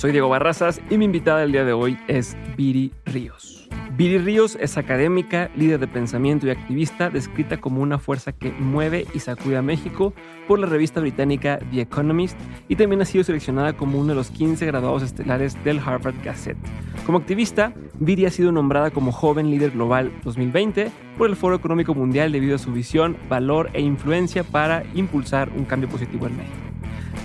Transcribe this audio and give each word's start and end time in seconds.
Soy 0.00 0.12
Diego 0.12 0.30
Barrazas 0.30 0.80
y 0.88 0.96
mi 0.96 1.04
invitada 1.04 1.40
del 1.40 1.52
día 1.52 1.66
de 1.66 1.74
hoy 1.74 1.98
es 2.08 2.34
Viri 2.56 2.90
Ríos. 3.04 3.68
Viri 3.98 4.16
Ríos 4.16 4.56
es 4.58 4.78
académica, 4.78 5.50
líder 5.54 5.78
de 5.78 5.88
pensamiento 5.88 6.46
y 6.46 6.50
activista, 6.50 7.10
descrita 7.10 7.60
como 7.60 7.82
una 7.82 7.98
fuerza 7.98 8.32
que 8.32 8.50
mueve 8.50 9.06
y 9.12 9.18
sacude 9.18 9.58
a 9.58 9.62
México 9.62 10.14
por 10.48 10.58
la 10.58 10.66
revista 10.66 11.00
británica 11.00 11.58
The 11.70 11.82
Economist 11.82 12.38
y 12.66 12.76
también 12.76 13.02
ha 13.02 13.04
sido 13.04 13.24
seleccionada 13.24 13.74
como 13.74 13.98
uno 13.98 14.08
de 14.08 14.14
los 14.14 14.30
15 14.30 14.64
graduados 14.64 15.02
estelares 15.02 15.62
del 15.64 15.80
Harvard 15.80 16.14
Gazette. 16.24 16.56
Como 17.04 17.18
activista, 17.18 17.74
Viri 17.98 18.24
ha 18.24 18.30
sido 18.30 18.52
nombrada 18.52 18.90
como 18.90 19.12
Joven 19.12 19.50
Líder 19.50 19.72
Global 19.72 20.10
2020 20.24 20.90
por 21.18 21.28
el 21.28 21.36
Foro 21.36 21.56
Económico 21.56 21.94
Mundial 21.94 22.32
debido 22.32 22.54
a 22.54 22.58
su 22.58 22.72
visión, 22.72 23.18
valor 23.28 23.68
e 23.74 23.82
influencia 23.82 24.44
para 24.44 24.82
impulsar 24.94 25.50
un 25.54 25.66
cambio 25.66 25.90
positivo 25.90 26.26
en 26.26 26.38
México. 26.38 26.69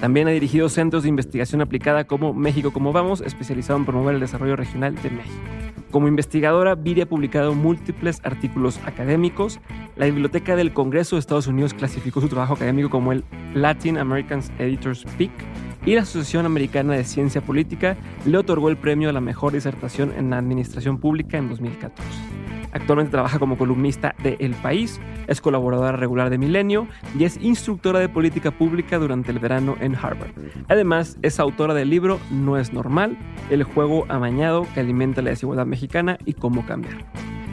También 0.02 0.28
ha 0.28 0.32
dirigido 0.32 0.70
centros 0.70 1.04
de 1.04 1.10
investigación 1.10 1.62
aplicada 1.62 2.06
como 2.06 2.34
México 2.34 2.72
como 2.72 2.92
Vamos, 2.94 3.22
especializado 3.22 3.80
en 3.80 3.86
promover 3.86 4.16
el 4.16 4.22
desarrollo 4.22 4.56
regional 4.56 4.96
de 4.96 5.10
México. 5.10 5.42
Como 5.92 6.10
investigadora, 6.10 6.76
Viri 6.76 7.02
ha 7.02 7.06
publicado 7.06 7.56
múltiples 7.56 8.20
artículos 8.24 8.80
académicos. 8.86 9.62
La 9.96 10.06
Biblioteca 10.06 10.58
del 10.58 10.74
Congreso 10.74 11.16
de 11.16 11.22
Estados 11.22 11.48
Unidos 11.48 11.74
clasificó 11.74 12.20
su 12.20 12.28
trabajo 12.28 12.56
académico 12.56 12.90
como 12.90 13.14
el 13.14 13.24
Latin 13.54 13.98
American 13.98 14.42
Editors 14.60 15.06
Peak 15.18 15.32
y 15.86 15.96
la 15.96 16.02
Asociación 16.02 16.46
Americana 16.46 16.96
de 16.96 17.04
Ciencia 17.06 17.42
Política 17.42 17.96
le 18.26 18.38
otorgó 18.38 18.70
el 18.70 18.78
premio 18.78 19.10
a 19.10 19.14
la 19.14 19.22
mejor 19.22 19.54
disertación 19.54 20.12
en 20.18 20.32
la 20.32 20.38
administración 20.38 21.00
pública 21.00 21.38
en 21.38 21.48
2014. 21.48 22.45
Actualmente 22.76 23.12
trabaja 23.12 23.40
como 23.40 23.58
columnista 23.58 24.16
de 24.22 24.36
El 24.42 24.54
País, 24.54 25.00
es 25.28 25.40
colaboradora 25.40 25.94
regular 25.94 26.30
de 26.30 26.38
Milenio 26.38 26.88
y 27.18 27.24
es 27.24 27.38
instructora 27.42 28.00
de 28.00 28.10
política 28.10 28.52
pública 28.52 29.00
durante 29.00 29.32
el 29.32 29.40
verano 29.40 29.78
en 29.80 29.96
Harvard. 29.96 30.32
Además, 30.68 31.18
es 31.22 31.40
autora 31.40 31.74
del 31.74 31.90
libro 31.90 32.20
No 32.32 32.58
es 32.58 32.74
normal, 32.74 33.18
el 33.50 33.64
juego 33.64 34.06
amañado 34.10 34.68
que 34.74 34.82
alimenta 34.82 35.22
la 35.22 35.30
desigualdad 35.30 35.66
mexicana 35.66 36.18
y 36.26 36.34
cómo 36.34 36.66
cambiar. 36.66 37.06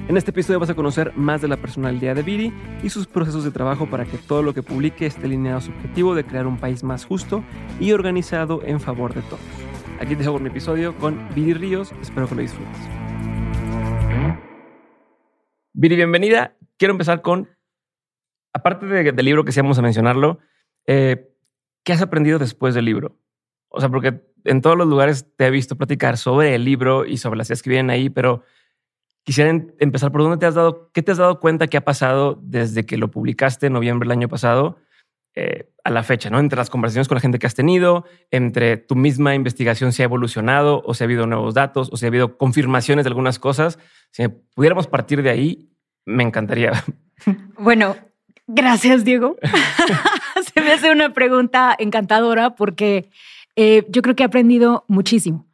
En 0.08 0.16
este 0.16 0.32
episodio 0.32 0.58
vas 0.58 0.70
a 0.70 0.74
conocer 0.74 1.12
más 1.14 1.40
de 1.40 1.46
la 1.46 1.56
personalidad 1.56 2.16
de 2.16 2.24
Viri 2.24 2.52
y 2.82 2.88
sus 2.88 3.06
procesos 3.06 3.44
de 3.44 3.52
trabajo 3.52 3.86
para 3.86 4.04
que 4.04 4.18
todo 4.18 4.42
lo 4.42 4.52
que 4.54 4.64
publique 4.64 5.06
esté 5.06 5.26
alineado 5.26 5.58
a 5.58 5.60
su 5.60 5.70
objetivo 5.70 6.16
de 6.16 6.24
crear 6.24 6.48
un 6.48 6.58
país 6.58 6.82
más 6.82 7.04
justo 7.04 7.44
y 7.78 7.92
organizado 7.92 8.60
en 8.64 8.80
favor 8.80 9.14
de 9.14 9.22
todos. 9.22 9.40
Aquí 10.00 10.16
te 10.16 10.24
dejo 10.24 10.40
mi 10.40 10.48
episodio 10.48 10.96
con 10.96 11.28
Viri 11.36 11.54
Ríos, 11.54 11.92
espero 12.02 12.26
que 12.26 12.34
lo 12.34 12.42
disfrutes. 12.42 13.01
Viri, 15.74 15.96
bienvenida. 15.96 16.54
Quiero 16.76 16.92
empezar 16.92 17.22
con, 17.22 17.48
aparte 18.52 18.84
del 18.84 19.24
libro 19.24 19.44
que 19.44 19.52
sí 19.52 19.60
vamos 19.60 19.78
a 19.78 19.82
mencionarlo, 19.82 20.38
eh, 20.86 21.32
¿qué 21.82 21.94
has 21.94 22.02
aprendido 22.02 22.38
después 22.38 22.74
del 22.74 22.84
libro? 22.84 23.18
O 23.68 23.80
sea, 23.80 23.88
porque 23.88 24.22
en 24.44 24.60
todos 24.60 24.76
los 24.76 24.86
lugares 24.86 25.34
te 25.34 25.46
he 25.46 25.50
visto 25.50 25.76
platicar 25.76 26.18
sobre 26.18 26.54
el 26.54 26.64
libro 26.64 27.06
y 27.06 27.16
sobre 27.16 27.38
las 27.38 27.48
ideas 27.48 27.62
que 27.62 27.70
vienen 27.70 27.88
ahí, 27.88 28.10
pero 28.10 28.42
quisiera 29.24 29.50
empezar 29.78 30.12
por 30.12 30.20
dónde 30.20 30.36
te 30.36 30.44
has 30.44 30.54
dado, 30.54 30.90
qué 30.92 31.02
te 31.02 31.12
has 31.12 31.18
dado 31.18 31.40
cuenta 31.40 31.66
que 31.68 31.78
ha 31.78 31.84
pasado 31.84 32.38
desde 32.42 32.84
que 32.84 32.98
lo 32.98 33.10
publicaste 33.10 33.68
en 33.68 33.72
noviembre 33.72 34.06
del 34.06 34.18
año 34.18 34.28
pasado 34.28 34.76
eh, 35.34 35.70
a 35.84 35.90
la 35.90 36.02
fecha, 36.02 36.30
¿no? 36.30 36.38
Entre 36.38 36.56
las 36.56 36.70
conversaciones 36.70 37.08
con 37.08 37.16
la 37.16 37.20
gente 37.20 37.38
que 37.38 37.46
has 37.46 37.54
tenido, 37.54 38.04
entre 38.30 38.76
tu 38.76 38.94
misma 38.94 39.34
investigación 39.34 39.92
si 39.92 40.02
ha 40.02 40.04
evolucionado 40.04 40.82
o 40.84 40.94
si 40.94 41.02
ha 41.02 41.06
habido 41.06 41.26
nuevos 41.26 41.54
datos 41.54 41.88
o 41.90 41.96
si 41.96 42.04
ha 42.04 42.08
habido 42.08 42.36
confirmaciones 42.36 43.04
de 43.04 43.08
algunas 43.08 43.38
cosas. 43.38 43.78
Si 44.10 44.28
pudiéramos 44.28 44.86
partir 44.86 45.22
de 45.22 45.30
ahí, 45.30 45.70
me 46.04 46.22
encantaría. 46.22 46.72
Bueno, 47.56 47.94
gracias, 48.48 49.04
Diego. 49.04 49.36
Se 50.52 50.60
me 50.60 50.72
hace 50.72 50.90
una 50.90 51.12
pregunta 51.12 51.72
encantadora 51.78 52.56
porque 52.56 53.10
eh, 53.54 53.84
yo 53.88 54.02
creo 54.02 54.16
que 54.16 54.24
he 54.24 54.26
aprendido 54.26 54.84
muchísimo. 54.88 55.46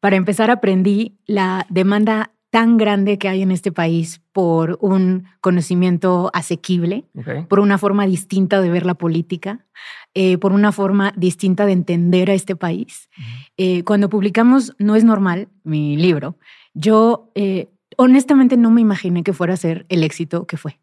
Para 0.00 0.16
empezar, 0.16 0.50
aprendí 0.50 1.16
la 1.24 1.64
demanda 1.70 2.32
tan 2.50 2.76
grande 2.76 3.18
que 3.18 3.28
hay 3.28 3.42
en 3.42 3.50
este 3.50 3.72
país 3.72 4.20
por 4.32 4.78
un 4.80 5.24
conocimiento 5.40 6.30
asequible, 6.32 7.04
por 7.48 7.60
una 7.60 7.78
forma 7.78 8.06
distinta 8.06 8.60
de 8.60 8.70
ver 8.70 8.86
la 8.86 8.94
política, 8.94 9.66
eh, 10.14 10.38
por 10.38 10.52
una 10.52 10.72
forma 10.72 11.12
distinta 11.16 11.66
de 11.66 11.72
entender 11.72 12.30
a 12.30 12.34
este 12.34 12.56
país. 12.56 13.08
Eh, 13.56 13.82
cuando 13.84 14.08
publicamos 14.08 14.74
No 14.78 14.96
es 14.96 15.04
normal, 15.04 15.48
mi 15.64 15.96
libro, 15.96 16.38
yo 16.74 17.30
eh, 17.34 17.68
honestamente 17.96 18.56
no 18.56 18.70
me 18.70 18.80
imaginé 18.80 19.22
que 19.22 19.32
fuera 19.32 19.54
a 19.54 19.58
ser 19.58 19.86
el 19.88 20.04
éxito 20.04 20.46
que 20.46 20.56
fue. 20.56 20.78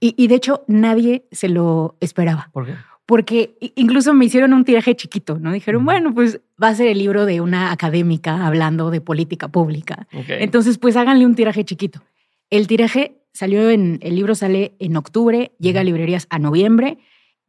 Y, 0.00 0.14
y, 0.16 0.28
de 0.28 0.34
hecho 0.34 0.64
nadie 0.66 1.26
se 1.30 1.50
lo 1.50 1.98
esperaba. 2.00 2.48
¿Por 2.54 2.64
qué? 2.64 2.74
Porque 3.12 3.58
incluso 3.74 4.14
me 4.14 4.24
hicieron 4.24 4.54
un 4.54 4.64
tiraje 4.64 4.96
chiquito, 4.96 5.38
¿no? 5.38 5.52
Dijeron, 5.52 5.84
bueno, 5.84 6.14
pues 6.14 6.40
va 6.60 6.68
a 6.68 6.74
ser 6.74 6.86
el 6.86 6.96
libro 6.96 7.26
de 7.26 7.42
una 7.42 7.70
académica 7.70 8.46
hablando 8.46 8.90
de 8.90 9.02
política 9.02 9.48
pública. 9.48 10.08
Entonces, 10.28 10.78
pues 10.78 10.96
háganle 10.96 11.26
un 11.26 11.34
tiraje 11.34 11.62
chiquito. 11.62 12.00
El 12.48 12.66
tiraje 12.66 13.18
salió 13.34 13.68
en, 13.68 13.98
el 14.00 14.16
libro 14.16 14.34
sale 14.34 14.76
en 14.78 14.96
octubre, 14.96 15.52
llega 15.58 15.82
a 15.82 15.84
librerías 15.84 16.26
a 16.30 16.38
noviembre. 16.38 16.96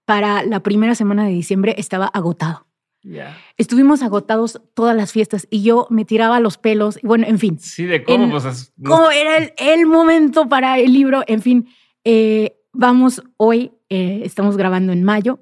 Para 0.03 0.44
la 0.44 0.59
primera 0.59 0.96
semana 0.96 1.25
de 1.25 1.31
diciembre 1.31 1.75
estaba 1.78 2.07
agotado. 2.07 2.68
Estuvimos 3.56 4.03
agotados 4.03 4.59
todas 4.73 4.97
las 4.97 5.13
fiestas 5.13 5.47
y 5.50 5.63
yo 5.63 5.88
me 5.90 6.03
tiraba 6.03 6.41
los 6.41 6.57
pelos. 6.57 7.00
Bueno, 7.03 7.25
en 7.25 7.40
fin. 7.40 7.57
Sí, 7.57 7.85
de 7.85 8.03
cómo, 8.03 8.29
pues, 8.29 8.73
cómo 8.84 9.12
era 9.12 9.38
el, 9.38 9.85
momento 9.85 10.50
para 10.50 10.78
el 10.78 10.91
libro. 10.91 11.23
En 11.25 11.41
fin, 11.41 11.69
eh, 12.03 12.57
vamos 12.73 13.23
hoy 13.38 13.72
eh, 13.89 14.22
estamos 14.25 14.57
grabando 14.57 14.91
en 14.91 15.03
mayo 15.03 15.39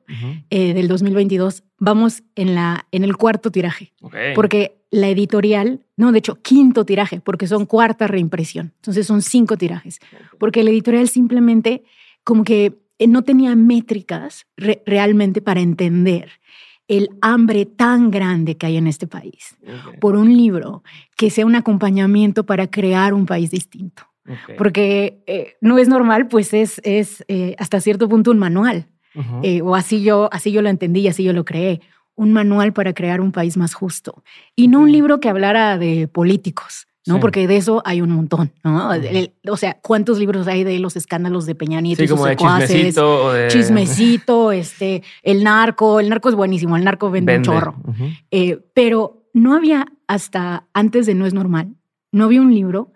eh, 0.49 0.73
del 0.73 0.87
2022, 0.87 1.63
vamos 1.79 2.23
en, 2.35 2.53
la, 2.53 2.85
en 2.91 3.03
el 3.03 3.15
cuarto 3.15 3.49
tiraje, 3.49 3.93
porque 4.35 4.83
la 4.91 5.07
editorial, 5.07 5.85
no, 5.95 6.11
de 6.11 6.19
hecho, 6.19 6.41
quinto 6.41 6.85
tiraje, 6.85 7.21
porque 7.21 7.47
son 7.47 7.65
cuarta 7.65 8.07
reimpresión, 8.07 8.73
entonces 8.75 9.07
son 9.07 9.21
cinco 9.21 9.57
tirajes, 9.57 9.99
porque 10.37 10.63
la 10.63 10.69
editorial 10.69 11.07
simplemente 11.07 11.83
como 12.23 12.43
que 12.43 12.77
eh, 12.99 13.07
no 13.07 13.23
tenía 13.23 13.55
métricas 13.55 14.45
realmente 14.85 15.41
para 15.41 15.61
entender 15.61 16.29
el 16.89 17.09
hambre 17.21 17.65
tan 17.65 18.11
grande 18.11 18.57
que 18.57 18.65
hay 18.65 18.75
en 18.75 18.85
este 18.85 19.07
país 19.07 19.55
por 20.01 20.17
un 20.17 20.35
libro 20.35 20.83
que 21.15 21.29
sea 21.29 21.45
un 21.45 21.55
acompañamiento 21.55 22.45
para 22.45 22.67
crear 22.67 23.13
un 23.13 23.25
país 23.25 23.49
distinto. 23.49 24.10
Porque 24.57 25.23
eh, 25.27 25.55
no 25.61 25.77
es 25.77 25.87
normal, 25.87 26.27
pues 26.27 26.53
es, 26.53 26.79
es 26.83 27.23
eh, 27.27 27.55
hasta 27.57 27.81
cierto 27.81 28.07
punto 28.07 28.31
un 28.31 28.39
manual. 28.39 28.87
Eh, 29.43 29.61
o 29.61 29.75
así 29.75 30.03
yo, 30.03 30.29
así 30.31 30.53
yo 30.53 30.61
lo 30.61 30.69
entendí 30.69 31.01
y 31.01 31.07
así 31.09 31.23
yo 31.23 31.33
lo 31.33 31.43
creé. 31.43 31.81
Un 32.15 32.31
manual 32.31 32.71
para 32.71 32.93
crear 32.93 33.19
un 33.19 33.31
país 33.31 33.57
más 33.57 33.73
justo. 33.73 34.23
Y 34.55 34.67
no 34.67 34.79
un 34.79 34.91
libro 34.91 35.19
que 35.19 35.29
hablara 35.29 35.77
de 35.77 36.07
políticos. 36.07 36.87
¿no? 37.05 37.19
Porque 37.19 37.47
de 37.47 37.57
eso 37.57 37.81
hay 37.83 37.99
un 37.99 38.11
montón, 38.11 38.51
¿no? 38.63 38.91
o 39.49 39.57
sea, 39.57 39.79
¿cuántos 39.81 40.19
libros 40.19 40.47
hay 40.47 40.63
de 40.63 40.77
los 40.77 40.95
escándalos 40.95 41.47
de 41.47 41.55
Peña 41.55 41.81
Nieto 41.81 42.03
sí, 42.03 42.07
como 42.07 42.27
de 42.27 42.35
chismecito, 42.35 43.33
de... 43.33 43.47
chismecito, 43.47 44.51
este, 44.51 45.01
el 45.23 45.43
narco, 45.43 45.99
el 45.99 46.09
narco 46.09 46.29
es 46.29 46.35
buenísimo, 46.35 46.77
el 46.77 46.83
narco 46.83 47.09
vende, 47.09 47.37
un 47.37 47.43
chorro. 47.43 47.75
pero 48.75 49.25
no 49.33 49.55
había 49.55 49.87
hasta 50.07 50.67
antes 50.73 51.07
de 51.07 51.15
No 51.15 51.25
es 51.25 51.33
normal, 51.33 51.73
no 52.11 52.25
había 52.25 52.41
un 52.41 52.53
libro 52.53 52.93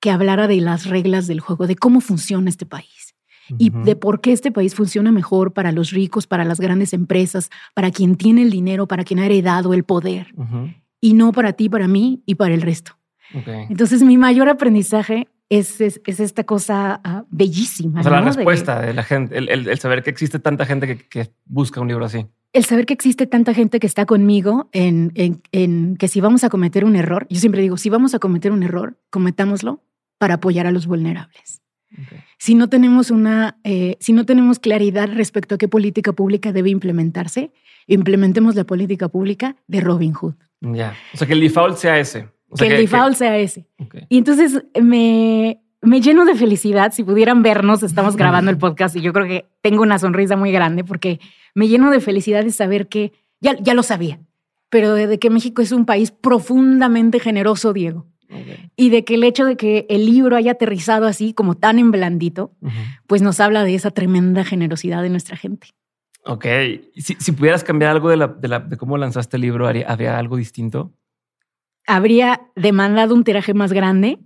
que 0.00 0.10
hablara 0.10 0.48
de 0.48 0.60
las 0.60 0.86
reglas 0.86 1.26
del 1.26 1.40
juego, 1.40 1.66
de 1.66 1.76
cómo 1.76 2.00
funciona 2.00 2.48
este 2.48 2.66
país 2.66 3.14
y 3.58 3.70
de 3.70 3.96
por 3.96 4.20
qué 4.20 4.32
este 4.32 4.52
país 4.52 4.74
funciona 4.74 5.10
mejor 5.10 5.52
para 5.52 5.72
los 5.72 5.90
ricos, 5.90 6.26
para 6.26 6.44
las 6.44 6.60
grandes 6.60 6.92
empresas, 6.92 7.50
para 7.74 7.90
quien 7.90 8.16
tiene 8.16 8.42
el 8.42 8.50
dinero, 8.50 8.86
para 8.86 9.02
quien 9.02 9.18
ha 9.18 9.26
heredado 9.26 9.74
el 9.74 9.84
poder 9.84 10.34
y 11.00 11.14
no 11.14 11.32
para 11.32 11.52
ti, 11.52 11.68
para 11.68 11.88
mí 11.88 12.22
y 12.26 12.36
para 12.36 12.54
el 12.54 12.62
resto. 12.62 12.92
Entonces 13.68 14.02
mi 14.02 14.18
mayor 14.18 14.48
aprendizaje 14.48 15.28
es, 15.48 15.80
es, 15.80 16.00
esta 16.06 16.44
cosa 16.44 17.00
ah, 17.02 17.24
bellísima. 17.30 18.00
O 18.00 18.02
sea, 18.02 18.12
la 18.12 18.20
respuesta 18.20 18.80
de, 18.80 18.94
la 18.94 19.02
gente, 19.02 19.36
el, 19.36 19.78
saber 19.78 20.02
que 20.02 20.10
existe 20.10 20.38
tanta 20.38 20.64
gente 20.64 20.86
que, 20.86 20.96
que 21.08 21.30
busca 21.44 21.80
un 21.80 21.88
libro 21.88 22.04
así 22.04 22.26
el 22.52 22.64
saber 22.64 22.86
que 22.86 22.94
existe 22.94 23.26
tanta 23.26 23.54
gente 23.54 23.78
que 23.78 23.86
está 23.86 24.06
conmigo 24.06 24.68
en, 24.72 25.12
en, 25.52 25.96
que 25.96 26.08
si 26.08 26.20
vamos 26.20 26.42
a 26.42 26.50
cometer 26.50 26.84
un 26.84 26.96
error, 26.96 27.26
yo 27.30 27.38
siempre 27.38 27.62
digo, 27.62 27.76
si 27.76 27.90
vamos 27.90 28.14
a 28.14 28.18
cometer 28.18 28.50
un 28.50 28.62
error, 28.62 28.98
cometámoslo 29.10 29.82
para 30.20 30.34
apoyar 30.34 30.66
a 30.66 30.70
los 30.70 30.86
vulnerables. 30.86 31.62
Si 32.38 32.54
no 32.54 32.68
tenemos 32.68 33.10
una, 33.10 33.58
eh, 33.64 33.96
si 34.00 34.12
no 34.12 34.26
tenemos 34.26 34.58
claridad 34.58 35.08
respecto 35.12 35.54
a 35.54 35.58
qué 35.58 35.66
política 35.66 36.12
pública 36.12 36.52
debe 36.52 36.68
implementarse, 36.68 37.52
implementemos 37.86 38.54
la 38.54 38.64
política 38.64 39.08
pública 39.08 39.56
de 39.66 39.80
Robin 39.80 40.12
Hood. 40.12 40.34
Ya, 40.60 40.94
o 41.14 41.16
sea 41.16 41.26
que 41.26 41.32
el 41.32 41.40
default 41.40 41.78
sea 41.78 41.98
ese. 41.98 42.28
que, 42.54 42.66
el 42.66 42.76
default 42.76 43.16
sea 43.16 43.38
ese. 43.38 43.66
Y 44.10 44.18
entonces 44.18 44.62
me, 44.80 45.62
me 45.80 46.02
lleno 46.02 46.26
de 46.26 46.34
felicidad. 46.34 46.92
Si 46.92 47.02
pudieran 47.02 47.42
vernos, 47.42 47.82
estamos 47.82 48.14
grabando 48.14 48.50
el 48.50 48.58
podcast 48.66 48.94
y 48.96 49.00
yo 49.00 49.14
creo 49.14 49.26
que 49.26 49.46
tengo 49.62 49.82
una 49.82 49.98
sonrisa 49.98 50.36
muy 50.36 50.52
grande 50.52 50.84
porque 50.84 51.18
me 51.54 51.66
lleno 51.66 51.90
de 51.90 52.00
felicidad 52.00 52.44
de 52.44 52.50
saber 52.50 52.88
que 52.88 53.12
ya, 53.40 53.56
ya 53.58 53.72
lo 53.72 53.82
sabía, 53.82 54.20
pero 54.68 54.92
de 54.92 55.18
que 55.18 55.30
México 55.30 55.62
es 55.62 55.72
un 55.72 55.86
país 55.86 56.10
profundamente 56.10 57.20
generoso, 57.20 57.72
Diego. 57.72 58.06
Y 58.76 58.90
de 58.90 59.04
que 59.04 59.14
el 59.14 59.24
hecho 59.24 59.44
de 59.44 59.56
que 59.56 59.86
el 59.88 60.06
libro 60.06 60.36
haya 60.36 60.52
aterrizado 60.52 61.06
así, 61.06 61.34
como 61.34 61.56
tan 61.56 61.78
en 61.78 61.90
blandito, 61.90 62.52
pues 63.06 63.22
nos 63.22 63.40
habla 63.40 63.64
de 63.64 63.74
esa 63.74 63.90
tremenda 63.90 64.44
generosidad 64.44 65.02
de 65.02 65.10
nuestra 65.10 65.36
gente. 65.36 65.68
Ok. 66.24 66.46
Si, 66.96 67.16
si 67.18 67.32
pudieras 67.32 67.64
cambiar 67.64 67.90
algo 67.90 68.10
de, 68.10 68.16
la, 68.16 68.28
de, 68.28 68.48
la, 68.48 68.60
de, 68.60 68.76
cómo 68.76 68.96
lanzaste 68.98 69.36
el 69.36 69.42
libro, 69.42 69.66
¿habría 69.66 70.18
algo 70.18 70.36
distinto? 70.36 70.92
habría 71.90 72.42
demandado 72.54 73.14
un 73.14 73.24
tiraje 73.24 73.52
más 73.54 73.72
grande, 73.72 74.18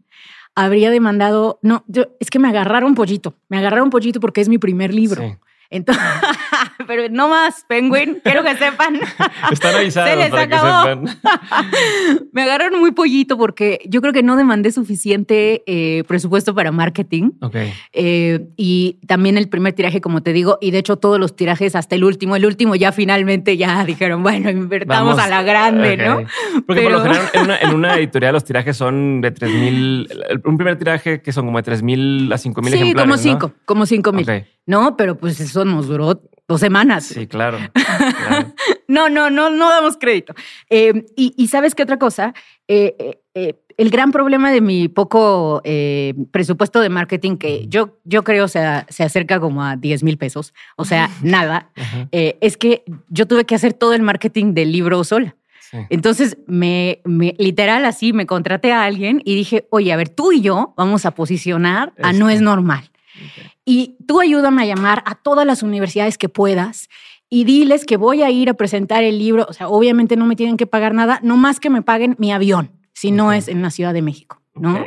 habría 0.54 0.90
demandado, 0.90 1.58
no, 1.62 1.84
yo, 1.88 2.04
es 2.20 2.30
que 2.30 2.38
me 2.38 2.48
agarraron 2.48 2.94
pollito, 2.94 3.38
me 3.48 3.58
agarraron 3.58 3.90
pollito 3.90 4.20
porque 4.20 4.40
es 4.40 4.48
mi 4.48 4.58
primer 4.58 4.92
libro. 4.92 5.38
Entonces, 5.74 6.04
pero 6.86 7.08
no 7.10 7.28
más, 7.28 7.64
Penguin, 7.66 8.20
quiero 8.22 8.44
que 8.44 8.54
sepan. 8.56 9.00
Están 9.50 9.74
avisados 9.74 10.08
Se 10.08 10.16
les 10.16 10.30
para 10.30 10.42
acabó. 10.42 11.02
que 11.02 11.08
sepan. 11.08 12.28
Me 12.32 12.42
agarraron 12.42 12.78
muy 12.78 12.92
pollito 12.92 13.36
porque 13.36 13.80
yo 13.84 14.00
creo 14.00 14.12
que 14.12 14.22
no 14.22 14.36
demandé 14.36 14.70
suficiente 14.70 15.64
eh, 15.66 16.04
presupuesto 16.06 16.54
para 16.54 16.70
marketing. 16.70 17.32
Ok. 17.40 17.56
Eh, 17.92 18.46
y 18.56 19.00
también 19.08 19.36
el 19.36 19.48
primer 19.48 19.72
tiraje, 19.72 20.00
como 20.00 20.22
te 20.22 20.32
digo, 20.32 20.58
y 20.60 20.70
de 20.70 20.78
hecho 20.78 20.96
todos 20.96 21.18
los 21.18 21.34
tirajes 21.34 21.74
hasta 21.74 21.96
el 21.96 22.04
último, 22.04 22.36
el 22.36 22.46
último 22.46 22.76
ya 22.76 22.92
finalmente 22.92 23.56
ya 23.56 23.84
dijeron, 23.84 24.22
bueno, 24.22 24.50
invertamos 24.50 25.18
a 25.18 25.26
la 25.26 25.42
grande, 25.42 25.96
¿no? 25.96 26.22
Porque 26.66 26.82
por 26.82 26.92
lo 26.92 27.02
general 27.02 27.30
en 27.32 27.42
una, 27.42 27.58
en 27.58 27.74
una, 27.74 27.96
editorial 27.96 28.32
los 28.32 28.44
tirajes 28.44 28.76
son 28.76 29.20
de 29.20 29.32
3 29.32 29.50
mil, 29.50 30.08
un 30.44 30.56
primer 30.56 30.78
tiraje 30.78 31.20
que 31.20 31.32
son 31.32 31.46
como 31.46 31.58
de 31.58 31.64
3 31.64 31.82
mil 31.82 32.32
a 32.32 32.38
5 32.38 32.62
mil 32.62 32.70
sí, 32.70 32.78
ejemplares. 32.78 33.20
Sí, 33.20 33.28
como 33.30 33.40
5, 33.40 33.52
como 33.64 33.86
5 33.86 34.12
mil. 34.12 34.44
¿no? 34.66 34.96
Pero 34.96 35.16
pues 35.16 35.40
eso 35.40 35.63
nos 35.64 35.88
duró 35.88 36.20
dos 36.46 36.60
semanas. 36.60 37.04
Sí, 37.04 37.26
claro. 37.28 37.58
no, 38.88 39.08
no, 39.08 39.30
no, 39.30 39.50
no 39.50 39.70
damos 39.70 39.96
crédito. 39.96 40.34
Eh, 40.70 41.06
y, 41.16 41.48
sabes 41.48 41.74
qué 41.74 41.82
otra 41.82 41.98
cosa, 41.98 42.34
eh, 42.68 43.18
eh, 43.34 43.60
el 43.76 43.90
gran 43.90 44.12
problema 44.12 44.52
de 44.52 44.60
mi 44.60 44.88
poco 44.88 45.60
presupuesto 46.30 46.80
de 46.80 46.88
marketing, 46.88 47.36
que 47.36 47.66
yo, 47.66 47.98
yo 48.04 48.22
creo 48.22 48.46
se, 48.46 48.60
se 48.88 49.02
acerca 49.02 49.40
como 49.40 49.64
a 49.64 49.76
10 49.76 50.04
mil 50.04 50.16
pesos, 50.16 50.54
o 50.76 50.84
sea, 50.84 51.10
nada, 51.22 51.70
es 52.12 52.56
que 52.56 52.84
yo 53.08 53.26
tuve 53.26 53.44
que 53.44 53.54
hacer 53.54 53.72
todo 53.72 53.94
el 53.94 54.02
marketing 54.02 54.54
del 54.54 54.72
libro 54.72 55.02
sola. 55.02 55.36
Entonces, 55.90 56.36
me, 56.46 57.00
literal 57.36 57.84
así, 57.84 58.12
me 58.12 58.26
contraté 58.26 58.70
a 58.70 58.84
alguien 58.84 59.20
y 59.24 59.34
dije, 59.34 59.66
oye, 59.70 59.92
a 59.92 59.96
ver, 59.96 60.08
tú 60.08 60.30
y 60.30 60.40
yo 60.40 60.72
vamos 60.76 61.04
a 61.04 61.12
posicionar 61.16 61.92
a 62.00 62.12
No 62.12 62.30
es 62.30 62.40
normal. 62.40 62.90
Y 63.64 63.96
tú 64.06 64.20
ayúdame 64.20 64.62
a 64.62 64.66
llamar 64.66 65.02
a 65.06 65.14
todas 65.14 65.46
las 65.46 65.62
universidades 65.62 66.18
que 66.18 66.28
puedas 66.28 66.88
y 67.30 67.44
diles 67.44 67.84
que 67.84 67.96
voy 67.96 68.22
a 68.22 68.30
ir 68.30 68.48
a 68.48 68.54
presentar 68.54 69.02
el 69.02 69.18
libro. 69.18 69.46
O 69.48 69.52
sea, 69.52 69.68
obviamente 69.68 70.16
no 70.16 70.26
me 70.26 70.36
tienen 70.36 70.56
que 70.56 70.66
pagar 70.66 70.94
nada, 70.94 71.20
no 71.22 71.36
más 71.36 71.60
que 71.60 71.70
me 71.70 71.82
paguen 71.82 72.16
mi 72.18 72.32
avión, 72.32 72.70
si 72.92 73.10
no 73.10 73.32
es 73.32 73.48
en 73.48 73.62
la 73.62 73.70
Ciudad 73.70 73.94
de 73.94 74.02
México, 74.02 74.40
¿no? 74.54 74.84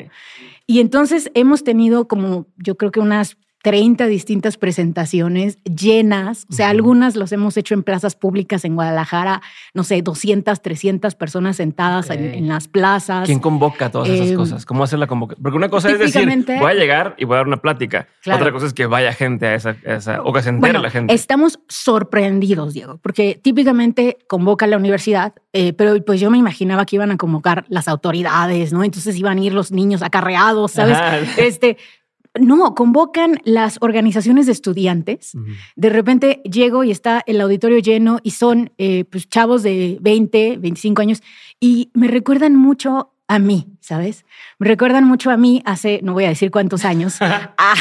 Y 0.66 0.80
entonces 0.80 1.32
hemos 1.34 1.64
tenido 1.64 2.08
como, 2.08 2.48
yo 2.58 2.78
creo 2.78 2.92
que 2.92 3.00
unas 3.00 3.38
30 3.68 4.08
distintas 4.08 4.56
presentaciones 4.56 5.58
llenas, 5.66 6.46
o 6.50 6.54
sea, 6.54 6.70
algunas 6.70 7.18
los 7.18 7.34
hemos 7.34 7.58
hecho 7.58 7.74
en 7.74 7.84
plazas 7.84 8.16
públicas 8.16 8.64
en 8.64 8.76
Guadalajara, 8.76 9.42
no 9.74 9.84
sé, 9.84 10.02
200, 10.02 10.62
300 10.62 11.16
personas 11.16 11.58
sentadas 11.58 12.10
en, 12.10 12.48
las 12.48 12.70
plazas. 12.70 13.26
¿Quién 13.26 13.40
convoca 13.40 13.92
todas 13.92 14.08
esas 14.08 14.30
eh, 14.30 14.36
cosas? 14.36 14.66
¿Cómo 14.66 14.86
hacer 14.86 15.00
la 15.00 15.08
convocación? 15.08 15.44
Porque 15.44 15.58
una 15.58 15.68
cosa 15.68 15.92
es 15.92 16.00
decir, 16.00 16.46
voy 16.48 16.72
a 16.72 16.76
llegar 16.76 17.16
y 17.18 17.26
voy 17.26 17.34
a 17.36 17.38
dar 17.40 17.48
una 17.48 17.58
plática. 17.58 18.08
Otra 18.26 18.54
cosa 18.54 18.68
es 18.68 18.74
que 18.74 18.86
vaya 18.86 19.12
gente 19.12 19.48
a 19.48 19.56
esa, 19.56 20.22
o 20.24 20.32
que 20.32 20.42
se 20.42 20.48
entere 20.48 20.80
la 20.80 20.90
gente. 20.90 21.14
Estamos 21.14 21.60
sorprendidos, 21.68 22.74
Diego, 22.74 23.00
porque 23.04 23.38
típicamente 23.44 24.18
convoca 24.30 24.66
la 24.66 24.78
universidad, 24.78 25.34
eh, 25.52 25.74
pero 25.74 26.02
pues 26.06 26.22
yo 26.22 26.32
me 26.32 26.38
imaginaba 26.38 26.86
que 26.86 26.96
iban 26.96 27.12
a 27.12 27.18
convocar 27.18 27.66
las 27.68 27.90
autoridades, 27.90 28.72
¿no? 28.72 28.86
Entonces 28.86 29.18
iban 29.18 29.40
a 29.40 29.42
ir 29.42 29.54
los 29.54 29.74
niños 29.74 30.04
acarreados, 30.04 30.72
¿sabes? 30.72 30.98
Este, 31.38 31.76
no, 32.40 32.76
convocan 32.76 33.40
las 33.44 33.78
organizaciones 33.82 34.46
de 34.46 34.52
estudiantes. 34.52 35.34
De 35.76 35.90
repente 35.90 36.42
llego 36.44 36.84
y 36.84 36.92
está 36.92 37.24
el 37.26 37.42
auditorio 37.42 37.80
lleno 37.80 38.20
y 38.24 38.32
son 38.32 38.72
eh, 38.78 39.06
pues, 39.06 39.28
chavos 39.30 39.64
de 39.64 39.98
20, 40.02 40.58
25 40.58 41.02
años 41.02 41.24
y 41.60 41.90
me 41.94 42.08
recuerdan 42.08 42.56
mucho 42.56 43.14
a 43.28 43.40
mí, 43.40 43.68
¿sabes? 43.82 44.26
Me 44.58 44.68
recuerdan 44.68 45.04
mucho 45.04 45.32
a 45.32 45.38
mí 45.38 45.62
hace, 45.66 46.00
no 46.02 46.14
voy 46.14 46.26
a 46.26 46.30
decir 46.30 46.50
cuántos 46.50 46.86
años, 46.86 47.18
ah, 47.22 47.76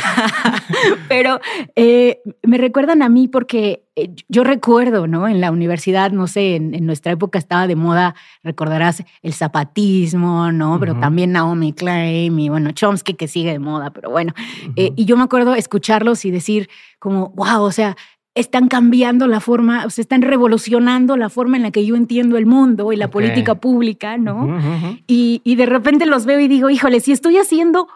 pero 1.08 1.40
eh, 1.76 2.20
me 2.42 2.58
recuerdan 2.58 3.02
a 3.02 3.08
mí 3.08 3.28
porque 3.28 3.84
eh, 3.94 4.10
yo 4.28 4.42
recuerdo, 4.42 5.06
¿no? 5.06 5.28
En 5.28 5.40
la 5.40 5.52
universidad, 5.52 6.10
no 6.10 6.26
sé, 6.26 6.56
en, 6.56 6.84
nuestra 6.84 7.12
época 7.12 7.38
estaba 7.38 7.66
de 7.68 7.76
moda, 7.76 8.16
recordarás 8.42 9.04
el 9.22 9.32
zapatismo, 9.32 10.50
¿no? 10.50 10.80
Pero 10.80 10.98
también 10.98 11.32
Naomi 11.32 11.72
Klein 11.72 12.38
y 12.38 12.48
bueno, 12.48 12.72
Chomsky 12.72 13.14
que 13.14 13.28
sigue 13.28 13.52
de 13.52 13.58
moda, 13.60 13.90
pero 13.90 14.10
bueno. 14.10 14.34
Eh, 14.74 14.92
y 14.96 15.04
yo 15.04 15.16
me 15.16 15.22
acuerdo 15.22 15.54
escucharlos 15.54 16.24
y 16.24 16.30
decir 16.32 16.68
como, 16.98 17.30
wow, 17.30 17.62
o 17.62 17.72
sea, 17.72 17.96
están 18.36 18.68
cambiando 18.68 19.26
la 19.26 19.40
forma, 19.40 19.86
o 19.86 19.90
sea, 19.90 20.02
están 20.02 20.22
revolucionando 20.22 21.16
la 21.16 21.30
forma 21.30 21.56
en 21.56 21.64
la 21.64 21.70
que 21.70 21.84
yo 21.84 21.96
entiendo 21.96 22.36
el 22.36 22.46
mundo 22.46 22.92
y 22.92 22.96
la 22.96 23.10
política 23.10 23.56
pública, 23.56 24.18
¿no? 24.18 24.58
y, 25.06 25.40
y, 25.42 25.56
de 25.56 25.66
repente 25.66 26.06
los 26.06 26.26
veo 26.26 26.38
y 26.38 26.46
digo, 26.46 26.70
híjole, 26.70 27.00
si 27.00 27.12
estoy 27.12 27.38
haciendo 27.38 27.88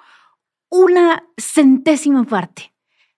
una 0.70 1.24
centésima 1.36 2.24
parte 2.24 2.72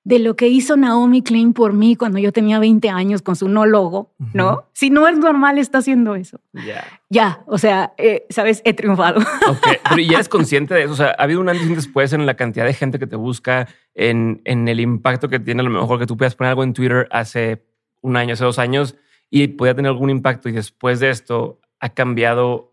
de 0.04 0.18
lo 0.18 0.34
que 0.34 0.48
hizo 0.48 0.76
Naomi 0.76 1.22
Klein 1.22 1.52
por 1.52 1.72
mí 1.72 1.94
cuando 1.94 2.18
yo 2.18 2.32
tenía 2.32 2.58
20 2.58 2.88
años 2.90 3.22
con 3.22 3.36
su 3.36 3.48
no 3.48 3.66
logo, 3.66 4.12
¿no? 4.32 4.64
Si 4.72 4.90
no 4.90 5.06
es 5.06 5.16
normal, 5.16 5.58
está 5.58 5.78
haciendo 5.78 6.16
eso. 6.16 6.40
Ya. 6.52 6.84
Ya, 7.08 7.44
o 7.46 7.56
sea, 7.58 7.94
eh, 7.98 8.26
sabes, 8.28 8.62
he 8.64 8.74
triunfado. 8.74 9.20
Ok, 9.20 9.68
pero 9.88 10.02
ya 10.02 10.14
eres 10.14 10.28
consciente 10.30 10.74
de 10.74 10.84
eso. 10.84 10.92
O 10.92 10.96
sea, 10.96 11.14
ha 11.16 11.22
habido 11.22 11.40
un 11.40 11.48
antes 11.48 11.64
y 11.66 11.68
un 11.68 11.76
después 11.76 12.12
en 12.12 12.26
la 12.26 12.34
cantidad 12.34 12.64
de 12.64 12.74
gente 12.74 12.98
que 12.98 13.06
te 13.06 13.16
busca, 13.16 13.68
en, 13.94 14.40
en 14.44 14.66
el 14.66 14.80
impacto 14.80 15.28
que 15.28 15.38
tiene. 15.38 15.60
A 15.60 15.64
lo 15.64 15.70
mejor 15.70 15.98
que 15.98 16.06
tú 16.06 16.16
puedas 16.16 16.34
poner 16.34 16.50
algo 16.50 16.64
en 16.64 16.72
Twitter 16.72 17.06
hace 17.10 17.64
un 18.00 18.16
año, 18.16 18.34
hace 18.34 18.44
dos 18.44 18.58
años 18.58 18.96
y 19.34 19.48
podía 19.48 19.74
tener 19.74 19.88
algún 19.88 20.10
impacto 20.10 20.50
y 20.50 20.52
después 20.52 21.00
de 21.00 21.08
esto 21.08 21.58
ha 21.80 21.88
cambiado 21.88 22.71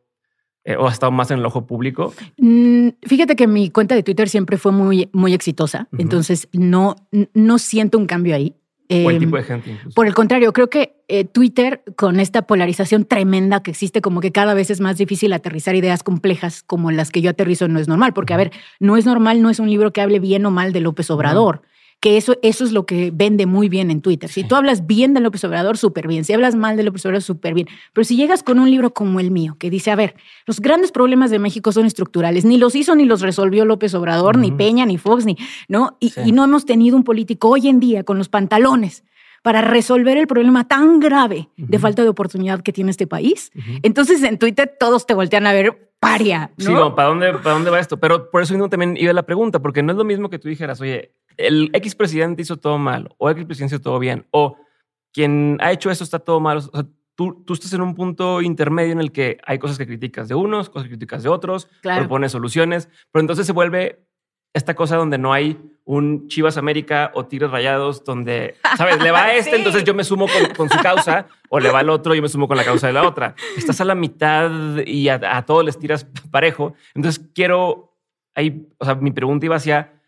eh, 0.63 0.75
o 0.75 0.87
ha 0.87 0.91
estado 0.91 1.11
más 1.11 1.31
en 1.31 1.39
el 1.39 1.45
ojo 1.45 1.65
público? 1.65 2.13
Mm, 2.37 2.89
fíjate 3.01 3.35
que 3.35 3.47
mi 3.47 3.69
cuenta 3.69 3.95
de 3.95 4.03
Twitter 4.03 4.29
siempre 4.29 4.57
fue 4.57 4.71
muy, 4.71 5.09
muy 5.13 5.33
exitosa, 5.33 5.87
entonces 5.97 6.47
no, 6.53 6.95
no 7.33 7.57
siento 7.59 7.97
un 7.97 8.05
cambio 8.05 8.35
ahí. 8.35 8.55
o 8.89 9.09
el 9.09 9.17
em, 9.17 9.19
tipo 9.19 9.37
de 9.37 9.43
gente. 9.43 9.77
Por 9.95 10.07
el 10.07 10.13
contrario, 10.13 10.51
creo 10.53 10.69
que 10.69 11.03
eh, 11.07 11.23
Twitter, 11.25 11.83
con 11.95 12.19
esta 12.19 12.43
polarización 12.43 13.05
tremenda 13.05 13.63
que 13.63 13.71
existe, 13.71 14.01
como 14.01 14.21
que 14.21 14.31
cada 14.31 14.53
vez 14.53 14.69
es 14.69 14.81
más 14.81 14.97
difícil 14.97 15.33
aterrizar 15.33 15.75
ideas 15.75 16.03
complejas 16.03 16.63
como 16.63 16.91
las 16.91 17.11
que 17.11 17.21
yo 17.21 17.29
aterrizo, 17.29 17.67
no 17.67 17.79
es 17.79 17.87
normal. 17.87 18.13
Porque, 18.13 18.33
a 18.33 18.37
ver, 18.37 18.51
no 18.79 18.97
es 18.97 19.05
normal, 19.05 19.41
no 19.41 19.49
es 19.49 19.59
un 19.59 19.69
libro 19.69 19.93
que 19.93 20.01
hable 20.01 20.19
bien 20.19 20.45
o 20.45 20.51
mal 20.51 20.73
de 20.73 20.81
López 20.81 21.09
Obrador 21.09 21.61
que 21.99 22.17
eso, 22.17 22.37
eso 22.41 22.63
es 22.63 22.71
lo 22.71 22.85
que 22.85 23.11
vende 23.13 23.45
muy 23.45 23.67
bien 23.67 23.91
en 23.91 24.01
Twitter. 24.01 24.29
Si 24.29 24.43
tú 24.43 24.55
hablas 24.55 24.87
bien 24.87 25.13
de 25.13 25.19
López 25.19 25.43
Obrador, 25.43 25.77
súper 25.77 26.07
bien. 26.07 26.23
Si 26.23 26.33
hablas 26.33 26.55
mal 26.55 26.77
de 26.77 26.83
López 26.83 27.05
Obrador, 27.05 27.21
súper 27.21 27.53
bien. 27.53 27.67
Pero 27.93 28.05
si 28.05 28.15
llegas 28.15 28.41
con 28.41 28.59
un 28.59 28.71
libro 28.71 28.93
como 28.93 29.19
el 29.19 29.31
mío, 29.31 29.57
que 29.59 29.69
dice, 29.69 29.91
a 29.91 29.95
ver, 29.95 30.15
los 30.45 30.61
grandes 30.61 30.91
problemas 30.91 31.29
de 31.29 31.39
México 31.39 31.71
son 31.71 31.85
estructurales, 31.85 32.45
ni 32.45 32.57
los 32.57 32.75
hizo 32.75 32.95
ni 32.95 33.05
los 33.05 33.21
resolvió 33.21 33.65
López 33.65 33.93
Obrador, 33.95 34.37
ni 34.37 34.51
Peña, 34.51 34.85
ni 34.85 34.97
Fox, 34.97 35.25
ni, 35.25 35.37
¿no? 35.67 35.97
Y, 35.99 36.13
y 36.25 36.31
no 36.31 36.45
hemos 36.45 36.65
tenido 36.65 36.95
un 36.95 37.03
político 37.03 37.49
hoy 37.49 37.67
en 37.67 37.79
día 37.79 38.03
con 38.03 38.17
los 38.17 38.29
pantalones 38.29 39.03
para 39.41 39.61
resolver 39.61 40.17
el 40.17 40.27
problema 40.27 40.67
tan 40.67 40.99
grave 40.99 41.49
de 41.55 41.79
falta 41.79 42.03
de 42.03 42.09
oportunidad 42.09 42.61
que 42.61 42.73
tiene 42.73 42.91
este 42.91 43.07
país. 43.07 43.51
Entonces 43.83 44.21
en 44.23 44.37
Twitter 44.37 44.75
todos 44.79 45.05
te 45.05 45.13
voltean 45.13 45.47
a 45.47 45.53
ver 45.53 45.91
paria. 45.99 46.51
¿no? 46.57 46.65
Sí, 46.65 46.93
¿para 46.95 47.07
dónde, 47.09 47.33
¿para 47.33 47.51
dónde 47.51 47.69
va 47.69 47.79
esto? 47.79 47.97
Pero 47.97 48.29
por 48.31 48.41
eso 48.41 48.53
mismo 48.53 48.69
también 48.69 48.97
iba 48.97 49.13
la 49.13 49.23
pregunta, 49.23 49.59
porque 49.59 49.83
no 49.83 49.91
es 49.91 49.97
lo 49.97 50.03
mismo 50.03 50.29
que 50.29 50.39
tú 50.39 50.49
dijeras, 50.49 50.81
oye, 50.81 51.13
el 51.39 51.69
X 51.73 51.95
presidente 51.95 52.41
hizo 52.41 52.57
todo 52.57 52.77
mal, 52.77 53.09
o 53.17 53.29
X 53.29 53.45
presidente 53.45 53.75
hizo 53.75 53.81
todo 53.81 53.97
bien, 53.99 54.27
o 54.31 54.57
quien 55.13 55.57
ha 55.61 55.71
hecho 55.71 55.89
eso 55.89 56.03
está 56.03 56.19
todo 56.19 56.39
mal. 56.39 56.57
O 56.57 56.61
sea, 56.61 56.85
tú, 57.15 57.43
tú 57.45 57.53
estás 57.53 57.73
en 57.73 57.81
un 57.81 57.95
punto 57.95 58.41
intermedio 58.41 58.91
en 58.91 58.99
el 58.99 59.11
que 59.11 59.39
hay 59.45 59.57
cosas 59.57 59.77
que 59.77 59.87
criticas 59.87 60.27
de 60.27 60.35
unos, 60.35 60.69
cosas 60.69 60.83
que 60.83 60.91
criticas 60.91 61.23
de 61.23 61.29
otros, 61.29 61.69
propones 61.81 62.33
soluciones, 62.33 62.89
pero 63.11 63.21
entonces 63.21 63.45
se 63.45 63.53
vuelve 63.53 64.05
esta 64.53 64.75
cosa 64.75 64.95
donde 64.95 65.17
no 65.17 65.31
hay 65.31 65.57
un 65.85 66.27
Chivas 66.27 66.57
América 66.57 67.11
o 67.13 67.25
Tigres 67.25 67.51
Rayados, 67.51 68.03
donde, 68.03 68.55
¿sabes? 68.77 69.01
Le 69.01 69.11
va 69.11 69.23
a 69.25 69.35
este, 69.35 69.55
entonces 69.55 69.83
yo 69.83 69.93
me 69.93 70.03
sumo 70.03 70.27
con, 70.57 70.69
su 70.69 70.77
causa, 70.79 71.27
o 71.49 71.59
le 71.59 71.71
va 71.71 71.79
al 71.79 71.89
otro 71.89 72.13
y 72.13 72.17
yo 72.17 72.21
me 72.21 72.29
sumo 72.29 72.47
con 72.47 72.57
la 72.57 72.65
causa 72.65 72.87
de 72.87 72.93
la 72.93 73.07
otra. 73.07 73.35
Estás 73.57 73.79
a 73.79 73.85
la 73.85 73.95
mitad 73.95 74.51
y 74.85 75.07
a, 75.09 75.19
a 75.23 75.45
todos 75.45 75.63
les 75.63 75.77
tiras 75.77 76.05
parejo. 76.31 76.73
Entonces 76.93 77.25
quiero, 77.33 77.95
ahí, 78.35 78.67
o 78.77 78.85
sea, 78.85 78.95
mi 78.95 79.11
pregunta 79.11 79.45
iba 79.45 79.55
hacia 79.55 79.98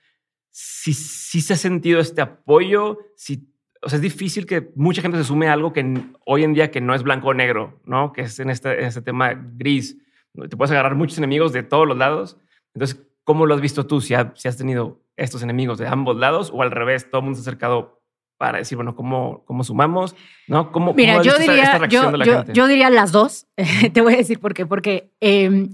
si, 0.51 0.93
si 0.93 1.41
se 1.41 1.53
ha 1.53 1.58
sentido 1.58 2.00
este 2.00 2.22
apoyo, 2.22 3.00
si, 3.15 3.48
o 3.81 3.89
sea, 3.89 3.98
es 3.98 4.01
difícil 4.01 4.46
que 4.46 4.72
mucha 4.75 5.01
gente 5.01 5.17
se 5.17 5.24
sume 5.24 5.48
a 5.48 5.53
algo 5.53 5.74
que 5.74 6.03
hoy 6.25 6.43
en 6.43 6.53
día 6.53 6.70
que 6.70 6.81
no 6.81 6.93
es 6.93 7.03
blanco 7.03 7.29
o 7.29 7.34
negro, 7.34 7.81
¿no? 7.86 8.12
Que 8.12 8.22
es 8.22 8.39
en 8.39 8.50
este, 8.50 8.79
en 8.79 8.86
este 8.86 9.01
tema 9.01 9.34
gris. 9.34 9.98
Te 10.34 10.55
puedes 10.55 10.72
agarrar 10.72 10.96
muchos 10.96 11.17
enemigos 11.17 11.53
de 11.53 11.63
todos 11.63 11.88
los 11.88 11.98
lados. 11.98 12.38
Entonces, 12.74 13.01
¿cómo 13.24 13.46
lo 13.46 13.55
has 13.55 13.62
visto 13.62 13.88
tú? 13.88 14.01
Si, 14.01 14.13
si 14.36 14.48
has 14.48 14.58
tenido 14.58 15.01
estos 15.15 15.41
enemigos 15.41 15.77
de 15.77 15.88
ambos 15.88 16.17
lados 16.17 16.51
o 16.53 16.62
al 16.62 16.72
revés, 16.72 17.10
todo 17.10 17.20
el 17.20 17.25
mundo 17.25 17.38
se 17.38 17.41
ha 17.41 17.50
acercado 17.50 18.01
para 18.38 18.58
decir, 18.58 18.75
bueno, 18.75 18.96
¿cómo, 18.96 19.43
cómo 19.46 19.63
sumamos? 19.63 20.15
¿No? 20.48 20.72
¿Cómo, 20.72 20.93
Mira, 20.93 21.22
yo, 21.22 21.38
diría, 21.38 21.77
yo, 21.88 22.12
yo, 22.17 22.43
yo, 22.46 22.67
diría 22.67 22.89
las 22.89 23.12
dos. 23.12 23.48
Te 23.93 24.01
voy 24.01 24.15
a 24.15 24.17
decir 24.17 24.39
por 24.39 24.53
qué. 24.53 24.65
Porque 24.65 25.12
eh, 25.22 25.70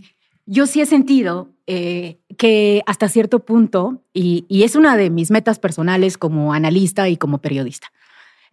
yo 0.45 0.65
sí 0.65 0.81
he 0.81 0.85
sentido 0.85 1.49
eh, 1.65 2.19
que 2.37 2.83
hasta 2.85 3.09
cierto 3.09 3.39
punto, 3.39 4.01
y, 4.13 4.45
es 4.49 4.75
una 4.75 4.95
de 4.95 5.09
mis 5.09 5.31
metas 5.31 5.59
personales 5.59 6.17
como 6.17 6.53
analista 6.53 7.09
y 7.09 7.17
como 7.17 7.39
periodista, 7.39 7.91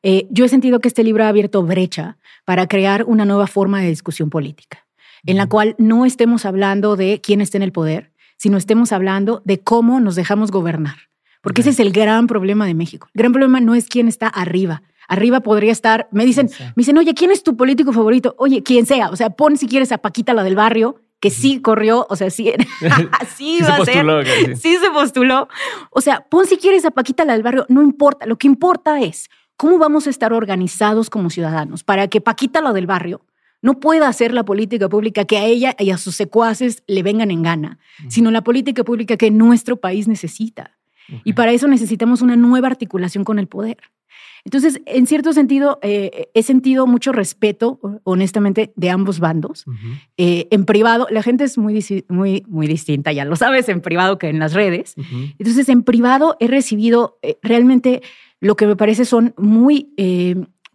eh, 0.02 0.26
yo 0.30 0.44
he 0.44 0.48
sentido 0.48 0.80
que 0.80 0.88
este 0.88 1.04
libro 1.04 1.24
ha 1.24 1.28
abierto 1.28 1.62
brecha 1.62 2.18
para 2.44 2.66
crear 2.66 3.04
una 3.04 3.24
nueva 3.24 3.46
forma 3.46 3.80
de 3.80 3.88
discusión 3.88 4.30
política. 4.30 4.80
en 5.26 5.38
la 5.38 5.46
cual 5.46 5.74
no 5.78 6.04
estemos 6.04 6.44
hablando 6.44 6.96
de 6.96 7.22
quién 7.22 7.40
está 7.40 7.56
en 7.56 7.62
el 7.62 7.72
poder, 7.72 8.12
sino 8.36 8.58
estemos 8.58 8.92
hablando 8.92 9.40
de 9.46 9.58
cómo 9.58 9.98
nos 9.98 10.16
dejamos 10.16 10.50
gobernar. 10.50 10.96
Porque 11.40 11.62
ese 11.62 11.70
es 11.70 11.80
el 11.80 11.92
gran 11.92 12.26
problema 12.26 12.66
de 12.66 12.74
México. 12.74 13.08
El 13.14 13.20
gran 13.20 13.32
problema 13.32 13.58
no 13.60 13.74
es 13.74 13.88
quién 13.88 14.06
está 14.06 14.28
arriba. 14.28 14.82
Arriba 15.08 15.40
podría 15.40 15.72
estar, 15.72 16.08
me 16.10 16.24
dicen, 16.24 16.50
me 16.58 16.72
dicen, 16.76 16.98
oye, 16.98 17.14
¿quién 17.14 17.30
es 17.30 17.42
tu 17.42 17.56
político 17.56 17.92
favorito? 17.92 18.34
Oye, 18.38 18.62
quien 18.62 18.84
sea. 18.86 19.08
O 19.10 19.16
sea, 19.16 19.30
pon 19.30 19.56
si 19.56 19.66
quieres 19.66 19.92
a 19.92 19.98
Paquita, 19.98 20.34
la 20.34 20.42
del 20.42 20.56
barrio, 20.56 21.00
que 21.24 21.30
sí 21.30 21.62
corrió, 21.62 22.06
o 22.10 22.16
sea, 22.16 22.28
sí, 22.28 22.52
sí 23.34 23.60
va 23.62 23.76
a 23.76 23.84
ser. 23.86 24.58
Sí 24.58 24.76
se 24.76 24.90
postuló. 24.90 25.48
O 25.88 26.02
sea, 26.02 26.20
pon 26.20 26.44
si 26.44 26.58
quieres 26.58 26.84
a 26.84 26.90
Paquita, 26.90 27.24
la 27.24 27.32
del 27.32 27.42
barrio, 27.42 27.64
no 27.70 27.80
importa. 27.80 28.26
Lo 28.26 28.36
que 28.36 28.46
importa 28.46 29.00
es 29.00 29.30
cómo 29.56 29.78
vamos 29.78 30.06
a 30.06 30.10
estar 30.10 30.34
organizados 30.34 31.08
como 31.08 31.30
ciudadanos 31.30 31.82
para 31.82 32.08
que 32.08 32.20
Paquita, 32.20 32.60
la 32.60 32.74
del 32.74 32.86
barrio, 32.86 33.22
no 33.62 33.80
pueda 33.80 34.06
hacer 34.06 34.34
la 34.34 34.44
política 34.44 34.90
pública 34.90 35.24
que 35.24 35.38
a 35.38 35.46
ella 35.46 35.74
y 35.78 35.92
a 35.92 35.96
sus 35.96 36.14
secuaces 36.14 36.82
le 36.86 37.02
vengan 37.02 37.30
en 37.30 37.42
gana, 37.42 37.78
sino 38.08 38.30
la 38.30 38.44
política 38.44 38.84
pública 38.84 39.16
que 39.16 39.30
nuestro 39.30 39.76
país 39.78 40.06
necesita. 40.06 40.76
Y 41.24 41.32
para 41.32 41.52
eso 41.52 41.68
necesitamos 41.68 42.20
una 42.20 42.36
nueva 42.36 42.68
articulación 42.68 43.24
con 43.24 43.38
el 43.38 43.46
poder. 43.46 43.78
Entonces, 44.44 44.80
en 44.84 45.06
cierto 45.06 45.32
sentido, 45.32 45.78
eh, 45.82 46.28
he 46.34 46.42
sentido 46.42 46.86
mucho 46.86 47.12
respeto, 47.12 47.80
honestamente, 48.04 48.72
de 48.76 48.90
ambos 48.90 49.18
bandos. 49.18 49.64
Eh, 50.18 50.48
en 50.50 50.66
privado, 50.66 51.06
la 51.10 51.22
gente 51.22 51.44
es 51.44 51.56
muy, 51.56 51.82
muy, 52.08 52.44
muy 52.46 52.66
distinta, 52.66 53.10
ya 53.12 53.24
lo 53.24 53.36
sabes, 53.36 53.68
en 53.70 53.80
privado 53.80 54.18
que 54.18 54.28
en 54.28 54.38
las 54.38 54.52
redes. 54.52 54.96
Entonces, 55.38 55.68
en 55.70 55.82
privado 55.82 56.36
he 56.40 56.46
recibido 56.46 57.18
eh, 57.22 57.38
realmente 57.42 58.02
lo 58.40 58.54
que 58.56 58.66
me 58.66 58.76
parece 58.76 59.06
son 59.06 59.34
muy, 59.38 59.94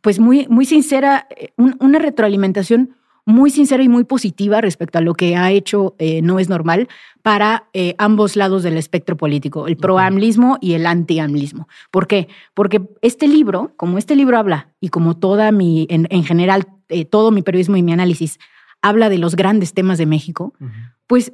pues 0.01 0.19
muy, 0.19 0.47
muy 0.47 0.65
sincera, 0.65 1.27
una 1.57 1.99
retroalimentación 1.99 2.95
muy 3.29 3.51
sincera 3.51 3.83
y 3.83 3.87
muy 3.87 4.05
positiva 4.05 4.59
respecto 4.59 4.97
a 4.97 5.01
lo 5.01 5.13
que 5.13 5.35
ha 5.35 5.51
hecho 5.51 5.95
eh, 5.99 6.21
No 6.23 6.39
es 6.39 6.49
Normal 6.49 6.89
para 7.21 7.67
eh, 7.73 7.93
ambos 7.99 8.35
lados 8.35 8.63
del 8.63 8.75
espectro 8.75 9.17
político, 9.17 9.67
el 9.67 9.77
pro-amlismo 9.77 10.57
y 10.61 10.73
el 10.73 10.87
anti-amlismo. 10.87 11.67
¿Por 11.91 12.07
qué? 12.07 12.27
Porque 12.55 12.81
este 13.01 13.27
libro, 13.27 13.73
como 13.77 13.99
este 13.99 14.15
libro 14.15 14.37
habla 14.37 14.69
y 14.79 14.89
como 14.89 15.17
toda 15.17 15.51
mi, 15.51 15.85
en, 15.91 16.23
general, 16.23 16.65
eh, 16.89 17.05
todo 17.05 17.29
mi 17.29 17.43
periodismo 17.43 17.77
y 17.77 17.83
mi 17.83 17.93
análisis 17.93 18.39
habla 18.81 19.09
de 19.09 19.19
los 19.19 19.35
grandes 19.35 19.73
temas 19.73 19.99
de 19.99 20.07
México, 20.07 20.53
pues 21.05 21.33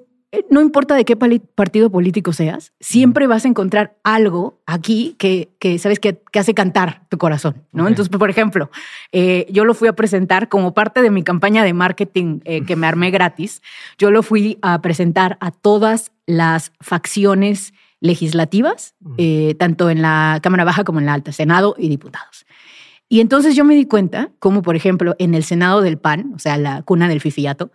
no 0.50 0.62
importa 0.62 0.96
de 0.96 1.06
qué 1.06 1.16
partido 1.16 1.90
político 1.90 2.34
seas, 2.34 2.74
siempre 2.80 3.28
vas 3.28 3.46
a 3.46 3.48
encontrar 3.48 3.98
algo 4.04 4.60
aquí 4.66 5.16
que, 5.18 5.50
sabes 5.80 6.00
que, 6.00 6.22
hace 6.34 6.54
cantar 6.54 7.04
tu 7.10 7.18
corazón, 7.18 7.64
¿no? 7.72 7.88
Entonces, 7.88 8.16
por 8.16 8.30
ejemplo, 8.30 8.70
eh, 9.12 9.46
yo 9.50 9.66
lo 9.66 9.74
fui 9.74 9.88
a 9.88 9.94
presentar 9.94 10.50
como 10.50 10.74
parte 10.74 11.02
de 11.02 11.12
mi 11.12 11.24
campaña 11.24 11.64
de 11.64 11.74
marketing 11.74 12.40
eh, 12.46 12.64
que 12.66 12.76
me 12.76 12.88
armé 12.88 13.12
gratis. 13.12 13.62
Yo 13.98 14.12
lo 14.12 14.24
fui 14.24 14.58
a 14.62 14.82
presentar 14.82 15.38
a 15.40 15.52
todas 15.52 16.12
las 16.26 16.72
facciones 16.80 17.74
legislativas, 18.02 18.94
tanto 19.58 19.90
en 19.90 20.02
la 20.02 20.40
Cámara 20.44 20.64
Baja 20.64 20.84
como 20.84 21.00
en 21.00 21.06
la 21.06 21.14
Alta, 21.14 21.32
Senado 21.32 21.76
y 21.78 21.90
diputados. 21.90 22.46
Y 23.08 23.20
entonces 23.20 23.56
yo 23.56 23.64
me 23.64 23.76
di 23.76 23.86
cuenta, 23.86 24.32
como 24.40 24.62
por 24.62 24.76
ejemplo 24.76 25.16
en 25.20 25.36
el 25.36 25.44
Senado 25.44 25.82
del 25.82 25.98
PAN, 25.98 26.34
o 26.36 26.40
sea, 26.40 26.58
la 26.58 26.82
cuna 26.82 27.08
del 27.08 27.22
fifiato, 27.22 27.72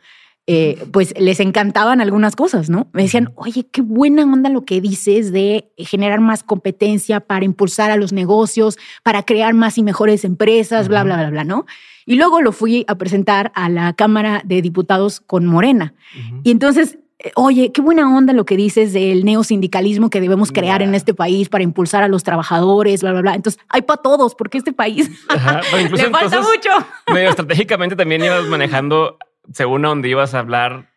eh, 0.47 0.85
pues 0.93 1.15
les 1.19 1.39
encantaban 1.39 2.01
algunas 2.01 2.35
cosas, 2.35 2.71
¿no? 2.71 2.89
Me 2.93 3.03
decían, 3.03 3.33
oye, 3.37 3.67
qué 3.71 3.83
buena 3.83 4.25
onda 4.25 4.51
lo 4.51 4.65
que 4.65 4.81
dices 4.81 5.33
de 5.33 5.71
generar 5.77 6.21
más 6.21 6.43
competencia 6.43 7.21
para 7.21 7.45
impulsar 7.45 7.91
a 7.91 7.97
los 7.97 8.13
negocios, 8.13 8.79
para 9.03 9.23
crear 9.23 9.55
más 9.55 9.79
y 9.79 9.83
mejores 9.83 10.25
empresas, 10.25 10.89
bla, 10.89 11.05
bla, 11.05 11.17
bla, 11.17 11.31
bla, 11.31 11.45
¿no? 11.45 11.67
Y 12.07 12.17
luego 12.17 12.41
lo 12.41 12.53
fui 12.53 12.85
a 12.89 12.97
presentar 12.97 13.53
a 13.55 13.69
la 13.69 13.93
Cámara 13.93 14.43
de 14.45 14.63
Diputados 14.63 15.21
con 15.21 15.47
Morena. 15.47 15.95
Y 16.43 16.51
entonces 16.51 16.99
eh, 17.23 17.33
oye, 17.35 17.71
qué 17.73 17.83
buena 17.83 18.17
onda 18.17 18.33
lo 18.33 18.47
que 18.47 18.57
dices 18.57 18.95
del 18.95 19.25
neosindicalismo 19.25 20.09
que 20.09 20.21
debemos 20.21 20.53
crear 20.53 20.81
en 20.81 20.95
este 20.95 21.13
país 21.13 21.51
para 21.51 21.63
impulsar 21.63 22.03
a 22.03 22.09
los 22.09 22.23
trabajadores, 22.23 23.03
bla, 23.03 23.13
bla, 23.13 23.21
bla. 23.21 23.35
Entonces, 23.35 23.61
hay 23.69 23.83
para 23.83 24.01
todos, 24.01 24.35
porque 24.35 24.57
este 24.57 24.73
país 24.73 25.11
le 25.93 26.11
falta 26.11 26.41
mucho. 26.41 26.71
Medio 27.13 27.29
estratégicamente 27.29 27.95
también 27.95 28.25
ibas 28.25 28.47
manejando 28.47 29.19
según 29.53 29.85
a 29.85 29.89
dónde 29.89 30.09
ibas 30.09 30.35
a 30.35 30.41
hablar, 30.41 30.91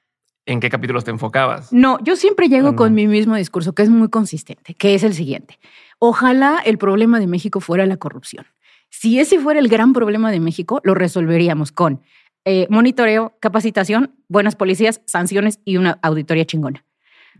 ¿en 0.45 0.59
qué 0.59 0.69
capítulos 0.69 1.03
te 1.03 1.11
enfocabas? 1.11 1.71
No, 1.71 1.97
yo 2.03 2.15
siempre 2.15 2.49
llego 2.49 2.75
con 2.75 2.93
mi 2.93 3.07
mismo 3.07 3.35
discurso, 3.35 3.73
que 3.73 3.83
es 3.83 3.89
muy 3.89 4.09
consistente, 4.09 4.73
que 4.73 4.95
es 4.95 5.03
el 5.03 5.13
siguiente. 5.13 5.59
Ojalá 5.99 6.61
el 6.65 6.77
problema 6.77 7.19
de 7.19 7.27
México 7.27 7.59
fuera 7.59 7.85
la 7.85 7.97
corrupción. 7.97 8.45
Si 8.89 9.19
ese 9.19 9.39
fuera 9.39 9.59
el 9.59 9.69
gran 9.69 9.93
problema 9.93 10.31
de 10.31 10.39
México, 10.39 10.81
lo 10.83 10.93
resolveríamos 10.93 11.71
con 11.71 12.01
eh, 12.45 12.67
monitoreo, 12.69 13.37
capacitación, 13.39 14.13
buenas 14.27 14.55
policías, 14.55 15.01
sanciones 15.05 15.59
y 15.65 15.77
una 15.77 15.97
auditoría 16.01 16.45
chingona. 16.45 16.85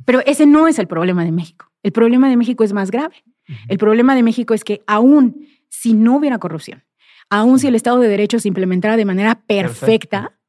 Pero 0.05 0.22
ese 0.25 0.46
no 0.46 0.67
es 0.67 0.79
el 0.79 0.88
problema 0.88 1.24
de 1.25 1.32
México. 1.32 1.72
El 1.84 1.91
problema 1.91 2.29
de 2.29 2.38
México 2.38 2.63
es 2.63 2.74
más 2.74 2.89
grave. 2.89 3.24
El 3.67 3.77
problema 3.77 4.15
de 4.15 4.24
México 4.24 4.53
es 4.53 4.63
que 4.63 4.82
aún 4.88 5.46
si 5.70 5.93
no 5.93 6.15
hubiera 6.15 6.39
corrupción, 6.39 6.84
aún 7.29 7.60
si 7.60 7.67
el 7.67 7.75
Estado 7.75 8.00
de 8.00 8.08
Derecho 8.08 8.39
se 8.39 8.48
implementara 8.48 8.96
de 8.96 9.05
manera 9.05 9.41
perfecta, 9.46 10.39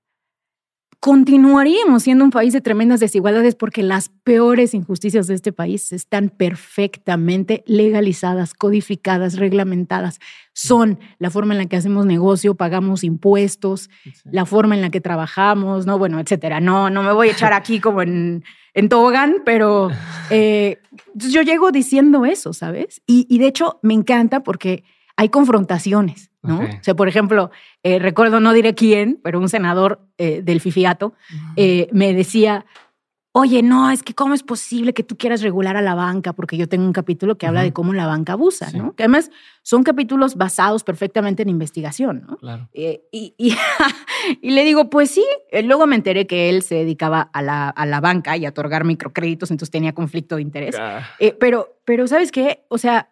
continuaríamos 1.04 2.04
siendo 2.04 2.24
un 2.24 2.30
país 2.30 2.54
de 2.54 2.62
tremendas 2.62 2.98
desigualdades 2.98 3.56
porque 3.56 3.82
las 3.82 4.08
peores 4.08 4.72
injusticias 4.72 5.26
de 5.26 5.34
este 5.34 5.52
país 5.52 5.92
están 5.92 6.30
perfectamente 6.30 7.62
legalizadas, 7.66 8.54
codificadas, 8.54 9.36
reglamentadas. 9.36 10.18
Son 10.54 10.98
la 11.18 11.28
forma 11.28 11.52
en 11.52 11.58
la 11.58 11.66
que 11.66 11.76
hacemos 11.76 12.06
negocio, 12.06 12.54
pagamos 12.54 13.04
impuestos, 13.04 13.90
la 14.24 14.46
forma 14.46 14.76
en 14.76 14.80
la 14.80 14.88
que 14.88 15.02
trabajamos, 15.02 15.84
no, 15.84 15.98
bueno, 15.98 16.18
etcétera. 16.20 16.60
No, 16.60 16.88
no 16.88 17.02
me 17.02 17.12
voy 17.12 17.28
a 17.28 17.32
echar 17.32 17.52
aquí 17.52 17.80
como 17.80 18.00
en, 18.00 18.42
en 18.72 18.88
tobogán, 18.88 19.42
pero 19.44 19.90
eh, 20.30 20.78
yo 21.12 21.42
llego 21.42 21.70
diciendo 21.70 22.24
eso, 22.24 22.54
¿sabes? 22.54 23.02
Y, 23.06 23.26
y 23.28 23.36
de 23.36 23.48
hecho 23.48 23.78
me 23.82 23.92
encanta 23.92 24.42
porque 24.42 24.84
hay 25.16 25.28
confrontaciones. 25.28 26.30
¿no? 26.42 26.60
O 26.60 26.82
sea, 26.82 26.94
por 26.94 27.08
ejemplo, 27.08 27.50
eh, 27.82 27.98
recuerdo, 27.98 28.38
no 28.38 28.52
diré 28.52 28.74
quién, 28.74 29.18
pero 29.22 29.40
un 29.40 29.48
senador 29.48 30.00
eh, 30.18 30.42
del 30.42 30.60
FIFIATO 30.60 31.14
eh, 31.56 31.88
me 31.90 32.12
decía, 32.12 32.66
oye, 33.32 33.62
no, 33.62 33.90
es 33.90 34.02
que 34.02 34.14
cómo 34.14 34.34
es 34.34 34.42
posible 34.42 34.92
que 34.92 35.02
tú 35.02 35.16
quieras 35.16 35.40
regular 35.40 35.78
a 35.78 35.80
la 35.80 35.94
banca, 35.94 36.34
porque 36.34 36.58
yo 36.58 36.68
tengo 36.68 36.84
un 36.84 36.92
capítulo 36.92 37.38
que 37.38 37.46
habla 37.46 37.62
de 37.62 37.72
cómo 37.72 37.94
la 37.94 38.06
banca 38.06 38.34
abusa, 38.34 38.70
¿no? 38.72 38.94
Que 38.94 39.04
además 39.04 39.30
son 39.62 39.84
capítulos 39.84 40.36
basados 40.36 40.84
perfectamente 40.84 41.42
en 41.42 41.48
investigación, 41.48 42.26
¿no? 42.28 42.36
Claro. 42.36 42.68
y, 42.74 43.00
y, 43.40 44.50
le 44.50 44.64
digo, 44.64 44.90
pues 44.90 45.12
sí, 45.12 45.24
luego 45.64 45.86
me 45.86 45.96
enteré 45.96 46.26
que 46.26 46.50
él 46.50 46.62
se 46.62 46.74
dedicaba 46.74 47.22
a 47.32 47.40
la, 47.40 47.70
a 47.70 47.86
la 47.86 48.00
banca 48.02 48.36
y 48.36 48.44
a 48.44 48.50
otorgar 48.50 48.84
microcréditos, 48.84 49.50
entonces 49.50 49.70
tenía 49.70 49.94
conflicto 49.94 50.36
de 50.36 50.42
interés. 50.42 50.76
pero, 51.40 51.78
pero, 51.86 52.06
¿sabes 52.06 52.30
qué? 52.30 52.66
O 52.68 52.76
sea, 52.76 53.08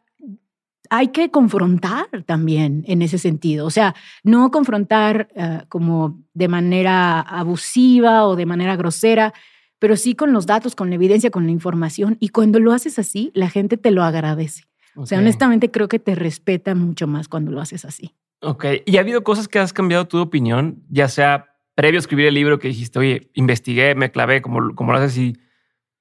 hay 0.92 1.08
que 1.08 1.30
confrontar 1.30 2.06
también 2.26 2.84
en 2.86 3.00
ese 3.00 3.16
sentido. 3.16 3.64
O 3.64 3.70
sea, 3.70 3.94
no 4.22 4.50
confrontar 4.50 5.28
eh, 5.34 5.62
como 5.70 6.22
de 6.34 6.48
manera 6.48 7.20
abusiva 7.20 8.26
o 8.26 8.36
de 8.36 8.44
manera 8.44 8.76
grosera, 8.76 9.32
pero 9.78 9.96
sí 9.96 10.14
con 10.14 10.34
los 10.34 10.44
datos, 10.44 10.74
con 10.74 10.90
la 10.90 10.96
evidencia, 10.96 11.30
con 11.30 11.46
la 11.46 11.50
información. 11.50 12.18
Y 12.20 12.28
cuando 12.28 12.60
lo 12.60 12.72
haces 12.72 12.98
así, 12.98 13.30
la 13.32 13.48
gente 13.48 13.78
te 13.78 13.90
lo 13.90 14.02
agradece. 14.02 14.64
O 14.94 15.06
sea, 15.06 15.20
honestamente 15.20 15.70
creo 15.70 15.88
que 15.88 15.98
te 15.98 16.14
respeta 16.14 16.74
mucho 16.74 17.06
más 17.06 17.26
cuando 17.26 17.52
lo 17.52 17.62
haces 17.62 17.86
así. 17.86 18.14
Ok. 18.42 18.66
¿Y 18.84 18.98
ha 18.98 19.00
habido 19.00 19.24
cosas 19.24 19.48
que 19.48 19.58
has 19.58 19.72
cambiado 19.72 20.06
tu 20.06 20.18
opinión? 20.18 20.82
Ya 20.90 21.08
sea 21.08 21.56
previo 21.74 21.96
a 21.96 22.02
escribir 22.02 22.26
el 22.26 22.34
libro 22.34 22.58
que 22.58 22.68
dijiste, 22.68 22.98
oye, 22.98 23.30
investigué, 23.32 23.94
me 23.94 24.10
clavé, 24.10 24.42
como, 24.42 24.74
como 24.74 24.92
lo 24.92 24.98
haces 24.98 25.16
y 25.16 25.38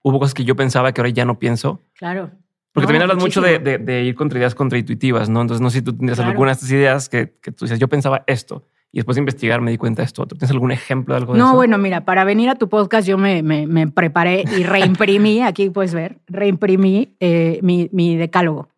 hubo 0.04 0.20
cosas 0.20 0.34
que 0.34 0.44
yo 0.44 0.58
pensaba 0.58 0.92
que 0.92 1.00
ahora 1.00 1.12
ya 1.12 1.24
no 1.24 1.40
pienso. 1.40 1.80
Claro. 1.94 2.32
Porque 2.74 2.88
también 2.88 3.04
hablas 3.04 3.18
mucho 3.18 3.42
de, 3.42 4.04
ir 4.04 4.16
contra 4.16 4.40
ideas 4.40 4.56
contraintuitivas, 4.56 5.30
¿no? 5.30 5.42
Entonces, 5.42 5.62
no 5.62 5.70
sé 5.70 5.80
si 5.80 5.84
tú 5.84 5.96
tendrías 5.96 6.20
alguna 6.20 6.52
de 6.52 6.54
estas 6.54 6.72
ideas 6.72 7.10
que, 7.10 7.34
que 7.42 7.52
tú 7.52 7.66
dices, 7.66 7.80
yo 7.80 7.88
pensaba 7.88 8.24
esto 8.28 8.66
y 8.94 8.98
después 8.98 9.16
de 9.16 9.20
investigar 9.20 9.62
me 9.62 9.72
di 9.72 9.78
cuenta 9.78 10.02
de 10.02 10.06
esto. 10.06 10.26
¿Tú 10.26 10.36
tienes 10.36 10.52
algún 10.52 10.72
ejemplo 10.72 11.14
de 11.14 11.20
algo 11.20 11.34
de 11.34 11.40
no, 11.40 11.46
eso? 11.46 11.52
No, 11.52 11.58
bueno, 11.58 11.78
mira, 11.78 12.04
para 12.04 12.26
venir 12.26 12.50
a 12.50 12.56
tu 12.56 12.68
podcast 12.68 13.08
yo 13.08 13.18
me, 13.18 13.42
me, 13.42 13.88
preparé 13.88 14.44
y 14.58 14.64
reimprimí, 14.64 15.42
aquí 15.44 15.70
puedes 15.70 15.94
ver, 15.94 16.20
reimprimí 16.28 17.16
eh, 17.20 17.60
mi, 17.62 17.90
mi, 17.94 18.18
decálogo. 18.18 18.70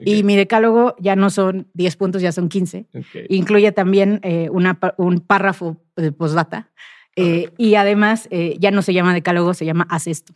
Y 0.00 0.22
mi 0.22 0.36
decálogo 0.36 0.96
ya 0.98 1.16
no 1.16 1.30
son 1.30 1.68
10 1.74 1.96
puntos, 1.96 2.20
ya 2.20 2.32
son 2.32 2.48
15. 2.48 2.86
Incluye 3.28 3.72
también 3.72 4.20
eh, 4.22 4.48
una, 4.52 4.78
un 4.98 5.20
párrafo 5.20 5.78
de 5.96 6.12
postdata. 6.12 6.70
Eh, 7.16 7.50
y 7.56 7.74
además 7.74 8.28
ya 8.58 8.70
no 8.70 8.82
se 8.82 8.92
llama 8.92 9.14
decálogo, 9.14 9.54
se 9.54 9.64
llama 9.64 9.86
haz 9.90 10.06
esto. 10.06 10.34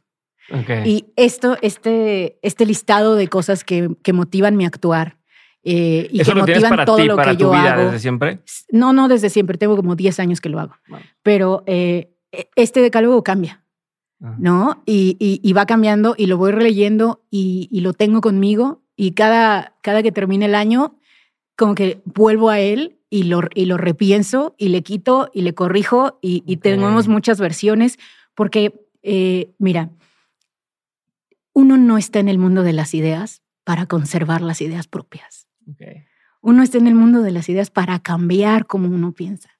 Y 0.84 1.06
esto, 1.16 1.56
este, 1.62 2.38
este 2.42 2.66
listado 2.66 3.14
de 3.14 3.28
cosas 3.28 3.64
que, 3.64 3.90
que 4.02 4.12
motivan 4.12 4.56
mi 4.56 4.64
actuar 4.64 5.16
eh, 5.64 6.08
y 6.10 6.22
que 6.22 6.34
motivan 6.34 6.84
todo 6.84 7.04
lo 7.04 7.16
que 7.16 7.36
yo 7.36 7.52
hago. 7.52 7.84
¿Desde 7.84 8.00
siempre? 8.00 8.40
No, 8.70 8.92
no 8.92 9.08
desde 9.08 9.30
siempre. 9.30 9.58
Tengo 9.58 9.76
como 9.76 9.94
10 9.94 10.20
años 10.20 10.40
que 10.40 10.48
lo 10.48 10.58
hago. 10.60 10.74
Pero 11.22 11.62
eh, 11.66 12.12
e, 12.32 12.48
este 12.56 12.80
decálogo 12.80 13.22
cambia, 13.22 13.64
ah. 14.20 14.34
¿no? 14.38 14.82
Y, 14.86 15.16
y, 15.18 15.52
va 15.52 15.66
cambiando 15.66 16.14
y 16.18 16.26
lo 16.26 16.36
voy 16.36 16.52
releyendo 16.52 17.22
y, 17.30 17.68
y, 17.70 17.80
lo 17.80 17.92
tengo 17.92 18.20
conmigo. 18.20 18.82
Y 18.96 19.12
cada, 19.12 19.76
cada 19.82 20.02
que 20.02 20.12
termine 20.12 20.46
el 20.46 20.54
año, 20.54 20.96
como 21.56 21.74
que 21.74 22.02
vuelvo 22.04 22.50
a 22.50 22.58
él 22.58 22.98
y 23.08 23.24
lo, 23.24 23.42
y 23.54 23.66
lo 23.66 23.76
repienso 23.76 24.54
y 24.58 24.68
le 24.68 24.82
quito 24.82 25.30
y 25.32 25.42
le 25.42 25.54
corrijo 25.54 26.18
y, 26.22 26.56
tenemos 26.56 27.08
muchas 27.08 27.38
versiones 27.38 27.98
porque, 28.34 28.86
eh, 29.02 29.52
mira, 29.58 29.90
uno 31.52 31.76
no 31.76 31.98
está 31.98 32.18
en 32.18 32.28
el 32.28 32.38
mundo 32.38 32.62
de 32.62 32.72
las 32.72 32.94
ideas 32.94 33.42
para 33.64 33.86
conservar 33.86 34.42
las 34.42 34.60
ideas 34.60 34.86
propias. 34.88 35.46
Uno 36.40 36.62
está 36.62 36.78
en 36.78 36.86
el 36.86 36.94
mundo 36.94 37.22
de 37.22 37.30
las 37.30 37.48
ideas 37.48 37.70
para 37.70 38.00
cambiar 38.00 38.66
como 38.66 38.88
uno 38.88 39.12
piensa. 39.12 39.50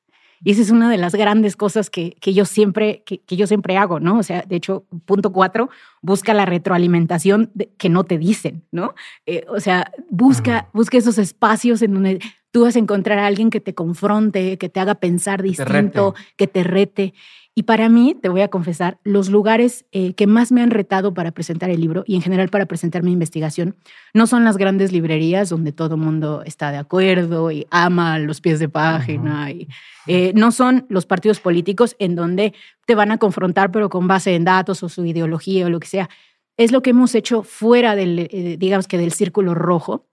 Y 0.45 0.51
esa 0.51 0.63
es 0.63 0.71
una 0.71 0.91
de 0.91 0.97
las 0.97 1.15
grandes 1.15 1.55
cosas 1.55 1.89
que, 1.89 2.17
que 2.21 2.35
yo, 2.35 2.45
siempre, 2.45 3.05
que, 3.05 3.21
yo 3.37 3.47
siempre 3.47 3.77
hago, 3.77 4.01
¿no? 4.01 4.19
O 4.19 4.23
sea, 4.25 4.43
de 4.43 4.57
hecho, 4.57 4.87
punto 5.05 5.33
cuatro, 5.33 5.71
busca 6.01 6.35
la 6.35 6.47
retroalimentación 6.47 7.53
que 7.79 7.89
no 7.89 8.03
te 8.03 8.19
dicen, 8.19 8.65
¿no? 8.73 8.95
Eh, 9.25 9.45
o 9.49 9.61
sea, 9.61 9.93
busca, 10.11 10.69
busca 10.73 10.99
esos 10.99 11.19
espacios 11.19 11.81
en 11.83 11.95
donde 11.95 12.19
tú 12.51 12.63
vas 12.63 12.75
a 12.75 12.81
encontrar 12.81 13.21
a 13.21 13.27
alguien 13.27 13.51
que 13.51 13.61
te 13.61 13.75
confronte, 13.75 14.59
que 14.59 14.69
te 14.69 14.81
haga 14.81 14.97
pensar 14.97 15.43
distinto, 15.43 16.15
que 16.37 16.49
te 16.49 16.65
rete. 16.65 17.15
Y 17.55 17.65
para 17.65 17.91
mí, 17.91 18.17
te 18.21 18.31
voy 18.31 18.41
a 18.41 18.49
confesar, 18.49 18.99
los 19.05 19.29
lugares 19.29 19.85
eh, 19.93 20.15
que 20.15 20.27
más 20.27 20.53
me 20.53 20.63
han 20.63 20.71
retado 20.71 21.13
para 21.13 21.33
presentar 21.33 21.69
el 21.69 21.83
libro 21.83 22.03
y 22.07 22.15
en 22.15 22.23
general 22.23 22.49
para 22.49 22.65
presentar 22.65 23.03
mi 23.03 23.13
investigación 23.13 23.77
no 24.15 24.27
son 24.27 24.45
las 24.45 24.57
grandes 24.57 24.91
librerías 24.91 25.51
donde 25.51 25.71
todo 25.71 25.97
el 25.97 26.01
mundo 26.01 26.43
está 26.47 26.71
de 26.73 26.79
acuerdo 26.79 27.51
y 27.51 27.67
ama 27.71 28.19
los 28.19 28.41
pies 28.41 28.59
de 28.59 28.71
página. 28.71 29.51
y, 29.51 29.69
eh, 30.07 30.33
no 30.35 30.51
son 30.51 30.87
los 30.89 31.05
partidos 31.05 31.41
políticos 31.41 31.95
en 31.99 32.17
donde 32.17 32.55
te 32.87 32.95
van 32.95 33.11
a 33.13 33.19
confrontar 33.19 33.71
pero 33.71 33.91
con 33.91 34.09
base 34.09 34.35
en 34.35 34.45
datos 34.45 34.83
o 34.83 34.89
su 34.89 35.05
ideología 35.05 35.67
o 35.67 35.71
lo 35.71 35.79
que 35.79 35.89
sea. 35.89 36.09
Es 36.57 36.73
lo 36.73 36.81
que 36.81 36.91
hemos 36.91 37.15
hecho 37.15 37.43
fuera 37.43 37.95
del, 37.95 38.31
eh, 38.31 38.57
digamos 38.59 38.89
que 38.89 38.97
del 38.97 39.13
círculo 39.13 39.55
rojo. 39.55 40.07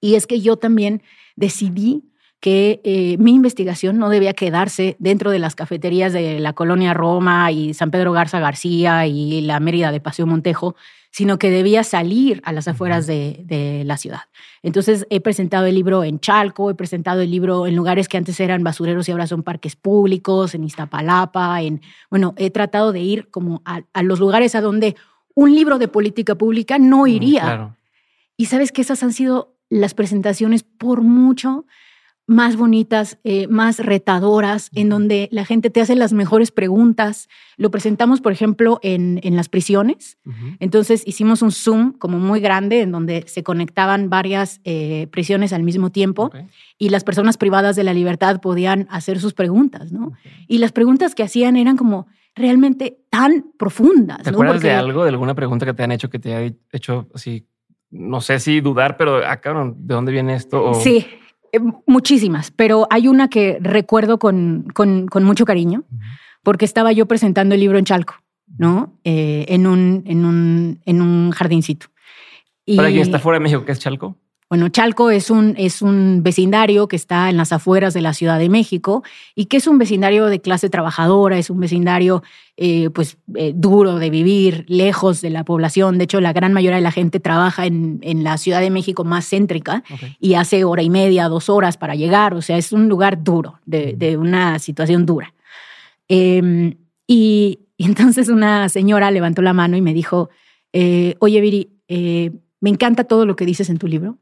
Y 0.00 0.14
es 0.14 0.26
que 0.26 0.40
yo 0.40 0.56
también 0.56 1.02
decidí 1.34 2.11
que 2.42 2.80
eh, 2.82 3.16
mi 3.18 3.36
investigación 3.36 3.98
no 3.98 4.08
debía 4.08 4.34
quedarse 4.34 4.96
dentro 4.98 5.30
de 5.30 5.38
las 5.38 5.54
cafeterías 5.54 6.12
de 6.12 6.40
la 6.40 6.54
colonia 6.54 6.92
Roma 6.92 7.52
y 7.52 7.72
San 7.72 7.92
Pedro 7.92 8.10
Garza 8.10 8.40
García 8.40 9.06
y 9.06 9.42
la 9.42 9.60
Mérida 9.60 9.92
de 9.92 10.00
Paseo 10.00 10.26
Montejo, 10.26 10.74
sino 11.12 11.38
que 11.38 11.52
debía 11.52 11.84
salir 11.84 12.42
a 12.44 12.50
las 12.50 12.66
afueras 12.66 13.06
de, 13.06 13.84
la 13.86 13.96
ciudad. 13.96 14.22
Entonces 14.64 15.06
he 15.08 15.20
presentado 15.20 15.66
el 15.66 15.76
libro 15.76 16.02
en 16.02 16.18
Chalco, 16.18 16.68
he 16.68 16.74
presentado 16.74 17.20
el 17.20 17.30
libro 17.30 17.68
en 17.68 17.76
lugares 17.76 18.08
que 18.08 18.16
antes 18.16 18.40
eran 18.40 18.64
basureros 18.64 19.08
y 19.08 19.12
ahora 19.12 19.28
son 19.28 19.44
parques 19.44 19.76
públicos, 19.76 20.56
en 20.56 20.64
Iztapalapa, 20.64 21.62
en, 21.62 21.80
bueno, 22.10 22.34
he 22.36 22.50
tratado 22.50 22.90
de 22.90 23.02
ir 23.02 23.30
como 23.30 23.62
a, 23.64 24.02
los 24.02 24.18
lugares 24.18 24.56
a 24.56 24.60
donde 24.60 24.96
un 25.36 25.54
libro 25.54 25.78
de 25.78 25.86
política 25.86 26.34
pública 26.34 26.80
no 26.80 27.04
mm, 27.04 27.06
iría. 27.06 27.76
Y 28.36 28.46
sabes 28.46 28.72
que 28.72 28.82
esas 28.82 29.04
han 29.04 29.12
sido 29.12 29.54
las 29.68 29.94
presentaciones 29.94 30.64
por 30.64 31.02
mucho 31.02 31.66
más 32.26 32.56
bonitas, 32.56 33.18
eh, 33.24 33.46
más 33.48 33.78
retadoras, 33.78 34.70
en 34.74 34.88
donde 34.88 35.28
la 35.32 35.44
gente 35.44 35.70
te 35.70 35.80
hace 35.80 35.96
las 35.96 36.12
mejores 36.12 36.50
preguntas. 36.52 37.28
Lo 37.56 37.70
presentamos, 37.70 38.20
por 38.20 38.32
ejemplo, 38.32 38.78
en, 38.82 39.20
en 39.22 39.36
las 39.36 39.48
prisiones. 39.48 40.18
Entonces 40.60 41.02
hicimos 41.06 41.42
un 41.42 41.52
Zoom 41.52 41.92
como 41.92 42.18
muy 42.18 42.40
grande 42.40 42.80
en 42.80 42.92
donde 42.92 43.24
se 43.26 43.42
conectaban 43.42 44.08
varias 44.08 44.60
eh, 44.64 45.08
prisiones 45.10 45.52
al 45.52 45.62
mismo 45.62 45.90
tiempo 45.90 46.30
y 46.78 46.90
las 46.90 47.04
personas 47.04 47.36
privadas 47.36 47.76
de 47.76 47.84
la 47.84 47.92
libertad 47.92 48.40
podían 48.40 48.86
hacer 48.90 49.18
sus 49.18 49.34
preguntas, 49.34 49.92
¿no? 49.92 50.12
Y 50.46 50.58
las 50.58 50.72
preguntas 50.72 51.14
que 51.14 51.22
hacían 51.22 51.56
eran 51.56 51.76
como 51.76 52.06
realmente 52.34 52.98
tan 53.10 53.52
profundas. 53.58 54.22
¿Te 54.22 54.30
acuerdas 54.30 54.62
de 54.62 54.72
algo, 54.72 55.02
de 55.02 55.10
alguna 55.10 55.34
pregunta 55.34 55.66
que 55.66 55.74
te 55.74 55.82
han 55.82 55.92
hecho 55.92 56.08
que 56.08 56.18
te 56.18 56.34
haya 56.34 56.54
hecho 56.70 57.08
así 57.14 57.46
no 57.92 58.22
sé 58.22 58.40
si 58.40 58.62
dudar, 58.62 58.96
pero 58.96 59.16
acá, 59.16 59.52
ah, 59.54 59.70
¿de 59.76 59.94
dónde 59.94 60.12
viene 60.12 60.34
esto? 60.34 60.72
Sí, 60.74 61.06
eh, 61.52 61.60
muchísimas, 61.86 62.50
pero 62.50 62.86
hay 62.90 63.08
una 63.08 63.28
que 63.28 63.58
recuerdo 63.60 64.18
con, 64.18 64.66
con, 64.74 65.24
mucho 65.24 65.44
cariño, 65.44 65.84
porque 66.42 66.64
estaba 66.64 66.92
yo 66.92 67.06
presentando 67.06 67.54
el 67.54 67.60
libro 67.60 67.78
en 67.78 67.84
Chalco, 67.84 68.14
¿no? 68.58 68.98
Eh, 69.04 69.44
en, 69.48 69.66
un, 69.66 70.02
en, 70.06 70.24
un, 70.24 70.80
en 70.84 71.02
un 71.02 71.30
jardincito. 71.30 71.86
Y, 72.64 72.76
Para 72.76 72.88
quien 72.88 73.02
está 73.02 73.18
fuera 73.18 73.38
de 73.38 73.42
México, 73.42 73.64
¿qué 73.64 73.72
es 73.72 73.78
Chalco? 73.78 74.16
Bueno, 74.52 74.68
Chalco 74.68 75.10
es 75.10 75.30
un, 75.30 75.54
es 75.56 75.80
un 75.80 76.22
vecindario 76.22 76.86
que 76.86 76.94
está 76.96 77.30
en 77.30 77.38
las 77.38 77.52
afueras 77.52 77.94
de 77.94 78.02
la 78.02 78.12
Ciudad 78.12 78.38
de 78.38 78.50
México 78.50 79.02
y 79.34 79.46
que 79.46 79.56
es 79.56 79.66
un 79.66 79.78
vecindario 79.78 80.26
de 80.26 80.42
clase 80.42 80.68
trabajadora, 80.68 81.38
es 81.38 81.48
un 81.48 81.58
vecindario 81.58 82.22
eh, 82.58 82.90
pues 82.90 83.16
eh, 83.34 83.54
duro 83.56 83.96
de 83.96 84.10
vivir, 84.10 84.66
lejos 84.68 85.22
de 85.22 85.30
la 85.30 85.42
población. 85.46 85.96
De 85.96 86.04
hecho, 86.04 86.20
la 86.20 86.34
gran 86.34 86.52
mayoría 86.52 86.76
de 86.76 86.82
la 86.82 86.92
gente 86.92 87.18
trabaja 87.18 87.64
en, 87.64 87.98
en 88.02 88.24
la 88.24 88.36
Ciudad 88.36 88.60
de 88.60 88.68
México 88.68 89.04
más 89.04 89.26
céntrica 89.26 89.84
y 90.20 90.34
hace 90.34 90.64
hora 90.64 90.82
y 90.82 90.90
media, 90.90 91.28
dos 91.28 91.48
horas 91.48 91.78
para 91.78 91.94
llegar. 91.94 92.34
O 92.34 92.42
sea, 92.42 92.58
es 92.58 92.74
un 92.74 92.90
lugar 92.90 93.24
duro, 93.24 93.58
de, 93.64 93.94
de 93.96 94.18
una 94.18 94.58
situación 94.58 95.06
dura. 95.06 95.32
Em, 96.08 96.74
y, 97.06 97.60
entonces 97.78 98.28
una 98.28 98.68
señora 98.68 99.10
levantó 99.10 99.40
la 99.40 99.54
mano 99.54 99.78
y 99.78 99.80
me 99.80 99.94
dijo, 99.94 100.28
eh, 100.74 101.16
oye, 101.20 101.40
Viri, 101.40 101.70
me 101.88 102.68
encanta 102.68 103.04
todo 103.04 103.24
lo 103.24 103.34
que 103.34 103.46
dices 103.46 103.70
en 103.70 103.78
tu 103.78 103.86
libro 103.86 104.18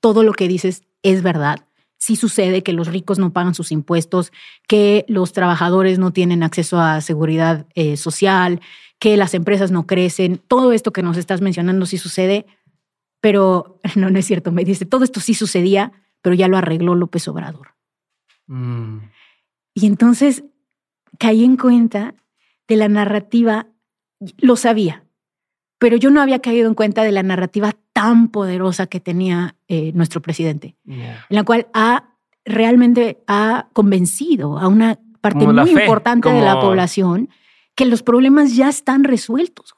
todo 0.00 0.22
lo 0.22 0.32
que 0.32 0.48
dices 0.48 0.84
es 1.02 1.22
verdad. 1.22 1.66
Sí 1.98 2.16
sucede 2.16 2.62
que 2.62 2.72
los 2.72 2.88
ricos 2.88 3.18
no 3.18 3.32
pagan 3.32 3.54
sus 3.54 3.72
impuestos, 3.72 4.32
que 4.68 5.04
los 5.08 5.32
trabajadores 5.32 5.98
no 5.98 6.12
tienen 6.12 6.42
acceso 6.42 6.78
a 6.78 7.00
seguridad 7.00 7.66
eh, 7.74 7.96
social, 7.96 8.60
que 8.98 9.16
las 9.16 9.34
empresas 9.34 9.70
no 9.70 9.86
crecen. 9.86 10.38
Todo 10.38 10.72
esto 10.72 10.92
que 10.92 11.02
nos 11.02 11.16
estás 11.16 11.40
mencionando 11.40 11.86
sí 11.86 11.98
sucede, 11.98 12.46
pero 13.20 13.80
no, 13.96 14.10
no 14.10 14.18
es 14.18 14.26
cierto. 14.26 14.52
Me 14.52 14.64
dice, 14.64 14.84
todo 14.84 15.04
esto 15.04 15.20
sí 15.20 15.34
sucedía, 15.34 15.92
pero 16.22 16.34
ya 16.34 16.48
lo 16.48 16.56
arregló 16.56 16.94
López 16.94 17.26
Obrador. 17.28 17.74
Mm. 18.46 18.98
Y 19.74 19.86
entonces 19.86 20.44
caí 21.18 21.44
en 21.44 21.56
cuenta 21.56 22.14
de 22.68 22.76
la 22.76 22.88
narrativa, 22.88 23.68
lo 24.38 24.56
sabía, 24.56 25.04
pero 25.78 25.96
yo 25.96 26.10
no 26.10 26.20
había 26.20 26.40
caído 26.40 26.68
en 26.68 26.74
cuenta 26.74 27.04
de 27.04 27.12
la 27.12 27.22
narrativa 27.22 27.76
tan 27.96 28.28
poderosa 28.28 28.88
que 28.88 29.00
tenía 29.00 29.56
eh, 29.68 29.90
nuestro 29.94 30.20
presidente, 30.20 30.76
en 30.86 31.16
la 31.30 31.44
cual 31.44 31.66
ha 31.72 32.10
realmente 32.44 33.24
ha 33.26 33.68
convencido 33.72 34.58
a 34.58 34.68
una 34.68 34.98
parte 35.22 35.46
muy 35.46 35.70
importante 35.70 36.28
de 36.28 36.42
la 36.42 36.60
población 36.60 37.30
que 37.74 37.86
los 37.86 38.02
problemas 38.02 38.54
ya 38.54 38.68
están 38.68 39.02
resueltos. 39.02 39.74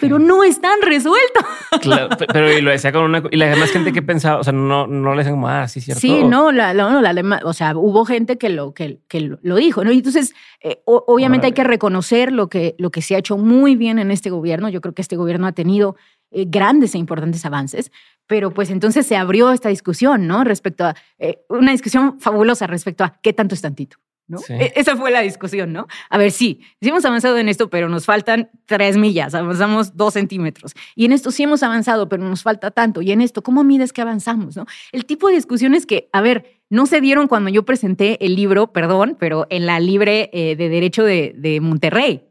Pero 0.00 0.18
no 0.18 0.44
están 0.44 0.80
resueltos. 0.82 1.44
Claro, 1.80 2.08
pero 2.32 2.52
y 2.52 2.60
lo 2.60 2.70
decía 2.70 2.92
con 2.92 3.02
una. 3.02 3.22
Y 3.30 3.36
la 3.36 3.46
demás 3.46 3.70
gente 3.70 3.92
que 3.92 4.00
pensaba, 4.00 4.38
o 4.38 4.44
sea, 4.44 4.52
no, 4.52 4.86
no 4.86 5.12
le 5.12 5.18
decían 5.18 5.34
como, 5.34 5.48
ah, 5.48 5.66
sí, 5.66 5.80
cierto. 5.80 6.00
Sí, 6.00 6.22
no, 6.22 6.52
la, 6.52 6.72
no, 6.72 7.00
la, 7.00 7.40
o 7.44 7.52
sea, 7.52 7.76
hubo 7.76 8.04
gente 8.04 8.38
que 8.38 8.48
lo, 8.48 8.72
que, 8.72 9.00
que 9.08 9.36
lo 9.42 9.56
dijo, 9.56 9.84
¿no? 9.84 9.90
Y 9.90 9.98
entonces, 9.98 10.34
eh, 10.60 10.82
obviamente 10.84 11.46
hay 11.48 11.52
que 11.52 11.64
reconocer 11.64 12.32
lo 12.32 12.48
que, 12.48 12.76
lo 12.78 12.90
que 12.90 13.02
se 13.02 13.16
ha 13.16 13.18
hecho 13.18 13.36
muy 13.36 13.74
bien 13.74 13.98
en 13.98 14.12
este 14.12 14.30
gobierno. 14.30 14.68
Yo 14.68 14.80
creo 14.80 14.94
que 14.94 15.02
este 15.02 15.16
gobierno 15.16 15.46
ha 15.46 15.52
tenido 15.52 15.96
eh, 16.34 16.44
grandes 16.46 16.94
e 16.94 16.98
importantes 16.98 17.44
avances, 17.44 17.90
pero 18.26 18.52
pues 18.52 18.70
entonces 18.70 19.06
se 19.06 19.16
abrió 19.16 19.52
esta 19.52 19.68
discusión, 19.68 20.26
¿no? 20.26 20.44
Respecto 20.44 20.84
a 20.84 20.94
eh, 21.18 21.44
una 21.48 21.72
discusión 21.72 22.20
fabulosa 22.20 22.66
respecto 22.66 23.04
a 23.04 23.18
qué 23.22 23.32
tanto 23.32 23.54
es 23.54 23.62
tantito. 23.62 23.98
¿no? 24.26 24.38
E, 24.48 24.72
esa 24.76 24.96
fue 24.96 25.10
la 25.10 25.20
discusión, 25.20 25.72
¿no? 25.72 25.86
A 26.08 26.18
ver, 26.18 26.30
sí, 26.30 26.60
sí 26.80 26.88
hemos 26.88 27.04
avanzado 27.04 27.36
en 27.36 27.48
esto, 27.48 27.68
pero 27.68 27.88
nos 27.88 28.06
faltan 28.06 28.50
tres 28.64 28.96
millas, 28.96 29.34
avanzamos 29.34 29.96
dos 29.96 30.14
centímetros. 30.14 30.74
Y 30.94 31.04
en 31.04 31.12
esto 31.12 31.30
sí 31.30 31.42
hemos 31.42 31.62
avanzado, 31.62 32.08
pero 32.08 32.24
nos 32.24 32.42
falta 32.42 32.70
tanto. 32.70 33.02
Y 33.02 33.12
en 33.12 33.20
esto, 33.20 33.42
¿cómo 33.42 33.64
mides 33.64 33.92
que 33.92 34.02
avanzamos, 34.02 34.56
no? 34.56 34.66
El 34.92 35.04
tipo 35.04 35.28
de 35.28 35.34
discusiones 35.34 35.86
que, 35.86 36.08
a 36.12 36.20
ver, 36.22 36.60
no 36.70 36.86
se 36.86 37.00
dieron 37.00 37.28
cuando 37.28 37.50
yo 37.50 37.64
presenté 37.64 38.24
el 38.24 38.34
libro, 38.34 38.72
perdón, 38.72 39.16
pero 39.18 39.46
en 39.50 39.66
la 39.66 39.78
libre 39.80 40.30
eh, 40.32 40.56
de 40.56 40.68
Derecho 40.68 41.04
de, 41.04 41.34
de 41.36 41.60
Monterrey. 41.60 42.24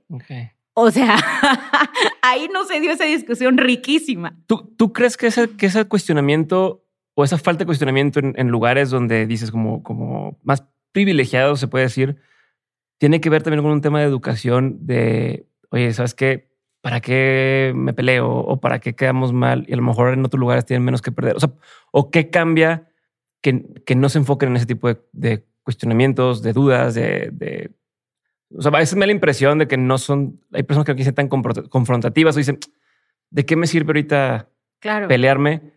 O 0.76 0.90
sea, 0.92 1.18
ahí 2.22 2.50
no 2.52 2.66
se 2.66 2.80
dio 2.80 2.92
esa 2.92 3.06
discusión 3.06 3.58
riquísima. 3.58 4.38
¿Tú, 4.48 4.74
tú 4.78 4.92
crees 4.92 5.18
que 5.18 5.28
ese, 5.28 5.50
que 5.56 5.68
ese 5.68 5.86
cuestionamiento 5.86 6.84
o 7.16 7.24
esa 7.24 7.38
falta 7.38 7.60
de 7.60 7.66
cuestionamiento 7.68 8.20
en, 8.20 8.48
lugares 8.48 8.90
donde 8.90 9.28
dices 9.28 9.52
como, 9.52 9.84
como 9.84 10.40
más 10.44 10.66
privilegiado, 10.92 11.56
se 11.56 11.68
puede 11.68 11.86
decir, 11.86 12.18
tiene 12.98 13.22
que 13.22 13.30
ver 13.30 13.44
también 13.44 13.62
con 13.62 13.72
un 13.72 13.82
tema 13.82 14.00
de 14.00 14.06
educación 14.06 14.86
de, 14.86 15.48
oye, 15.70 15.94
¿sabes 15.94 16.16
qué? 16.16 16.52
¿Para 16.82 17.02
qué 17.02 17.72
me 17.76 17.94
peleo? 17.94 18.30
¿O 18.30 18.60
para 18.60 18.80
qué 18.80 18.96
quedamos 18.96 19.32
mal? 19.32 19.66
Y 19.68 19.74
a 19.74 19.78
lo 19.78 19.84
mejor 19.84 20.14
en 20.14 20.26
otros 20.26 20.40
lugares 20.40 20.66
tienen 20.66 20.84
menos 20.84 21.02
que 21.02 21.12
perder. 21.12 21.36
O 21.36 21.40
sea, 21.40 21.54
¿o 21.92 22.10
qué 22.10 22.30
cambia 22.30 22.90
que, 23.42 23.64
que 23.86 23.96
no 23.96 24.10
se 24.10 24.18
enfoquen 24.18 24.50
en 24.50 24.56
ese 24.58 24.66
tipo 24.66 24.88
de, 25.12 25.46
cuestionamientos, 25.64 26.42
de 26.42 26.54
dudas, 26.54 26.94
de, 26.96 27.72
O 28.56 28.62
sea, 28.62 28.72
a 28.72 28.80
veces 28.80 28.96
me 28.96 29.02
da 29.02 29.08
la 29.08 29.14
impresión 29.14 29.58
de 29.60 29.68
que 29.68 29.78
no 29.78 29.98
son... 29.98 30.40
Hay 30.52 30.64
personas 30.64 30.86
que 30.86 30.92
no 30.92 30.96
quieren 30.96 31.16
tan 31.16 31.28
confrontativas 31.28 32.36
o 32.36 32.40
dicen, 32.40 32.60
¿de 33.30 33.46
qué 33.46 33.56
me 33.56 33.68
sirve 33.68 33.90
ahorita 33.90 34.50
pelearme? 35.08 35.74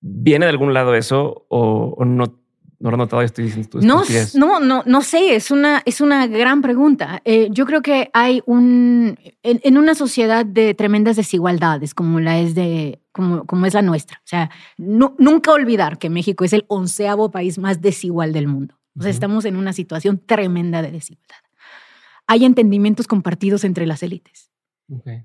¿Viene 0.00 0.46
de 0.46 0.50
algún 0.50 0.74
lado 0.74 0.94
eso 0.94 1.46
o, 1.48 1.94
o 1.96 2.04
no 2.04 2.38
no 2.80 2.90
lo 2.90 2.94
he 2.94 2.98
notado, 2.98 3.22
estoy 3.22 3.46
diciendo 3.46 3.80
no, 3.80 4.04
no, 4.34 4.60
no, 4.60 4.82
no 4.86 5.02
sé, 5.02 5.34
es 5.34 5.50
una, 5.50 5.82
es 5.84 6.00
una 6.00 6.28
gran 6.28 6.62
pregunta. 6.62 7.20
Eh, 7.24 7.48
yo 7.50 7.66
creo 7.66 7.82
que 7.82 8.08
hay 8.12 8.40
un, 8.46 9.18
en, 9.42 9.78
una 9.78 9.94
sociedad 9.96 10.46
de 10.46 10.74
tremendas 10.74 11.16
desigualdades, 11.16 11.92
como 11.92 12.20
la 12.20 12.38
es 12.38 12.54
de, 12.54 13.02
como, 13.10 13.44
como 13.46 13.66
es 13.66 13.74
la 13.74 13.82
nuestra. 13.82 14.18
O 14.18 14.28
sea, 14.28 14.50
nunca 14.76 15.50
olvidar 15.50 15.98
que 15.98 16.08
México 16.08 16.44
es 16.44 16.52
el 16.52 16.66
onceavo 16.68 17.32
país 17.32 17.58
más 17.58 17.80
desigual 17.80 18.32
del 18.32 18.46
mundo. 18.46 18.76
O 18.96 19.02
sea, 19.02 19.10
estamos 19.10 19.44
en 19.44 19.56
una 19.56 19.72
situación 19.72 20.20
tremenda 20.24 20.82
de 20.82 20.90
desigualdad. 20.90 21.36
Hay 22.28 22.44
entendimientos 22.44 23.08
compartidos 23.08 23.64
entre 23.64 23.86
las 23.86 24.04
élites. 24.04 24.52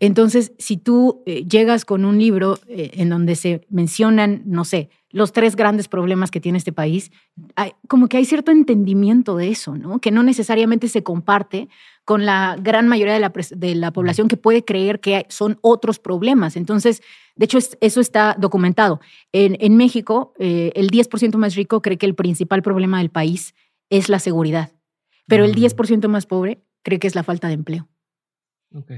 Entonces, 0.01 0.51
si 0.57 0.75
tú 0.75 1.23
eh, 1.25 1.45
llegas 1.45 1.85
con 1.85 2.03
un 2.03 2.19
libro 2.19 2.59
eh, 2.67 2.91
en 2.95 3.07
donde 3.07 3.35
se 3.35 3.65
mencionan, 3.69 4.41
no 4.45 4.65
sé, 4.65 4.89
los 5.09 5.31
tres 5.31 5.55
grandes 5.55 5.87
problemas 5.87 6.31
que 6.31 6.41
tiene 6.41 6.57
este 6.57 6.73
país, 6.73 7.11
como 7.87 8.09
que 8.09 8.17
hay 8.17 8.25
cierto 8.25 8.51
entendimiento 8.51 9.37
de 9.37 9.49
eso, 9.49 9.77
¿no? 9.77 9.99
Que 9.99 10.11
no 10.11 10.21
necesariamente 10.23 10.89
se 10.89 11.03
comparte 11.03 11.69
con 12.03 12.25
la 12.25 12.57
gran 12.59 12.89
mayoría 12.89 13.13
de 13.13 13.19
la, 13.21 13.31
de 13.55 13.75
la 13.75 13.93
población 13.93 14.27
que 14.27 14.35
puede 14.35 14.65
creer 14.65 14.99
que 14.99 15.25
son 15.29 15.59
otros 15.61 15.99
problemas. 15.99 16.57
Entonces, 16.57 17.01
de 17.35 17.45
hecho, 17.45 17.59
eso 17.79 18.01
está 18.01 18.35
documentado. 18.37 18.99
En, 19.31 19.77
México, 19.77 20.33
eh, 20.39 20.71
el 20.75 20.89
10% 20.91 21.37
más 21.37 21.55
rico 21.55 21.81
cree 21.81 21.97
que 21.97 22.05
el 22.05 22.15
principal 22.15 22.61
problema 22.61 22.97
del 22.97 23.09
país 23.09 23.55
es 23.89 24.09
la 24.09 24.19
seguridad, 24.19 24.71
pero 25.27 25.45
el 25.45 25.55
10% 25.55 26.07
mm. 26.07 26.11
más 26.11 26.25
pobre 26.25 26.63
cree 26.83 26.99
que 26.99 27.07
es 27.07 27.15
la 27.15 27.23
falta 27.23 27.47
de 27.47 27.55
empleo. 27.55 27.87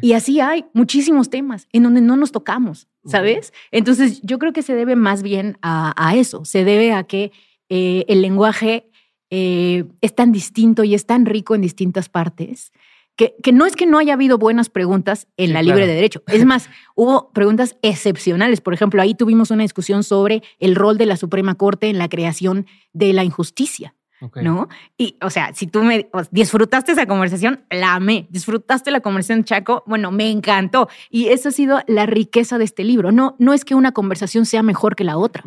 Y 0.02 0.14
así 0.14 0.40
hay 0.40 0.66
muchísimos 0.74 1.30
temas 1.30 1.68
en 1.74 1.84
donde 1.84 2.00
no 2.00 2.16
nos 2.16 2.32
tocamos, 2.32 2.88
¿sabes? 3.06 3.52
Entonces 3.72 4.22
yo 4.22 4.40
creo 4.40 4.54
que 4.54 4.62
se 4.62 4.74
debe 4.74 4.96
más 4.96 5.22
bien 5.22 5.58
a, 5.62 6.14
eso, 6.16 6.46
se 6.46 6.64
debe 6.64 6.94
a 6.94 7.04
que 7.04 7.32
eh, 7.68 8.06
el 8.08 8.22
lenguaje 8.22 8.90
eh, 9.30 9.86
es 10.02 10.16
tan 10.16 10.32
distinto 10.32 10.84
y 10.84 10.96
es 10.96 11.06
tan 11.06 11.26
rico 11.26 11.56
en 11.56 11.62
distintas 11.62 12.08
partes. 12.08 12.72
Que, 13.18 13.36
que, 13.42 13.54
no 13.54 13.66
es 13.66 13.78
que 13.78 13.86
no 13.86 13.98
haya 13.98 14.14
habido 14.14 14.38
buenas 14.38 14.70
preguntas 14.70 15.28
en 15.38 15.54
la 15.54 15.64
libre 15.64 15.88
de 15.88 15.94
derecho. 15.94 16.22
Es 16.28 16.44
más, 16.46 16.70
hubo 16.96 17.32
preguntas 17.32 17.78
excepcionales. 17.82 18.60
Por 18.60 18.74
ejemplo, 18.74 19.02
ahí 19.02 19.14
tuvimos 19.16 19.52
una 19.52 19.64
discusión 19.64 20.04
sobre 20.04 20.44
el 20.60 20.76
rol 20.76 20.98
de 20.98 21.06
la 21.06 21.16
Suprema 21.16 21.56
Corte 21.56 21.88
en 21.88 21.98
la 21.98 22.10
creación 22.10 22.66
de 22.92 23.14
la 23.14 23.24
injusticia. 23.24 23.96
¿No? 24.42 24.70
Y, 24.98 25.18
o 25.22 25.30
sea, 25.30 25.54
si 25.54 25.68
tú 25.68 25.84
me 25.84 26.10
disfrutaste 26.32 26.94
esa 26.94 27.06
conversación, 27.06 27.66
la 27.70 27.96
amé. 27.96 28.28
Disfrutaste 28.30 28.90
la 28.90 29.02
conversación, 29.02 29.44
Chaco, 29.44 29.84
bueno, 29.86 30.12
me 30.12 30.32
encantó. 30.32 30.88
Y 31.10 31.28
eso 31.28 31.50
ha 31.50 31.52
sido 31.52 31.82
la 31.88 32.06
riqueza 32.06 32.58
de 32.58 32.64
este 32.64 32.84
libro. 32.84 33.12
No, 33.12 33.36
no 33.40 33.54
es 33.54 33.66
que 33.66 33.76
una 33.76 33.92
conversación 33.92 34.46
sea 34.46 34.64
mejor 34.64 34.96
que 34.96 35.04
la 35.04 35.18
otra. 35.18 35.44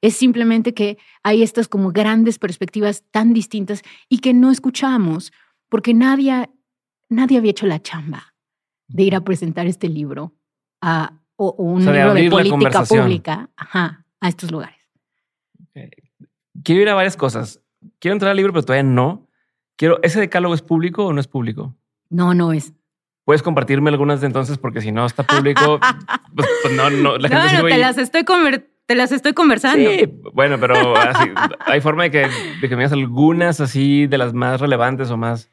Es 0.00 0.16
simplemente 0.16 0.74
que 0.74 0.98
hay 1.22 1.42
estas 1.42 1.66
como 1.66 1.92
grandes 1.92 2.38
perspectivas 2.38 3.04
tan 3.10 3.32
distintas 3.32 3.82
y 4.08 4.18
que 4.18 4.34
no 4.34 4.50
escuchamos 4.50 5.32
porque 5.68 5.94
nadie, 5.94 6.50
nadie 7.08 7.38
había 7.38 7.52
hecho 7.52 7.66
la 7.66 7.80
chamba 7.80 8.34
de 8.88 9.04
ir 9.04 9.14
a 9.14 9.22
presentar 9.22 9.66
este 9.66 9.88
libro 9.88 10.34
a, 10.82 11.14
o, 11.36 11.52
un 11.52 11.84
libro 11.84 12.14
de, 12.14 12.30
política 12.30 12.84
pública 12.84 13.50
a 13.56 14.28
estos 14.28 14.50
lugares. 14.50 14.76
Quiero 16.62 16.82
ir 16.82 16.88
a 16.88 16.94
varias 16.94 17.16
cosas 17.16 17.60
quiero 18.00 18.14
entrar 18.14 18.32
al 18.32 18.36
libro, 18.36 18.52
pero 18.52 18.64
todavía 18.64 18.90
no. 18.90 19.28
Quiero, 19.76 20.00
¿ese 20.02 20.20
decálogo 20.20 20.54
es 20.54 20.62
público 20.62 21.06
o 21.06 21.12
no 21.12 21.20
es 21.20 21.28
público? 21.28 21.76
No, 22.08 22.34
no 22.34 22.52
es. 22.52 22.74
¿Puedes 23.24 23.42
compartirme 23.42 23.90
algunas 23.90 24.20
de 24.20 24.26
entonces? 24.26 24.58
Porque 24.58 24.80
si 24.80 24.90
no 24.90 25.06
está 25.06 25.22
público, 25.22 25.78
pues, 26.34 26.48
pues, 26.62 26.74
no, 26.74 26.90
no. 26.90 27.16
La 27.16 27.28
gente 27.28 27.56
no, 27.56 27.62
no, 27.62 27.68
te 27.68 27.78
las 27.78 27.98
estoy 27.98 28.24
te 28.86 28.94
las 28.96 29.12
estoy 29.12 29.34
conversando. 29.34 29.88
Sí, 29.88 30.20
bueno, 30.34 30.58
pero 30.58 30.94
hay 31.60 31.80
forma 31.80 32.02
de 32.02 32.10
que, 32.10 32.28
de 32.60 32.68
que 32.68 32.74
me 32.74 32.82
digas 32.82 32.92
algunas 32.92 33.60
así 33.60 34.08
de 34.08 34.18
las 34.18 34.34
más 34.34 34.60
relevantes 34.60 35.12
o 35.12 35.16
más. 35.16 35.48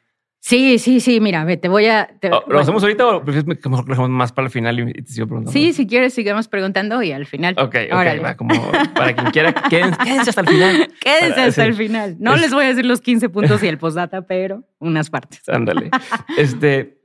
Sí, 0.47 0.79
sí, 0.79 1.01
sí, 1.01 1.19
mira, 1.19 1.43
ve, 1.43 1.57
te 1.57 1.67
voy 1.67 1.87
a... 1.87 2.09
Oh, 2.31 2.45
¿Lo 2.47 2.61
hacemos 2.61 2.81
ahorita 2.81 3.05
o 3.05 3.21
prefieres 3.21 3.43
que 3.43 3.69
dejemos 3.69 4.09
más 4.09 4.31
para 4.31 4.45
el 4.45 4.49
final 4.49 4.79
y 4.79 4.93
te 4.93 5.11
sigo 5.11 5.27
preguntando? 5.27 5.51
Sí, 5.51 5.73
si 5.73 5.85
quieres, 5.85 6.13
sigamos 6.13 6.47
preguntando 6.47 7.03
y 7.03 7.11
al 7.11 7.25
final. 7.25 7.53
Ok, 7.59 7.75
ok, 7.91 8.23
va, 8.23 8.37
como 8.37 8.53
para 8.95 9.13
quien 9.13 9.29
quiera, 9.31 9.53
quédense, 9.69 10.29
hasta 10.29 10.39
el 10.39 10.47
final. 10.47 10.93
Quédense 11.01 11.41
hasta 11.41 11.65
el 11.65 11.73
final. 11.73 12.15
No 12.19 12.37
les 12.37 12.53
voy 12.53 12.63
a 12.63 12.69
decir 12.69 12.85
los 12.85 13.01
15 13.01 13.27
puntos 13.27 13.61
y 13.61 13.67
el 13.67 13.77
postdata, 13.77 14.21
pero 14.21 14.63
unas 14.79 15.09
partes. 15.09 15.49
Ándale. 15.49 15.91
Este, 16.37 17.01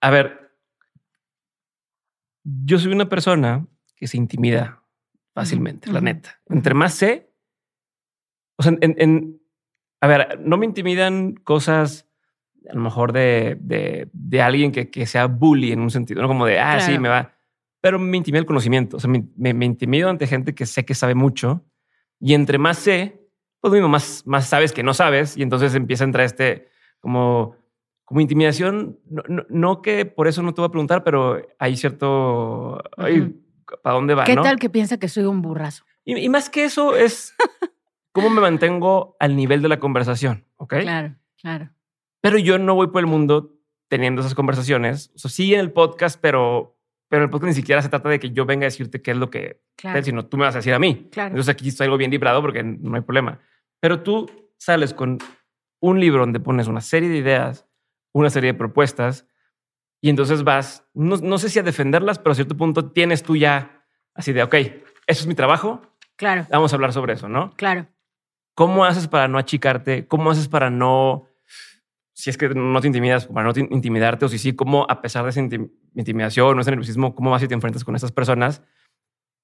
a 0.00 0.10
ver, 0.10 0.50
yo 2.42 2.76
soy 2.80 2.92
una 2.92 3.08
persona 3.08 3.68
que 3.94 4.08
se 4.08 4.16
intimida 4.16 4.82
fácilmente, 5.32 5.92
la 5.92 6.00
neta. 6.00 6.40
Entre 6.48 6.74
más 6.74 6.94
sé, 6.94 7.32
o 8.58 8.64
sea, 8.64 8.72
en, 8.80 8.96
en, 8.98 9.40
a 10.00 10.08
ver, 10.08 10.40
no 10.40 10.56
me 10.56 10.66
intimidan 10.66 11.34
cosas 11.34 12.09
a 12.68 12.74
lo 12.74 12.80
mejor 12.80 13.12
de, 13.12 13.58
de, 14.12 14.42
alguien 14.42 14.72
que, 14.72 14.90
que, 14.90 15.06
sea 15.06 15.26
bully 15.26 15.72
en 15.72 15.80
un 15.80 15.90
sentido, 15.90 16.20
no 16.22 16.28
como 16.28 16.46
de, 16.46 16.58
ah, 16.58 16.80
sí, 16.80 16.98
me 16.98 17.08
va. 17.08 17.32
Pero 17.80 17.98
me 17.98 18.16
intimida 18.16 18.40
el 18.40 18.46
conocimiento. 18.46 18.98
O 18.98 19.00
sea, 19.00 19.10
me, 19.10 19.24
me, 19.54 19.64
intimido 19.64 20.10
ante 20.10 20.26
gente 20.26 20.54
que 20.54 20.66
sé 20.66 20.84
que 20.84 20.94
sabe 20.94 21.14
mucho. 21.14 21.64
Y 22.18 22.34
entre 22.34 22.58
más 22.58 22.78
sé, 22.78 23.26
pues 23.60 23.72
mismo, 23.72 23.88
más, 23.88 24.22
más 24.26 24.46
sabes 24.46 24.72
que 24.72 24.82
no 24.82 24.92
sabes. 24.92 25.36
Y 25.36 25.42
entonces 25.42 25.74
empieza 25.74 26.04
a 26.04 26.06
entrar 26.06 26.26
este 26.26 26.68
como, 27.00 27.56
como 28.04 28.20
intimidación. 28.20 28.98
No, 29.08 29.44
no, 29.48 29.82
que 29.82 30.04
por 30.04 30.28
eso 30.28 30.42
no 30.42 30.52
te 30.52 30.60
voy 30.60 30.68
a 30.68 30.72
preguntar, 30.72 31.02
pero 31.04 31.40
hay 31.58 31.76
cierto. 31.76 32.82
¿Para 33.82 33.94
dónde 33.94 34.14
va? 34.14 34.24
¿Qué 34.24 34.36
tal 34.36 34.58
que 34.58 34.68
piensa 34.68 34.98
que 34.98 35.08
soy 35.08 35.24
un 35.24 35.40
burrazo? 35.40 35.84
Y, 36.04 36.18
y 36.18 36.28
más 36.28 36.50
que 36.50 36.64
eso 36.64 36.96
es 36.96 37.34
cómo 38.12 38.28
me 38.28 38.40
mantengo 38.40 39.16
al 39.20 39.36
nivel 39.36 39.62
de 39.62 39.68
la 39.68 39.80
conversación. 39.80 40.44
Ok. 40.56 40.74
Claro, 40.82 41.16
claro. 41.40 41.70
Pero 42.20 42.38
yo 42.38 42.58
no 42.58 42.74
voy 42.74 42.88
por 42.88 43.00
el 43.00 43.06
mundo 43.06 43.56
teniendo 43.88 44.20
esas 44.20 44.34
conversaciones. 44.34 45.10
O 45.14 45.18
sea, 45.18 45.30
sí 45.30 45.52
en 45.54 45.60
el 45.60 45.72
podcast, 45.72 46.20
pero, 46.20 46.78
pero 47.08 47.24
el 47.24 47.30
podcast 47.30 47.48
ni 47.48 47.54
siquiera 47.54 47.82
se 47.82 47.88
trata 47.88 48.08
de 48.08 48.20
que 48.20 48.30
yo 48.30 48.46
venga 48.46 48.64
a 48.64 48.70
decirte 48.70 49.02
qué 49.02 49.10
es 49.10 49.16
lo 49.16 49.30
que 49.30 49.62
claro. 49.76 50.02
sino 50.02 50.26
tú 50.26 50.36
me 50.36 50.44
vas 50.44 50.54
a 50.54 50.58
decir 50.58 50.74
a 50.74 50.78
mí. 50.78 51.08
Claro. 51.10 51.28
Entonces 51.30 51.52
aquí 51.52 51.68
estoy 51.68 51.86
algo 51.86 51.96
bien 51.96 52.10
librado 52.10 52.40
porque 52.40 52.62
no 52.62 52.94
hay 52.94 53.02
problema. 53.02 53.40
Pero 53.80 54.02
tú 54.02 54.30
sales 54.58 54.94
con 54.94 55.18
un 55.80 55.98
libro 55.98 56.20
donde 56.20 56.40
pones 56.40 56.68
una 56.68 56.80
serie 56.80 57.08
de 57.08 57.16
ideas, 57.16 57.66
una 58.12 58.30
serie 58.30 58.52
de 58.52 58.58
propuestas, 58.58 59.26
y 60.02 60.08
entonces 60.08 60.44
vas, 60.44 60.86
no, 60.94 61.16
no 61.16 61.38
sé 61.38 61.48
si 61.48 61.58
a 61.58 61.62
defenderlas, 61.62 62.18
pero 62.18 62.32
a 62.32 62.34
cierto 62.34 62.56
punto 62.56 62.90
tienes 62.90 63.22
tú 63.22 63.36
ya 63.36 63.84
así 64.14 64.32
de, 64.32 64.42
ok, 64.42 64.54
eso 64.54 65.22
es 65.22 65.26
mi 65.26 65.34
trabajo. 65.34 65.82
Claro. 66.16 66.46
Vamos 66.50 66.72
a 66.72 66.76
hablar 66.76 66.92
sobre 66.92 67.14
eso, 67.14 67.28
¿no? 67.28 67.54
Claro. 67.56 67.86
¿Cómo 68.54 68.84
haces 68.84 69.08
para 69.08 69.28
no 69.28 69.38
achicarte? 69.38 70.06
¿Cómo 70.06 70.30
haces 70.30 70.48
para 70.48 70.70
no 70.70 71.29
si 72.20 72.28
es 72.28 72.36
que 72.36 72.50
no 72.50 72.80
te 72.82 72.86
intimidas, 72.86 73.26
para 73.26 73.50
no 73.50 73.58
intimidarte, 73.70 74.26
o 74.26 74.28
si 74.28 74.36
sí, 74.36 74.52
cómo 74.52 74.84
a 74.90 75.00
pesar 75.00 75.24
de 75.24 75.30
esa 75.30 75.40
intimidación 75.94 76.58
o 76.58 76.60
ese 76.60 76.70
nerviosismo, 76.70 77.14
cómo 77.14 77.30
vas 77.30 77.42
y 77.42 77.48
te 77.48 77.54
enfrentas 77.54 77.82
con 77.82 77.94
estas 77.94 78.12
personas, 78.12 78.62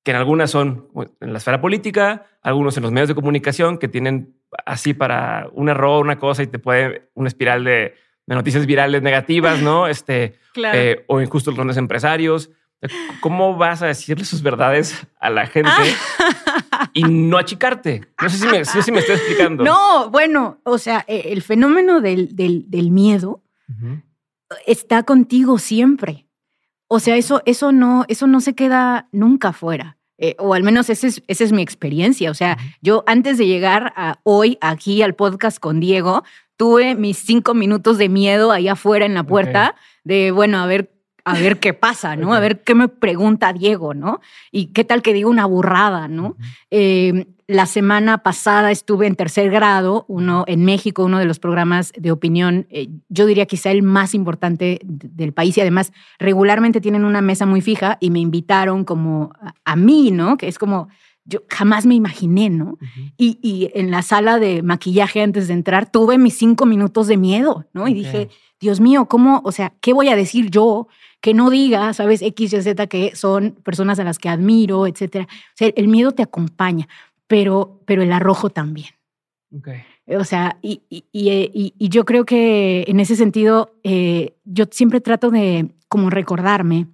que 0.04 0.10
en 0.10 0.18
algunas 0.18 0.50
son 0.50 0.88
en 1.20 1.32
la 1.32 1.38
esfera 1.38 1.62
política, 1.62 2.26
algunos 2.42 2.76
en 2.76 2.82
los 2.82 2.92
medios 2.92 3.08
de 3.08 3.14
comunicación, 3.14 3.78
que 3.78 3.88
tienen 3.88 4.36
así 4.66 4.92
para 4.92 5.48
un 5.52 5.70
error, 5.70 6.04
una 6.04 6.18
cosa, 6.18 6.42
y 6.42 6.48
te 6.48 6.58
puede 6.58 7.08
una 7.14 7.28
espiral 7.28 7.64
de, 7.64 7.94
noticias 8.26 8.66
virales 8.66 9.00
negativas, 9.00 9.62
¿no? 9.62 9.88
Este, 9.88 10.34
eh, 10.74 11.04
o 11.06 11.22
injusto 11.22 11.52
los 11.52 11.56
grandes 11.56 11.78
empresarios. 11.78 12.50
¿Cómo 13.20 13.56
vas 13.56 13.82
a 13.82 13.86
decirle 13.86 14.24
sus 14.24 14.42
verdades 14.42 15.06
a 15.18 15.30
la 15.30 15.46
gente 15.46 15.70
y 16.92 17.02
no 17.04 17.38
achicarte? 17.38 18.02
No 18.20 18.28
sé 18.28 18.38
si 18.82 18.92
me, 18.92 19.00
estoy 19.00 19.16
explicando. 19.16 19.64
No, 19.64 20.10
bueno, 20.10 20.60
o 20.64 20.78
sea, 20.78 21.04
e, 21.08 21.32
el 21.32 21.42
fenómeno 21.42 22.00
del, 22.00 22.28
miedo 22.90 23.42
está 24.66 25.02
contigo 25.02 25.58
siempre. 25.58 26.26
O 26.88 27.00
sea, 27.00 27.16
eso, 27.16 27.42
eso, 27.46 27.72
no, 27.72 28.04
eso 28.08 28.26
no 28.26 28.40
se 28.40 28.54
queda 28.54 29.08
nunca 29.10 29.52
fuera. 29.52 29.96
Eh, 30.18 30.34
o 30.38 30.54
al 30.54 30.62
menos 30.62 30.88
esa 30.88 31.08
es, 31.08 31.22
esa 31.26 31.44
es 31.44 31.52
mi 31.52 31.62
experiencia. 31.62 32.30
O 32.30 32.34
sea, 32.34 32.56
yo 32.80 33.04
antes 33.06 33.38
de 33.38 33.46
llegar 33.46 33.92
a 33.96 34.20
hoy 34.22 34.56
aquí 34.60 35.02
al 35.02 35.14
podcast 35.14 35.58
con 35.58 35.80
Diego, 35.80 36.24
tuve 36.56 36.94
mis 36.94 37.18
cinco 37.18 37.54
minutos 37.54 37.98
de 37.98 38.08
miedo 38.08 38.52
ahí 38.52 38.68
afuera 38.68 39.04
en 39.04 39.14
la 39.14 39.24
puerta 39.24 39.74
de, 40.04 40.30
bueno, 40.30 40.58
a 40.58 40.66
ver 40.66 40.95
a 41.26 41.34
ver 41.34 41.58
qué 41.58 41.74
pasa, 41.74 42.14
¿no? 42.14 42.34
A 42.34 42.40
ver 42.40 42.62
qué 42.62 42.76
me 42.76 42.86
pregunta 42.86 43.52
Diego, 43.52 43.94
¿no? 43.94 44.20
Y 44.52 44.66
qué 44.66 44.84
tal 44.84 45.02
que 45.02 45.12
diga 45.12 45.28
una 45.28 45.44
burrada, 45.44 46.06
¿no? 46.06 46.36
Eh, 46.70 47.26
la 47.48 47.66
semana 47.66 48.18
pasada 48.18 48.70
estuve 48.70 49.08
en 49.08 49.16
tercer 49.16 49.50
grado, 49.50 50.04
uno 50.06 50.44
en 50.46 50.64
México, 50.64 51.04
uno 51.04 51.18
de 51.18 51.24
los 51.24 51.40
programas 51.40 51.92
de 51.98 52.12
opinión, 52.12 52.68
eh, 52.70 52.90
yo 53.08 53.26
diría 53.26 53.46
quizá 53.46 53.72
el 53.72 53.82
más 53.82 54.14
importante 54.14 54.78
del 54.84 55.32
país 55.32 55.58
y 55.58 55.60
además 55.60 55.92
regularmente 56.20 56.80
tienen 56.80 57.04
una 57.04 57.22
mesa 57.22 57.44
muy 57.44 57.60
fija 57.60 57.98
y 58.00 58.10
me 58.10 58.20
invitaron 58.20 58.84
como 58.84 59.32
a, 59.64 59.74
mí, 59.74 60.12
¿no? 60.12 60.36
Que 60.36 60.46
es 60.46 60.60
como, 60.60 60.86
yo 61.24 61.40
jamás 61.48 61.86
me 61.86 61.96
imaginé, 61.96 62.50
¿no? 62.50 62.78
y, 63.16 63.40
y, 63.42 63.72
en 63.74 63.90
la 63.90 64.02
sala 64.02 64.38
de 64.38 64.62
maquillaje 64.62 65.22
antes 65.22 65.48
de 65.48 65.54
entrar 65.54 65.90
tuve 65.90 66.18
mis 66.18 66.38
cinco 66.38 66.66
minutos 66.66 67.08
de 67.08 67.16
miedo, 67.16 67.66
¿no? 67.72 67.88
Y 67.88 67.94
dije, 67.94 68.28
Dios 68.60 68.80
mío, 68.80 69.06
¿cómo, 69.06 69.42
o 69.44 69.52
sea, 69.52 69.74
qué 69.80 69.92
voy 69.92 70.08
a 70.08 70.16
decir 70.16 70.50
yo? 70.50 70.88
Que 71.20 71.34
no 71.34 71.50
diga, 71.50 71.92
sabes, 71.92 72.22
X 72.22 72.52
y 72.52 72.62
Z, 72.62 72.86
que 72.86 73.16
son 73.16 73.52
personas 73.62 73.98
a 73.98 74.04
las 74.04 74.18
que 74.18 74.28
admiro, 74.28 74.86
etcétera. 74.86 75.26
O 75.30 75.56
sea, 75.56 75.70
el 75.74 75.88
miedo 75.88 76.12
te 76.12 76.22
acompaña, 76.22 76.88
pero, 77.26 77.80
pero 77.84 78.02
el 78.02 78.12
arrojo 78.12 78.50
también. 78.50 78.88
Okay. 79.58 79.82
O 80.08 80.24
sea, 80.24 80.58
y, 80.62 80.82
y, 80.88 81.04
y, 81.12 81.88
yo 81.88 82.04
creo 82.04 82.24
que 82.24 82.84
en 82.86 83.00
ese 83.00 83.16
sentido, 83.16 83.74
eh, 83.82 84.36
yo 84.44 84.66
siempre 84.70 85.00
trato 85.00 85.30
de 85.30 85.74
como 85.88 86.10
recordarme 86.10 86.86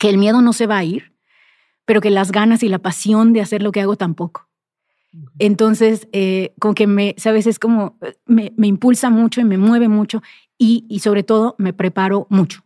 que 0.00 0.08
el 0.08 0.18
miedo 0.18 0.42
no 0.42 0.52
se 0.52 0.66
va 0.66 0.78
a 0.78 0.84
ir, 0.84 1.12
pero 1.84 2.00
que 2.00 2.10
las 2.10 2.32
ganas 2.32 2.64
y 2.64 2.68
la 2.68 2.80
pasión 2.80 3.32
de 3.32 3.40
hacer 3.40 3.62
lo 3.62 3.70
que 3.70 3.80
hago 3.80 3.96
tampoco. 3.96 4.48
Entonces, 5.38 6.08
eh, 6.10 6.54
como 6.58 6.74
que 6.74 6.88
me, 6.88 7.14
sabes, 7.18 7.46
es 7.46 7.60
como, 7.60 7.96
me, 8.26 8.52
me, 8.56 8.66
impulsa 8.66 9.10
mucho 9.10 9.40
y 9.40 9.44
me 9.44 9.58
mueve 9.58 9.88
mucho 9.88 10.20
y, 10.58 10.86
y 10.88 11.00
sobre 11.00 11.22
todo 11.22 11.54
me 11.58 11.72
preparo 11.72 12.26
mucho. 12.30 12.64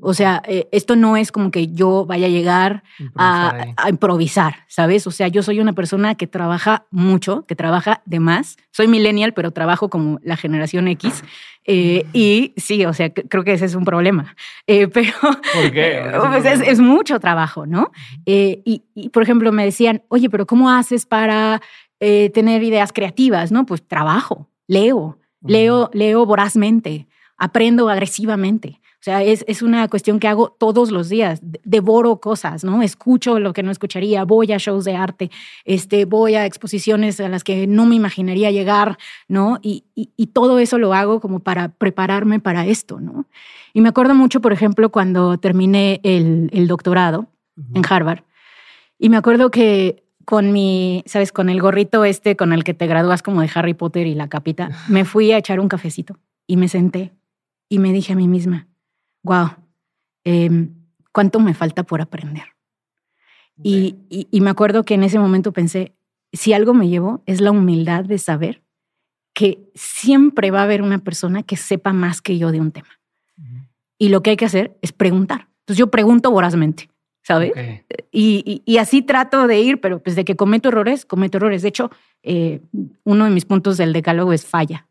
O 0.00 0.14
sea, 0.14 0.42
eh, 0.46 0.68
esto 0.70 0.94
no 0.94 1.16
es 1.16 1.32
como 1.32 1.50
que 1.50 1.68
yo 1.68 2.06
vaya 2.06 2.26
a 2.26 2.30
llegar 2.30 2.84
a, 3.16 3.74
improvisar, 3.88 4.64
¿sabes? 4.68 5.06
O 5.08 5.10
sea, 5.10 5.26
yo 5.26 5.42
soy 5.42 5.58
una 5.58 5.72
persona 5.72 6.14
que 6.14 6.28
trabaja 6.28 6.86
mucho, 6.90 7.44
que 7.46 7.56
trabaja 7.56 8.02
de 8.04 8.20
más. 8.20 8.58
Soy 8.70 8.86
millennial, 8.86 9.34
pero 9.34 9.50
trabajo 9.50 9.90
como 9.90 10.20
la 10.22 10.36
generación 10.36 10.86
X. 10.88 11.24
Eh, 11.64 12.06
y 12.12 12.54
sí, 12.56 12.84
o 12.84 12.94
sea, 12.94 13.12
creo 13.12 13.42
que 13.42 13.54
ese 13.54 13.64
es 13.64 13.74
un 13.74 13.84
problema. 13.84 14.36
Eh, 14.68 14.86
pero 14.92 15.12
¿Por 15.20 15.72
qué? 15.72 16.04
Pues 16.28 16.44
es, 16.44 16.78
mucho 16.78 17.18
trabajo, 17.18 17.66
¿no? 17.66 17.90
Y, 18.24 18.84
y, 18.94 19.08
por 19.08 19.24
ejemplo, 19.24 19.50
me 19.50 19.64
decían, 19.64 20.02
oye, 20.08 20.30
pero 20.30 20.46
¿cómo 20.46 20.70
haces 20.70 21.06
para 21.06 21.60
tener 21.98 22.62
ideas 22.62 22.92
creativas? 22.92 23.50
No, 23.50 23.66
pues 23.66 23.82
trabajo, 23.82 24.48
leo, 24.68 25.18
leo, 25.42 25.90
leo 25.92 26.24
vorazmente, 26.24 27.08
aprendo 27.36 27.88
agresivamente. 27.88 28.80
Sea, 29.08 29.22
es, 29.22 29.42
es, 29.48 29.62
una 29.62 29.88
cuestión 29.88 30.20
que 30.20 30.28
hago 30.28 30.50
todos 30.50 30.90
los 30.90 31.08
días. 31.08 31.40
Devoro 31.64 32.20
cosas, 32.20 32.62
¿no? 32.62 32.82
Escucho 32.82 33.38
lo 33.38 33.54
que 33.54 33.62
no 33.62 33.70
escucharía, 33.70 34.22
voy 34.26 34.52
a 34.52 34.58
shows 34.58 34.84
de 34.84 34.96
arte, 34.96 35.30
este, 35.64 36.04
voy 36.04 36.34
a 36.34 36.44
exposiciones 36.44 37.18
a 37.18 37.30
las 37.30 37.42
que 37.42 37.66
no 37.66 37.86
me 37.86 37.94
imaginaría 37.94 38.50
llegar, 38.50 38.98
¿no? 39.26 39.60
Y, 39.62 39.84
y, 39.94 40.26
todo 40.26 40.58
eso 40.58 40.76
lo 40.76 40.92
hago 40.92 41.20
como 41.20 41.40
para 41.40 41.70
prepararme 41.70 42.38
para 42.38 42.66
esto, 42.66 43.00
¿no? 43.00 43.24
Y 43.72 43.80
me 43.80 43.88
acuerdo 43.88 44.14
mucho, 44.14 44.42
por 44.42 44.52
ejemplo, 44.52 44.90
cuando 44.90 45.38
terminé 45.38 46.02
el, 46.02 46.50
el 46.52 46.68
doctorado 46.68 47.28
en 47.72 47.82
Harvard. 47.88 48.24
Y 48.98 49.08
me 49.08 49.16
acuerdo 49.16 49.50
que 49.50 50.04
con 50.26 50.52
mi, 50.52 51.02
¿sabes? 51.06 51.32
Con 51.32 51.48
el 51.48 51.62
gorrito 51.62 52.04
este 52.04 52.36
con 52.36 52.52
el 52.52 52.62
que 52.62 52.74
te 52.74 52.86
gradúas 52.86 53.22
como 53.22 53.40
de 53.40 53.50
Harry 53.54 53.72
Potter 53.72 54.06
y 54.06 54.14
la 54.14 54.28
capita, 54.28 54.68
me 54.86 55.06
fui 55.06 55.32
a 55.32 55.38
echar 55.38 55.60
un 55.60 55.68
cafecito 55.68 56.18
y 56.46 56.58
me 56.58 56.68
senté 56.68 57.14
y 57.70 57.78
me 57.78 57.90
dije 57.94 58.12
a 58.12 58.16
mí 58.16 58.28
misma, 58.28 58.67
wow, 59.28 59.50
em, 60.24 60.74
¿cuánto 61.12 61.38
me 61.38 61.52
falta 61.52 61.82
por 61.82 62.00
aprender? 62.00 62.44
Y, 63.62 63.96
y, 64.08 64.40
me 64.40 64.50
acuerdo 64.50 64.84
que 64.84 64.94
en 64.94 65.02
ese 65.02 65.18
momento 65.18 65.52
pensé, 65.52 65.92
si 66.32 66.52
algo 66.52 66.74
me 66.74 66.88
llevo 66.88 67.22
es 67.26 67.40
la 67.40 67.50
humildad 67.50 68.04
de 68.04 68.18
saber 68.18 68.62
que 69.34 69.68
siempre 69.74 70.52
va 70.52 70.60
a 70.60 70.62
haber 70.62 70.80
una 70.80 71.00
persona 71.00 71.42
que 71.42 71.56
sepa 71.56 71.92
más 71.92 72.22
que 72.22 72.38
yo 72.38 72.52
de 72.52 72.60
un 72.60 72.70
tema. 72.70 72.88
Y 73.98 74.10
lo 74.10 74.22
que 74.22 74.30
hay 74.30 74.36
que 74.36 74.44
hacer 74.44 74.78
es 74.80 74.92
preguntar. 74.92 75.48
Entonces 75.60 75.78
yo 75.78 75.90
pregunto 75.90 76.30
vorazmente, 76.30 76.88
¿sabes? 77.22 77.52
Y, 78.12 78.62
y, 78.64 78.78
así 78.78 79.02
trato 79.02 79.48
de 79.48 79.60
ir, 79.60 79.80
pero 79.80 80.00
pues 80.00 80.14
de 80.14 80.24
que 80.24 80.36
cometo 80.36 80.68
errores, 80.68 81.04
cometo 81.04 81.38
errores. 81.38 81.62
De 81.62 81.68
hecho, 81.68 81.90
eh, 82.22 82.60
uno 83.02 83.24
de 83.24 83.30
mis 83.30 83.44
puntos 83.44 83.76
del 83.76 83.92
decálogo 83.92 84.32
es 84.32 84.46
falla. 84.46 84.86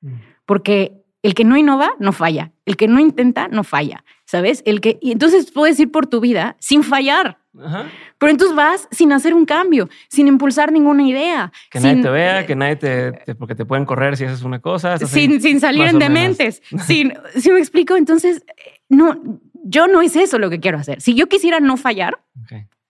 Mm. 0.00 0.14
Porque 0.44 1.01
el 1.22 1.34
que 1.34 1.44
no 1.44 1.56
innova 1.56 1.92
no 1.98 2.12
falla, 2.12 2.52
el 2.66 2.76
que 2.76 2.88
no 2.88 3.00
intenta 3.00 3.48
no 3.48 3.64
falla, 3.64 4.04
¿sabes? 4.24 4.62
El 4.66 4.80
que 4.80 4.98
y 5.00 5.12
entonces 5.12 5.50
puedes 5.50 5.78
ir 5.80 5.90
por 5.90 6.06
tu 6.06 6.20
vida 6.20 6.56
sin 6.58 6.82
fallar. 6.82 7.38
Pero 8.18 8.32
entonces 8.32 8.56
vas 8.56 8.88
sin 8.90 9.12
hacer 9.12 9.34
un 9.34 9.44
cambio, 9.44 9.88
sin 10.08 10.26
impulsar 10.26 10.72
ninguna 10.72 11.02
idea. 11.02 11.52
Que 11.70 11.80
nadie 11.80 12.02
te 12.02 12.08
vea, 12.08 12.46
que 12.46 12.56
nadie 12.56 12.76
te, 12.76 13.34
porque 13.34 13.54
te 13.54 13.66
pueden 13.66 13.84
correr 13.84 14.16
si 14.16 14.24
haces 14.24 14.42
una 14.42 14.60
cosa. 14.60 14.96
Sin, 14.98 15.40
sin 15.40 15.60
salir 15.60 15.86
en 15.86 15.98
dementes. 15.98 16.62
sin, 16.86 17.12
si 17.36 17.52
me 17.52 17.58
explico, 17.58 17.94
entonces, 17.96 18.44
no, 18.88 19.20
yo 19.64 19.86
no 19.86 20.00
es 20.00 20.16
eso 20.16 20.38
lo 20.38 20.48
que 20.48 20.60
quiero 20.60 20.78
hacer. 20.78 21.02
Si 21.02 21.14
yo 21.14 21.28
quisiera 21.28 21.60
no 21.60 21.76
fallar, 21.76 22.20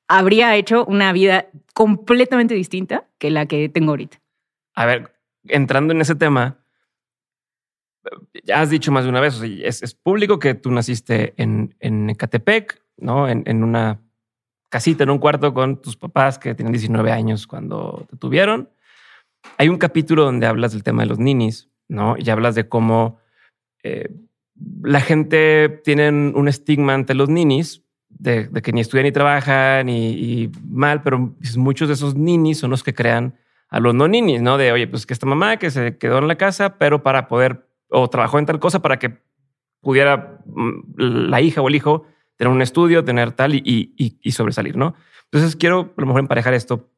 habría 0.07 0.55
hecho 0.55 0.85
una 0.85 1.12
vida 1.12 1.47
completamente 1.75 2.55
distinta 2.55 3.07
que 3.18 3.31
la 3.31 3.47
que 3.47 3.68
tengo 3.68 3.90
ahorita. 3.90 4.18
A 4.75 4.87
ver, 4.87 5.12
entrando 5.45 5.92
en 5.92 6.01
ese 6.01 6.14
tema, 6.14 6.62
ya 8.45 8.61
has 8.61 8.71
dicho 8.71 8.93
más 8.93 9.05
de 9.05 9.11
una 9.11 9.21
vez, 9.21 9.41
es, 9.43 9.95
público 9.95 10.38
que 10.38 10.55
tú 10.55 10.71
naciste 10.71 11.35
en, 11.37 11.75
en 11.81 12.11
Ecatepec, 12.11 12.83
¿no? 12.97 13.29
En, 13.29 13.62
una 13.62 14.01
casita, 14.69 15.05
en 15.05 15.11
un 15.11 15.19
cuarto 15.19 15.53
con 15.53 15.81
tus 15.81 15.97
papás 15.97 16.38
que 16.38 16.55
tienen 16.55 16.73
19 16.73 17.12
años 17.12 17.47
cuando 17.47 18.07
te 18.11 18.17
tuvieron. 18.17 18.71
Hay 19.59 19.69
un 19.69 19.79
capítulo 19.79 20.25
donde 20.25 20.47
hablas 20.47 20.73
del 20.73 20.83
tema 20.83 21.03
de 21.03 21.09
los 21.09 21.19
ninis, 21.19 21.69
¿no? 21.88 22.17
Y 22.19 22.31
hablas 22.31 22.55
de 22.55 22.69
cómo 22.69 23.19
eh, 23.83 24.09
la 24.83 25.01
gente 25.01 25.81
tiene 25.85 26.09
un 26.09 26.49
estigma 26.49 26.95
ante 26.95 27.15
los 27.15 27.29
ninis, 27.29 27.83
de, 28.09 28.51
que 28.62 28.73
ni 28.73 28.81
estudian 28.81 29.05
ni 29.05 29.12
trabajan 29.12 29.88
y, 29.88 30.51
mal, 30.69 31.03
pero 31.03 31.35
muchos 31.57 31.88
de 31.88 31.95
esos 31.95 32.15
ninis 32.15 32.59
son 32.59 32.71
los 32.71 32.83
que 32.83 32.95
crean 32.95 33.35
a 33.69 33.81
los 33.81 33.95
no 33.95 34.07
ninis, 34.07 34.43
¿no? 34.43 34.59
De, 34.59 34.71
oye, 34.71 34.87
pues 34.87 35.07
que 35.07 35.15
esta 35.15 35.27
mamá 35.27 35.57
que 35.57 35.71
se 35.71 35.97
quedó 35.97 36.19
en 36.19 36.29
la 36.29 36.37
casa, 36.37 36.79
pero 36.79 37.03
para 37.03 37.27
poder 37.27 37.67
o 37.92 38.09
trabajó 38.09 38.38
en 38.38 38.46
tal 38.46 38.59
cosa 38.59 38.81
para 38.81 38.98
que 38.98 39.18
pudiera 39.81 40.40
mm, 40.46 40.81
la 40.96 41.40
hija 41.40 41.61
o 41.61 41.68
el 41.68 41.74
hijo 41.74 42.07
tener 42.37 42.52
un 42.52 42.62
estudio, 42.62 43.05
tener 43.05 43.33
tal 43.33 43.55
y, 43.55 44.33
sobresalir, 44.33 44.76
¿no? 44.76 44.94
Entonces 45.24 45.55
quiero 45.57 45.92
a 45.96 46.00
lo 46.00 46.07
mejor 46.07 46.20
emparejar 46.20 46.55
esto 46.55 46.90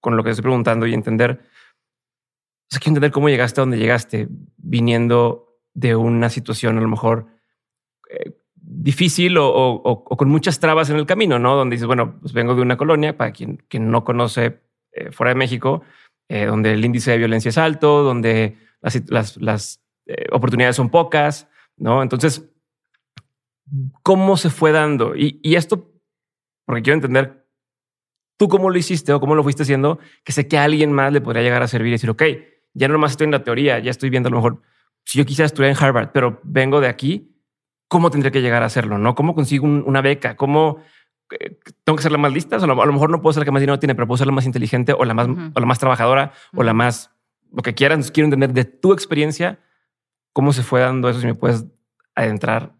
con 0.00 0.16
lo 0.16 0.24
que 0.24 0.30
estoy 0.30 0.42
preguntando 0.42 0.86
y 0.86 0.94
entender, 0.94 1.40
o 1.40 2.70
sea, 2.70 2.80
quiero 2.80 2.90
entender 2.90 3.12
cómo 3.12 3.28
llegaste 3.28 3.60
a 3.60 3.62
donde 3.62 3.78
llegaste 3.78 4.28
viniendo 4.56 5.60
de 5.74 5.94
una 5.94 6.28
situación 6.30 6.78
a 6.78 6.80
lo 6.80 6.88
mejor 6.88 7.28
eh, 8.10 8.32
difícil 8.54 9.36
o, 9.38 10.04
con 10.04 10.28
muchas 10.28 10.58
trabas 10.58 10.90
en 10.90 10.96
el 10.96 11.06
camino, 11.06 11.38
¿no? 11.38 11.54
Donde 11.54 11.74
dices, 11.74 11.86
bueno, 11.86 12.18
pues 12.20 12.32
vengo 12.32 12.54
de 12.54 12.62
una 12.62 12.76
colonia, 12.76 13.16
para 13.16 13.32
quien, 13.32 13.62
quien 13.68 13.90
no 13.90 14.04
conoce 14.04 14.60
eh, 14.92 15.12
fuera 15.12 15.30
de 15.30 15.36
México, 15.36 15.82
eh, 16.28 16.46
donde 16.46 16.72
el 16.72 16.84
índice 16.84 17.10
de 17.10 17.18
violencia 17.18 17.50
es 17.50 17.58
alto, 17.58 18.02
donde 18.02 18.56
las, 18.80 19.36
las 19.36 19.81
eh, 20.12 20.26
oportunidades 20.30 20.76
son 20.76 20.90
pocas, 20.90 21.48
¿no? 21.76 22.02
Entonces, 22.02 22.50
¿cómo 24.02 24.36
se 24.36 24.50
fue 24.50 24.72
dando? 24.72 25.14
Y, 25.16 25.54
esto, 25.54 25.90
porque 26.66 26.82
quiero 26.82 26.96
entender 26.96 27.46
tú 28.36 28.48
cómo 28.48 28.68
lo 28.68 28.76
hiciste 28.76 29.12
o 29.12 29.20
cómo 29.20 29.34
lo 29.34 29.42
fuiste 29.42 29.62
haciendo, 29.62 29.98
que 30.24 30.32
sé 30.32 30.48
que 30.48 30.58
a 30.58 30.64
alguien 30.64 30.92
más 30.92 31.12
le 31.12 31.20
podría 31.20 31.42
llegar 31.42 31.62
a 31.62 31.68
servir 31.68 31.88
y 31.88 31.92
decir, 31.92 32.10
ok, 32.10 32.22
ya 32.74 32.88
no 32.88 32.98
más 32.98 33.12
estoy 33.12 33.26
en 33.26 33.30
la 33.30 33.44
teoría, 33.44 33.78
ya 33.78 33.90
estoy 33.90 34.10
viendo 34.10 34.28
a 34.28 34.30
lo 34.30 34.36
mejor, 34.36 34.62
si 35.04 35.18
yo 35.18 35.24
quisiera 35.24 35.46
estudiar 35.46 35.70
en 35.70 35.82
Harvard, 35.82 36.10
pero 36.12 36.40
vengo 36.42 36.80
de 36.80 36.88
aquí, 36.88 37.34
¿cómo 37.88 38.10
tendré 38.10 38.32
que 38.32 38.42
llegar 38.42 38.62
a 38.62 38.66
hacerlo? 38.66 38.98
¿No? 38.98 39.14
¿Cómo 39.14 39.34
consigo 39.34 39.66
una 39.66 40.02
beca? 40.02 40.36
¿Cómo 40.36 40.82
eh, 41.30 41.58
tengo 41.84 41.96
que 41.96 42.02
ser 42.02 42.12
la 42.12 42.18
más 42.18 42.32
lista? 42.32 42.56
a, 42.56 42.66
lo, 42.66 42.92
mejor 42.92 43.10
no 43.10 43.22
puedo 43.22 43.32
ser 43.32 43.42
la 43.42 43.44
que 43.46 43.50
más 43.52 43.60
dinero 43.60 43.78
tiene, 43.78 43.94
pero 43.94 44.06
puedo 44.06 44.18
ser 44.18 44.26
la 44.26 44.32
más 44.32 44.44
inteligente 44.44 44.92
o 44.92 45.04
la 45.04 45.14
más, 45.14 45.28
o 45.28 45.60
la 45.60 45.66
más 45.66 45.78
trabajadora 45.78 46.32
o 46.54 46.62
la 46.62 46.74
más, 46.74 47.10
lo 47.52 47.62
que 47.62 47.74
quieran. 47.74 48.02
quiero 48.02 48.26
entender 48.26 48.52
de 48.52 48.64
tu 48.64 48.92
experiencia 48.92 49.60
¿Cómo 50.32 50.52
se 50.52 50.62
fue 50.62 50.80
dando 50.80 51.08
eso? 51.08 51.20
Si 51.20 51.26
me 51.26 51.34
puedes 51.34 51.64
adentrar. 52.14 52.72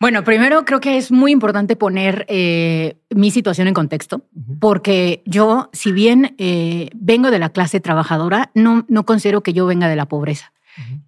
Bueno, 0.00 0.22
primero 0.22 0.64
creo 0.64 0.78
que 0.78 0.96
es 0.96 1.10
muy 1.10 1.32
importante 1.32 1.74
poner 1.74 2.24
eh, 2.28 2.98
mi 3.10 3.32
situación 3.32 3.66
en 3.66 3.74
contexto, 3.74 4.24
porque 4.60 5.22
yo, 5.26 5.70
si 5.72 5.90
bien 5.90 6.36
eh, 6.38 6.88
vengo 6.94 7.32
de 7.32 7.40
la 7.40 7.48
clase 7.48 7.80
trabajadora, 7.80 8.52
no, 8.54 8.86
no 8.88 9.04
considero 9.04 9.42
que 9.42 9.52
yo 9.52 9.66
venga 9.66 9.88
de 9.88 9.96
la 9.96 10.06
pobreza, 10.06 10.52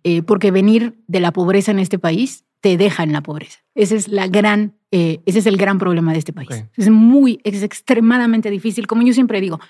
eh, 0.03 0.23
porque 0.23 0.51
venir 0.51 0.99
de 1.07 1.21
la 1.21 1.33
pobreza 1.33 1.71
en 1.71 1.79
este 1.79 2.01
país 2.01 2.45
te 2.61 2.77
deja 2.77 3.05
en 3.05 3.13
la 3.13 3.21
pobreza. 3.21 3.61
Ese 3.77 3.95
es 3.95 4.09
la 4.09 4.27
gran, 4.27 4.75
ese 4.91 5.39
es 5.39 5.47
el 5.47 5.57
gran 5.57 5.79
problema 5.79 6.13
de 6.13 6.19
este 6.19 6.33
país. 6.33 6.65
Es 6.77 6.91
muy, 6.91 7.41
es 7.45 7.63
extremadamente 7.63 8.51
difícil. 8.51 8.89
Como 8.89 9.03
yo 9.03 9.15
siempre 9.15 9.41
digo, 9.41 9.61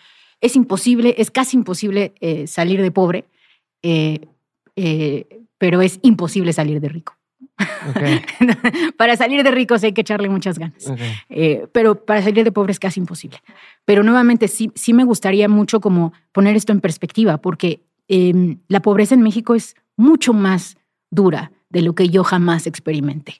es 0.40 0.56
imposible, 0.56 1.14
es 1.18 1.30
casi 1.30 1.58
imposible 1.58 2.14
salir 2.46 2.80
de 2.80 2.90
pobre 2.90 3.26
pero 5.60 5.82
es 5.82 6.00
imposible 6.02 6.54
salir 6.54 6.80
de 6.80 6.88
rico. 6.88 7.14
para 8.96 9.14
salir 9.16 9.42
de 9.44 9.50
ricos 9.50 9.84
hay 9.84 9.92
que 9.92 10.00
echarle 10.00 10.30
muchas 10.30 10.58
ganas, 10.58 10.90
eh, 11.28 11.66
pero 11.72 12.06
para 12.06 12.22
salir 12.22 12.44
de 12.44 12.50
pobre 12.50 12.72
es 12.72 12.78
casi 12.78 12.98
imposible. 12.98 13.42
Pero 13.84 14.02
nuevamente 14.02 14.48
sí, 14.48 14.72
sí 14.74 14.94
me 14.94 15.04
gustaría 15.04 15.50
mucho 15.50 15.80
como 15.80 16.14
poner 16.32 16.56
esto 16.56 16.72
en 16.72 16.80
perspectiva, 16.80 17.42
porque 17.42 17.82
em, 18.08 18.60
la 18.68 18.80
pobreza 18.80 19.14
en 19.14 19.20
México 19.20 19.54
es 19.54 19.74
mucho 19.96 20.32
más 20.32 20.78
dura 21.10 21.52
de 21.68 21.82
lo 21.82 21.94
que 21.94 22.08
yo 22.08 22.24
jamás 22.24 22.66
experimenté. 22.66 23.34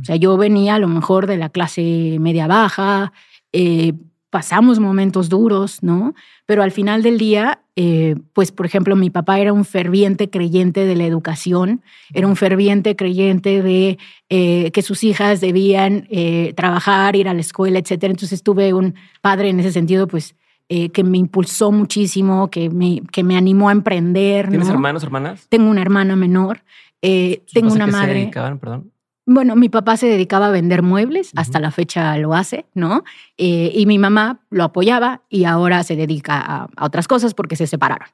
O 0.00 0.04
sea, 0.04 0.16
yo 0.16 0.36
venía 0.36 0.76
a 0.76 0.78
lo 0.78 0.88
mejor 0.88 1.26
de 1.26 1.36
la 1.36 1.48
clase 1.48 2.18
media 2.20 2.46
baja, 2.46 3.12
eh, 3.52 3.94
pasamos 4.30 4.78
momentos 4.78 5.28
duros, 5.28 5.82
¿no? 5.82 6.14
Pero 6.46 6.62
al 6.62 6.70
final 6.70 7.02
del 7.02 7.18
día, 7.18 7.60
eh, 7.76 8.16
pues 8.34 8.52
por 8.52 8.66
ejemplo, 8.66 8.94
mi 8.96 9.10
papá 9.10 9.38
era 9.38 9.52
un 9.52 9.64
ferviente 9.64 10.28
creyente 10.28 10.84
de 10.84 10.96
la 10.96 11.06
educación, 11.06 11.82
era 12.12 12.26
un 12.26 12.36
ferviente 12.36 12.94
creyente 12.96 13.62
de 13.62 13.98
eh, 14.28 14.70
que 14.72 14.82
sus 14.82 15.02
hijas 15.04 15.40
debían 15.40 16.06
eh, 16.10 16.52
trabajar, 16.56 17.16
ir 17.16 17.28
a 17.28 17.34
la 17.34 17.40
escuela, 17.40 17.78
etc. 17.78 18.04
Entonces 18.04 18.42
tuve 18.42 18.74
un 18.74 18.94
padre 19.22 19.48
en 19.48 19.60
ese 19.60 19.72
sentido, 19.72 20.06
pues 20.06 20.34
que 20.70 21.02
me 21.02 21.16
impulsó 21.16 21.72
muchísimo, 21.72 22.50
que 22.50 22.68
me, 22.68 23.00
que 23.10 23.22
me 23.22 23.38
animó 23.38 23.70
a 23.70 23.72
emprender. 23.72 24.50
¿Tienes 24.50 24.68
hermanos, 24.68 25.02
hermanas? 25.02 25.46
Tengo 25.48 25.70
una 25.70 25.80
hermana 25.80 26.14
menor, 26.14 26.62
tengo 27.00 27.72
una 27.72 27.86
madre. 27.86 28.30
perdón? 28.34 28.92
Bueno, 29.30 29.56
mi 29.56 29.68
papá 29.68 29.98
se 29.98 30.06
dedicaba 30.06 30.46
a 30.46 30.50
vender 30.50 30.82
muebles, 30.82 31.32
hasta 31.36 31.60
la 31.60 31.70
fecha 31.70 32.16
lo 32.16 32.32
hace, 32.32 32.64
¿no? 32.72 33.04
Eh, 33.36 33.70
y 33.74 33.84
mi 33.84 33.98
mamá 33.98 34.40
lo 34.48 34.64
apoyaba 34.64 35.20
y 35.28 35.44
ahora 35.44 35.82
se 35.82 35.96
dedica 35.96 36.40
a, 36.40 36.70
otras 36.82 37.06
cosas 37.06 37.34
porque 37.34 37.54
se 37.54 37.66
separaron. 37.66 38.08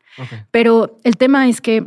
Pero 0.50 0.98
el 1.04 1.16
tema 1.16 1.48
es 1.48 1.60
que 1.60 1.86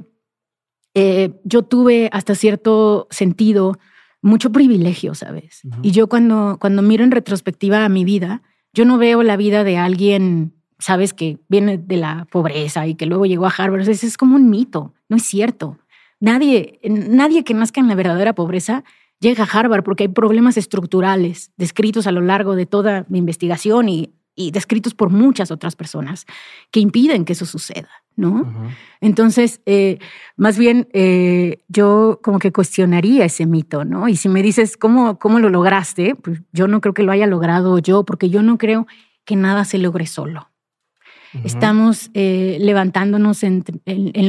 eh, 0.94 1.34
yo 1.44 1.64
tuve 1.64 2.10
hasta 2.14 2.36
cierto 2.36 3.10
sentido 3.12 3.78
mucho 4.22 4.54
privilegio, 4.54 5.14
¿sabes? 5.14 5.60
Y 5.82 5.92
yo 5.92 6.08
cuando, 6.08 6.58
cuando 6.62 6.82
miro 6.82 7.04
en 7.04 7.12
retrospectiva 7.12 7.84
a 7.84 7.90
mi 7.90 8.06
vida, 8.06 8.44
yo 8.72 8.86
no 8.86 8.98
veo 8.98 9.24
la 9.24 9.36
vida 9.36 9.66
de 9.66 9.78
alguien, 9.78 10.54
¿sabes? 10.80 11.14
Que 11.14 11.38
viene 11.50 11.78
de 11.78 11.98
la 11.98 12.28
pobreza 12.32 12.88
y 12.88 12.96
que 12.96 13.06
luego 13.06 13.26
llegó 13.26 13.46
a 13.46 13.54
Harvard. 13.58 13.90
Ese 13.90 14.08
es 14.08 14.16
como 14.16 14.38
un 14.38 14.50
mito, 14.50 14.94
no 15.10 15.18
es 15.18 15.24
cierto. 15.24 15.78
Nadie, 16.22 16.80
nadie 16.86 17.44
que 17.44 17.54
nazca 17.54 17.82
en 17.82 17.90
la 17.90 17.96
verdadera 17.96 18.34
pobreza 18.34 18.86
llega 19.20 19.44
a 19.44 19.48
Harvard 19.48 19.84
porque 19.84 20.04
hay 20.04 20.10
problemas 20.10 20.58
estructurales 20.58 21.52
descritos 21.58 22.08
a 22.08 22.12
lo 22.12 22.22
largo 22.22 22.56
de 22.56 22.66
toda 22.66 23.06
mi 23.10 23.20
investigación 23.20 23.90
y, 23.90 24.14
descritos 24.52 24.94
por 24.94 25.10
muchas 25.10 25.50
otras 25.50 25.76
personas 25.76 26.28
que 26.70 26.80
impiden 26.80 27.26
que 27.26 27.34
eso 27.34 27.48
suceda, 27.48 27.90
¿no? 28.16 28.46
Entonces, 29.02 29.62
eh, 29.66 29.98
más 30.36 30.60
bien, 30.60 30.88
eh, 30.94 31.64
yo 31.70 32.20
como 32.22 32.38
que 32.38 32.52
cuestionaría 32.52 33.26
ese 33.26 33.48
mito, 33.48 33.84
¿no? 33.84 34.08
Y 34.08 34.16
si 34.16 34.30
me 34.30 34.44
dices, 34.44 34.78
¿cómo, 34.78 35.18
cómo 35.18 35.40
lo 35.40 35.50
lograste? 35.50 36.14
Pues 36.14 36.44
yo 36.54 36.68
no 36.68 36.82
creo 36.82 36.94
que 36.94 37.02
lo 37.02 37.12
haya 37.12 37.26
logrado 37.26 37.80
yo, 37.80 38.04
porque 38.04 38.30
yo 38.30 38.44
no 38.44 38.60
creo 38.60 38.86
que 39.26 39.36
nada 39.36 39.66
se 39.66 39.80
logre 39.80 40.06
solo. 40.06 40.52
Estamos 41.44 42.10
eh, 42.14 42.58
levantándonos 42.60 43.44
en, 43.44 43.64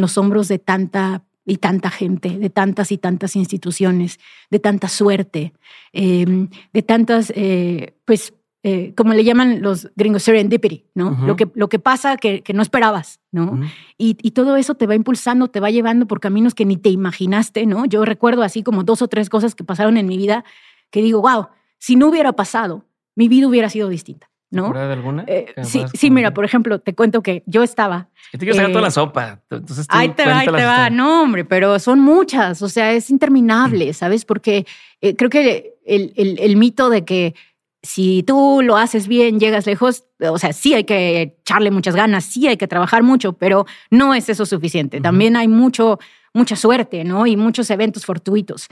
los 0.01 0.19
hombros 0.19 0.49
de 0.49 0.59
tanta 0.59 1.25
y 1.49 1.57
tanta 1.57 1.91
gente, 1.91 2.39
de 2.39 2.51
tantas 2.51 2.93
y 2.93 2.99
tantas 2.99 3.35
instituciones, 3.35 4.21
de 4.51 4.59
tanta 4.59 4.87
suerte, 4.87 5.55
em, 5.95 6.51
de 6.75 6.83
tantas, 6.83 7.33
eh, 7.35 7.95
pues, 8.05 8.35
eh, 8.63 8.93
como 8.95 9.15
le 9.15 9.25
llaman 9.25 9.63
los 9.63 9.89
gringos, 9.97 10.25
serendipity, 10.25 10.85
¿no? 10.95 11.17
lo, 11.27 11.37
que, 11.37 11.49
lo 11.55 11.71
que 11.71 11.79
pasa 11.79 12.19
que, 12.19 12.43
que 12.43 12.53
no 12.53 12.61
esperabas, 12.61 13.21
¿no? 13.33 13.61
y, 13.97 14.19
y, 14.21 14.33
todo 14.33 14.57
eso 14.57 14.75
te 14.75 14.87
va 14.87 14.95
impulsando, 14.95 15.49
te 15.49 15.61
va 15.61 15.71
llevando 15.71 16.07
por 16.07 16.21
caminos 16.21 16.55
que 16.55 16.67
ni 16.67 16.77
te 16.77 16.91
imaginaste, 16.91 17.65
¿no? 17.65 17.87
Yo 17.87 18.05
recuerdo 18.05 18.43
así 18.43 18.63
como 18.63 18.85
dos 18.85 19.01
o 19.01 19.09
tres 19.09 19.31
cosas 19.31 19.55
que 19.55 19.65
pasaron 19.65 19.97
en 19.97 20.07
mi 20.07 20.19
vida 20.19 20.45
que 20.91 21.01
digo, 21.01 21.23
wow, 21.23 21.47
si 21.79 21.97
no 21.97 22.09
hubiera 22.09 22.33
pasado, 22.33 22.85
mi 23.15 23.29
vida 23.29 23.47
hubiera 23.49 23.71
sido 23.71 23.89
distinta. 23.89 24.29
¿No? 24.51 24.73
de 24.73 24.93
alguna? 24.93 25.25
Eh, 25.27 25.55
sí, 25.63 25.85
sí, 25.95 26.11
mira, 26.11 26.33
por 26.33 26.45
ejemplo, 26.45 26.79
te 26.79 26.95
cuento 26.95 27.23
que 27.23 27.43
yo 27.47 27.63
estaba. 27.63 28.09
te 28.33 28.39
quiero 28.39 28.55
sacar 28.55 28.71
toda 28.71 28.83
la 28.83 28.89
eh, 28.89 28.93
sopa. 28.93 29.41
Entonces 29.51 29.87
ahí 29.89 30.11
te 30.11 30.25
va, 30.25 30.39
ahí 30.41 30.47
te 30.47 30.65
va. 30.65 30.91
No, 30.91 31.23
hombre, 31.23 31.45
pero 31.45 31.79
son 31.79 32.01
muchas. 32.01 32.63
O 32.63 32.69
sea, 32.69 32.93
es 32.93 33.11
interminable, 33.11 33.93
¿sabes? 33.93 34.25
Porque 34.25 34.67
eh, 35.01 35.17
creo 35.17 35.31
que 35.31 35.75
el, 35.85 36.13
el, 36.17 36.39
el, 36.39 36.57
mito 36.57 36.91
de 36.91 37.05
que 37.05 37.35
si 37.83 38.23
tú 38.23 38.61
lo 38.63 38.77
haces 38.77 39.07
bien, 39.07 39.39
llegas 39.39 39.67
lejos, 39.67 40.05
o 40.21 40.39
sea, 40.39 40.53
sí 40.53 40.75
hay 40.75 40.85
que 40.85 41.23
echarle 41.41 41.71
muchas 41.71 41.95
ganas, 41.95 42.25
sí 42.25 42.49
hay 42.49 42.57
que 42.57 42.69
trabajar 42.69 43.03
mucho, 43.03 43.35
pero 43.35 43.67
no 43.91 44.15
es 44.15 44.29
eso 44.29 44.47
suficiente. 44.47 45.01
También 45.01 45.37
hay 45.37 45.49
mucho, 45.49 45.99
mucha 46.35 46.57
suerte, 46.57 47.05
¿no? 47.05 47.27
Y 47.27 47.37
muchos 47.37 47.71
eventos 47.71 48.05
fortuitos. 48.05 48.69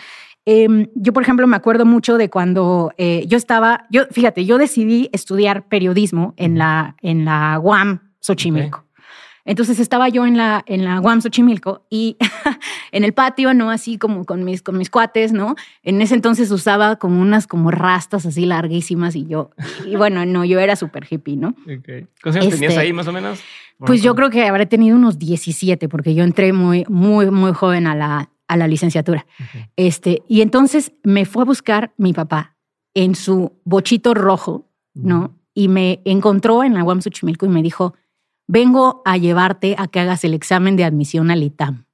Em, 0.49 0.87
yo, 0.95 1.13
por 1.13 1.25
ejemplo, 1.25 1.45
me 1.49 1.57
acuerdo 1.57 1.85
mucho 1.85 2.17
de 2.17 2.31
cuando 2.31 2.93
eh, 2.99 3.25
yo 3.27 3.37
estaba, 3.37 3.87
yo, 3.91 4.07
fíjate, 4.13 4.45
yo 4.45 4.59
decidí 4.59 5.11
estudiar 5.13 5.67
periodismo 5.67 6.35
en 6.37 6.57
la, 6.57 6.95
en 7.03 7.25
la 7.25 7.59
UAM 7.59 8.13
Xochimilco. 8.21 8.85
Entonces 9.45 9.81
estaba 9.81 10.09
yo 10.09 10.25
en 10.25 10.37
la, 10.37 10.63
en 10.67 10.85
la 10.85 11.01
UAM 11.01 11.21
Xochimilco 11.21 11.85
y 11.91 12.17
en 12.93 13.03
el 13.03 13.13
patio, 13.13 13.55
¿no? 13.55 13.71
Así 13.71 13.99
como 13.99 14.25
con 14.25 14.45
mis, 14.45 14.63
con 14.63 14.79
mis 14.79 14.89
cuates, 14.89 15.33
¿no? 15.33 15.57
En 15.83 16.01
ese 16.01 16.15
entonces 16.15 16.53
usaba 16.53 16.95
como 16.97 17.21
unas 17.21 17.49
como 17.49 17.73
rastas 17.73 18.25
así 18.25 18.47
larguísimas 18.47 19.17
y 19.17 19.27
yo, 19.27 19.51
y 19.85 19.97
bueno, 19.97 20.25
no, 20.27 20.45
yo 20.45 20.61
era 20.61 20.77
súper 20.77 21.07
hippie, 21.11 21.37
¿no? 21.37 21.57
Okay. 21.65 22.07
¿Cuántos 22.23 22.43
años 22.43 22.55
tenías 22.55 22.73
este, 22.73 22.81
ahí 22.81 22.93
más 22.93 23.09
o 23.09 23.13
menos? 23.13 23.41
pues 23.79 24.03
yo 24.03 24.15
creo 24.15 24.31
que 24.31 24.47
habré 24.47 24.65
tenido 24.65 24.97
unos 24.97 25.19
17 25.19 25.89
porque 25.89 26.15
yo 26.15 26.25
entré 26.25 26.53
muy, 26.53 26.85
muy, 26.89 27.31
muy 27.31 27.53
joven 27.53 27.87
a 27.87 27.95
la, 27.95 28.31
a 28.49 28.57
la 28.57 28.69
licenciatura. 28.69 29.27
este, 29.77 30.23
y 30.29 30.41
entonces 30.41 30.93
me 31.03 31.25
fue 31.25 31.43
a 31.43 31.47
buscar 31.47 31.93
mi 31.97 32.13
papá 32.13 32.57
en 32.95 33.15
su 33.15 33.53
bochito 33.65 34.15
rojo, 34.15 34.71
¿no? 34.95 35.39
Y 35.55 35.69
me 35.69 36.01
encontró 36.05 36.65
en 36.65 36.75
la 36.75 36.85
UAM 36.85 37.03
Xochimilco 37.03 37.47
y 37.47 37.51
me 37.51 37.63
dijo, 37.63 37.95
vengo 38.47 39.03
a 39.05 39.17
llevarte 39.17 39.75
a 39.79 39.89
que 39.89 40.01
hagas 40.01 40.25
el 40.25 40.35
examen 40.35 40.77
de 40.77 40.85
admisión 40.85 41.31
al 41.31 41.43
ITAM. 41.43 41.87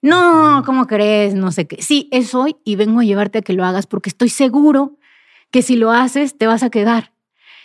No, 0.00 0.62
¿cómo 0.64 0.86
crees? 0.86 1.34
No 1.34 1.50
sé 1.50 1.66
qué. 1.66 1.82
Sí, 1.82 2.08
es 2.12 2.34
hoy 2.34 2.56
y 2.64 2.76
vengo 2.76 3.00
a 3.00 3.04
llevarte 3.04 3.38
a 3.38 3.42
que 3.42 3.52
lo 3.52 3.64
hagas 3.64 3.86
porque 3.86 4.10
estoy 4.10 4.28
seguro 4.28 4.96
que 5.50 5.62
si 5.62 5.76
lo 5.76 5.90
haces 5.90 6.38
te 6.38 6.46
vas 6.46 6.62
a 6.62 6.70
quedar 6.70 7.12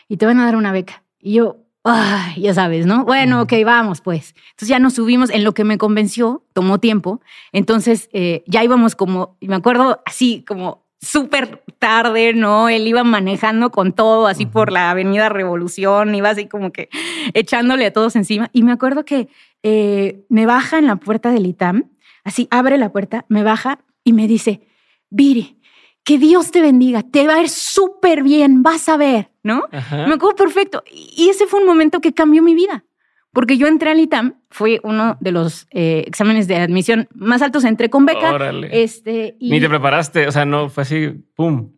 y 0.08 0.18
te 0.18 0.26
van 0.26 0.40
a 0.40 0.46
dar 0.46 0.56
una 0.56 0.72
beca. 0.72 1.04
Y 1.20 1.34
yo, 1.34 1.63
Ay, 1.86 2.42
ya 2.42 2.54
sabes, 2.54 2.86
¿no? 2.86 3.04
Bueno, 3.04 3.42
ok, 3.42 3.54
vamos 3.66 4.00
pues. 4.00 4.36
Entonces 4.52 4.70
ya 4.70 4.80
nos 4.80 4.94
subimos 4.94 5.30
en 5.30 5.44
lo 5.44 5.54
que 5.54 5.66
me 5.66 5.78
convenció, 5.78 6.46
tomó 6.54 6.80
tiempo. 6.80 7.22
Entonces 7.52 8.10
eh, 8.14 8.44
ya 8.48 8.64
íbamos 8.64 8.96
como, 8.96 9.38
me 9.42 9.56
acuerdo 9.56 10.02
así 10.06 10.46
como 10.48 10.86
súper 11.02 11.62
tarde, 11.80 12.34
¿no? 12.34 12.70
Él 12.70 12.88
iba 12.88 13.04
manejando 13.04 13.72
con 13.72 13.92
todo, 13.92 14.28
así 14.28 14.46
por 14.46 14.72
la 14.72 14.92
Avenida 14.92 15.28
Revolución, 15.28 16.16
iba 16.16 16.30
así 16.30 16.48
como 16.48 16.72
que 16.72 16.88
echándole 17.34 17.86
a 17.86 17.94
todos 17.94 18.16
encima. 18.16 18.50
Y 18.54 18.64
me 18.64 18.72
acuerdo 18.72 19.04
que 19.04 19.28
eh, 19.62 20.24
me 20.30 20.46
baja 20.46 20.80
en 20.80 20.88
la 20.88 20.96
puerta 20.96 21.32
del 21.32 21.46
ITAM, 21.46 21.92
así 22.24 22.48
abre 22.50 22.78
la 22.78 22.94
puerta, 22.94 23.26
me 23.28 23.44
baja 23.44 23.80
y 24.06 24.14
me 24.14 24.28
dice, 24.28 24.62
Viri, 25.10 25.60
que 26.04 26.18
Dios 26.18 26.52
te 26.52 26.62
bendiga, 26.62 27.02
te 27.02 27.28
va 27.28 27.36
a 27.36 27.42
ir 27.42 27.50
súper 27.50 28.24
bien, 28.24 28.62
vas 28.62 28.90
a 28.90 28.98
ver, 28.98 29.32
¿no? 29.42 29.64
Me 29.72 30.14
acuerdo 30.14 30.36
perfecto. 30.36 30.84
Y 30.92 31.30
ese 31.30 31.48
fue 31.48 31.62
un 31.62 31.66
momento 31.66 32.02
que 32.02 32.14
cambió 32.14 32.44
mi 32.44 32.54
vida, 32.54 32.84
porque 33.32 33.58
yo 33.58 33.68
entré 33.68 33.92
al 33.92 34.00
ITAM, 34.00 34.42
fue 34.50 34.80
uno 34.84 35.18
de 35.22 35.32
los 35.32 35.68
eh, 35.72 36.04
exámenes 36.06 36.48
de 36.48 36.58
admisión 36.58 37.08
más 37.16 37.42
altos, 37.42 37.64
entré 37.64 37.90
con 37.90 38.06
beca. 38.06 38.38
Este, 38.72 39.38
Ni 39.40 39.60
te 39.62 39.70
preparaste, 39.70 40.28
o 40.28 40.32
sea, 40.32 40.46
no 40.46 40.70
fue 40.70 40.84
así, 40.84 41.10
¡pum! 41.36 41.72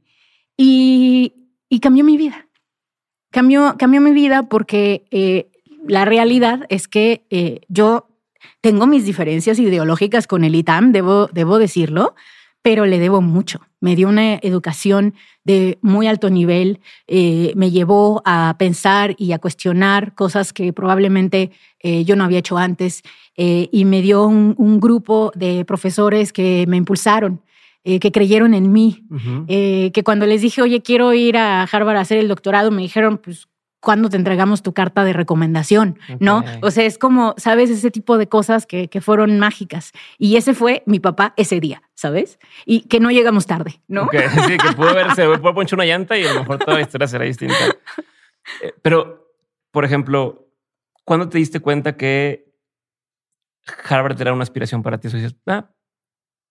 Y, 0.58 1.34
cambió 1.82 2.04
mi 2.04 2.18
vida. 2.18 2.48
Cambió, 3.32 3.76
cambió 3.78 4.00
mi 4.02 4.12
vida 4.12 4.44
porque 4.44 5.06
eh, 5.12 5.52
la 5.88 6.06
realidad 6.06 6.66
es 6.70 6.88
que 6.88 7.26
eh, 7.30 7.62
yo 7.68 8.08
tengo 8.62 8.88
mis 8.88 9.06
diferencias 9.06 9.60
ideológicas 9.60 10.26
con 10.26 10.44
el 10.46 10.56
ITAM, 10.56 10.94
debo, 10.94 11.28
debo 11.28 11.60
decirlo, 11.60 12.16
pero 12.62 12.86
le 12.86 12.98
debo 12.98 13.22
mucho. 13.22 13.60
Me 13.86 13.96
dio 13.96 14.10
una 14.10 14.40
educación 14.42 15.14
de 15.44 15.78
muy 15.84 16.08
alto 16.08 16.32
nivel, 16.32 16.80
eh, 17.06 17.54
me 17.56 17.70
llevó 17.70 18.24
a 18.26 18.56
pensar 18.58 19.14
y 19.20 19.32
a 19.32 19.38
cuestionar 19.38 20.16
cosas 20.16 20.54
que 20.54 20.74
probablemente 20.74 21.52
eh, 21.82 22.04
yo 22.04 22.16
no 22.16 22.24
había 22.24 22.40
hecho 22.40 22.58
antes 22.58 23.04
eh, 23.38 23.70
y 23.72 23.86
me 23.86 24.02
dio 24.02 24.26
un, 24.26 24.80
grupo 24.80 25.32
de 25.36 25.66
profesores 25.66 26.34
que 26.34 26.66
me 26.68 26.78
impulsaron. 26.78 27.42
que 27.84 28.12
creyeron 28.12 28.56
en 28.56 28.72
mí, 28.72 29.06
que 29.48 30.02
cuando 30.04 30.26
les 30.26 30.42
dije, 30.42 30.64
oye, 30.64 30.82
quiero 30.82 31.14
ir 31.14 31.38
a 31.38 31.62
Harvard 31.72 31.98
a 31.98 32.02
hacer 32.02 32.18
el 32.18 32.28
doctorado, 32.28 32.72
me 32.72 32.82
dijeron, 32.82 33.20
pues 33.20 33.48
cuándo 33.86 34.10
te 34.10 34.18
entregamos 34.18 34.64
tu 34.64 34.74
carta 34.74 35.06
de 35.06 35.14
recomendación, 35.14 36.00
¿no? 36.20 36.44
O 36.62 36.72
sea, 36.72 36.86
es 36.86 36.98
como, 36.98 37.36
¿sabes? 37.38 37.70
Ese 37.70 37.92
tipo 37.92 38.18
de 38.18 38.28
cosas 38.28 38.66
que, 38.66 38.90
que, 38.90 39.00
fueron 39.00 39.38
mágicas. 39.38 39.92
Y 40.18 40.38
ese 40.38 40.56
fue 40.56 40.82
mi 40.88 41.00
papá 41.00 41.36
ese 41.38 41.60
día, 41.60 41.84
¿sabes? 41.94 42.40
Y 42.66 42.88
que 42.88 43.00
no 43.00 43.12
llegamos 43.12 43.46
tarde, 43.46 43.82
¿no? 43.88 44.10
Sí, 44.12 44.58
que 44.58 44.76
pudo 44.76 44.94
verse, 44.96 45.26
pudo 45.40 45.54
ponchar 45.54 45.78
una 45.78 45.86
llanta 45.86 46.18
y 46.18 46.26
a 46.26 46.34
lo 46.34 46.40
mejor 46.40 46.58
toda 46.58 46.78
la 46.78 46.82
historia 46.82 47.08
será 47.08 47.26
distinta. 47.26 47.56
Eh, 48.62 48.74
pero, 48.82 49.32
por 49.72 49.86
ejemplo, 49.86 50.50
¿cuándo 51.04 51.30
te 51.30 51.38
diste 51.38 51.60
cuenta 51.60 51.96
que 51.96 52.52
Harvard 53.88 54.20
era 54.20 54.34
una 54.34 54.44
aspiración 54.44 54.82
para 54.82 54.98
ti? 54.98 55.10
O 55.10 55.12
dices, 55.12 55.36
ah, 55.46 55.70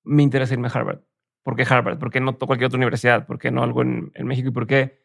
me 0.05 0.23
interesa 0.23 0.55
irme 0.55 0.69
a 0.69 0.71
Harvard. 0.71 1.01
¿Por 1.43 1.57
qué 1.57 1.67
Harvard? 1.69 1.99
¿Por 1.99 2.11
qué 2.11 2.21
no 2.21 2.39
cualquier 2.39 2.67
otra 2.67 2.79
universidad? 2.79 3.27
¿Por 3.27 3.41
qué 3.41 3.51
no 3.51 3.65
algo 3.65 3.83
en, 3.83 4.13
en 4.15 4.27
México? 4.27 4.49
¿Y 4.49 4.53
por 4.53 4.69
qué? 4.69 5.04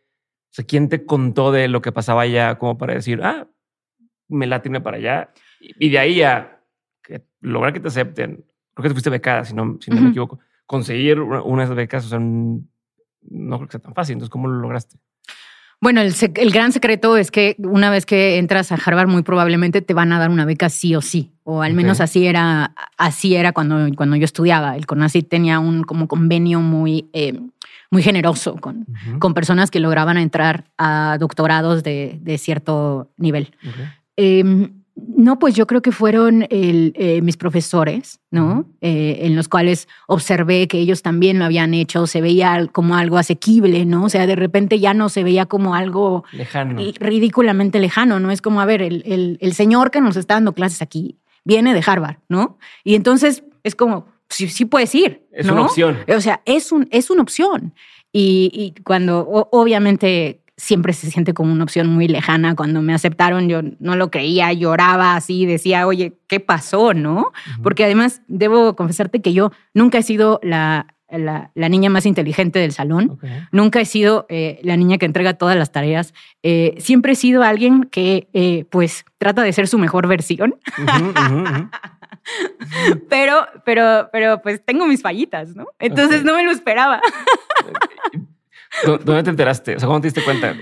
O 0.51 0.53
sea, 0.53 0.65
¿quién 0.65 0.89
te 0.89 1.05
contó 1.05 1.51
de 1.51 1.67
lo 1.67 1.81
que 1.81 1.91
pasaba 1.91 2.23
allá 2.23 2.57
como 2.57 2.77
para 2.77 2.95
decir, 2.95 3.21
ah, 3.23 3.47
me 4.27 4.47
late 4.47 4.69
para 4.81 4.97
allá? 4.97 5.33
Y 5.59 5.89
de 5.89 5.99
ahí 5.99 6.21
a 6.21 6.59
que 7.03 7.23
lograr 7.41 7.73
que 7.73 7.79
te 7.79 7.89
acepten, 7.89 8.45
creo 8.73 8.83
que 8.83 8.89
te 8.89 8.93
fuiste 8.93 9.09
becada, 9.09 9.45
si 9.45 9.53
no, 9.53 9.77
si 9.79 9.91
no 9.91 10.01
me 10.01 10.09
equivoco, 10.09 10.39
conseguir 10.65 11.19
una 11.19 11.61
de 11.61 11.65
esas 11.65 11.75
becas, 11.75 12.05
o 12.05 12.09
sea, 12.09 12.19
no 12.19 13.57
creo 13.57 13.67
que 13.67 13.71
sea 13.71 13.81
tan 13.81 13.93
fácil. 13.93 14.13
Entonces, 14.13 14.31
¿cómo 14.31 14.47
lo 14.47 14.59
lograste? 14.59 14.97
Bueno, 15.81 16.01
el, 16.01 16.13
el, 16.35 16.51
gran 16.51 16.73
secreto 16.73 17.15
es 17.15 17.31
que 17.31 17.55
una 17.59 17.89
vez 17.89 18.05
que 18.05 18.37
entras 18.37 18.71
a 18.73 18.75
Harvard, 18.75 19.07
muy 19.07 19.23
probablemente 19.23 19.81
te 19.81 19.93
van 19.93 20.11
a 20.11 20.19
dar 20.19 20.29
una 20.29 20.43
beca 20.43 20.67
sí 20.67 20.93
o 20.95 21.01
sí. 21.01 21.31
O 21.43 21.61
al 21.61 21.73
menos 21.73 22.01
así 22.01 22.27
era, 22.27 22.75
así 22.97 23.35
era 23.35 23.53
cuando, 23.53 23.87
cuando 23.95 24.17
yo 24.17 24.25
estudiaba. 24.25 24.75
El 24.75 24.85
CONACYT 24.85 25.29
tenía 25.29 25.59
un 25.59 25.83
como 25.83 26.07
convenio 26.09 26.59
muy, 26.59 27.09
eh, 27.13 27.39
muy 27.91 28.03
generoso 28.03 28.55
con, 28.57 28.85
con 29.19 29.33
personas 29.33 29.71
que 29.71 29.79
lograban 29.79 30.17
entrar 30.17 30.65
a 30.77 31.17
doctorados 31.19 31.83
de, 31.83 32.19
de 32.21 32.37
cierto 32.37 33.11
nivel. 33.17 33.55
Em, 34.15 34.79
no, 34.95 35.39
pues 35.39 35.55
yo 35.55 35.67
creo 35.67 35.81
que 35.81 35.91
fueron 35.91 36.45
eh, 36.49 37.21
mis 37.23 37.37
profesores, 37.37 38.19
¿no? 38.31 38.65
Eh, 38.81 39.19
en 39.21 39.35
los 39.35 39.47
cuales 39.47 39.87
observé 40.07 40.67
que 40.67 40.79
ellos 40.79 41.01
también 41.01 41.39
lo 41.39 41.45
habían 41.45 41.73
hecho, 41.73 42.07
se 42.07 42.21
veía 42.21 42.67
como 42.71 42.95
algo 42.95 43.17
asequible, 43.17 43.85
¿no? 43.85 44.05
O 44.05 44.09
sea, 44.09 44.27
de 44.27 44.35
repente 44.35 44.79
ya 44.79 44.93
no 44.93 45.09
se 45.09 45.23
veía 45.23 45.45
como 45.45 45.75
algo 45.75 46.23
lejano. 46.31 46.81
ridículamente 46.99 47.79
lejano, 47.79 48.19
¿no? 48.19 48.31
Es 48.31 48.41
como, 48.41 48.61
a 48.61 48.65
ver, 48.65 48.81
el, 48.81 49.37
el, 49.39 49.53
señor 49.53 49.91
que 49.91 50.01
nos 50.01 50.15
está 50.15 50.35
dando 50.35 50.53
clases 50.53 50.81
aquí 50.81 51.17
viene 51.43 51.73
de 51.73 51.83
Harvard, 51.85 52.17
¿no? 52.27 52.57
Y 52.83 52.95
entonces 52.95 53.43
es 53.63 53.75
como, 53.75 54.07
sí, 54.29 54.47
sí 54.47 54.65
puedes 54.65 54.93
ir. 54.95 55.27
Es 55.31 55.49
una 55.49 55.63
opción. 55.63 55.97
O 56.07 56.21
sea, 56.21 56.41
es, 56.45 56.71
un, 56.71 56.87
es 56.91 57.09
una 57.09 57.21
opción. 57.21 57.73
Y, 58.11 58.49
y 58.53 58.81
cuando 58.81 59.27
obviamente 59.51 60.41
siempre 60.59 60.91
se 60.93 61.09
siente 61.09 61.33
como 61.33 61.53
una 61.53 61.63
opción 61.63 61.87
muy 61.87 62.07
lejana. 62.07 62.55
Cuando 62.55 62.81
me 62.81 62.93
aceptaron, 62.93 63.47
yo 63.47 63.61
no 63.79 63.95
lo 63.95 64.11
creía, 64.11 64.51
lloraba 64.53 65.15
así, 65.15 65.45
decía, 65.45 65.87
oye, 65.87 66.19
¿qué 66.27 66.39
pasó? 66.39 66.93
¿No? 66.93 67.31
Porque 67.63 67.85
además, 67.85 68.21
debo 68.27 68.75
confesarte 68.75 69.21
que 69.21 69.33
yo 69.33 69.51
nunca 69.73 69.99
he 69.99 70.03
sido 70.03 70.39
la, 70.43 70.87
la, 71.11 71.51
niña 71.55 71.89
más 71.89 72.05
inteligente 72.05 72.59
del 72.59 72.71
salón, 72.71 73.19
nunca 73.51 73.81
he 73.81 73.85
sido 73.85 74.25
eh, 74.29 74.59
la 74.63 74.77
niña 74.77 74.97
que 74.97 75.05
entrega 75.05 75.33
todas 75.33 75.55
las 75.55 75.71
tareas, 75.71 76.13
eh, 76.43 76.75
siempre 76.77 77.13
he 77.13 77.15
sido 77.15 77.43
alguien 77.43 77.85
que, 77.85 78.27
eh, 78.33 78.65
pues, 78.69 79.05
trata 79.17 79.43
de 79.43 79.53
ser 79.53 79.67
su 79.67 79.77
mejor 79.77 80.07
versión. 80.07 80.55
pero, 83.09 83.47
pero, 83.65 84.09
pero, 84.11 84.41
pues 84.41 84.63
tengo 84.63 84.85
mis 84.85 85.01
fallitas, 85.01 85.55
¿no? 85.55 85.67
Entonces 85.79 86.23
no 86.23 86.35
me 86.35 86.43
lo 86.43 86.51
esperaba. 86.51 87.01
¿Dónde 88.85 89.23
te 89.23 89.29
enteraste? 89.29 89.75
O 89.75 89.79
sea, 89.79 89.87
¿cómo 89.87 89.99
te 89.99 90.07
diste 90.07 90.23
cuenta? 90.23 90.55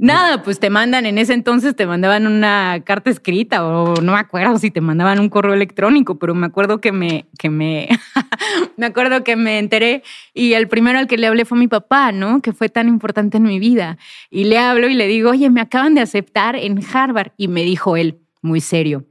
Nada, 0.00 0.44
pues 0.44 0.60
te 0.60 0.70
mandan, 0.70 1.06
en 1.06 1.18
ese 1.18 1.34
entonces 1.34 1.74
te 1.74 1.84
mandaban 1.84 2.28
una 2.28 2.80
carta 2.84 3.10
escrita 3.10 3.66
o 3.66 4.00
no 4.00 4.12
me 4.12 4.18
acuerdo 4.18 4.56
si 4.56 4.70
te 4.70 4.80
mandaban 4.80 5.18
un 5.18 5.28
correo 5.28 5.54
electrónico, 5.54 6.20
pero 6.20 6.36
me 6.36 6.46
acuerdo 6.46 6.80
que 6.80 6.92
me, 6.92 7.26
que 7.36 7.50
me, 7.50 7.88
me 8.76 8.86
acuerdo 8.86 9.24
que 9.24 9.34
me 9.34 9.58
enteré 9.58 10.04
y 10.34 10.52
el 10.52 10.68
primero 10.68 11.00
al 11.00 11.08
que 11.08 11.18
le 11.18 11.26
hablé 11.26 11.44
fue 11.44 11.58
mi 11.58 11.66
papá, 11.66 12.12
¿no? 12.12 12.40
Que 12.40 12.52
fue 12.52 12.68
tan 12.68 12.86
importante 12.86 13.38
en 13.38 13.42
mi 13.42 13.58
vida. 13.58 13.98
Y 14.30 14.44
le 14.44 14.58
hablo 14.58 14.88
y 14.88 14.94
le 14.94 15.08
digo, 15.08 15.30
oye, 15.30 15.50
me 15.50 15.60
acaban 15.60 15.96
de 15.96 16.00
aceptar 16.00 16.54
en 16.54 16.80
Harvard. 16.92 17.32
Y 17.36 17.48
me 17.48 17.64
dijo 17.64 17.96
él, 17.96 18.20
muy 18.40 18.60
serio, 18.60 19.04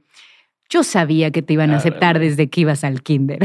yo 0.70 0.84
sabía 0.84 1.30
que 1.30 1.42
te 1.42 1.52
iban 1.52 1.70
a 1.70 1.76
aceptar 1.76 2.18
desde 2.18 2.48
que 2.48 2.62
ibas 2.62 2.82
al 2.82 3.02
kinder. 3.02 3.40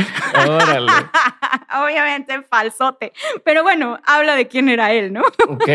Órale. 0.47 0.91
Obviamente 1.83 2.41
falsote. 2.49 3.11
Pero 3.43 3.63
bueno, 3.63 3.99
habla 4.05 4.35
de 4.35 4.47
quién 4.47 4.69
era 4.69 4.93
él, 4.93 5.11
¿no? 5.11 5.23
Ok. 5.49 5.69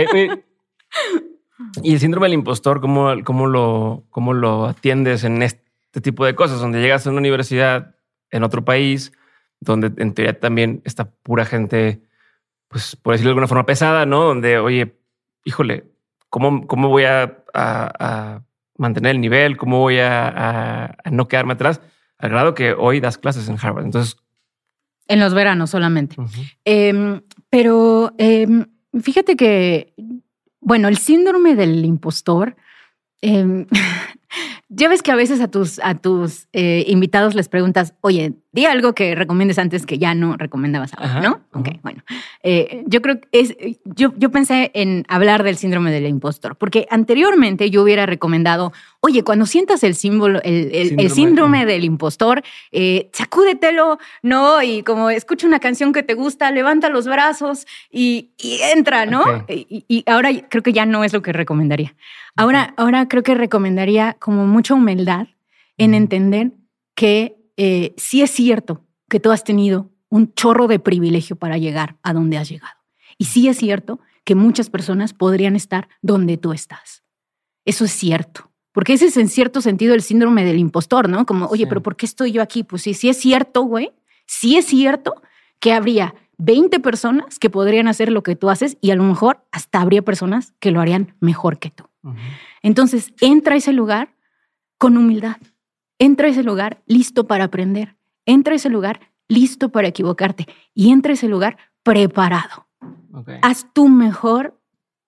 Y 1.83 1.95
el 1.95 2.01
síndrome 2.01 2.27
del 2.27 2.35
impostor, 2.35 2.81
¿cómo, 2.81 3.13
cómo, 3.25 3.47
lo, 3.47 4.05
¿cómo 4.11 4.33
lo 4.33 4.67
atiendes 4.67 5.25
en 5.25 5.43
este 5.43 6.01
tipo 6.03 6.25
de 6.25 6.35
cosas? 6.35 6.61
Donde 6.61 6.81
llegas 6.81 7.07
a 7.07 7.11
una 7.11 7.19
universidad 7.19 7.95
en 8.31 8.45
otro 8.45 8.65
país, 8.65 9.13
donde 9.61 9.93
en 10.01 10.15
teoría 10.15 10.39
también 10.39 10.83
está 10.85 11.11
pura 11.11 11.45
gente, 11.45 12.03
pues 12.69 12.97
por 12.97 13.15
decirlo 13.15 13.31
de 13.31 13.33
alguna 13.33 13.49
forma 13.49 13.67
pesada, 13.67 14.07
¿no? 14.07 14.25
Donde, 14.25 14.59
oye, 14.59 14.99
híjole, 15.45 15.85
¿cómo, 16.29 16.67
cómo 16.67 16.89
voy 16.89 17.05
a 17.05 18.45
mantener 18.79 19.17
el 19.17 19.21
nivel, 19.21 19.57
cómo 19.59 19.81
voy 19.81 19.99
a, 19.99 20.97
no 21.11 21.29
quedarme 21.29 21.53
atrás, 21.53 21.83
al 22.17 22.31
grado 22.31 22.55
que 22.55 22.73
hoy 22.73 23.01
das 23.01 23.19
clases 23.19 23.49
en 23.49 23.59
Harvard. 23.61 23.85
Entonces... 23.85 24.17
En 25.09 25.21
los 25.21 25.35
veranos 25.35 25.71
solamente. 25.71 26.17
Em, 26.65 27.21
pero 27.51 28.15
em, 28.19 28.67
fíjate 29.03 29.37
que, 29.37 29.95
bueno, 30.61 30.89
el 30.89 30.99
síndrome 30.99 31.55
del 31.55 31.85
impostor, 31.85 32.57
em, 33.21 33.67
ya 34.69 34.89
ves 34.89 35.03
que 35.03 35.13
a 35.13 35.17
veces 35.17 35.41
a 35.41 35.49
tus, 35.49 35.79
a 35.81 35.95
tus 35.95 36.49
eh, 36.53 36.85
invitados 36.89 37.35
les 37.35 37.49
preguntas, 37.49 37.95
oye, 38.01 38.35
di 38.51 38.65
algo 38.65 38.95
que 38.95 39.15
recomiendes 39.15 39.59
antes 39.59 39.85
que 39.85 39.99
ya 39.99 40.15
no 40.15 40.37
recomendabas 40.37 40.93
ahora, 40.95 41.21
¿no? 41.21 41.41
Ok, 41.53 41.69
bueno. 41.83 42.03
Eh, 42.43 42.83
yo 42.87 43.03
creo 43.03 43.21
que 43.21 43.29
es, 43.33 43.55
yo, 43.85 44.15
yo 44.17 44.31
pensé 44.31 44.71
en 44.73 45.05
hablar 45.09 45.43
del 45.43 45.57
síndrome 45.57 45.91
del 45.91 46.07
impostor, 46.07 46.57
porque 46.57 46.87
anteriormente 46.91 47.69
yo 47.69 47.83
hubiera 47.83 48.07
recomendado, 48.07 48.73
oye, 49.01 49.23
cuando 49.23 49.45
sientas 49.45 49.83
el 49.85 49.95
símbolo, 49.95 50.41
el, 50.45 51.11
síndrome, 51.11 51.67
del 51.67 51.85
impostor, 51.85 52.43
eh, 52.73 53.11
sacúdetelo, 53.13 53.99
¿no? 54.23 54.63
Y 54.63 54.83
como 54.83 55.11
escucha 55.11 55.47
una 55.47 55.61
canción 55.61 55.93
que 55.93 56.03
te 56.03 56.15
gusta, 56.15 56.51
levanta 56.51 56.89
los 56.89 57.07
brazos 57.07 57.67
y, 57.91 58.31
entra, 58.75 59.05
¿no? 59.05 59.25
Y, 59.49 60.05
ahora 60.07 60.31
creo 60.49 60.63
que 60.63 60.73
ya 60.73 60.87
no 60.87 61.05
es 61.05 61.13
lo 61.13 61.21
que 61.21 61.33
recomendaría. 61.33 61.95
Ahora, 62.35 62.73
ahora 62.79 63.09
creo 63.09 63.23
que 63.23 63.35
recomendaría 63.35 64.17
como 64.19 64.47
mucha 64.47 64.75
humildad 64.75 65.27
en 65.77 65.95
entender 65.95 66.53
que 66.95 67.38
eh, 67.59 67.93
sí 67.97 68.23
es 68.23 68.31
cierto 68.31 68.87
que 69.09 69.21
tú 69.21 69.31
has 69.33 69.45
tenido 69.45 69.91
un 70.09 70.33
chorro 70.33 70.69
de 70.69 70.79
privilegio 70.79 71.37
para 71.37 71.59
llegar 71.59 71.97
a 72.03 72.15
donde 72.15 72.39
has 72.39 72.49
llegado. 72.49 72.75
Y 73.19 73.27
sí 73.27 73.49
es 73.49 73.59
cierto 73.59 74.01
que 74.25 74.35
muchas 74.35 74.71
personas 74.71 75.13
podrían 75.13 75.57
estar 75.57 75.89
donde 76.01 76.37
tú 76.37 76.53
estás. 76.53 77.03
Eso 77.65 77.85
es 77.85 77.91
cierto. 77.91 78.51
Porque 78.73 78.93
ese 78.93 79.07
es 79.07 79.17
en 79.17 79.29
cierto 79.29 79.61
sentido 79.61 79.95
el 79.95 80.03
síndrome 80.03 80.45
del 80.45 80.59
impostor, 80.59 81.09
¿no? 81.09 81.27
Como, 81.27 81.47
oye, 81.47 81.67
pero 81.67 81.83
¿por 81.83 81.97
qué 81.97 82.07
estoy 82.07 82.31
yo 82.31 82.43
aquí? 82.43 82.63
Pues 82.63 82.83
sí, 82.83 82.95
sí 82.95 83.09
es 83.09 83.17
cierto, 83.17 83.63
güey. 83.63 83.91
Sí 84.27 84.57
es 84.57 84.67
cierto 84.67 85.21
que 85.59 85.73
habría 85.73 86.15
20 86.37 86.79
personas 86.79 87.41
que 87.41 87.51
podrían 87.51 87.89
hacer 87.89 88.13
lo 88.13 88.23
que 88.23 88.37
tú 88.37 88.51
haces 88.51 88.79
y 88.81 88.93
a 88.93 88.95
lo 88.95 89.03
mejor 89.03 89.45
hasta 89.51 89.81
habría 89.81 90.03
personas 90.03 90.55
que 90.61 90.71
lo 90.71 90.81
harían 90.81 91.17
mejor 91.19 91.59
que 91.59 91.71
tú. 91.71 91.85
Entonces, 92.63 93.13
entra 93.21 93.55
a 93.55 93.59
ese 93.59 93.73
lugar 93.73 94.15
con 94.79 94.97
humildad. 94.97 95.39
Entra 95.99 96.29
a 96.29 96.31
ese 96.31 96.43
lugar 96.43 96.83
listo 96.87 97.27
para 97.27 97.45
aprender. 97.45 97.97
Entra 98.27 98.53
a 98.53 98.57
ese 98.57 98.69
lugar 98.69 99.01
listo 99.29 99.71
para 99.71 99.89
equivocarte. 99.89 100.47
Y 100.75 100.91
entra 100.91 101.13
a 101.13 101.15
ese 101.15 101.29
lugar 101.29 101.59
preparado. 101.83 102.69
Haz 103.43 103.73
tu 103.73 103.89
mejor, 103.89 104.61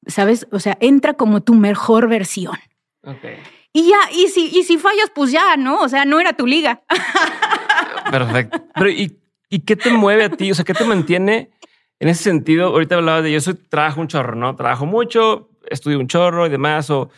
¿sabes? 0.07 0.47
O 0.51 0.59
sea, 0.59 0.77
entra 0.81 1.15
como 1.15 1.43
tu 1.43 1.55
mejor 1.55 2.09
versión. 2.09 2.57
Y 3.73 3.89
ya, 3.89 3.99
y 4.13 4.29
si, 4.29 4.47
y 4.47 4.65
si 4.65 4.79
fallas, 4.79 5.11
pues 5.15 5.31
ya, 5.31 5.57
¿no? 5.57 5.81
O 5.81 5.89
sea, 5.89 6.05
no 6.05 6.19
era 6.19 6.33
tu 6.33 6.47
liga. 6.47 6.83
Perfecto. 8.11 8.65
Pero, 8.75 8.91
¿y, 8.91 9.17
¿y 9.49 9.61
qué 9.61 9.77
te 9.77 9.91
mueve 9.93 10.25
a 10.25 10.31
ti? 10.31 10.51
O 10.51 10.55
sea, 10.55 10.65
¿qué 10.65 10.75
te 10.75 10.85
mantiene 10.85 11.51
en 12.01 12.09
ese 12.09 12.25
sentido? 12.25 12.69
Ahorita 12.69 12.97
hablabas 12.97 13.23
de 13.23 13.33
yo 13.33 13.41
soy, 13.41 13.55
trabajo 13.55 14.01
un 14.01 14.09
chorro, 14.09 14.35
¿no? 14.35 14.57
Trabajo 14.57 14.87
mucho, 14.87 15.51
estudio 15.69 16.01
un 16.01 16.09
chorro 16.09 16.47
y 16.47 16.51
demás, 16.51 16.91
o 16.91 17.11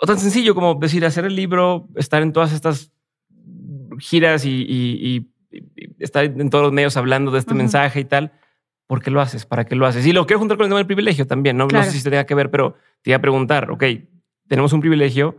o 0.00 0.06
tan 0.06 0.18
sencillo 0.18 0.54
como 0.54 0.74
decir, 0.76 1.04
hacer 1.04 1.24
el 1.24 1.34
libro, 1.34 1.88
estar 1.96 2.22
en 2.22 2.32
todas 2.32 2.52
estas 2.52 2.92
giras 3.98 4.44
y, 4.44 5.32
estar 5.98 6.24
en 6.24 6.50
todos 6.50 6.64
los 6.64 6.72
medios 6.72 6.96
hablando 6.96 7.30
de 7.30 7.38
este 7.38 7.54
mensaje 7.54 8.00
y 8.00 8.04
tal. 8.04 8.32
¿Por 8.86 9.02
qué 9.02 9.10
lo 9.10 9.20
haces? 9.20 9.44
¿Para 9.44 9.64
qué 9.64 9.74
lo 9.74 9.86
haces? 9.86 10.06
Y 10.06 10.12
lo 10.12 10.26
quiero 10.26 10.38
juntar 10.38 10.56
con 10.56 10.64
el 10.64 10.70
tema 10.70 10.78
del 10.78 10.86
privilegio 10.86 11.26
también, 11.26 11.56
¿no? 11.56 11.66
No 11.66 11.82
sé 11.82 11.90
si 11.90 12.02
tenga 12.02 12.24
que 12.24 12.34
ver, 12.34 12.50
pero 12.50 12.76
te 13.02 13.10
iba 13.10 13.16
a 13.16 13.20
preguntar, 13.20 13.70
ok, 13.70 13.84
tenemos 14.46 14.72
un 14.72 14.80
privilegio, 14.80 15.36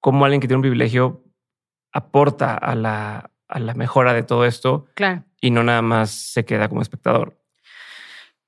¿cómo 0.00 0.24
alguien 0.24 0.40
que 0.40 0.48
tiene 0.48 0.58
un 0.58 0.62
privilegio 0.62 1.24
aporta 1.92 2.54
a 2.54 2.74
la, 2.74 3.30
a 3.46 3.60
la 3.60 3.74
mejora 3.74 4.14
de 4.14 4.22
todo 4.22 4.46
esto? 4.46 4.86
Claro. 4.94 5.24
Y 5.40 5.50
no 5.50 5.62
nada 5.62 5.82
más 5.82 6.10
se 6.10 6.44
queda 6.44 6.68
como 6.68 6.82
espectador. 6.82 7.38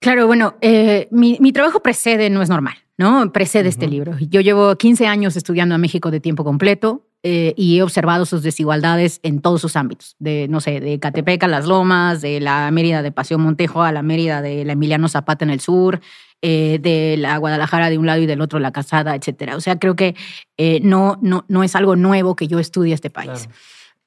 Claro, 0.06 0.28
bueno, 0.28 0.54
eh, 0.60 1.08
mi, 1.10 1.36
mi, 1.40 1.50
trabajo 1.50 1.82
precede, 1.82 2.30
no 2.30 2.40
es 2.40 2.48
normal. 2.48 2.76
¿no? 2.96 3.32
Precede 3.32 3.68
este 3.68 3.88
libro. 3.88 4.16
Yo 4.20 4.40
llevo 4.40 4.76
15 4.76 5.08
años 5.08 5.36
estudiando 5.36 5.74
a 5.74 5.78
México 5.78 6.12
de 6.12 6.20
tiempo 6.20 6.44
completo 6.44 7.06
eh, 7.24 7.54
y 7.56 7.78
he 7.78 7.82
observado 7.82 8.24
sus 8.24 8.42
desigualdades 8.42 9.18
en 9.24 9.40
todos 9.40 9.60
sus 9.60 9.74
ámbitos, 9.74 10.14
de, 10.20 10.46
no 10.48 10.60
sé, 10.60 10.78
de 10.78 11.00
Catepec 11.00 11.42
a 11.42 11.48
Las 11.48 11.66
Lomas, 11.66 12.20
de 12.20 12.40
la 12.40 12.70
Mérida 12.70 13.02
de 13.02 13.12
Paseo 13.12 13.36
Montejo 13.38 13.82
a 13.82 13.90
la 13.90 14.02
Mérida 14.02 14.42
de 14.42 14.64
la 14.64 14.74
Emiliano 14.74 15.08
Zapata 15.08 15.44
en 15.44 15.50
el 15.50 15.60
sur, 15.60 16.00
eh, 16.40 16.78
de 16.80 17.16
la 17.18 17.36
Guadalajara 17.38 17.90
de 17.90 17.98
un 17.98 18.06
lado 18.06 18.20
y 18.20 18.26
del 18.26 18.40
otro 18.40 18.60
la 18.60 18.70
Casada, 18.70 19.14
etcétera. 19.14 19.56
O 19.56 19.60
sea, 19.60 19.78
creo 19.78 19.96
que 19.96 20.14
eh, 20.56 20.80
no, 20.82 21.18
no, 21.20 21.44
no 21.48 21.64
es 21.64 21.74
algo 21.74 21.96
nuevo 21.96 22.36
que 22.36 22.46
yo 22.46 22.58
estudie 22.58 22.94
este 22.94 23.10
país. 23.10 23.48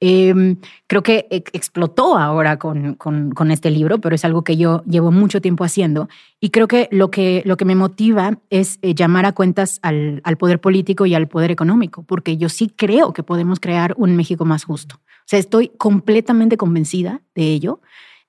Em, 0.02 0.56
creo 0.86 1.02
que 1.02 1.26
explotó 1.30 2.16
ahora 2.16 2.58
con, 2.58 2.94
con, 2.94 3.50
este 3.50 3.70
libro, 3.70 3.98
pero 3.98 4.14
es 4.14 4.24
algo 4.24 4.42
que 4.42 4.56
yo 4.56 4.82
llevo 4.84 5.12
mucho 5.12 5.42
tiempo 5.42 5.62
haciendo. 5.62 6.08
Y 6.40 6.50
creo 6.50 6.68
que 6.68 6.88
lo 6.90 7.10
que, 7.10 7.42
lo 7.44 7.58
que 7.58 7.66
me 7.66 7.74
motiva 7.74 8.38
es 8.48 8.78
eh, 8.80 8.94
llamar 8.94 9.26
a 9.26 9.32
cuentas 9.32 9.78
al, 9.82 10.22
al, 10.24 10.38
poder 10.38 10.58
político 10.58 11.04
y 11.04 11.14
al 11.14 11.28
poder 11.28 11.50
económico, 11.50 12.02
porque 12.02 12.38
yo 12.38 12.48
sí 12.48 12.72
creo 12.74 13.12
que 13.12 13.22
podemos 13.22 13.60
crear 13.60 13.94
un 13.98 14.16
México 14.16 14.46
más 14.46 14.64
justo. 14.64 14.96
O 14.96 15.30
sea, 15.30 15.38
estoy 15.38 15.68
completamente 15.68 16.56
convencida 16.56 17.20
de 17.34 17.52
ello. 17.52 17.80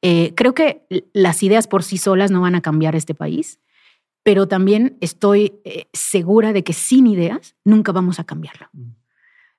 Eh, 0.01 0.34
creo 0.36 0.53
que 0.53 0.86
las 1.13 1.41
ideas 1.41 1.67
por 1.67 1.84
sí 1.84 1.97
solas 1.97 2.32
no 2.32 2.41
van 2.41 2.55
a 2.55 2.61
cambiar 2.61 2.95
este 2.95 3.13
país, 3.13 3.59
pero 4.24 4.47
también 4.47 4.97
estoy 4.99 5.53
eh, 5.63 5.86
segura 5.93 6.53
de 6.53 6.63
que 6.63 6.74
sin 6.74 7.07
ideas 7.07 7.55
nunca 7.63 7.91
vamos 7.91 8.19
a 8.19 8.24
cambiarlo. 8.24 8.67
Mm. 8.74 9.01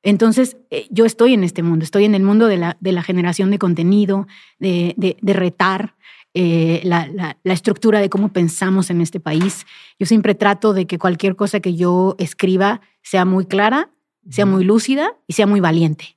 Entonces, 0.03 0.57
eh, 0.71 0.87
yo 0.91 1.05
estoy 1.05 1.35
en 1.35 1.45
este 1.45 1.63
mundo, 1.63 1.85
estoy 1.85 2.05
en 2.05 2.15
el 2.15 2.23
mundo 2.23 2.47
de 2.47 2.57
la, 2.57 2.77
de 2.81 2.93
la 2.93 3.03
generación 3.03 3.51
de 3.51 3.59
contenido, 3.59 4.27
de, 4.59 4.95
de, 4.97 5.33
retar 5.33 5.95
eh, 6.35 6.81
la, 6.85 7.07
la, 7.07 7.37
la, 7.43 7.53
estructura 7.53 8.01
de 8.01 8.11
cómo 8.11 8.33
pensamos 8.33 8.91
en 8.91 9.01
este 9.01 9.21
país. 9.21 9.65
Yo 9.99 10.07
siempre 10.07 10.35
trato 10.35 10.73
de 10.73 10.87
que 10.87 10.99
cualquier 10.99 11.37
cosa 11.37 11.61
que 11.61 11.75
yo 11.75 12.17
escriba 12.19 12.81
sea 13.03 13.25
muy 13.25 13.47
clara, 13.47 13.91
sea 14.29 14.47
muy 14.47 14.65
lúcida 14.65 15.13
y 15.27 15.35
sea 15.35 15.47
muy 15.47 15.61
valiente. 15.61 16.17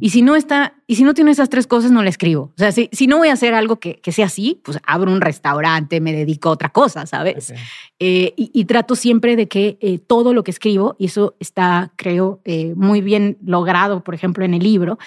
Y 0.00 0.10
si 0.10 0.22
no 0.22 0.34
está, 0.34 0.74
y 0.88 0.96
si 0.96 1.04
no 1.04 1.14
tiene 1.14 1.30
esas 1.30 1.48
tres 1.48 1.68
cosas, 1.68 1.92
no 1.92 2.02
la 2.02 2.10
escribo. 2.10 2.52
O 2.56 2.58
sea, 2.58 2.72
si, 2.72 2.88
si 2.92 3.06
no 3.06 3.18
voy 3.18 3.28
a 3.28 3.34
hacer 3.34 3.54
algo 3.54 3.78
que, 3.78 4.00
que, 4.00 4.10
sea 4.10 4.26
así, 4.26 4.60
pues 4.64 4.80
abro 4.84 5.12
un 5.12 5.20
restaurante, 5.20 6.00
me 6.00 6.12
dedico 6.12 6.48
a 6.48 6.52
otra 6.52 6.70
cosa, 6.70 7.06
¿sabes? 7.06 7.54
Eh, 8.00 8.34
y, 8.36 8.64
trato 8.64 8.96
siempre 8.96 9.36
de 9.36 9.46
que 9.46 9.78
eh, 9.80 9.98
todo 9.98 10.34
lo 10.34 10.42
que 10.42 10.50
escribo, 10.50 10.96
y 10.98 11.06
eso 11.06 11.36
está, 11.38 11.92
creo, 11.94 12.40
eh, 12.44 12.74
muy 12.74 13.00
bien 13.00 13.38
logrado, 13.44 14.02
por 14.02 14.14
ejemplo, 14.14 14.44
en 14.44 14.54
el 14.54 14.62
libro, 14.64 14.98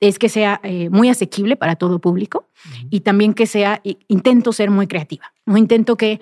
es 0.00 0.18
que 0.18 0.28
sea 0.28 0.60
muy 0.90 1.08
asequible 1.08 1.56
para 1.56 1.76
todo 1.76 1.98
público 1.98 2.46
y 2.90 3.00
también 3.00 3.32
que 3.32 3.46
sea, 3.46 3.80
intento 4.08 4.52
ser 4.52 4.70
muy 4.70 4.86
creativa. 4.86 5.32
No 5.46 5.56
intento 5.56 5.96
que 5.96 6.20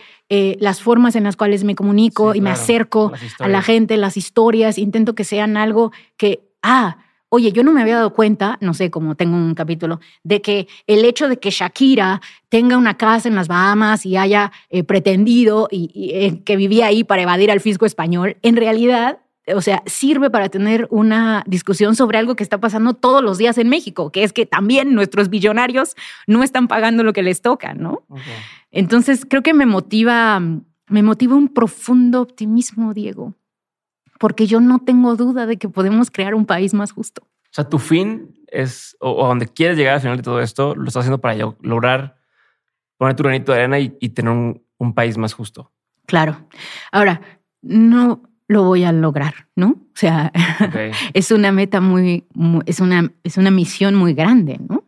las 0.60 0.80
formas 0.80 1.16
en 1.16 1.24
las 1.24 1.34
cuales 1.34 1.64
me 1.64 1.74
comunico 1.74 2.32
y 2.36 2.40
me 2.40 2.50
acerco 2.50 3.10
a 3.40 3.48
la 3.48 3.60
gente, 3.60 3.96
las 3.96 4.16
historias, 4.16 4.78
intento 4.78 5.16
que 5.16 5.24
sean 5.24 5.56
algo 5.56 5.90
que, 6.16 6.44
ah, 6.62 6.98
Oye, 7.34 7.50
yo 7.50 7.64
no 7.64 7.72
me 7.72 7.80
había 7.80 7.94
dado 7.94 8.12
cuenta, 8.12 8.58
no 8.60 8.74
sé, 8.74 8.90
como 8.90 9.14
tengo 9.14 9.38
un 9.38 9.54
capítulo, 9.54 10.00
de 10.22 10.42
que 10.42 10.68
el 10.86 11.02
hecho 11.02 11.30
de 11.30 11.38
que 11.38 11.48
Shakira 11.48 12.20
tenga 12.50 12.76
una 12.76 12.98
casa 12.98 13.26
en 13.26 13.34
las 13.34 13.48
Bahamas 13.48 14.04
y 14.04 14.18
haya 14.18 14.52
eh, 14.68 14.84
pretendido 14.84 15.66
y, 15.70 16.10
eh, 16.12 16.42
que 16.44 16.56
vivía 16.56 16.88
ahí 16.88 17.04
para 17.04 17.22
evadir 17.22 17.50
al 17.50 17.60
fisco 17.60 17.86
español, 17.86 18.36
en 18.42 18.56
realidad 18.56 19.20
o 19.54 19.62
sea, 19.62 19.82
sirve 19.86 20.28
para 20.28 20.50
tener 20.50 20.86
una 20.90 21.42
discusión 21.46 21.96
sobre 21.96 22.18
algo 22.18 22.36
que 22.36 22.42
está 22.42 22.60
pasando 22.60 22.92
todos 22.92 23.24
los 23.24 23.38
días 23.38 23.56
en 23.56 23.70
México, 23.70 24.12
que 24.12 24.24
es 24.24 24.34
que 24.34 24.44
también 24.44 24.94
nuestros 24.94 25.30
billonarios 25.30 25.96
no 26.26 26.42
están 26.42 26.68
pagando 26.68 27.02
lo 27.02 27.14
que 27.14 27.22
les 27.22 27.40
toca, 27.40 27.72
¿no? 27.72 28.02
Entonces, 28.70 29.24
creo 29.26 29.42
que 29.42 29.54
me 29.54 29.64
motiva, 29.64 30.38
me 30.38 31.02
motiva 31.02 31.34
un 31.34 31.48
profundo 31.48 32.20
optimismo, 32.20 32.92
Diego 32.92 33.34
porque 34.22 34.46
yo 34.46 34.60
no 34.60 34.78
tengo 34.78 35.16
duda 35.16 35.46
de 35.46 35.56
que 35.56 35.68
podemos 35.68 36.12
crear 36.12 36.36
un 36.36 36.46
país 36.46 36.74
más 36.74 36.92
justo. 36.92 37.22
O 37.24 37.50
sea, 37.50 37.68
tu 37.68 37.80
fin 37.80 38.32
es, 38.46 38.96
o, 39.00 39.26
donde 39.26 39.48
quieres 39.48 39.76
llegar 39.76 39.94
al 39.94 40.00
final 40.00 40.16
de 40.16 40.22
todo 40.22 40.40
esto, 40.40 40.76
lo 40.76 40.86
estás 40.86 41.00
haciendo 41.00 41.20
para 41.20 41.34
lograr 41.60 42.14
poner 42.98 43.16
tu 43.16 43.24
granito 43.24 43.50
de 43.50 43.58
arena 43.58 43.80
y, 43.80 43.88
tener 44.10 44.32
un, 44.78 44.94
país 44.94 45.18
más 45.18 45.32
justo. 45.32 45.72
Claro. 46.06 46.46
Ahora, 46.92 47.20
no 47.62 48.22
lo 48.46 48.62
voy 48.62 48.84
a 48.84 48.92
lograr, 48.92 49.48
¿no? 49.56 49.70
O 49.70 49.96
sea, 49.96 50.30
es 51.14 51.32
una 51.32 51.50
meta 51.50 51.80
muy, 51.80 52.24
es, 52.66 52.78
una, 52.78 53.12
es 53.24 53.38
una 53.38 53.50
misión 53.50 53.96
muy 53.96 54.14
grande, 54.14 54.60
¿no? 54.68 54.84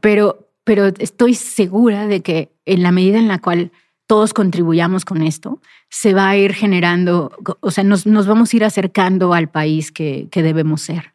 Pero, 0.00 0.50
pero 0.64 0.86
estoy 0.98 1.34
segura 1.34 2.08
de 2.08 2.20
que 2.20 2.52
en 2.64 2.82
la 2.82 2.90
medida 2.90 3.20
en 3.20 3.28
la 3.28 3.38
cual 3.38 3.70
todos 4.06 4.34
contribuyamos 4.34 5.04
con 5.04 5.22
esto, 5.22 5.60
se 5.88 6.14
va 6.14 6.28
a 6.28 6.36
ir 6.36 6.54
generando, 6.54 7.32
o 7.60 7.70
sea, 7.70 7.84
nos, 7.84 8.06
nos 8.06 8.26
vamos 8.26 8.52
a 8.52 8.56
ir 8.56 8.64
acercando 8.64 9.32
al 9.32 9.48
país 9.48 9.92
que, 9.92 10.28
que, 10.30 10.42
debemos 10.42 10.82
ser. 10.82 11.14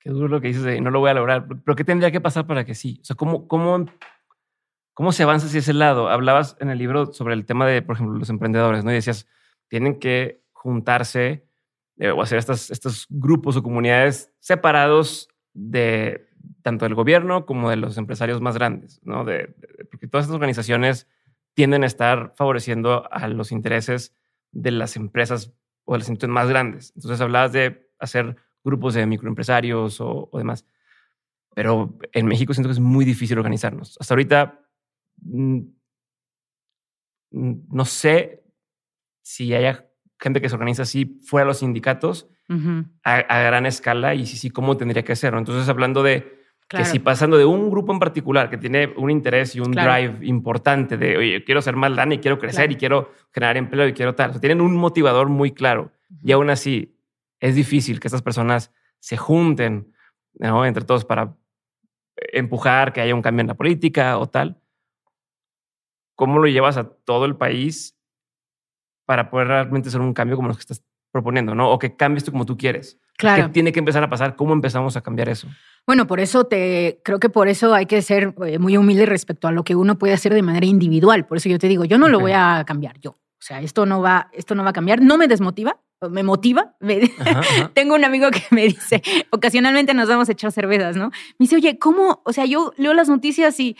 Qué 0.00 0.10
duro 0.10 0.28
lo 0.28 0.40
que 0.40 0.48
dices 0.48 0.80
no 0.82 0.90
lo 0.90 1.00
voy 1.00 1.10
a 1.10 1.14
lograr, 1.14 1.46
pero 1.64 1.76
¿qué 1.76 1.84
tendría 1.84 2.10
que 2.10 2.20
pasar 2.20 2.46
para 2.46 2.64
que 2.64 2.74
sí? 2.74 2.98
O 3.02 3.04
sea, 3.04 3.16
¿cómo, 3.16 3.48
cómo, 3.48 3.86
cómo 4.94 5.12
se 5.12 5.22
avanza 5.22 5.46
hacia 5.46 5.60
ese 5.60 5.72
lado? 5.72 6.08
Hablabas 6.08 6.56
en 6.60 6.70
el 6.70 6.78
libro 6.78 7.12
sobre 7.12 7.34
el 7.34 7.44
tema 7.46 7.66
de, 7.66 7.82
por 7.82 7.96
ejemplo, 7.96 8.18
los 8.18 8.30
emprendedores, 8.30 8.84
¿no? 8.84 8.90
Y 8.90 8.94
decías, 8.94 9.26
tienen 9.68 9.98
que 9.98 10.42
juntarse 10.52 11.46
eh, 11.98 12.10
o 12.10 12.22
hacer 12.22 12.38
estas, 12.38 12.70
estos 12.70 13.06
grupos 13.08 13.56
o 13.56 13.62
comunidades 13.62 14.32
separados 14.38 15.28
de 15.52 16.28
tanto 16.62 16.84
del 16.84 16.94
gobierno 16.94 17.46
como 17.46 17.70
de 17.70 17.76
los 17.76 17.98
empresarios 17.98 18.40
más 18.40 18.54
grandes, 18.56 19.00
¿no? 19.02 19.24
De, 19.24 19.54
porque 19.90 20.06
todas 20.06 20.24
estas 20.24 20.34
organizaciones 20.34 21.08
tienden 21.58 21.82
a 21.82 21.86
estar 21.86 22.34
favoreciendo 22.36 23.12
a 23.12 23.26
los 23.26 23.50
intereses 23.50 24.14
de 24.52 24.70
las 24.70 24.94
empresas 24.94 25.52
o 25.86 25.94
de 25.94 25.98
las 25.98 26.08
instituciones 26.08 26.34
más 26.34 26.48
grandes. 26.48 26.92
Entonces 26.94 27.20
hablabas 27.20 27.50
de 27.50 27.90
hacer 27.98 28.36
grupos 28.62 28.94
de 28.94 29.04
microempresarios 29.06 30.00
o, 30.00 30.30
demás. 30.34 30.64
Pero 31.56 31.98
en 32.12 32.26
México 32.26 32.54
siento 32.54 32.68
que 32.68 32.74
es 32.74 32.78
muy 32.78 33.04
difícil 33.04 33.36
organizarnos. 33.38 33.96
Hasta 33.98 34.14
ahorita 34.14 34.60
mm, 35.16 35.58
mm, 37.32 37.54
no 37.72 37.84
sé 37.84 38.44
si 39.22 39.52
haya 39.52 39.90
gente 40.20 40.40
que 40.40 40.48
se 40.48 40.54
organiza 40.54 40.82
así 40.82 41.18
fuera 41.24 41.44
de 41.44 41.48
los 41.48 41.58
sindicatos 41.58 42.30
a, 43.02 43.40
gran 43.40 43.66
escala 43.66 44.14
y 44.14 44.26
si 44.26 44.36
sí, 44.36 44.50
cómo 44.50 44.76
tendría 44.76 45.02
que 45.02 45.16
ser. 45.16 45.34
Entonces, 45.34 45.68
hablando 45.68 46.04
de 46.04 46.37
que 46.68 46.84
si 46.84 46.98
pasando 46.98 47.38
de 47.38 47.46
un 47.46 47.70
grupo 47.70 47.92
en 47.92 47.98
particular 47.98 48.50
que 48.50 48.58
tiene 48.58 48.92
un 48.96 49.10
interés 49.10 49.56
y 49.56 49.60
un 49.60 49.72
drive 49.72 50.18
importante 50.22 50.98
de, 50.98 51.16
oye, 51.16 51.44
quiero 51.44 51.62
ser 51.62 51.76
más 51.76 51.90
lana 51.92 52.14
y 52.14 52.18
quiero 52.18 52.38
crecer 52.38 52.70
y 52.70 52.76
quiero 52.76 53.10
generar 53.32 53.56
empleo 53.56 53.88
y 53.88 53.94
quiero 53.94 54.14
tal, 54.14 54.30
o 54.30 54.32
sea, 54.34 54.40
tienen 54.40 54.60
un 54.60 54.76
motivador 54.76 55.28
muy 55.28 55.52
claro. 55.52 55.90
Y 56.22 56.32
aún 56.32 56.50
así, 56.50 56.94
es 57.40 57.54
difícil 57.54 58.00
que 58.00 58.08
estas 58.08 58.20
personas 58.20 58.70
se 58.98 59.16
junten 59.16 59.94
¿no? 60.34 60.66
entre 60.66 60.84
todos 60.84 61.06
para 61.06 61.34
empujar 62.16 62.92
que 62.92 63.00
haya 63.00 63.14
un 63.14 63.22
cambio 63.22 63.42
en 63.42 63.48
la 63.48 63.54
política 63.54 64.18
o 64.18 64.28
tal. 64.28 64.60
¿Cómo 66.14 66.38
lo 66.38 66.48
llevas 66.48 66.76
a 66.76 66.90
todo 66.90 67.24
el 67.24 67.36
país 67.36 67.96
para 69.06 69.30
poder 69.30 69.48
realmente 69.48 69.88
hacer 69.88 70.02
un 70.02 70.12
cambio 70.12 70.36
como 70.36 70.48
los 70.48 70.58
que 70.58 70.62
estás 70.62 70.84
proponiendo, 71.10 71.54
¿no? 71.54 71.70
O 71.70 71.78
que 71.78 71.96
cambies 71.96 72.24
tú 72.24 72.32
como 72.32 72.44
tú 72.44 72.58
quieres. 72.58 73.00
Claro. 73.16 73.46
¿Qué 73.46 73.52
tiene 73.52 73.72
que 73.72 73.78
empezar 73.78 74.02
a 74.02 74.10
pasar? 74.10 74.36
¿Cómo 74.36 74.52
empezamos 74.52 74.96
a 74.96 75.00
cambiar 75.00 75.28
eso? 75.28 75.48
Bueno, 75.88 76.06
por 76.06 76.20
eso 76.20 76.44
te 76.44 77.00
creo 77.02 77.18
que 77.18 77.30
por 77.30 77.48
eso 77.48 77.72
hay 77.72 77.86
que 77.86 78.02
ser 78.02 78.34
eh, 78.44 78.58
muy 78.58 78.76
humilde 78.76 79.06
respecto 79.06 79.48
a 79.48 79.52
lo 79.52 79.64
que 79.64 79.74
uno 79.74 79.96
puede 79.96 80.12
hacer 80.12 80.34
de 80.34 80.42
manera 80.42 80.66
individual. 80.66 81.24
Por 81.24 81.38
eso 81.38 81.48
yo 81.48 81.58
te 81.58 81.66
digo, 81.66 81.86
yo 81.86 81.96
no 81.96 82.10
lo 82.10 82.20
voy 82.20 82.32
a 82.32 82.62
cambiar 82.66 83.00
yo. 83.00 83.12
O 83.12 83.40
sea, 83.40 83.62
esto 83.62 83.86
no 83.86 84.02
va, 84.02 84.28
esto 84.34 84.54
no 84.54 84.64
va 84.64 84.68
a 84.68 84.72
cambiar. 84.74 85.00
No 85.00 85.16
me 85.16 85.28
desmotiva, 85.28 85.80
me 86.10 86.22
motiva. 86.22 86.74
Tengo 87.74 87.94
un 87.94 88.04
amigo 88.04 88.30
que 88.30 88.42
me 88.50 88.64
dice, 88.64 89.02
ocasionalmente 89.30 89.94
nos 89.94 90.08
vamos 90.08 90.28
a 90.28 90.32
echar 90.32 90.52
cervezas, 90.52 90.96
¿no? 90.96 91.08
Me 91.38 91.44
dice, 91.44 91.56
oye, 91.56 91.78
¿cómo? 91.78 92.22
O 92.24 92.32
sea, 92.32 92.44
yo 92.44 92.72
leo 92.76 92.94
las 92.94 93.08
noticias 93.08 93.58
y, 93.58 93.76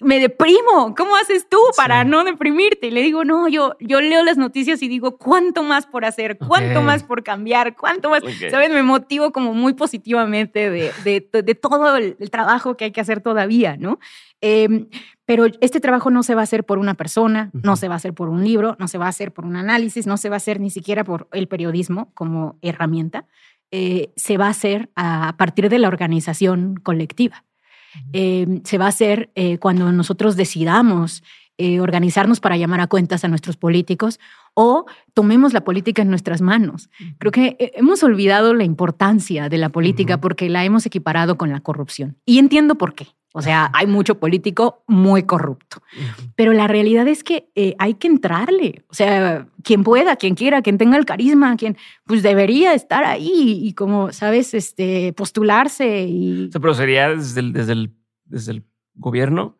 me 0.00 0.18
deprimo. 0.18 0.94
¿Cómo 0.96 1.16
haces 1.16 1.48
tú 1.48 1.58
para 1.76 2.04
no 2.04 2.24
deprimirte? 2.24 2.86
Y 2.88 2.90
le 2.90 3.02
digo, 3.02 3.24
no, 3.24 3.48
yo, 3.48 3.76
yo 3.80 4.00
leo 4.00 4.22
las 4.24 4.38
noticias 4.38 4.82
y 4.82 4.88
digo, 4.88 5.18
¿cuánto 5.18 5.62
más 5.62 5.86
por 5.86 6.04
hacer? 6.04 6.38
¿Cuánto 6.38 6.82
más 6.82 7.02
por 7.02 7.22
cambiar? 7.22 7.76
¿Cuánto 7.76 8.10
más? 8.10 8.22
¿Sabes? 8.50 8.70
Me 8.70 8.82
motivo 8.82 9.32
como 9.32 9.52
muy 9.52 9.74
positivamente 9.74 10.70
de, 10.70 10.92
de, 11.04 11.42
de 11.42 11.54
todo 11.54 11.96
el, 11.96 12.16
el, 12.18 12.30
trabajo 12.30 12.76
que 12.76 12.86
hay 12.86 12.92
que 12.92 13.00
hacer 13.00 13.20
todavía, 13.20 13.76
¿no? 13.76 13.98
Eh, 14.40 14.86
pero 15.26 15.46
este 15.60 15.80
trabajo 15.80 16.10
no 16.10 16.22
se 16.22 16.34
va 16.34 16.42
a 16.42 16.44
hacer 16.44 16.64
por 16.64 16.78
una 16.78 16.94
persona, 16.94 17.50
no 17.52 17.76
se 17.76 17.88
va 17.88 17.94
a 17.94 17.96
hacer 17.96 18.12
por 18.12 18.28
un 18.28 18.44
libro, 18.44 18.76
no 18.78 18.88
se 18.88 18.98
va 18.98 19.06
a 19.06 19.08
hacer 19.08 19.32
por 19.32 19.46
un 19.46 19.56
análisis, 19.56 20.06
no 20.06 20.16
se 20.16 20.28
va 20.28 20.36
a 20.36 20.38
hacer 20.38 20.60
ni 20.60 20.70
siquiera 20.70 21.04
por 21.04 21.28
el 21.32 21.48
periodismo 21.48 22.10
como 22.14 22.58
herramienta. 22.60 23.26
Eh, 23.70 24.12
se 24.16 24.36
va 24.36 24.46
a 24.46 24.50
hacer 24.50 24.90
a 24.96 25.34
partir 25.38 25.68
de 25.68 25.78
la 25.78 25.88
organización 25.88 26.76
colectiva. 26.76 27.44
Eh, 28.12 28.60
se 28.64 28.76
va 28.76 28.86
a 28.86 28.88
hacer 28.88 29.30
eh, 29.34 29.58
cuando 29.58 29.90
nosotros 29.92 30.36
decidamos 30.36 31.22
organizarnos 31.80 32.40
para 32.40 32.56
llamar 32.56 32.80
a 32.80 32.88
cuentas 32.88 33.24
a 33.24 33.28
nuestros 33.28 33.56
políticos 33.56 34.18
o 34.54 34.86
tomemos 35.14 35.52
la 35.52 35.62
política 35.62 36.02
en 36.02 36.10
nuestras 36.10 36.40
manos. 36.40 36.90
Creo 37.18 37.30
que 37.30 37.56
hemos 37.76 38.02
olvidado 38.02 38.54
la 38.54 38.64
importancia 38.64 39.48
de 39.48 39.58
la 39.58 39.68
política 39.68 40.20
porque 40.20 40.48
la 40.48 40.64
hemos 40.64 40.84
equiparado 40.84 41.38
con 41.38 41.52
la 41.52 41.60
corrupción. 41.60 42.16
Y 42.26 42.40
entiendo 42.40 42.74
por 42.74 42.96
qué. 42.96 43.06
O 43.36 43.42
sea, 43.42 43.68
hay 43.74 43.88
mucho 43.88 44.20
político 44.20 44.84
muy 44.86 45.24
corrupto. 45.24 45.82
Pero 46.36 46.52
la 46.52 46.68
realidad 46.68 47.08
es 47.08 47.24
que 47.24 47.50
eh, 47.56 47.74
hay 47.80 47.94
que 47.94 48.06
entrarle. 48.06 48.84
O 48.88 48.94
sea, 48.94 49.48
quien 49.64 49.82
pueda, 49.82 50.14
quien 50.14 50.36
quiera, 50.36 50.62
quien 50.62 50.78
tenga 50.78 50.96
el 50.96 51.04
carisma, 51.04 51.56
quien 51.56 51.76
pues 52.06 52.22
debería 52.22 52.74
estar 52.74 53.02
ahí 53.02 53.58
y 53.64 53.72
como, 53.72 54.12
sabes, 54.12 54.54
este, 54.54 55.12
postularse. 55.14 56.06
Y... 56.08 56.48
pero 56.52 56.74
sería 56.74 57.08
desde 57.08 57.40
el, 57.40 57.52
desde 57.52 57.72
el, 57.72 57.92
desde 58.24 58.52
el 58.52 58.62
gobierno 58.94 59.58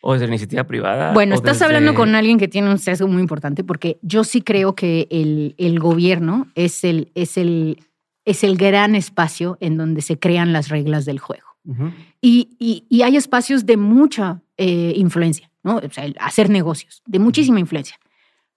o 0.00 0.14
desde 0.14 0.24
la 0.24 0.30
iniciativa 0.30 0.64
privada. 0.64 1.12
Bueno, 1.12 1.34
estás 1.34 1.60
hablando 1.60 1.94
con 1.94 2.14
alguien 2.14 2.38
que 2.38 2.48
tiene 2.48 2.70
un 2.70 2.78
sesgo 2.78 3.06
muy 3.06 3.20
importante 3.20 3.64
porque 3.64 3.98
yo 4.00 4.24
sí 4.24 4.40
creo 4.40 4.74
que 4.74 5.08
el, 5.10 5.54
el 5.58 5.78
gobierno 5.78 6.46
es 6.54 6.84
el, 6.84 7.12
es, 7.14 7.36
el, 7.36 7.84
es 8.24 8.44
el 8.44 8.56
gran 8.56 8.94
espacio 8.94 9.58
en 9.60 9.76
donde 9.76 10.00
se 10.00 10.18
crean 10.18 10.54
las 10.54 10.70
reglas 10.70 11.04
del 11.04 11.18
juego 11.18 11.49
y, 12.20 13.02
hay 13.02 13.16
espacios 13.16 13.66
de 13.66 13.76
mucha 13.76 14.42
eh, 14.56 14.92
influencia, 14.96 15.50
¿no? 15.62 15.76
O 15.76 15.90
sea, 15.90 16.06
hacer 16.20 16.50
negocios, 16.50 17.02
de 17.06 17.18
muchísima 17.18 17.60
influencia. 17.60 17.98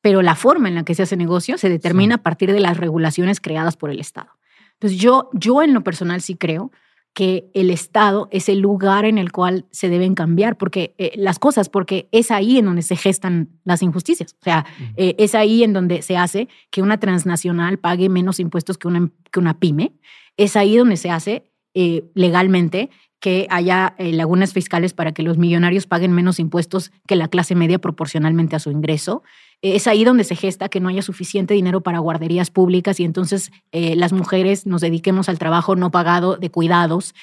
Pero 0.01 0.22
la 0.22 0.36
forma 0.36 0.68
en 0.68 0.76
la 0.76 0.84
que 0.84 0.95
se 0.95 1.03
hace 1.03 1.16
negocio 1.16 1.57
se 1.57 1.70
determina 1.70 2.16
a 2.16 2.24
partir 2.24 2.51
de 2.51 2.59
las 2.59 2.78
regulaciones 2.78 3.39
creadas 3.39 3.78
por 3.78 3.89
el 3.89 3.99
Estado. 3.99 4.32
Entonces, 4.74 4.99
yo, 4.99 5.30
yo 5.34 5.61
en 5.61 5.74
lo 5.74 5.82
personal 5.82 6.22
sí 6.22 6.36
creo 6.36 6.72
que 7.14 7.51
el 7.53 7.70
Estado 7.70 8.28
es 8.32 8.49
el 8.49 8.59
lugar 8.59 9.05
en 9.05 9.18
el 9.18 9.32
cual 9.32 9.66
se 9.72 9.88
deben 9.88 10.16
cambiar 10.16 10.57
porque 10.57 10.95
eh, 10.97 11.14
las 11.16 11.38
cosas, 11.38 11.70
porque 11.70 12.09
es 12.11 12.32
ahí 12.32 12.57
en 12.57 12.66
donde 12.66 12.82
se 12.82 12.95
gestan 12.95 13.49
las 13.64 13.84
injusticias. 13.84 14.36
O 14.41 14.43
sea, 14.43 14.66
eh, 14.97 15.16
es 15.20 15.36
ahí 15.36 15.64
en 15.64 15.74
donde 15.74 16.01
se 16.01 16.18
hace 16.18 16.49
que 16.72 16.82
una 16.82 16.99
transnacional 16.99 17.78
pague 17.78 18.09
menos 18.09 18.39
impuestos 18.39 18.78
que 18.78 18.88
una, 18.88 19.11
que 19.32 19.39
una 19.39 19.59
pyme 19.59 19.93
es 20.38 20.55
ahí 20.55 20.76
donde 20.76 20.97
se 20.97 21.11
hace 21.11 21.53
eh, 21.74 22.03
legalmente 22.13 22.89
que 23.19 23.47
haya 23.49 23.95
eh, 23.97 24.11
lagunas 24.11 24.51
fiscales 24.51 24.93
para 24.93 25.13
que 25.13 25.24
los 25.24 25.38
millonarios 25.38 25.88
paguen 25.88 26.11
menos 26.11 26.39
impuestos 26.39 26.91
que 27.07 27.15
la 27.15 27.30
clase 27.30 27.55
media 27.55 27.80
proporcionalmente 27.80 28.55
a 28.55 28.59
su 28.59 28.69
ingreso. 28.69 29.24
Es 29.61 29.88
ahí 29.88 30.03
donde 30.03 30.26
se 30.26 30.36
gesta 30.36 30.67
que 30.67 30.82
no 30.82 30.89
haya 30.89 31.01
suficiente 31.01 31.53
dinero 31.53 31.82
para 31.82 31.99
guarderías 31.99 32.51
públicas 32.51 32.99
y 32.99 33.05
entonces 33.05 33.51
eh, 33.71 33.95
las 33.95 34.11
mujeres 34.11 34.65
nos 34.65 34.82
dediquemos 34.82 35.30
al 35.30 35.39
trabajo 35.39 35.78
no 35.78 35.89
pagado 35.89 36.36
de 36.36 36.51
cuidados 36.51 37.15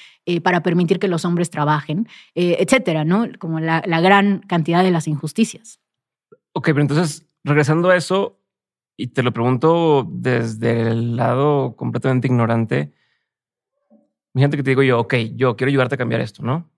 para 0.43 0.61
permitir 0.63 0.99
que 0.99 1.07
los 1.07 1.25
hombres 1.25 1.49
trabajen, 1.49 2.07
etcétera, 2.35 3.03
¿no? 3.03 3.25
Como 3.39 3.59
la, 3.59 3.81
la 3.87 4.01
gran 4.01 4.39
cantidad 4.39 4.83
de 4.83 4.91
las 4.91 5.07
injusticias. 5.07 5.79
Ok, 6.53 6.65
pero 6.67 6.81
entonces, 6.81 7.25
regresando 7.43 7.89
a 7.89 7.95
eso, 7.95 8.39
y 8.97 9.07
te 9.07 9.23
lo 9.23 9.33
pregunto 9.33 10.07
desde 10.09 10.89
el 10.89 11.15
lado 11.15 11.75
completamente 11.75 12.27
ignorante, 12.27 12.93
gente 14.39 14.57
que 14.57 14.63
te 14.63 14.71
digo 14.71 14.83
yo, 14.83 14.99
ok, 14.99 15.15
yo 15.35 15.55
quiero 15.55 15.69
ayudarte 15.69 15.95
a 15.95 15.97
cambiar 15.97 16.21
esto, 16.21 16.43
¿no? 16.43 16.69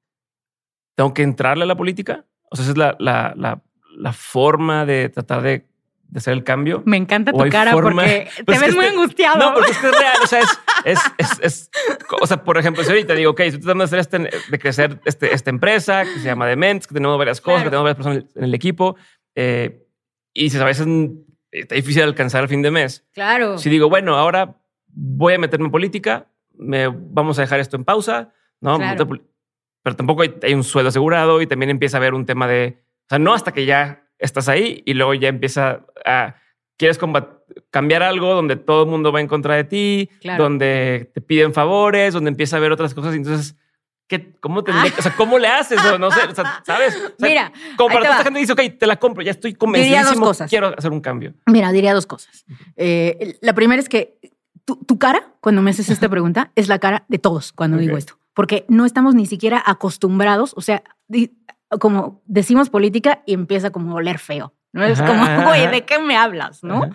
Tengo 0.95 1.13
que 1.13 1.23
entrarle 1.23 1.63
a 1.63 1.67
la 1.67 1.75
política. 1.75 2.25
O 2.49 2.55
sea, 2.55 2.63
esa 2.63 2.71
es 2.71 2.77
la, 2.77 2.95
la, 2.99 3.33
la, 3.35 3.61
la 3.95 4.13
forma 4.13 4.85
de 4.85 5.09
tratar 5.09 5.41
de, 5.41 5.67
de, 6.07 6.17
hacer 6.17 6.33
el 6.33 6.43
cambio. 6.43 6.83
Me 6.85 6.97
encanta 6.97 7.31
tu 7.31 7.49
cara 7.49 7.71
porque 7.71 8.27
pues 8.45 8.59
te 8.59 8.65
ves 8.65 8.75
muy 8.75 8.85
angustiado. 8.85 9.37
No, 9.37 9.53
porque 9.53 9.71
es 9.71 9.77
que 9.77 9.87
es 9.87 9.99
real. 9.99 10.17
O 10.23 10.27
sea, 10.27 10.39
es, 10.41 10.49
es, 10.85 10.99
es, 11.17 11.39
es 11.41 11.71
o 12.21 12.27
sea, 12.27 12.43
por 12.43 12.57
ejemplo, 12.57 12.83
si 12.83 12.89
ahorita 12.89 13.13
digo, 13.15 13.31
ok, 13.31 13.39
estoy 13.41 13.61
tratando 13.61 13.83
de 13.83 13.85
hacer 13.85 13.99
este, 13.99 14.51
de 14.51 14.59
crecer 14.59 14.99
este, 15.05 15.33
esta 15.33 15.49
empresa 15.49 16.03
que 16.03 16.19
se 16.19 16.25
llama 16.25 16.47
Dements, 16.47 16.87
que 16.87 16.93
tenemos 16.93 17.17
varias 17.17 17.41
cosas, 17.41 17.63
que 17.63 17.69
tenemos 17.69 17.83
varias 17.85 17.97
personas 17.97 18.25
en 18.35 18.43
el 18.43 18.53
equipo. 18.53 18.95
Eh, 19.35 19.87
y 20.33 20.49
si 20.49 20.57
a 20.57 20.63
veces 20.63 20.87
está 21.51 21.75
difícil 21.75 22.03
alcanzar 22.03 22.43
el 22.43 22.49
fin 22.49 22.61
de 22.61 22.71
mes. 22.71 23.05
Claro. 23.13 23.57
Si 23.57 23.69
digo, 23.69 23.89
bueno, 23.89 24.15
ahora 24.15 24.57
voy 24.87 25.35
a 25.35 25.39
meterme 25.39 25.65
en 25.65 25.71
política, 25.71 26.27
me, 26.53 26.87
vamos 26.87 27.37
a 27.39 27.41
dejar 27.41 27.59
esto 27.59 27.75
en 27.75 27.85
pausa, 27.85 28.33
¿no? 28.61 28.79
Pero 29.83 29.95
tampoco 29.97 30.23
hay, 30.23 30.53
un 30.53 30.63
sueldo 30.63 30.89
asegurado 30.89 31.41
y 31.41 31.47
también 31.47 31.69
empieza 31.69 31.97
a 31.97 31.99
haber 31.99 32.13
un 32.13 32.25
tema 32.25 32.47
de, 32.47 32.79
o 33.01 33.09
sea, 33.09 33.19
no 33.19 33.33
hasta 33.33 33.51
que 33.51 33.65
ya 33.65 34.07
estás 34.17 34.47
ahí 34.47 34.81
y 34.85 34.93
luego 34.93 35.13
ya 35.13 35.27
empieza 35.27 35.85
a, 36.05 36.35
quieres 36.77 36.97
cambiar 37.69 38.01
algo 38.01 38.33
donde 38.33 38.55
todo 38.55 38.83
el 38.83 38.89
mundo 38.89 39.11
va 39.11 39.19
en 39.19 39.27
contra 39.27 39.55
de 39.55 39.65
ti, 39.65 40.09
donde 40.37 41.11
te 41.13 41.21
piden 41.21 41.53
favores, 41.53 42.13
donde 42.13 42.29
empieza 42.29 42.55
a 42.55 42.59
haber 42.59 42.71
otras 42.71 42.93
cosas. 42.93 43.13
Entonces, 43.13 43.57
¿qué, 44.07 44.33
cómo, 44.39 44.63
te, 44.63 44.71
ah. 44.71 44.85
o 44.97 45.01
sea, 45.01 45.13
¿cómo 45.15 45.37
le 45.37 45.49
haces? 45.49 45.79
no 45.99 46.09
sé, 46.09 46.21
¿sabes? 46.63 46.97
Mira, 47.19 47.51
como 47.75 47.89
para 47.89 48.01
toda 48.01 48.11
esta 48.13 48.23
gente 48.23 48.39
dice, 48.39 48.53
ok, 48.53 48.79
te 48.79 48.87
la 48.87 48.97
compro, 48.97 49.21
ya 49.21 49.31
estoy 49.31 49.53
convencidísimo, 49.53 50.31
quiero 50.47 50.73
hacer 50.77 50.91
un 50.91 51.01
cambio. 51.01 51.33
Mira, 51.45 51.71
diría 51.73 51.93
dos 51.93 52.05
cosas. 52.05 52.45
Eh, 52.77 53.37
la 53.41 53.53
primera 53.53 53.81
es 53.81 53.89
que 53.89 54.19
tu, 54.65 54.97
cara, 54.97 55.33
cuando 55.41 55.61
me 55.61 55.71
haces 55.71 55.89
esta 55.89 56.09
pregunta, 56.09 56.51
es 56.55 56.67
la 56.67 56.79
cara 56.79 57.05
de 57.07 57.19
todos 57.19 57.51
cuando 57.51 57.77
digo 57.77 57.97
esto, 57.97 58.17
porque 58.33 58.65
no 58.69 58.85
estamos 58.85 59.15
ni 59.15 59.25
siquiera 59.25 59.61
acostumbrados, 59.65 60.53
o 60.55 60.61
sea, 60.61 60.83
como 61.79 62.21
decimos 62.25 62.69
política 62.69 63.23
y 63.25 63.33
empieza 63.33 63.71
como 63.71 63.91
a 63.91 63.95
oler 63.95 64.19
feo, 64.19 64.53
¿no? 64.71 64.83
Es 64.83 65.01
como, 65.01 65.25
güey, 65.45 65.69
¿de 65.69 65.85
qué 65.85 65.99
me 65.99 66.15
hablas? 66.15 66.63
¿No? 66.63 66.89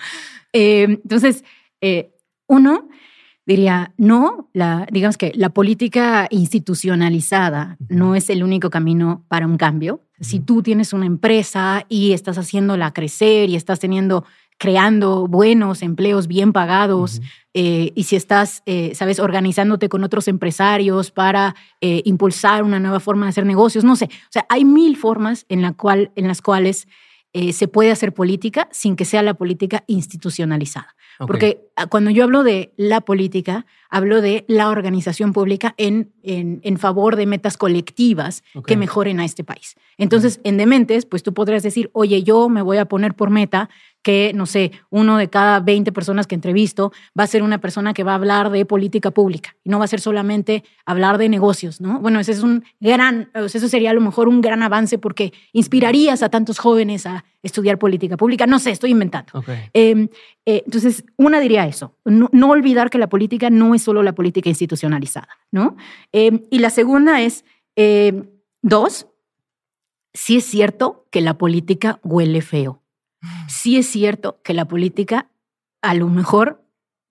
Eh, 0.52 0.84
entonces, 0.84 1.44
eh, 1.80 2.14
uno 2.46 2.88
diría, 3.48 3.94
no, 3.96 4.50
la, 4.52 4.86
digamos 4.90 5.16
que 5.16 5.32
la 5.34 5.48
política 5.50 6.26
institucionalizada 6.30 7.78
no 7.88 8.14
es 8.14 8.28
el 8.28 8.42
único 8.42 8.68
camino 8.68 9.24
para 9.28 9.46
un 9.46 9.56
cambio. 9.56 10.04
Si 10.20 10.40
tú 10.40 10.62
tienes 10.62 10.92
una 10.92 11.06
empresa 11.06 11.86
y 11.88 12.12
estás 12.12 12.36
haciéndola 12.36 12.92
crecer 12.92 13.48
y 13.48 13.56
estás 13.56 13.80
teniendo 13.80 14.24
creando 14.58 15.28
buenos 15.28 15.82
empleos 15.82 16.26
bien 16.26 16.52
pagados 16.52 17.22
eh, 17.54 17.92
y 17.94 18.02
si 18.04 18.16
estás, 18.16 18.62
eh, 18.66 18.92
sabes, 18.94 19.20
organizándote 19.20 19.88
con 19.88 20.04
otros 20.04 20.28
empresarios 20.28 21.10
para 21.12 21.54
eh, 21.80 22.02
impulsar 22.04 22.64
una 22.64 22.80
nueva 22.80 23.00
forma 23.00 23.26
de 23.26 23.30
hacer 23.30 23.46
negocios, 23.46 23.84
no 23.84 23.96
sé. 23.96 24.06
O 24.06 24.30
sea, 24.30 24.46
hay 24.48 24.64
mil 24.64 24.96
formas 24.96 25.46
en, 25.48 25.62
la 25.62 25.72
cual, 25.72 26.10
en 26.16 26.28
las 26.28 26.42
cuales 26.42 26.86
se 27.52 27.68
puede 27.68 27.92
hacer 27.92 28.14
política 28.14 28.68
sin 28.72 28.96
que 28.96 29.04
sea 29.04 29.22
la 29.22 29.34
política 29.34 29.84
institucionalizada. 29.86 30.96
Porque 31.18 31.68
ah, 31.76 31.86
cuando 31.86 32.10
yo 32.10 32.24
hablo 32.24 32.42
de 32.42 32.72
la 32.76 33.00
política, 33.00 33.64
hablo 33.88 34.20
de 34.20 34.44
la 34.48 34.68
organización 34.70 35.32
pública 35.32 35.74
en, 35.76 36.12
en, 36.22 36.60
en 36.62 36.78
favor 36.78 37.16
de 37.16 37.26
metas 37.26 37.56
colectivas 37.56 38.42
que 38.66 38.76
mejoren 38.76 39.20
a 39.20 39.24
este 39.24 39.44
país. 39.44 39.76
Entonces, 39.96 40.40
en 40.44 40.56
Dementes, 40.56 41.06
pues 41.06 41.22
tú 41.22 41.34
podrías 41.34 41.62
decir, 41.62 41.90
oye, 41.92 42.22
yo 42.22 42.48
me 42.48 42.62
voy 42.62 42.78
a 42.78 42.84
poner 42.84 43.14
por 43.14 43.30
meta 43.30 43.68
que, 44.02 44.32
no 44.34 44.46
sé, 44.46 44.72
uno 44.90 45.18
de 45.18 45.28
cada 45.28 45.60
20 45.60 45.92
personas 45.92 46.26
que 46.26 46.34
entrevisto 46.34 46.92
va 47.18 47.24
a 47.24 47.26
ser 47.26 47.42
una 47.42 47.58
persona 47.58 47.92
que 47.94 48.04
va 48.04 48.12
a 48.12 48.14
hablar 48.14 48.50
de 48.50 48.64
política 48.64 49.10
pública 49.10 49.56
y 49.64 49.70
no 49.70 49.78
va 49.78 49.86
a 49.86 49.88
ser 49.88 50.00
solamente 50.00 50.64
hablar 50.86 51.18
de 51.18 51.28
negocios, 51.28 51.80
¿no? 51.80 52.00
Bueno, 52.00 52.20
ese 52.20 52.32
es 52.32 52.42
un 52.42 52.64
gran, 52.80 53.30
eso 53.34 53.68
sería 53.68 53.90
a 53.90 53.94
lo 53.94 54.00
mejor 54.00 54.28
un 54.28 54.40
gran 54.40 54.62
avance 54.62 54.98
porque 54.98 55.32
inspirarías 55.52 56.22
a 56.22 56.28
tantos 56.28 56.58
jóvenes 56.58 57.06
a 57.06 57.24
estudiar 57.42 57.78
política 57.78 58.16
pública. 58.16 58.46
No 58.46 58.58
sé, 58.58 58.70
estoy 58.70 58.90
inventando. 58.90 59.44
Em, 59.72 60.08
eh, 60.44 60.62
entonces, 60.66 61.04
una 61.16 61.40
diría 61.40 61.66
eso, 61.66 61.96
no, 62.04 62.50
olvidar 62.50 62.90
que 62.90 62.98
la 62.98 63.08
política 63.08 63.50
no 63.50 63.74
es 63.74 63.82
solo 63.82 64.02
la 64.02 64.14
política 64.14 64.48
institucionalizada, 64.48 65.38
¿no? 65.50 65.76
Em, 66.12 66.44
y 66.50 66.58
la 66.58 66.70
segunda 66.70 67.20
es, 67.20 67.44
em, 67.76 68.28
dos, 68.62 69.06
sí 70.12 70.38
es 70.38 70.44
cierto 70.44 71.06
que 71.10 71.20
la 71.20 71.38
política 71.38 72.00
huele 72.02 72.42
feo 72.42 72.82
sí 73.48 73.78
es 73.78 73.86
cierto 73.86 74.40
que 74.42 74.54
la 74.54 74.66
política 74.66 75.30
a 75.82 75.94
lo 75.94 76.08
mejor 76.08 76.64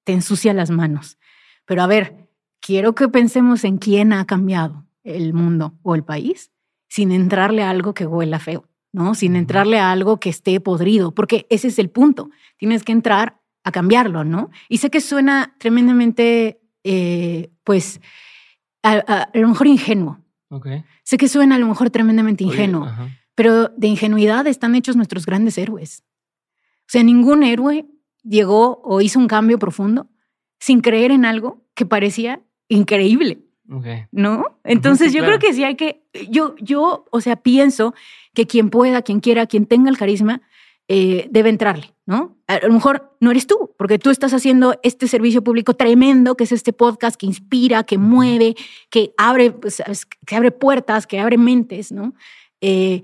te 0.03 0.13
ensucia 0.13 0.53
las 0.53 0.69
manos. 0.69 1.17
Pero 1.65 1.81
a 1.81 1.87
ver, 1.87 2.29
quiero 2.59 2.95
que 2.95 3.09
pensemos 3.09 3.63
en 3.63 3.77
quién 3.77 4.13
ha 4.13 4.25
cambiado 4.25 4.85
el 5.03 5.33
mundo 5.33 5.77
o 5.83 5.95
el 5.95 6.03
país 6.03 6.51
sin 6.87 7.11
entrarle 7.11 7.63
a 7.63 7.69
algo 7.69 7.93
que 7.93 8.05
huela 8.05 8.39
feo, 8.39 8.67
¿no? 8.91 9.15
Sin 9.15 9.35
entrarle 9.35 9.79
a 9.79 9.91
algo 9.91 10.19
que 10.19 10.29
esté 10.29 10.59
podrido, 10.59 11.13
porque 11.13 11.45
ese 11.49 11.67
es 11.67 11.79
el 11.79 11.89
punto. 11.89 12.29
Tienes 12.57 12.83
que 12.83 12.91
entrar 12.91 13.41
a 13.63 13.71
cambiarlo, 13.71 14.23
¿no? 14.23 14.49
Y 14.69 14.77
sé 14.77 14.89
que 14.89 15.01
suena 15.01 15.55
tremendamente, 15.59 16.61
eh, 16.83 17.51
pues, 17.63 17.99
a, 18.83 19.29
lo 19.33 19.47
mejor 19.49 19.67
ingenuo. 19.67 20.19
Sé 21.03 21.17
que 21.17 21.27
suena 21.27 21.55
a 21.55 21.59
lo 21.59 21.67
mejor 21.67 21.89
tremendamente 21.89 22.43
ingenuo, 22.43 22.89
pero 23.35 23.67
de 23.69 23.87
ingenuidad 23.87 24.47
están 24.47 24.75
hechos 24.75 24.95
nuestros 24.95 25.25
grandes 25.25 25.57
héroes. 25.57 26.03
O 26.81 26.89
sea, 26.89 27.03
ningún 27.03 27.43
héroe 27.43 27.85
llegó 28.23 28.81
o 28.83 29.01
hizo 29.01 29.19
un 29.19 29.27
cambio 29.27 29.59
profundo 29.59 30.09
sin 30.59 30.81
creer 30.81 31.11
en 31.11 31.25
algo 31.25 31.65
que 31.75 31.85
parecía 31.85 32.41
increíble. 32.69 33.43
¿No? 34.11 34.59
Entonces 34.63 35.11
yo 35.11 35.25
creo 35.25 35.39
que 35.39 35.53
sí 35.53 35.65
hay 35.65 35.75
que, 35.75 36.07
yo, 36.29 36.55
yo, 36.61 37.05
o 37.11 37.19
sea, 37.19 37.35
pienso 37.35 37.93
que 38.37 38.45
quien 38.45 38.69
pueda, 38.69 39.01
quien 39.01 39.19
quiera, 39.19 39.47
quien 39.47 39.65
tenga 39.65 39.89
el 39.89 39.97
carisma, 39.97 40.43
eh, 40.87 41.27
debe 41.31 41.49
entrarle, 41.49 41.95
¿no? 42.05 42.37
A 42.45 42.59
lo 42.59 42.71
mejor 42.71 43.17
no 43.19 43.31
eres 43.31 43.47
tú, 43.47 43.73
porque 43.79 43.97
tú 43.97 44.11
estás 44.11 44.31
haciendo 44.31 44.79
este 44.83 45.07
servicio 45.07 45.43
público 45.43 45.73
tremendo, 45.73 46.37
que 46.37 46.43
es 46.43 46.51
este 46.51 46.71
podcast 46.71 47.15
que 47.15 47.25
inspira, 47.25 47.83
que 47.83 47.97
mueve, 47.97 48.53
que 48.91 49.11
abre, 49.17 49.49
pues, 49.49 49.81
que 50.23 50.35
abre 50.35 50.51
puertas, 50.51 51.07
que 51.07 51.19
abre 51.19 51.39
mentes, 51.39 51.91
¿no? 51.91 52.13
Eh, 52.61 53.01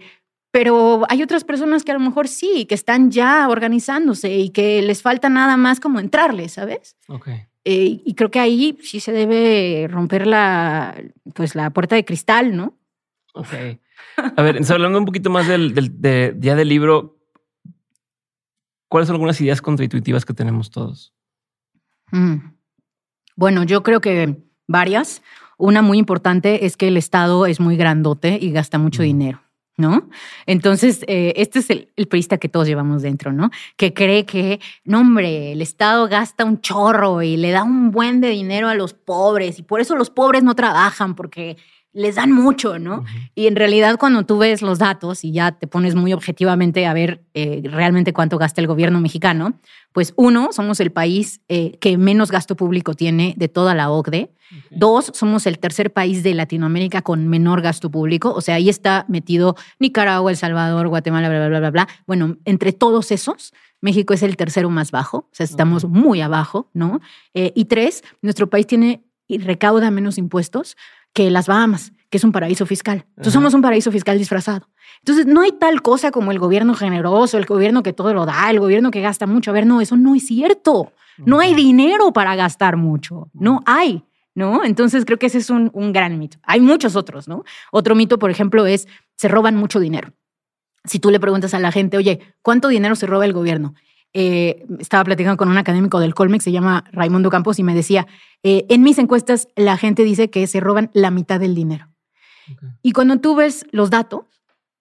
pero 0.52 1.02
hay 1.10 1.24
otras 1.24 1.44
personas 1.44 1.84
que 1.84 1.90
a 1.90 1.96
lo 1.96 2.00
mejor 2.00 2.28
sí, 2.28 2.68
que 2.68 2.76
están 2.76 3.10
ya 3.10 3.50
organizándose 3.50 4.38
y 4.38 4.52
que 4.52 4.84
les 4.84 5.02
falta 5.02 5.30
nada 5.30 5.58
más 5.58 5.80
como 5.80 6.00
entrarle, 6.00 6.48
¿sabes? 6.48 6.96
Ok. 7.08 7.28
Eh, 7.66 8.02
y 8.06 8.14
creo 8.14 8.30
que 8.30 8.40
ahí 8.40 8.78
sí 8.84 9.00
se 9.00 9.12
debe 9.12 9.88
romper 9.90 10.28
la, 10.28 10.96
pues, 11.34 11.56
la 11.56 11.72
puerta 11.72 11.96
de 11.96 12.06
cristal, 12.06 12.56
¿no? 12.56 12.78
Ok. 13.34 13.80
A 14.38 14.42
ver, 14.42 14.60
hablando 14.70 15.00
un 15.00 15.06
poquito 15.06 15.30
más 15.30 15.48
del, 15.48 15.74
día 16.40 16.56
del 16.56 16.68
libro, 16.68 17.18
¿cuáles 18.88 19.08
son 19.08 19.16
algunas 19.16 19.40
ideas 19.42 19.62
contraintuitivas 19.62 20.26
que 20.26 20.34
tenemos 20.34 20.70
todos? 20.70 21.14
Mm. 22.12 22.54
Bueno, 23.36 23.64
yo 23.64 23.84
creo 23.84 24.02
que 24.02 24.38
varias. 24.68 25.22
Una 25.58 25.82
muy 25.82 25.98
importante 25.98 26.66
es 26.66 26.78
que 26.78 26.88
el 26.88 26.98
Estado 26.98 27.46
es 27.46 27.60
muy 27.60 27.78
grandote 27.78 28.38
y 28.42 28.52
gasta 28.52 28.78
mucho 28.78 29.04
dinero. 29.04 29.44
¿no? 29.76 30.10
Entonces, 30.46 31.04
eh, 31.08 31.34
este 31.36 31.60
es 31.60 31.70
el, 31.70 31.92
el 31.96 32.08
que 32.08 32.50
todos 32.50 32.68
llevamos 32.68 33.02
dentro, 33.02 33.34
¿no? 33.34 33.50
Que 33.76 33.94
cree 33.94 34.26
que, 34.26 34.60
no, 34.84 35.00
hombre, 35.00 35.52
el 35.52 35.62
Estado 35.62 36.08
gasta 36.08 36.46
un 36.46 36.62
chorro 36.62 37.22
y 37.24 37.38
le 37.38 37.52
da 37.52 37.64
un 37.64 37.92
buen 37.92 38.22
de 38.22 38.30
dinero 38.30 38.68
a 38.68 38.76
los 38.76 38.94
pobres 38.94 39.58
y 39.60 39.64
por 39.64 39.82
eso 39.82 39.96
los 39.96 40.10
pobres 40.10 40.44
no 40.44 40.54
trabajan 40.54 41.16
porque 41.16 41.58
les 41.94 42.16
dan 42.16 42.32
mucho, 42.32 42.80
¿no? 42.80 43.06
Y 43.36 43.46
en 43.46 43.56
realidad 43.56 43.98
cuando 44.00 44.26
tú 44.26 44.40
ves 44.40 44.64
los 44.64 44.80
datos 44.80 45.24
y 45.24 45.32
ya 45.32 45.52
te 45.52 45.68
pones 45.68 45.94
muy 45.94 46.12
objetivamente 46.12 46.88
a 46.88 46.94
ver 46.94 47.24
eh, 47.36 47.62
realmente 47.64 48.14
cuánto 48.14 48.40
gasta 48.40 48.62
el 48.62 48.68
gobierno 48.68 49.00
mexicano, 49.00 49.54
pues 49.92 50.14
uno, 50.18 50.50
somos 50.52 50.80
el 50.80 50.92
país 50.92 51.42
eh, 51.50 51.78
que 51.80 51.98
menos 51.98 52.32
gasto 52.32 52.56
público 52.56 52.96
tiene 52.96 53.36
de 53.38 53.48
toda 53.48 53.76
la 53.76 53.92
OCDE. 53.92 54.32
Dos, 54.70 55.12
somos 55.16 55.48
el 55.48 55.58
tercer 55.58 55.92
país 55.94 56.22
de 56.22 56.34
Latinoamérica 56.36 57.02
con 57.02 57.28
menor 57.28 57.62
gasto 57.62 57.90
público. 57.90 58.34
O 58.34 58.42
sea, 58.42 58.56
ahí 58.56 58.70
está 58.70 59.06
metido 59.08 59.56
Nicaragua, 59.80 60.30
El 60.30 60.38
Salvador, 60.38 60.88
Guatemala, 60.90 61.30
bla, 61.30 61.40
bla, 61.40 61.48
bla, 61.48 61.60
bla, 61.60 61.72
bla. 61.72 61.88
Bueno, 62.06 62.38
entre 62.46 62.72
todos 62.72 63.12
esos, 63.12 63.54
México 63.82 64.14
es 64.14 64.22
el 64.22 64.38
tercero 64.38 64.70
más 64.70 64.92
bajo. 64.92 65.18
O 65.18 65.30
sea, 65.32 65.44
estamos 65.44 65.86
muy 65.86 66.22
abajo, 66.22 66.70
¿no? 66.74 67.02
Eh, 67.34 67.52
y 67.56 67.66
tres, 67.66 68.04
nuestro 68.22 68.48
país 68.48 68.68
tiene 68.68 69.04
y 69.28 69.40
recauda 69.40 69.90
menos 69.90 70.18
impuestos 70.18 70.76
que 71.14 71.30
las 71.30 71.48
Bahamas, 71.48 71.94
que 72.10 72.18
es 72.18 72.24
un 72.24 72.32
paraíso 72.32 72.66
fiscal. 72.66 73.06
Entonces 73.10 73.34
somos 73.34 73.54
un 73.54 73.62
paraíso 73.62 73.92
fiscal 73.92 74.18
disfrazado. 74.18 74.70
Entonces 75.00 75.26
no 75.26 75.42
hay 75.42 75.52
tal 75.52 75.82
cosa 75.82 76.12
como 76.12 76.32
el 76.32 76.40
gobierno 76.40 76.74
generoso, 76.76 77.38
el 77.38 77.46
gobierno 77.46 77.84
que 77.84 77.94
todo 77.94 78.14
lo 78.14 78.26
da, 78.26 78.50
el 78.50 78.60
gobierno 78.60 78.92
que 78.92 79.02
gasta 79.02 79.28
mucho. 79.28 79.52
A 79.52 79.54
ver, 79.54 79.66
no, 79.66 79.82
eso 79.82 79.96
no 79.96 80.16
es 80.16 80.28
cierto. 80.28 80.92
No 81.18 81.40
hay 81.40 81.54
dinero 81.54 82.12
para 82.12 82.36
gastar 82.36 82.78
mucho. 82.78 83.30
No 83.34 83.62
hay. 83.66 84.04
¿No? 84.36 84.64
Entonces 84.64 85.06
creo 85.06 85.20
que 85.20 85.28
ese 85.28 85.38
es 85.38 85.52
un, 85.52 85.70
un 85.74 85.94
gran 85.94 86.18
mito. 86.18 86.40
Hay 86.42 86.60
muchos 86.60 86.96
otros, 86.96 87.28
¿no? 87.28 87.44
Otro 87.72 87.94
mito, 87.94 88.18
por 88.18 88.32
ejemplo, 88.32 88.66
es 88.66 88.88
se 89.16 89.28
roban 89.28 89.56
mucho 89.56 89.80
dinero. 89.80 90.12
Si 90.86 90.98
tú 90.98 91.12
le 91.12 91.20
preguntas 91.20 91.54
a 91.54 91.60
la 91.60 91.72
gente, 91.72 91.98
oye, 91.98 92.20
¿cuánto 92.42 92.68
dinero 92.68 92.96
se 92.96 93.06
roba 93.06 93.26
el 93.26 93.34
gobierno? 93.34 93.76
Eh, 94.14 94.66
estaba 94.80 95.04
platicando 95.04 95.38
con 95.38 95.50
un 95.50 95.58
académico 95.58 96.00
del 96.00 96.14
Colmex, 96.14 96.44
se 96.44 96.52
llama 96.52 96.84
Raimundo 96.92 97.30
Campos, 97.30 97.58
y 97.58 97.64
me 97.64 97.74
decía, 97.74 98.08
eh, 98.44 98.66
en 98.70 98.84
mis 98.84 99.00
encuestas 99.00 99.48
la 99.56 99.78
gente 99.78 100.04
dice 100.04 100.30
que 100.30 100.46
se 100.48 100.60
roban 100.60 100.92
la 100.94 101.10
mitad 101.12 101.40
del 101.40 101.56
dinero. 101.56 101.90
Y 102.82 102.92
cuando 102.92 103.18
tú 103.20 103.36
ves 103.36 103.66
los 103.72 103.90
datos, 103.90 104.26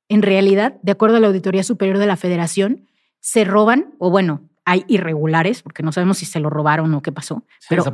en 0.09 0.23
realidad, 0.23 0.79
de 0.83 0.93
acuerdo 0.93 1.17
a 1.17 1.21
la 1.21 1.29
Auditoría 1.29 1.63
Superior 1.63 1.99
de 1.99 2.07
la 2.07 2.17
Federación, 2.17 2.89
se 3.21 3.45
roban, 3.45 3.95
o 3.99 4.11
bueno, 4.11 4.51
hay 4.65 4.85
irregulares, 4.89 5.63
porque 5.63 5.83
no 5.83 5.93
sabemos 5.93 6.19
si 6.19 6.27
se 6.27 6.41
lo 6.41 6.51
robaron 6.51 6.93
o 6.95 7.03
qué 7.03 7.13
pasó, 7.13 7.45
pero 7.69 7.85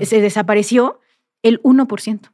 se 0.00 0.20
desapareció 0.20 1.00
el 1.42 1.62
1%. 1.62 2.32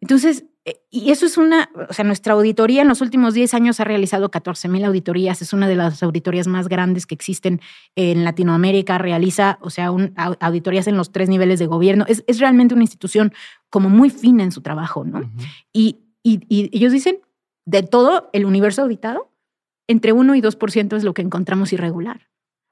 Entonces, 0.00 0.44
y 0.90 1.10
eso 1.10 1.26
es 1.26 1.38
una, 1.38 1.70
o 1.88 1.92
sea, 1.92 2.04
nuestra 2.04 2.34
auditoría 2.34 2.82
en 2.82 2.88
los 2.88 3.00
últimos 3.00 3.34
10 3.34 3.52
años 3.54 3.80
ha 3.80 3.84
realizado 3.84 4.30
14 4.30 4.68
mil 4.68 4.84
auditorías, 4.84 5.42
es 5.42 5.52
una 5.52 5.66
de 5.66 5.74
las 5.74 6.02
auditorías 6.04 6.46
más 6.46 6.68
grandes 6.68 7.04
que 7.04 7.16
existen 7.16 7.60
en 7.96 8.22
Latinoamérica, 8.22 8.96
realiza, 8.98 9.58
o 9.60 9.70
sea, 9.70 9.90
auditorías 10.38 10.86
en 10.86 10.96
los 10.96 11.10
tres 11.10 11.28
niveles 11.28 11.58
de 11.58 11.66
gobierno, 11.66 12.04
es, 12.06 12.22
es, 12.28 12.38
realmente 12.38 12.74
una 12.74 12.84
institución 12.84 13.32
como 13.70 13.88
muy 13.88 14.08
fina 14.08 14.44
en 14.44 14.52
su 14.52 14.60
trabajo, 14.60 15.04
¿no? 15.04 15.28
y, 15.72 15.98
y, 16.22 16.40
y, 16.48 16.70
ellos 16.72 16.92
dicen, 16.92 17.18
de 17.64 17.82
todo 17.82 18.30
el 18.32 18.44
universo 18.44 18.82
auditado, 18.82 19.32
entre 19.88 20.12
1 20.12 20.36
y 20.36 20.42
2% 20.42 20.96
es 20.96 21.02
lo 21.02 21.12
que 21.12 21.22
encontramos 21.22 21.72
irregular. 21.72 22.28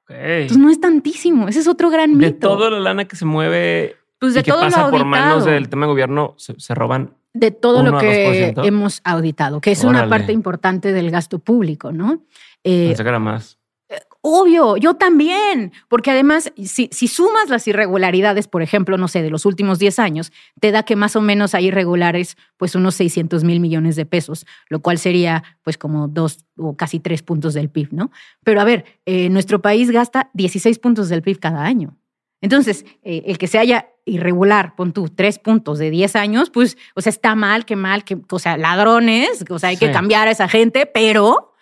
Entonces 0.07 0.57
no 0.57 0.69
es 0.69 0.79
tantísimo, 0.79 1.49
ese 1.49 1.59
es 1.59 1.67
otro 1.67 1.89
gran 1.89 2.11
mito. 2.11 2.25
De 2.25 2.33
toda 2.33 2.69
la 2.69 2.79
lana 2.79 3.05
que 3.05 3.15
se 3.15 3.25
mueve 3.25 3.97
pues 4.19 4.33
de 4.33 4.41
y 4.41 4.43
que 4.43 4.51
pasa 4.51 4.89
por 4.89 5.03
manos 5.05 5.45
del 5.45 5.67
tema 5.67 5.85
de 5.85 5.91
gobierno, 5.91 6.35
se 6.37 6.75
roban 6.75 7.15
de 7.33 7.51
todo 7.51 7.83
lo 7.83 7.97
que 7.97 8.53
hemos 8.63 9.01
auditado, 9.03 9.61
que 9.61 9.71
es 9.71 9.83
una 9.83 10.09
parte 10.09 10.31
importante 10.31 10.91
del 10.91 11.11
gasto 11.11 11.39
público, 11.39 11.91
¿no? 11.91 12.23
Eh, 12.63 12.93
Pensé 12.95 13.19
más. 13.19 13.57
Eh, 13.89 13.99
obvio, 14.21 14.77
yo 14.77 14.95
también, 14.95 15.71
porque 15.87 16.11
además, 16.11 16.51
si, 16.63 16.89
si, 16.91 17.07
sumas 17.07 17.49
las 17.49 17.67
irregularidades, 17.67 18.47
por 18.47 18.61
ejemplo, 18.61 18.97
no 18.97 19.07
sé, 19.07 19.21
de 19.21 19.29
los 19.29 19.45
últimos 19.45 19.79
10 19.79 19.99
años, 19.99 20.31
te 20.59 20.71
da 20.71 20.83
que 20.83 20.95
más 20.95 21.15
o 21.15 21.21
menos 21.21 21.55
hay 21.55 21.67
irregulares, 21.67 22.37
pues 22.57 22.75
unos 22.75 22.95
600 22.95 23.43
mil 23.43 23.59
millones 23.59 23.95
de 23.95 24.05
pesos, 24.05 24.45
lo 24.69 24.81
cual 24.81 24.97
sería 24.97 25.43
pues 25.63 25.77
como 25.77 26.07
dos 26.07 26.45
o 26.57 26.75
casi 26.75 26.99
tres 26.99 27.23
puntos 27.23 27.53
del 27.53 27.69
PIB, 27.69 27.89
¿no? 27.91 28.11
Pero 28.43 28.61
a 28.61 28.63
ver, 28.65 28.85
eh, 29.05 29.29
nuestro 29.29 29.61
país 29.61 29.89
gasta 29.91 30.29
16 30.33 30.79
puntos 30.79 31.09
del 31.09 31.21
PIB 31.21 31.39
cada 31.39 31.63
año. 31.63 31.97
Entonces, 32.41 32.85
eh, 33.03 33.23
el 33.27 33.37
que 33.37 33.47
se 33.47 33.59
haya 33.59 33.89
irregular, 34.05 34.75
pon 34.75 34.93
tú, 34.93 35.09
tres 35.09 35.37
puntos 35.37 35.77
de 35.77 35.91
10 35.91 36.15
años, 36.15 36.49
pues, 36.49 36.77
o 36.95 37.01
sea, 37.01 37.11
está 37.11 37.35
mal, 37.35 37.65
qué 37.65 37.75
mal, 37.75 38.03
que, 38.03 38.17
o 38.29 38.39
sea, 38.39 38.57
ladrones, 38.57 39.45
o 39.49 39.59
sea, 39.59 39.69
hay 39.69 39.77
que 39.77 39.91
cambiar 39.91 40.27
a 40.27 40.31
esa 40.31 40.47
gente, 40.47 40.87
pero, 40.87 41.53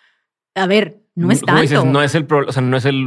a 0.54 0.66
ver, 0.66 1.02
no 1.14 1.30
es 1.30 1.42
tanto. 1.42 1.84
no 1.84 2.02
es 2.02 2.14
el 2.14 2.24
problema, 2.26 2.50
o 2.50 2.52
sea, 2.52 2.62
no 2.62 2.76
es 2.76 2.84
el, 2.86 3.06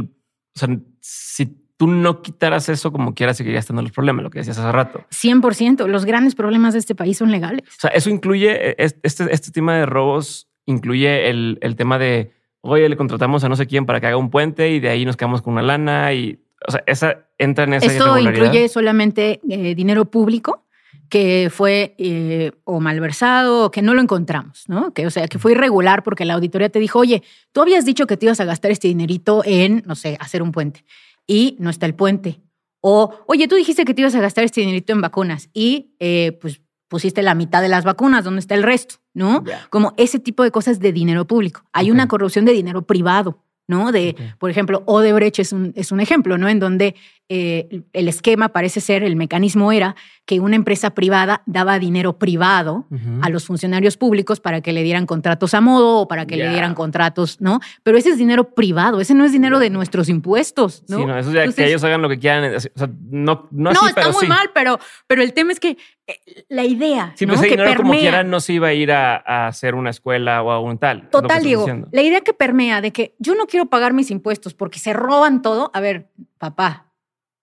o 0.54 0.58
sea, 0.58 0.68
si 1.00 1.46
tú 1.76 1.88
no 1.88 2.22
quitaras 2.22 2.68
eso 2.68 2.92
como 2.92 3.14
quieras, 3.14 3.36
seguirías 3.36 3.64
estando 3.64 3.82
los 3.82 3.90
problemas, 3.90 4.22
lo 4.22 4.30
que 4.30 4.38
decías 4.38 4.58
hace 4.58 4.70
rato. 4.70 5.04
100%, 5.10 5.88
los 5.88 6.04
grandes 6.04 6.36
problemas 6.36 6.74
de 6.74 6.78
este 6.78 6.94
país 6.94 7.18
son 7.18 7.32
legales. 7.32 7.66
O 7.66 7.80
sea, 7.80 7.90
eso 7.90 8.08
incluye, 8.08 8.70
e, 8.70 8.94
este, 9.02 9.26
este 9.34 9.50
tema 9.50 9.74
de 9.74 9.86
robos 9.86 10.48
incluye 10.64 11.28
el, 11.28 11.58
el 11.60 11.74
tema 11.74 11.98
de, 11.98 12.32
oye, 12.60 12.88
le 12.88 12.96
contratamos 12.96 13.42
a 13.42 13.48
no 13.48 13.56
sé 13.56 13.66
quién 13.66 13.84
para 13.84 14.00
que 14.00 14.06
haga 14.06 14.16
un 14.16 14.30
puente 14.30 14.70
y 14.70 14.78
de 14.78 14.90
ahí 14.90 15.04
nos 15.04 15.16
quedamos 15.16 15.42
con 15.42 15.54
una 15.54 15.62
lana 15.62 16.12
y 16.12 16.40
o 16.66 16.70
sea, 16.70 16.82
esa 16.86 17.23
entra 17.38 17.64
en 17.64 17.74
esa 17.74 17.86
Esto 17.86 18.18
incluye 18.18 18.68
solamente 18.68 19.40
eh, 19.48 19.74
dinero 19.74 20.04
público 20.06 20.64
que 21.08 21.50
fue 21.52 21.94
eh, 21.98 22.52
o 22.64 22.80
malversado 22.80 23.66
o 23.66 23.70
que 23.70 23.82
no 23.82 23.94
lo 23.94 24.00
encontramos, 24.00 24.64
¿no? 24.68 24.92
Que, 24.92 25.06
o 25.06 25.10
sea, 25.10 25.28
que 25.28 25.38
fue 25.38 25.52
irregular 25.52 26.02
porque 26.02 26.24
la 26.24 26.34
auditoría 26.34 26.70
te 26.70 26.80
dijo, 26.80 26.98
oye, 26.98 27.22
tú 27.52 27.60
habías 27.60 27.84
dicho 27.84 28.06
que 28.06 28.16
te 28.16 28.26
ibas 28.26 28.40
a 28.40 28.44
gastar 28.44 28.70
este 28.70 28.88
dinerito 28.88 29.42
en, 29.44 29.82
no 29.86 29.94
sé, 29.94 30.16
hacer 30.20 30.42
un 30.42 30.50
puente 30.50 30.84
y 31.26 31.56
no 31.60 31.70
está 31.70 31.86
el 31.86 31.94
puente. 31.94 32.40
O, 32.80 33.14
oye, 33.26 33.48
tú 33.48 33.54
dijiste 33.54 33.84
que 33.84 33.94
te 33.94 34.02
ibas 34.02 34.14
a 34.14 34.20
gastar 34.20 34.44
este 34.44 34.60
dinerito 34.60 34.92
en 34.92 35.00
vacunas 35.00 35.48
y, 35.52 35.94
eh, 36.00 36.32
pues, 36.40 36.60
pusiste 36.88 37.22
la 37.22 37.34
mitad 37.34 37.62
de 37.62 37.68
las 37.68 37.84
vacunas, 37.84 38.24
¿dónde 38.24 38.40
está 38.40 38.54
el 38.54 38.62
resto? 38.62 38.96
¿No? 39.14 39.42
Como 39.70 39.94
ese 39.96 40.18
tipo 40.18 40.42
de 40.42 40.50
cosas 40.50 40.80
de 40.80 40.92
dinero 40.92 41.26
público. 41.26 41.64
Hay 41.72 41.90
una 41.90 42.08
corrupción 42.08 42.44
de 42.44 42.52
dinero 42.52 42.82
privado. 42.82 43.44
¿no? 43.66 43.92
De, 43.92 44.14
por 44.38 44.50
ejemplo, 44.50 44.82
Odebrecht 44.86 45.38
es 45.38 45.52
un, 45.52 45.72
es 45.74 45.90
un 45.92 46.00
ejemplo, 46.00 46.36
¿no? 46.36 46.48
En 46.48 46.60
donde 46.60 46.94
eh, 47.30 47.82
el 47.94 48.08
esquema 48.08 48.50
parece 48.50 48.80
ser, 48.80 49.02
el 49.02 49.16
mecanismo 49.16 49.72
era 49.72 49.96
que 50.26 50.40
una 50.40 50.56
empresa 50.56 50.90
privada 50.90 51.42
daba 51.46 51.78
dinero 51.78 52.18
privado 52.18 52.86
a 53.22 53.28
los 53.28 53.46
funcionarios 53.46 53.96
públicos 53.96 54.40
para 54.40 54.60
que 54.60 54.72
le 54.72 54.82
dieran 54.82 55.06
contratos 55.06 55.54
a 55.54 55.60
modo 55.60 56.00
o 56.00 56.08
para 56.08 56.26
que 56.26 56.36
le 56.36 56.48
dieran 56.48 56.74
contratos, 56.74 57.40
¿no? 57.40 57.60
Pero 57.82 57.98
ese 57.98 58.10
es 58.10 58.18
dinero 58.18 58.54
privado, 58.54 59.00
ese 59.00 59.14
no 59.14 59.24
es 59.24 59.32
dinero 59.32 59.58
de 59.58 59.70
nuestros 59.70 60.08
impuestos, 60.08 60.84
¿no? 60.88 60.98
Sí, 60.98 61.04
no, 61.04 61.18
eso 61.18 61.38
es 61.38 61.54
que 61.54 61.66
ellos 61.66 61.84
hagan 61.84 62.02
lo 62.02 62.08
que 62.08 62.18
quieran. 62.18 62.54
O 62.54 62.60
sea, 62.60 62.88
no, 63.10 63.48
no, 63.50 63.72
no 63.72 63.88
está 63.88 64.10
muy 64.12 64.26
mal, 64.26 64.50
pero, 64.54 64.78
pero 65.06 65.22
el 65.22 65.32
tema 65.34 65.52
es 65.52 65.60
que 65.60 65.76
eh, 66.06 66.44
la 66.48 66.64
idea. 66.64 67.12
Sí, 67.16 67.26
pues 67.26 67.40
que 67.40 67.74
como 67.76 67.92
quiera 67.92 68.22
no 68.22 68.40
se 68.40 68.54
iba 68.54 68.68
a 68.68 68.74
ir 68.74 68.92
a, 68.92 69.46
hacer 69.46 69.74
una 69.74 69.90
escuela 69.90 70.42
o 70.42 70.50
a 70.50 70.60
un 70.60 70.78
tal. 70.78 71.08
Total, 71.10 71.42
digo, 71.42 71.66
la 71.90 72.02
idea 72.02 72.20
que 72.20 72.34
permea 72.34 72.80
de 72.80 72.92
que 72.92 73.14
yo 73.18 73.34
no 73.34 73.46
quiero 73.46 73.66
pagar 73.66 73.92
mis 73.92 74.10
impuestos 74.10 74.54
porque 74.54 74.78
se 74.78 74.92
roban 74.92 75.42
todo. 75.42 75.70
A 75.74 75.80
ver, 75.80 76.08
papá, 76.38 76.86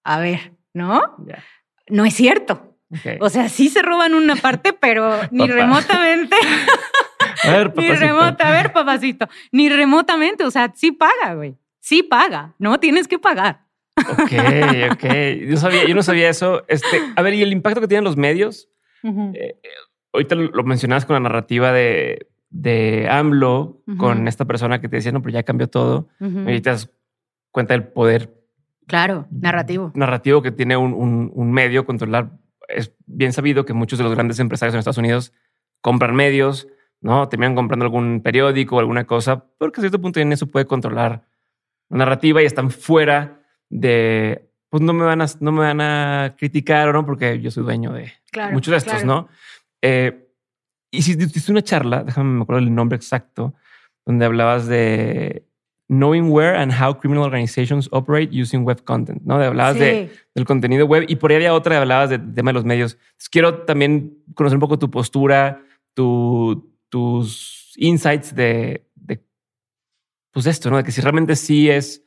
a 0.04 0.20
ver, 0.20 0.54
¿no? 0.74 1.02
No 1.88 2.06
es 2.06 2.14
cierto. 2.14 2.78
O 3.20 3.30
sea, 3.30 3.48
sí 3.50 3.70
se 3.70 3.82
roban 3.82 4.14
una 4.14 4.36
parte, 4.36 4.74
pero 4.74 5.12
ni 5.32 5.48
remotamente. 5.48 6.36
a 7.44 7.52
ver, 7.52 7.74
Ni 7.76 7.90
remota, 7.90 8.50
a 8.50 8.52
ver, 8.52 8.74
papacito. 8.74 9.28
Ni 9.52 9.70
remotamente, 9.70 10.44
o 10.44 10.52
sea, 10.52 10.72
sí 10.76 10.92
paga, 10.92 11.36
güey. 11.36 11.56
Sí 11.80 12.04
paga, 12.04 12.54
¿no? 12.60 12.80
Tienes 12.80 13.08
que 13.08 13.18
pagar. 13.18 13.66
Ok, 13.98 14.32
ok. 14.92 15.06
Yo, 15.48 15.58
sabía, 15.58 15.86
yo 15.88 15.96
no 15.96 16.04
sabía 16.04 16.30
eso. 16.30 16.64
Este, 16.68 17.02
a 17.16 17.22
ver, 17.22 17.34
¿y 17.34 17.42
el 17.42 17.52
impacto 17.52 17.82
que 17.82 17.88
tienen 17.88 18.04
los 18.04 18.18
medios? 18.18 18.70
Eh, 19.04 19.60
ahorita 20.14 20.36
lo 20.36 20.64
mencionabas 20.64 21.06
con 21.06 21.16
la 21.16 21.20
narrativa 21.22 21.72
de, 21.72 22.28
de 22.52 23.08
AMLO, 23.10 23.82
con 23.98 24.28
esta 24.28 24.46
persona 24.46 24.80
que 24.80 24.90
te 24.90 24.98
decía, 24.98 25.12
no, 25.12 25.22
pero 25.22 25.34
ya 25.34 25.44
cambió 25.44 25.68
todo. 25.68 26.10
Y 26.20 26.62
te 26.62 26.70
das 26.70 26.92
cuenta 27.52 27.74
del 27.74 27.88
poder. 27.88 28.41
Claro, 28.88 29.28
narrativo. 29.32 29.92
Narrativo 29.96 30.42
que 30.42 30.52
tiene 30.52 30.76
un, 30.78 31.32
un 31.34 31.52
medio 31.52 31.86
controlar 31.86 32.32
es 32.76 32.94
bien 33.06 33.34
sabido 33.34 33.66
que 33.66 33.74
muchos 33.74 34.00
de 34.00 34.04
los 34.04 34.14
grandes 34.14 34.40
empresarios 34.40 34.74
en 34.74 34.80
Estados 34.80 34.98
Unidos 34.98 35.34
compran 35.82 36.16
medios, 36.16 36.68
¿no? 37.02 37.28
Terminan 37.30 37.56
comprando 37.56 37.86
algún 37.86 38.22
periódico 38.22 38.76
o 38.76 38.80
alguna 38.80 39.06
cosa, 39.06 39.46
porque 39.58 39.80
a 39.80 39.82
cierto 39.82 40.02
punto 40.02 40.20
en 40.20 40.32
eso 40.32 40.48
puede 40.48 40.66
controlar 40.66 41.28
la 41.90 41.98
narrativa 41.98 42.42
y 42.42 42.46
están 42.46 42.72
fuera 42.72 43.44
de, 43.70 44.50
pues 44.70 44.82
no 44.82 44.94
me 44.94 45.06
van 45.06 45.22
a, 45.22 45.26
no 45.40 45.52
me 45.52 45.60
van 45.62 45.82
a 45.82 46.36
criticar 46.38 46.90
o 46.90 46.94
no, 46.94 47.06
porque 47.06 47.42
yo 47.42 47.52
soy 47.52 47.64
dueño 47.64 47.92
de 47.94 48.14
muchos 48.52 48.72
de 48.72 48.78
estos, 48.78 49.04
¿no? 49.04 49.28
Eh, 49.82 50.28
y 50.92 51.02
si 51.02 51.14
hiciste 51.14 51.52
una 51.52 51.64
charla, 51.64 52.04
déjame 52.04 52.38
me 52.38 52.44
acuerdo 52.44 52.60
el 52.60 52.74
nombre 52.74 52.96
exacto, 52.96 53.56
donde 54.06 54.26
hablabas 54.26 54.68
de 54.68 55.46
Knowing 55.92 56.32
Where 56.32 56.56
and 56.56 56.72
How 56.72 56.98
Criminal 56.98 57.26
Organizations 57.26 57.90
Operate 57.92 58.30
Using 58.32 58.64
Web 58.64 58.86
Content, 58.86 59.22
¿no? 59.24 59.38
De 59.38 59.46
hablabas 59.48 59.78
de, 59.78 60.10
del 60.34 60.46
contenido 60.46 60.86
web 60.86 61.04
y 61.10 61.18
por 61.18 61.32
ahí 61.32 61.36
había 61.36 61.54
otra, 61.54 61.76
de 61.76 61.82
hablabas 61.82 62.10
del 62.10 62.34
tema 62.34 62.52
de 62.52 62.54
los 62.54 62.64
medios. 62.64 62.98
quiero 63.30 63.64
también 63.64 64.18
conocer 64.34 64.56
un 64.56 64.62
poco 64.62 64.80
tu 64.80 64.90
postura, 64.90 65.62
tu, 65.94 66.74
tus 66.88 67.74
insights 67.76 68.34
de, 68.34 68.88
de, 68.96 69.22
pues 70.32 70.46
esto, 70.46 70.70
¿no? 70.70 70.78
De 70.78 70.86
que 70.86 70.94
si 70.94 71.02
realmente 71.02 71.36
sí 71.36 71.70
es 71.70 72.06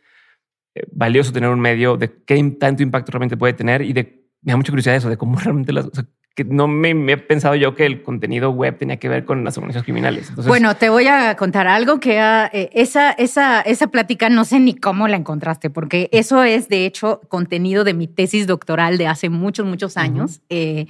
eh, 0.75 0.87
valioso 0.91 1.31
tener 1.31 1.51
un 1.51 1.61
medio, 1.61 1.99
de 1.99 2.23
qué 2.25 2.43
tanto 2.59 2.83
impacto 2.83 3.13
realmente 3.13 3.37
puede 3.37 3.53
tener 3.53 3.83
y 3.83 3.93
de, 3.93 4.25
me 4.41 4.53
da 4.53 4.57
mucha 4.57 4.73
curiosidad 4.73 4.97
eso, 4.97 5.11
de 5.11 5.19
cómo 5.19 5.39
realmente 5.39 5.75
las, 5.75 5.91
que 6.35 6.43
no 6.45 6.67
me, 6.67 6.91
he 6.91 7.17
pensado 7.17 7.55
yo 7.55 7.77
que 7.77 7.87
el 7.87 8.03
contenido 8.03 8.51
web 8.51 8.77
tenía 8.77 8.97
que 8.97 9.09
ver 9.09 9.25
con 9.25 9.45
las 9.45 9.57
organizaciones 9.57 9.85
criminales. 9.85 10.35
bueno, 10.47 10.75
te 10.75 10.89
voy 10.89 11.07
a 11.07 11.37
contar 11.37 11.69
algo 11.69 12.01
que 12.01 12.19
eh, 12.19 12.71
esa, 12.73 13.13
esa, 13.13 13.61
esa 13.61 13.87
plática 13.87 14.29
no 14.29 14.45
sé 14.45 14.59
ni 14.59 14.75
cómo 14.75 15.07
la 15.07 15.17
encontraste, 15.17 15.71
porque 15.71 16.09
eso 16.11 16.43
es 16.43 16.69
de 16.69 16.87
hecho 16.87 17.21
contenido 17.29 17.85
de 17.85 17.95
mi 17.95 18.09
tesis 18.09 18.49
doctoral 18.49 18.99
de 18.99 19.07
hace 19.07 19.29
muchos, 19.29 19.65
muchos 19.65 19.97
años. 19.97 20.41
Eh, 20.49 20.87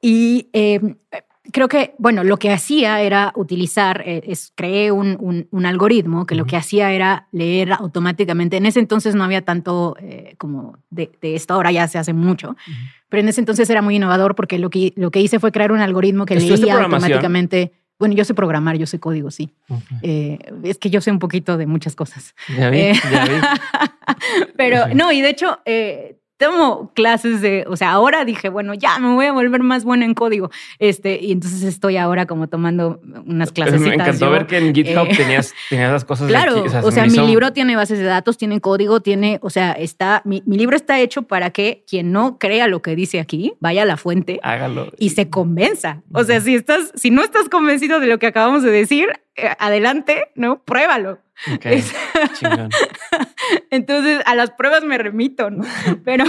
y 0.00 0.48
em, 0.52 0.96
creo 1.52 1.68
que, 1.68 1.94
bueno, 1.98 2.24
lo 2.24 2.38
que 2.38 2.50
hacía 2.50 3.00
era 3.00 3.32
utilizar, 3.34 4.02
eh, 4.06 4.22
es, 4.26 4.52
creé 4.54 4.90
un, 4.90 5.46
un, 5.50 5.66
algoritmo 5.66 6.26
que 6.26 6.34
lo 6.34 6.46
que 6.46 6.56
hacía 6.56 6.92
era 6.92 7.28
leer 7.32 7.72
automáticamente. 7.72 8.56
En 8.56 8.66
ese 8.66 8.80
entonces 8.80 9.14
no 9.14 9.24
había 9.24 9.42
tanto 9.42 9.96
eh, 10.00 10.34
como 10.38 10.78
de, 10.90 11.10
esto, 11.22 11.54
ahora 11.54 11.72
ya 11.72 11.88
se 11.88 11.98
hace 11.98 12.12
mucho, 12.12 12.56
pero 13.08 13.22
en 13.22 13.28
ese 13.28 13.40
entonces 13.40 13.68
era 13.70 13.82
muy 13.82 13.96
innovador 13.96 14.34
porque 14.34 14.58
lo 14.58 14.70
que, 14.70 14.92
lo 14.96 15.10
que 15.10 15.20
hice 15.20 15.38
fue 15.40 15.52
crear 15.52 15.72
un 15.72 15.80
algoritmo 15.80 16.26
que 16.26 16.36
leía 16.36 16.82
automáticamente. 16.82 17.72
Bueno, 17.98 18.14
yo 18.14 18.24
sé 18.24 18.32
programar, 18.32 18.76
yo 18.76 18.86
sé 18.86 19.00
código, 19.00 19.30
sí. 19.30 19.50
Eh, 20.02 20.38
es 20.62 20.78
que 20.78 20.88
yo 20.88 21.00
sé 21.00 21.10
un 21.10 21.18
poquito 21.18 21.56
de 21.56 21.66
muchas 21.66 21.96
cosas. 21.96 22.34
Ya 22.56 22.70
vi, 22.70 22.92
ya 23.10 23.24
vi. 23.24 24.52
pero 24.56 24.94
no, 24.94 25.10
y 25.10 25.20
de 25.20 25.30
hecho, 25.30 25.58
tomo 26.38 26.92
clases 26.94 27.40
de, 27.42 27.64
o 27.68 27.76
sea, 27.76 27.90
ahora 27.90 28.24
dije, 28.24 28.48
bueno, 28.48 28.72
ya 28.72 28.98
me 28.98 29.12
voy 29.12 29.26
a 29.26 29.32
volver 29.32 29.62
más 29.62 29.84
buena 29.84 30.04
en 30.04 30.14
código. 30.14 30.50
Este, 30.78 31.18
y 31.20 31.32
entonces 31.32 31.62
estoy 31.64 31.96
ahora 31.96 32.26
como 32.26 32.48
tomando 32.48 33.00
unas 33.26 33.52
clases. 33.52 33.80
Me 33.80 33.94
encantó 33.94 34.30
ver 34.30 34.46
que 34.46 34.58
en 34.58 34.74
GitHub 34.74 35.08
eh, 35.08 35.16
tenías, 35.16 35.52
tenías 35.68 35.92
las 35.92 36.04
cosas. 36.04 36.28
Claro, 36.28 36.64
o 36.82 36.90
sea, 36.90 37.06
mi 37.06 37.18
libro 37.18 37.52
tiene 37.52 37.76
bases 37.76 37.98
de 37.98 38.04
datos, 38.04 38.38
tiene 38.38 38.60
código, 38.60 39.00
tiene, 39.00 39.38
o 39.42 39.50
sea, 39.50 39.72
está, 39.72 40.22
mi, 40.24 40.42
mi, 40.46 40.56
libro 40.56 40.76
está 40.76 41.00
hecho 41.00 41.22
para 41.22 41.50
que 41.50 41.84
quien 41.88 42.12
no 42.12 42.38
crea 42.38 42.68
lo 42.68 42.82
que 42.82 42.94
dice 42.94 43.20
aquí, 43.20 43.54
vaya 43.60 43.82
a 43.82 43.86
la 43.86 43.96
fuente. 43.96 44.38
Hágalo. 44.42 44.92
Y 44.96 45.10
se 45.10 45.28
convenza. 45.28 46.02
O 46.12 46.22
sea, 46.22 46.40
si 46.40 46.54
estás, 46.54 46.92
si 46.94 47.10
no 47.10 47.22
estás 47.22 47.48
convencido 47.48 47.98
de 47.98 48.06
lo 48.06 48.18
que 48.18 48.28
acabamos 48.28 48.62
de 48.62 48.70
decir, 48.70 49.08
adelante, 49.58 50.28
¿no? 50.34 50.62
Pruébalo. 50.62 51.18
entonces, 53.70 54.20
a 54.26 54.34
las 54.34 54.50
pruebas 54.50 54.84
me 54.84 54.98
remito, 54.98 55.50
¿no? 55.50 55.64
Pero 56.04 56.24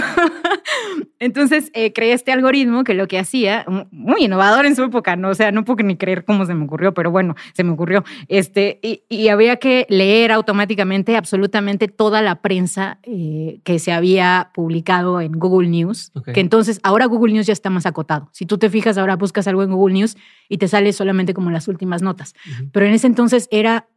entonces 1.18 1.70
eh, 1.74 1.92
creé 1.92 2.12
este 2.12 2.30
algoritmo 2.32 2.84
que 2.84 2.94
lo 2.94 3.08
que 3.08 3.18
hacía, 3.18 3.66
muy 3.90 4.24
innovador 4.24 4.66
en 4.66 4.76
su 4.76 4.84
época, 4.84 5.16
¿no? 5.16 5.30
O 5.30 5.34
sea, 5.34 5.50
no 5.52 5.64
puedo 5.64 5.84
ni 5.84 5.96
creer 5.96 6.24
cómo 6.24 6.46
se 6.46 6.54
me 6.54 6.64
ocurrió, 6.64 6.94
pero 6.94 7.10
bueno, 7.10 7.34
se 7.52 7.64
me 7.64 7.72
ocurrió. 7.72 8.04
Este, 8.28 8.78
y, 8.82 9.00
había 9.30 9.56
que 9.56 9.86
leer 9.88 10.32
automáticamente 10.32 11.16
absolutamente 11.16 11.86
toda 11.86 12.20
la 12.20 12.42
prensa 12.42 12.98
eh, 13.04 13.60
que 13.62 13.78
se 13.78 13.92
había 13.92 14.50
publicado 14.54 15.20
en 15.20 15.32
Google 15.32 15.68
News, 15.68 16.10
que 16.34 16.40
entonces 16.40 16.80
ahora 16.82 17.06
Google 17.06 17.34
News 17.34 17.46
ya 17.46 17.52
está 17.52 17.70
más 17.70 17.86
acotado. 17.86 18.28
Si 18.32 18.44
tú 18.44 18.58
te 18.58 18.68
fijas, 18.68 18.98
ahora 18.98 19.14
buscas 19.14 19.46
algo 19.46 19.62
en 19.62 19.70
Google 19.70 19.94
News 19.94 20.16
y 20.48 20.58
te 20.58 20.66
sale 20.66 20.92
solamente 20.92 21.32
como 21.32 21.50
las 21.50 21.68
últimas 21.68 22.02
notas. 22.02 22.34
Pero 22.72 22.86
en 22.86 22.92
ese 23.00 23.06
entonces 23.06 23.48
era 23.50 23.88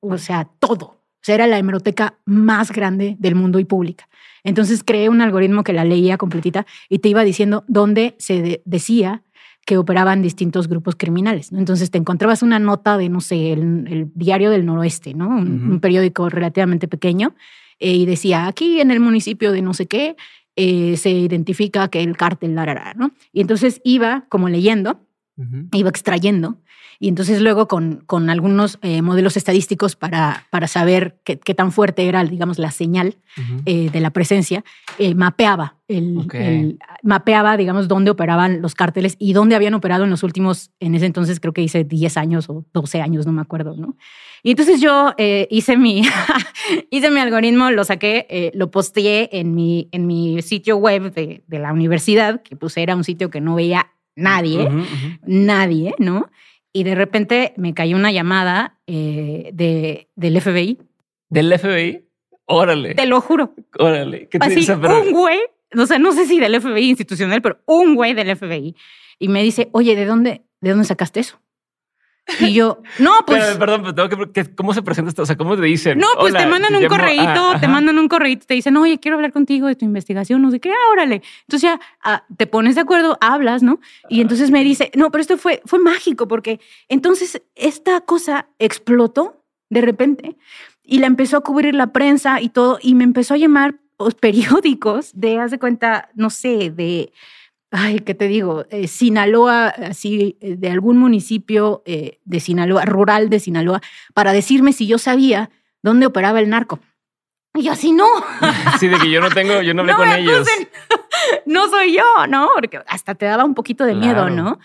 o 0.00 0.18
sea, 0.18 0.48
todo. 0.58 0.86
O 0.86 1.22
sea, 1.22 1.34
era 1.34 1.46
la 1.46 1.58
hemeroteca 1.58 2.18
más 2.24 2.72
grande 2.72 3.16
del 3.18 3.34
mundo 3.34 3.58
y 3.58 3.64
pública. 3.64 4.08
Entonces 4.42 4.82
creé 4.82 5.10
un 5.10 5.20
algoritmo 5.20 5.64
que 5.64 5.74
la 5.74 5.84
leía 5.84 6.16
completita 6.16 6.66
y 6.88 7.00
te 7.00 7.10
iba 7.10 7.24
diciendo 7.24 7.64
dónde 7.68 8.14
se 8.18 8.62
decía 8.64 9.22
que 9.66 9.76
operaban 9.76 10.22
distintos 10.22 10.66
grupos 10.66 10.96
criminales. 10.96 11.52
Entonces 11.52 11.90
te 11.90 11.98
encontrabas 11.98 12.42
una 12.42 12.58
nota 12.58 12.96
de, 12.96 13.10
no 13.10 13.20
sé, 13.20 13.52
el, 13.52 14.10
Diario 14.14 14.50
del 14.50 14.64
Noroeste, 14.64 15.12
¿no? 15.12 15.28
Un, 15.28 15.78
periódico 15.80 16.30
relativamente 16.30 16.88
pequeño, 16.88 17.34
eh, 17.78 17.92
y 17.92 18.06
decía, 18.06 18.46
aquí 18.46 18.80
en 18.80 18.90
el 18.90 19.00
municipio 19.00 19.52
de 19.52 19.60
no 19.60 19.74
sé 19.74 19.86
qué, 19.86 20.16
eh, 20.56 20.96
se 20.96 21.10
identifica 21.10 21.88
que 21.88 22.02
el 22.02 22.16
cártel, 22.16 22.54
la, 22.54 22.94
¿no? 22.96 23.12
Y 23.32 23.42
entonces 23.42 23.82
iba 23.84 24.24
como 24.30 24.48
leyendo, 24.48 25.06
iba 25.72 25.90
extrayendo 25.90 26.58
y 27.02 27.08
entonces 27.08 27.40
luego 27.40 27.66
con, 27.66 28.02
con 28.04 28.28
algunos 28.28 28.78
eh, 28.82 29.00
modelos 29.00 29.38
estadísticos 29.38 29.96
para, 29.96 30.46
para 30.50 30.68
saber 30.68 31.18
qué, 31.24 31.38
qué, 31.38 31.54
tan 31.54 31.72
fuerte 31.72 32.06
era, 32.06 32.22
digamos, 32.24 32.58
la 32.58 32.70
señal 32.70 33.16
eh, 33.64 33.88
de 33.90 34.00
la 34.00 34.10
presencia, 34.10 34.64
eh, 34.98 35.14
mapeaba, 35.14 35.78
el, 35.88 36.78
mapeaba, 37.02 37.56
digamos, 37.56 37.88
dónde 37.88 38.10
operaban 38.10 38.60
los 38.60 38.74
cárteles 38.74 39.16
y 39.18 39.32
dónde 39.32 39.56
habían 39.56 39.72
operado 39.72 40.04
en 40.04 40.10
los 40.10 40.22
últimos, 40.22 40.72
en 40.78 40.94
ese 40.94 41.06
entonces 41.06 41.40
creo 41.40 41.54
que 41.54 41.62
hice 41.62 41.84
10 41.84 42.18
años 42.18 42.50
o 42.50 42.66
12 42.74 43.00
años, 43.00 43.24
no 43.24 43.32
me 43.32 43.40
acuerdo, 43.40 43.74
¿no? 43.78 43.96
Y 44.42 44.50
entonces 44.50 44.82
yo 44.82 45.14
hice, 45.18 45.78
mi, 45.78 46.02
hice 46.90 47.10
mi 47.10 47.20
algoritmo, 47.20 47.70
lo 47.70 47.84
saqué, 47.84 48.52
lo 48.54 48.70
posteé 48.70 49.30
en 49.32 49.54
mi, 49.54 49.88
en 49.92 50.06
mi 50.06 50.42
sitio 50.42 50.76
web 50.76 51.14
de, 51.14 51.44
de 51.46 51.58
la 51.58 51.72
universidad, 51.72 52.42
que 52.42 52.56
pues 52.56 52.76
era 52.76 52.94
un 52.94 53.04
sitio 53.04 53.30
que 53.30 53.40
no 53.40 53.54
veía 53.54 53.90
nadie, 54.16 54.68
nadie, 55.24 55.94
¿no? 55.98 56.30
Y 56.72 56.84
de 56.84 56.94
repente 56.94 57.52
me 57.56 57.74
cayó 57.74 57.96
una 57.96 58.12
llamada 58.12 58.78
eh, 58.86 59.50
de, 59.52 60.08
del 60.14 60.40
FBI. 60.40 60.78
¿Del 61.28 61.58
FBI? 61.58 62.04
Órale. 62.46 62.94
Te 62.94 63.06
lo 63.06 63.20
juro. 63.20 63.54
Órale. 63.78 64.28
¿Qué 64.28 64.38
te 64.38 64.46
Así, 64.46 64.70
un 64.70 65.12
güey, 65.12 65.38
o 65.76 65.86
sea, 65.86 65.98
no 65.98 66.12
sé 66.12 66.26
si 66.26 66.40
del 66.40 66.60
FBI 66.60 66.90
institucional, 66.90 67.42
pero 67.42 67.60
un 67.66 67.94
güey 67.94 68.14
del 68.14 68.36
FBI. 68.36 68.74
Y 69.18 69.28
me 69.28 69.42
dice, 69.42 69.68
oye, 69.72 69.94
¿de 69.94 70.04
dónde, 70.04 70.42
de 70.60 70.70
dónde 70.70 70.84
sacaste 70.84 71.20
eso? 71.20 71.40
Y 72.38 72.54
yo, 72.54 72.82
no, 72.98 73.12
pues. 73.26 73.56
perdón, 73.56 73.82
pero 73.82 74.08
tengo 74.08 74.32
que, 74.32 74.54
¿cómo 74.54 74.72
se 74.72 74.82
presenta 74.82 75.08
esto? 75.08 75.22
O 75.22 75.26
sea, 75.26 75.36
¿cómo 75.36 75.56
te 75.56 75.62
dicen? 75.62 75.98
No, 75.98 76.06
pues 76.18 76.34
te 76.34 76.46
mandan 76.46 76.74
un 76.76 76.86
correíto, 76.86 77.52
te 77.60 77.68
mandan 77.68 77.98
un 77.98 78.08
correíto, 78.08 78.46
te 78.46 78.54
dicen, 78.54 78.76
oye, 78.76 78.98
quiero 79.00 79.16
hablar 79.16 79.32
contigo 79.32 79.66
de 79.66 79.74
tu 79.74 79.84
investigación, 79.84 80.40
no 80.42 80.50
sé 80.50 80.60
qué, 80.60 80.70
ah, 80.70 80.92
órale. 80.92 81.22
Entonces 81.42 81.62
ya 81.62 81.80
ah, 82.04 82.24
te 82.36 82.46
pones 82.46 82.76
de 82.76 82.82
acuerdo, 82.82 83.18
hablas, 83.20 83.62
¿no? 83.62 83.80
Y 84.08 84.20
entonces 84.20 84.50
me 84.50 84.62
dice, 84.62 84.90
no, 84.94 85.10
pero 85.10 85.22
esto 85.22 85.38
fue, 85.38 85.60
fue 85.64 85.78
mágico 85.78 86.28
porque 86.28 86.60
entonces 86.88 87.42
esta 87.56 88.00
cosa 88.02 88.48
explotó 88.58 89.42
de 89.68 89.80
repente 89.80 90.36
y 90.84 90.98
la 90.98 91.06
empezó 91.06 91.38
a 91.38 91.40
cubrir 91.42 91.74
la 91.74 91.92
prensa 91.92 92.40
y 92.40 92.48
todo, 92.48 92.78
y 92.82 92.94
me 92.94 93.04
empezó 93.04 93.34
a 93.34 93.38
llamar 93.38 93.76
los 93.98 94.14
periódicos 94.14 95.12
de, 95.14 95.38
haz 95.38 95.50
de 95.50 95.58
cuenta, 95.58 96.10
no 96.14 96.30
sé, 96.30 96.70
de 96.70 97.12
ay, 97.70 98.00
¿qué 98.00 98.14
te 98.14 98.28
digo? 98.28 98.66
Eh, 98.70 98.88
Sinaloa, 98.88 99.68
así, 99.68 100.36
eh, 100.40 100.56
de 100.56 100.70
algún 100.70 100.98
municipio 100.98 101.82
eh, 101.86 102.18
de 102.24 102.40
Sinaloa, 102.40 102.84
rural 102.84 103.30
de 103.30 103.40
Sinaloa, 103.40 103.80
para 104.14 104.32
decirme 104.32 104.72
si 104.72 104.86
yo 104.86 104.98
sabía 104.98 105.50
dónde 105.82 106.06
operaba 106.06 106.40
el 106.40 106.48
narco. 106.48 106.80
Y 107.54 107.62
yo 107.62 107.72
así 107.72 107.92
no. 107.92 108.06
Sí, 108.78 108.88
de 108.88 108.98
que 108.98 109.10
yo 109.10 109.20
no 109.20 109.30
tengo, 109.30 109.60
yo 109.62 109.74
no 109.74 109.82
hablé 109.82 109.94
con 109.94 110.08
ellos. 110.10 110.46
no 111.46 111.68
soy 111.68 111.94
yo, 111.94 112.26
¿no? 112.28 112.48
Porque 112.54 112.80
hasta 112.86 113.14
te 113.14 113.26
daba 113.26 113.44
un 113.44 113.54
poquito 113.54 113.84
de 113.84 113.94
miedo, 113.94 114.30
¿no? 114.30 114.58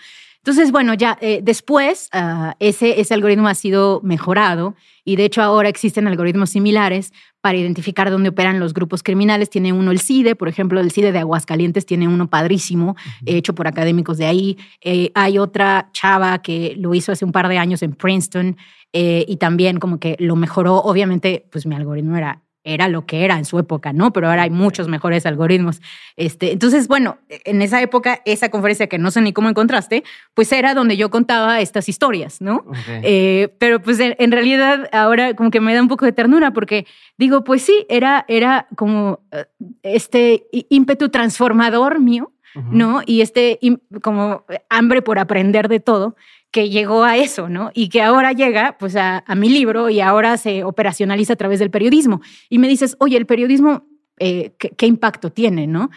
Entonces, 0.46 0.70
bueno, 0.70 0.94
ya 0.94 1.18
después 1.42 2.08
ah, 2.12 2.54
ese, 2.60 3.00
ese 3.00 3.14
algoritmo 3.14 3.48
ha 3.48 3.54
sido 3.56 4.00
mejorado 4.04 4.76
y 5.04 5.16
de 5.16 5.24
hecho 5.24 5.42
ahora 5.42 5.68
existen 5.68 6.06
algoritmos 6.06 6.50
similares 6.50 7.12
para 7.40 7.58
identificar 7.58 8.12
dónde 8.12 8.28
operan 8.28 8.60
los 8.60 8.72
grupos 8.72 9.02
criminales. 9.02 9.50
Tiene 9.50 9.72
uno 9.72 9.90
el 9.90 9.98
CIDE, 9.98 10.36
por 10.36 10.46
ejemplo, 10.48 10.78
el 10.78 10.92
CIDE 10.92 11.10
de 11.10 11.18
Aguascalientes 11.18 11.84
tiene 11.84 12.06
uno 12.06 12.30
padrísimo, 12.30 12.94
hecho 13.24 13.56
por 13.56 13.66
académicos 13.66 14.18
de 14.18 14.26
ahí. 14.26 14.56
Eh, 14.82 15.10
hay 15.16 15.38
otra 15.38 15.90
chava 15.92 16.40
que 16.42 16.76
lo 16.76 16.94
hizo 16.94 17.10
hace 17.10 17.24
un 17.24 17.32
par 17.32 17.48
de 17.48 17.58
años 17.58 17.82
en 17.82 17.94
Princeton 17.94 18.56
eh, 18.92 19.24
y 19.26 19.38
también 19.38 19.80
como 19.80 19.98
que 19.98 20.14
lo 20.20 20.36
mejoró. 20.36 20.76
Obviamente, 20.76 21.48
pues 21.50 21.66
mi 21.66 21.74
algoritmo 21.74 22.16
era 22.16 22.45
era 22.66 22.88
lo 22.88 23.06
que 23.06 23.24
era 23.24 23.38
en 23.38 23.44
su 23.44 23.58
época, 23.58 23.92
¿no? 23.92 24.12
Pero 24.12 24.28
ahora 24.28 24.42
hay 24.42 24.50
muchos 24.50 24.88
mejores 24.88 25.24
algoritmos. 25.24 25.80
Este, 26.16 26.52
entonces, 26.52 26.88
bueno, 26.88 27.18
en 27.28 27.62
esa 27.62 27.80
época, 27.80 28.20
esa 28.24 28.50
conferencia 28.50 28.88
que 28.88 28.98
no 28.98 29.10
sé 29.10 29.20
ni 29.20 29.32
cómo 29.32 29.48
encontraste, 29.48 30.02
pues 30.34 30.52
era 30.52 30.74
donde 30.74 30.96
yo 30.96 31.08
contaba 31.08 31.60
estas 31.60 31.88
historias, 31.88 32.40
¿no? 32.40 32.64
Eh, 33.02 33.54
pero 33.58 33.80
pues 33.80 34.00
en, 34.00 34.32
realidad 34.32 34.88
ahora 34.92 35.34
como 35.34 35.50
que 35.50 35.60
me 35.60 35.74
da 35.74 35.80
un 35.80 35.88
poco 35.88 36.04
de 36.04 36.12
ternura 36.12 36.50
porque 36.50 36.86
digo, 37.16 37.44
pues 37.44 37.62
sí, 37.62 37.86
era, 37.88 38.24
era 38.28 38.66
como 38.76 39.20
eh, 39.30 39.46
este 39.82 40.46
ímpetu 40.68 41.08
transformador 41.08 42.00
mío, 42.00 42.32
¿no? 42.70 43.02
Y 43.04 43.20
este 43.20 43.58
como 44.02 44.44
hambre 44.70 45.02
por 45.02 45.18
aprender 45.18 45.68
de 45.68 45.78
todo 45.78 46.16
que 46.50 46.70
llegó 46.70 47.04
a 47.04 47.16
eso, 47.16 47.48
¿no? 47.48 47.70
Y 47.74 47.88
que 47.88 48.02
ahora 48.02 48.32
llega 48.32 48.76
pues 48.78 48.96
a, 48.96 49.24
mi 49.36 49.50
libro 49.50 49.90
y 49.90 50.00
ahora 50.00 50.36
se 50.36 50.64
operacionaliza 50.64 51.34
a 51.34 51.36
través 51.36 51.58
del 51.58 51.70
periodismo. 51.70 52.20
Y 52.48 52.58
me 52.58 52.68
dices, 52.68 52.96
oye, 52.98 53.16
el 53.16 53.26
periodismo, 53.26 53.86
eh, 54.18 54.54
¿qué, 54.58 54.86
impacto 54.86 55.30
tiene, 55.30 55.66
no? 55.66 55.90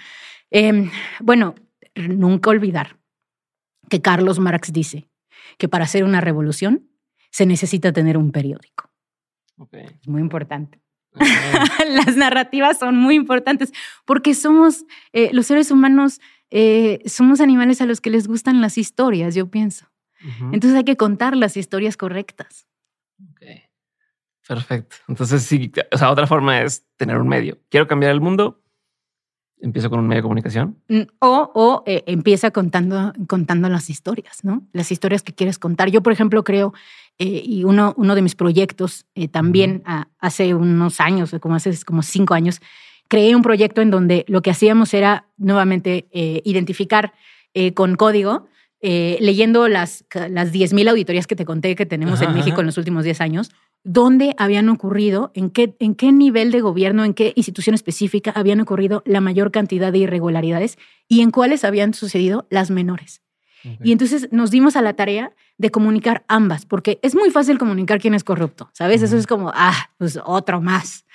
Em, 0.52 0.89
bueno, 1.22 1.56
nunca 1.95 2.50
olvidar 2.50 2.97
que 3.89 4.02
Carlos 4.02 4.39
Marx 4.39 4.72
dice 4.74 5.10
que 5.58 5.68
para 5.68 5.86
hacer 5.86 6.04
una 6.04 6.22
revolución 6.22 6.89
se 7.32 7.45
necesita 7.45 7.91
tener 7.91 8.18
un 8.18 8.32
periódico. 8.32 8.89
Es 9.72 10.08
muy 10.08 10.22
importante. 10.22 10.82
Las 11.89 12.16
narrativas 12.16 12.80
son 12.80 12.95
muy 12.95 13.16
importantes 13.16 13.72
porque 14.06 14.34
somos, 14.34 14.86
eh, 15.12 15.30
los 15.34 15.47
seres 15.47 15.72
humanos, 15.72 16.22
eh, 16.50 17.00
somos 17.06 17.41
animales 17.41 17.82
a 17.82 17.86
los 17.86 18.00
que 18.02 18.10
les 18.10 18.28
gustan 18.28 18.62
las 18.62 18.78
historias, 18.78 19.36
yo 19.36 19.50
pienso. 19.50 19.89
Entonces 20.52 20.76
hay 20.76 20.84
que 20.84 20.98
contar 20.98 21.36
las 21.36 21.58
historias 21.58 21.98
correctas. 21.98 22.68
Ok. 23.32 23.70
Perfecto. 24.50 24.96
Entonces 25.08 25.44
sí, 25.44 25.72
o 25.92 25.98
sea, 25.98 26.10
otra 26.10 26.26
forma 26.26 26.62
es 26.64 26.84
tener 26.98 27.18
un 27.18 27.28
medio. 27.28 27.60
Quiero 27.70 27.88
cambiar 27.88 28.12
el 28.12 28.20
mundo. 28.20 28.64
Empiezo 29.62 29.92
con 29.92 30.00
un 30.00 30.08
medio 30.08 30.20
de 30.20 30.24
comunicación. 30.24 30.82
Mm, 30.88 31.02
o, 31.20 31.52
o 31.54 31.84
eh, 31.86 32.04
empieza 32.08 32.50
contando, 32.50 33.14
contando 33.28 33.70
las 33.70 33.92
historias, 33.92 34.44
¿no? 34.44 34.68
Las 34.74 34.92
historias 34.92 35.22
que 35.22 35.36
quieres 35.36 35.60
contar. 35.60 35.92
Yo, 35.92 36.02
por 36.02 36.14
ejemplo, 36.14 36.44
creo, 36.44 36.74
eh, 37.20 37.44
y 37.46 37.64
uno, 37.64 37.94
uno 37.96 38.16
de 38.16 38.24
mis 38.24 38.36
proyectos 38.36 39.06
eh, 39.14 39.28
también 39.28 39.84
hace 40.18 40.56
unos 40.56 41.00
años, 41.00 41.36
como 41.40 41.54
hace 41.54 41.78
como 41.86 42.02
cinco 42.02 42.34
años, 42.34 42.60
creé 43.08 43.36
un 43.36 43.44
proyecto 43.44 43.82
en 43.82 43.92
donde 43.92 44.26
lo 44.28 44.42
que 44.42 44.50
hacíamos 44.50 44.96
era 44.96 45.28
nuevamente 45.38 46.08
identificar 46.12 47.14
con 47.74 47.96
código 47.96 48.48
eh, 48.82 49.18
leyendo 49.20 49.68
las, 49.68 50.06
las 50.30 50.54
10.000 50.54 50.90
auditorías 50.90 51.28
que 51.28 51.36
te 51.36 51.46
conté 51.46 51.76
que 51.76 51.86
tenemos 51.86 52.22
en 52.22 52.34
México 52.34 52.62
en 52.62 52.68
los 52.68 52.78
últimos 52.78 53.04
10 53.04 53.22
años, 53.22 53.52
dónde 53.84 54.36
habían 54.38 54.70
ocurrido, 54.70 55.32
en 55.36 55.50
qué, 55.50 55.76
en 55.80 55.96
qué 55.96 56.12
nivel 56.12 56.52
de 56.52 56.62
gobierno, 56.62 57.04
en 57.04 57.14
qué 57.14 57.34
institución 57.36 57.74
específica 57.74 58.32
habían 58.32 58.62
ocurrido 58.62 59.04
la 59.06 59.22
mayor 59.22 59.52
cantidad 59.52 59.92
de 59.92 60.00
irregularidades 60.00 60.78
y 61.08 61.22
en 61.22 61.32
cuáles 61.32 61.64
habían 61.64 61.94
sucedido 61.94 62.48
las 62.50 62.72
menores. 62.72 63.22
Y 63.84 63.92
entonces 63.92 64.30
nos 64.32 64.52
dimos 64.52 64.78
a 64.78 64.82
la 64.82 64.94
tarea 64.94 65.34
de 65.58 65.70
comunicar 65.70 66.24
ambas, 66.30 66.66
porque 66.66 66.98
es 67.02 67.14
muy 67.14 67.30
fácil 67.30 67.58
comunicar 67.58 68.00
quién 68.00 68.14
es 68.14 68.24
corrupto, 68.24 68.70
¿sabes? 68.74 69.02
Eso 69.02 69.18
es 69.18 69.28
como, 69.28 69.52
ah, 69.54 69.90
pues 69.98 70.18
otro 70.24 70.62
más. 70.62 71.06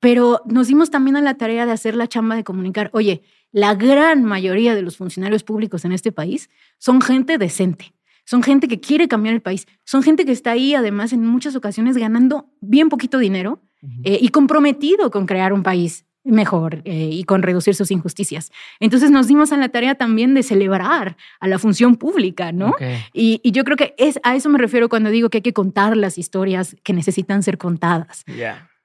Pero 0.00 0.42
nos 0.46 0.68
dimos 0.68 0.90
también 0.90 1.16
a 1.16 1.22
la 1.22 1.34
tarea 1.34 1.66
de 1.66 1.72
hacer 1.72 1.94
la 1.94 2.06
chamba 2.06 2.36
de 2.36 2.44
comunicar, 2.44 2.90
oye, 2.92 3.22
la 3.50 3.74
gran 3.74 4.24
mayoría 4.24 4.74
de 4.74 4.82
los 4.82 4.96
funcionarios 4.96 5.42
públicos 5.42 5.84
en 5.84 5.92
este 5.92 6.12
país 6.12 6.50
son 6.78 7.00
gente 7.00 7.38
decente, 7.38 7.94
son 8.24 8.42
gente 8.42 8.68
que 8.68 8.80
quiere 8.80 9.08
cambiar 9.08 9.34
el 9.34 9.40
país, 9.40 9.66
son 9.84 10.02
gente 10.02 10.24
que 10.24 10.32
está 10.32 10.52
ahí 10.52 10.74
además 10.74 11.12
en 11.12 11.24
muchas 11.24 11.56
ocasiones 11.56 11.96
ganando 11.96 12.50
bien 12.60 12.88
poquito 12.88 13.18
dinero 13.18 13.62
eh, 14.04 14.18
y 14.20 14.28
comprometido 14.28 15.10
con 15.10 15.26
crear 15.26 15.52
un 15.52 15.62
país 15.62 16.04
mejor 16.24 16.82
eh, 16.84 17.08
y 17.10 17.24
con 17.24 17.42
reducir 17.42 17.74
sus 17.74 17.90
injusticias. 17.90 18.50
Entonces 18.80 19.10
nos 19.10 19.28
dimos 19.28 19.52
a 19.52 19.56
la 19.56 19.68
tarea 19.70 19.94
también 19.94 20.34
de 20.34 20.42
celebrar 20.42 21.16
a 21.40 21.48
la 21.48 21.58
función 21.58 21.96
pública, 21.96 22.52
¿no? 22.52 22.74
Y, 23.12 23.40
yo 23.50 23.64
creo 23.64 23.76
que 23.76 23.94
es, 23.96 24.20
a 24.22 24.36
eso 24.36 24.48
me 24.50 24.58
refiero 24.58 24.88
cuando 24.88 25.10
digo 25.10 25.30
que 25.30 25.38
hay 25.38 25.42
que 25.42 25.54
contar 25.54 25.96
las 25.96 26.18
historias 26.18 26.76
que 26.82 26.92
necesitan 26.92 27.42
ser 27.42 27.56
contadas. 27.56 28.24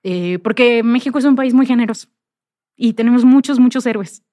Eh, 0.03 0.39
porque 0.39 0.83
México 0.83 1.17
es 1.17 1.25
un 1.25 1.35
país 1.35 1.53
muy 1.53 1.65
generoso 1.65 2.09
y 2.75 2.93
tenemos 2.93 3.23
muchos, 3.23 3.59
muchos 3.59 3.85
héroes. 3.85 4.23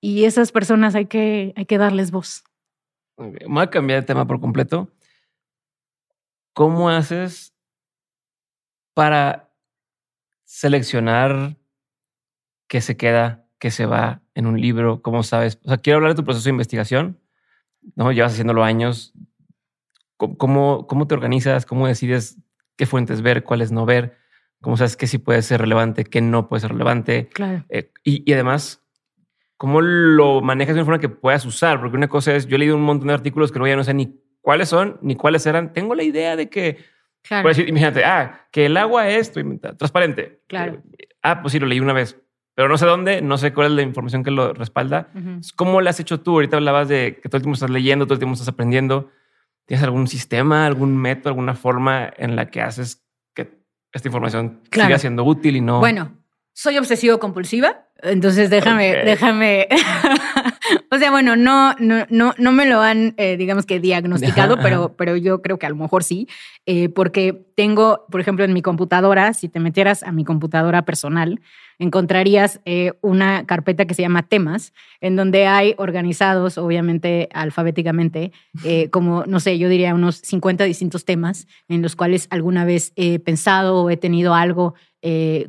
Y 0.00 0.24
esas 0.24 0.52
personas 0.52 0.94
hay 0.94 1.06
que, 1.06 1.52
hay 1.56 1.66
que 1.66 1.78
darles 1.78 2.10
voz. 2.10 2.44
Voy 3.16 3.62
a 3.62 3.70
cambiar 3.70 4.00
de 4.00 4.06
tema 4.06 4.26
por 4.26 4.40
completo. 4.40 4.88
¿Cómo 6.54 6.88
haces 6.88 7.54
para 8.94 9.52
seleccionar 10.44 11.58
qué 12.66 12.80
se 12.80 12.96
queda, 12.96 13.46
qué 13.58 13.70
se 13.70 13.84
va 13.84 14.22
en 14.34 14.46
un 14.46 14.60
libro? 14.60 15.02
¿Cómo 15.02 15.22
sabes? 15.22 15.58
O 15.64 15.68
sea, 15.68 15.78
quiero 15.78 15.98
hablar 15.98 16.12
de 16.12 16.16
tu 16.16 16.24
proceso 16.24 16.44
de 16.44 16.50
investigación. 16.50 17.20
¿no? 17.94 18.12
Llevas 18.12 18.32
haciéndolo 18.32 18.64
años. 18.64 19.12
¿Cómo, 20.16 20.86
cómo 20.86 21.06
te 21.06 21.14
organizas? 21.14 21.64
¿Cómo 21.66 21.86
decides 21.86 22.38
qué 22.76 22.86
fuentes 22.86 23.22
ver, 23.22 23.42
cuáles 23.42 23.72
no 23.72 23.86
ver? 23.86 24.19
¿Cómo 24.60 24.76
sabes 24.76 24.96
qué 24.96 25.06
sí 25.06 25.18
puede 25.18 25.42
ser 25.42 25.60
relevante, 25.60 26.04
qué 26.04 26.20
no 26.20 26.48
puede 26.48 26.60
ser 26.60 26.72
relevante? 26.72 27.28
Claro. 27.32 27.64
Eh, 27.68 27.90
y, 28.04 28.30
además, 28.32 28.82
¿cómo 29.56 29.80
lo 29.80 30.42
manejas 30.42 30.74
de 30.74 30.80
una 30.80 30.86
forma 30.86 31.00
que 31.00 31.08
puedas 31.08 31.46
usar? 31.46 31.80
Porque 31.80 31.96
una 31.96 32.08
cosa 32.08 32.34
es, 32.34 32.46
yo 32.46 32.56
he 32.56 32.58
leído 32.58 32.76
un 32.76 32.82
montón 32.82 33.08
de 33.08 33.14
artículos 33.14 33.52
que 33.52 33.58
no 33.58 33.66
ya 33.66 33.76
no 33.76 33.84
sé 33.84 33.94
ni 33.94 34.20
cuáles 34.40 34.68
son, 34.68 34.98
ni 35.02 35.16
cuáles 35.16 35.46
eran. 35.46 35.72
Tengo 35.72 35.94
la 35.94 36.02
idea 36.02 36.36
de 36.36 36.50
que, 36.50 36.78
claro. 37.22 37.48
decir, 37.48 37.68
imagínate, 37.68 38.04
ah, 38.04 38.48
que 38.52 38.66
el 38.66 38.76
agua 38.76 39.08
es 39.08 39.32
transparente. 39.32 40.42
Claro. 40.46 40.82
Ah, 41.22 41.40
pues 41.40 41.52
sí, 41.52 41.58
lo 41.58 41.66
leí 41.66 41.80
una 41.80 41.92
vez 41.92 42.16
pero 42.60 42.68
no 42.68 42.76
sé 42.76 42.84
dónde, 42.84 43.22
no 43.22 43.38
sé 43.38 43.54
cuál 43.54 43.68
es 43.68 43.72
la 43.72 43.80
información 43.80 44.22
que 44.22 44.30
lo 44.30 44.52
respalda. 44.52 45.08
¿Cómo 45.56 45.80
lo 45.80 45.88
has 45.88 45.98
hecho 45.98 46.20
tú? 46.20 46.32
Ahorita 46.32 46.58
hablabas 46.58 46.88
de 46.88 47.18
que 47.22 47.30
todo 47.30 47.38
el 47.38 47.42
tiempo 47.42 47.54
estás 47.54 47.70
leyendo, 47.70 48.04
todo 48.04 48.12
el 48.12 48.18
tiempo 48.18 48.34
estás 48.34 48.48
aprendiendo. 48.48 49.10
¿Tienes 49.64 49.82
algún 49.82 50.08
sistema, 50.08 50.66
algún 50.66 50.94
método, 50.94 51.30
alguna 51.30 51.54
forma 51.54 52.12
en 52.18 52.36
la 52.36 52.50
que 52.50 52.60
haces 52.60 52.96
que 52.96 53.09
esta 53.92 54.08
información 54.08 54.60
siga 54.70 54.98
siendo 54.98 55.24
útil 55.24 55.56
y 55.56 55.60
no? 55.60 55.80
Bueno, 55.80 56.16
soy 56.52 56.78
obsesivo 56.78 57.18
compulsiva, 57.18 57.88
entonces 58.02 58.50
déjame, 58.50 59.04
déjame. 59.04 59.68
o 60.90 60.98
sea, 60.98 61.10
bueno, 61.10 61.36
no, 61.36 61.74
no, 61.78 62.06
no, 62.08 62.34
no 62.38 62.52
me 62.52 62.66
lo 62.66 62.80
han, 62.80 63.14
eh, 63.16 63.36
digamos 63.36 63.66
que 63.66 63.80
diagnosticado, 63.80 64.58
pero, 64.60 64.94
pero 64.96 65.16
yo 65.16 65.42
creo 65.42 65.58
que 65.58 65.66
a 65.66 65.70
lo 65.70 65.76
mejor 65.76 66.04
sí, 66.04 66.28
eh, 66.66 66.88
porque 66.88 67.44
tengo, 67.54 68.06
por 68.10 68.20
ejemplo, 68.20 68.44
en 68.44 68.52
mi 68.52 68.62
computadora, 68.62 69.32
si 69.32 69.48
te 69.48 69.60
metieras 69.60 70.02
a 70.02 70.12
mi 70.12 70.24
computadora 70.24 70.82
personal, 70.84 71.40
encontrarías 71.78 72.60
eh, 72.66 72.92
una 73.00 73.46
carpeta 73.46 73.86
que 73.86 73.94
se 73.94 74.02
llama 74.02 74.22
temas, 74.22 74.74
en 75.00 75.16
donde 75.16 75.46
hay 75.46 75.74
organizados, 75.78 76.58
obviamente 76.58 77.28
alfabéticamente, 77.32 78.32
como, 78.90 79.24
no 79.26 79.40
sé, 79.40 79.58
yo 79.58 79.68
diría 79.68 79.94
unos 79.94 80.16
50 80.16 80.64
distintos 80.64 81.04
temas 81.04 81.46
en 81.68 81.82
los 81.82 81.96
cuales 81.96 82.26
alguna 82.30 82.64
vez 82.64 82.92
he 82.96 83.18
pensado 83.18 83.82
o 83.82 83.90
he 83.90 83.96
tenido 83.96 84.34
algo, 84.34 84.74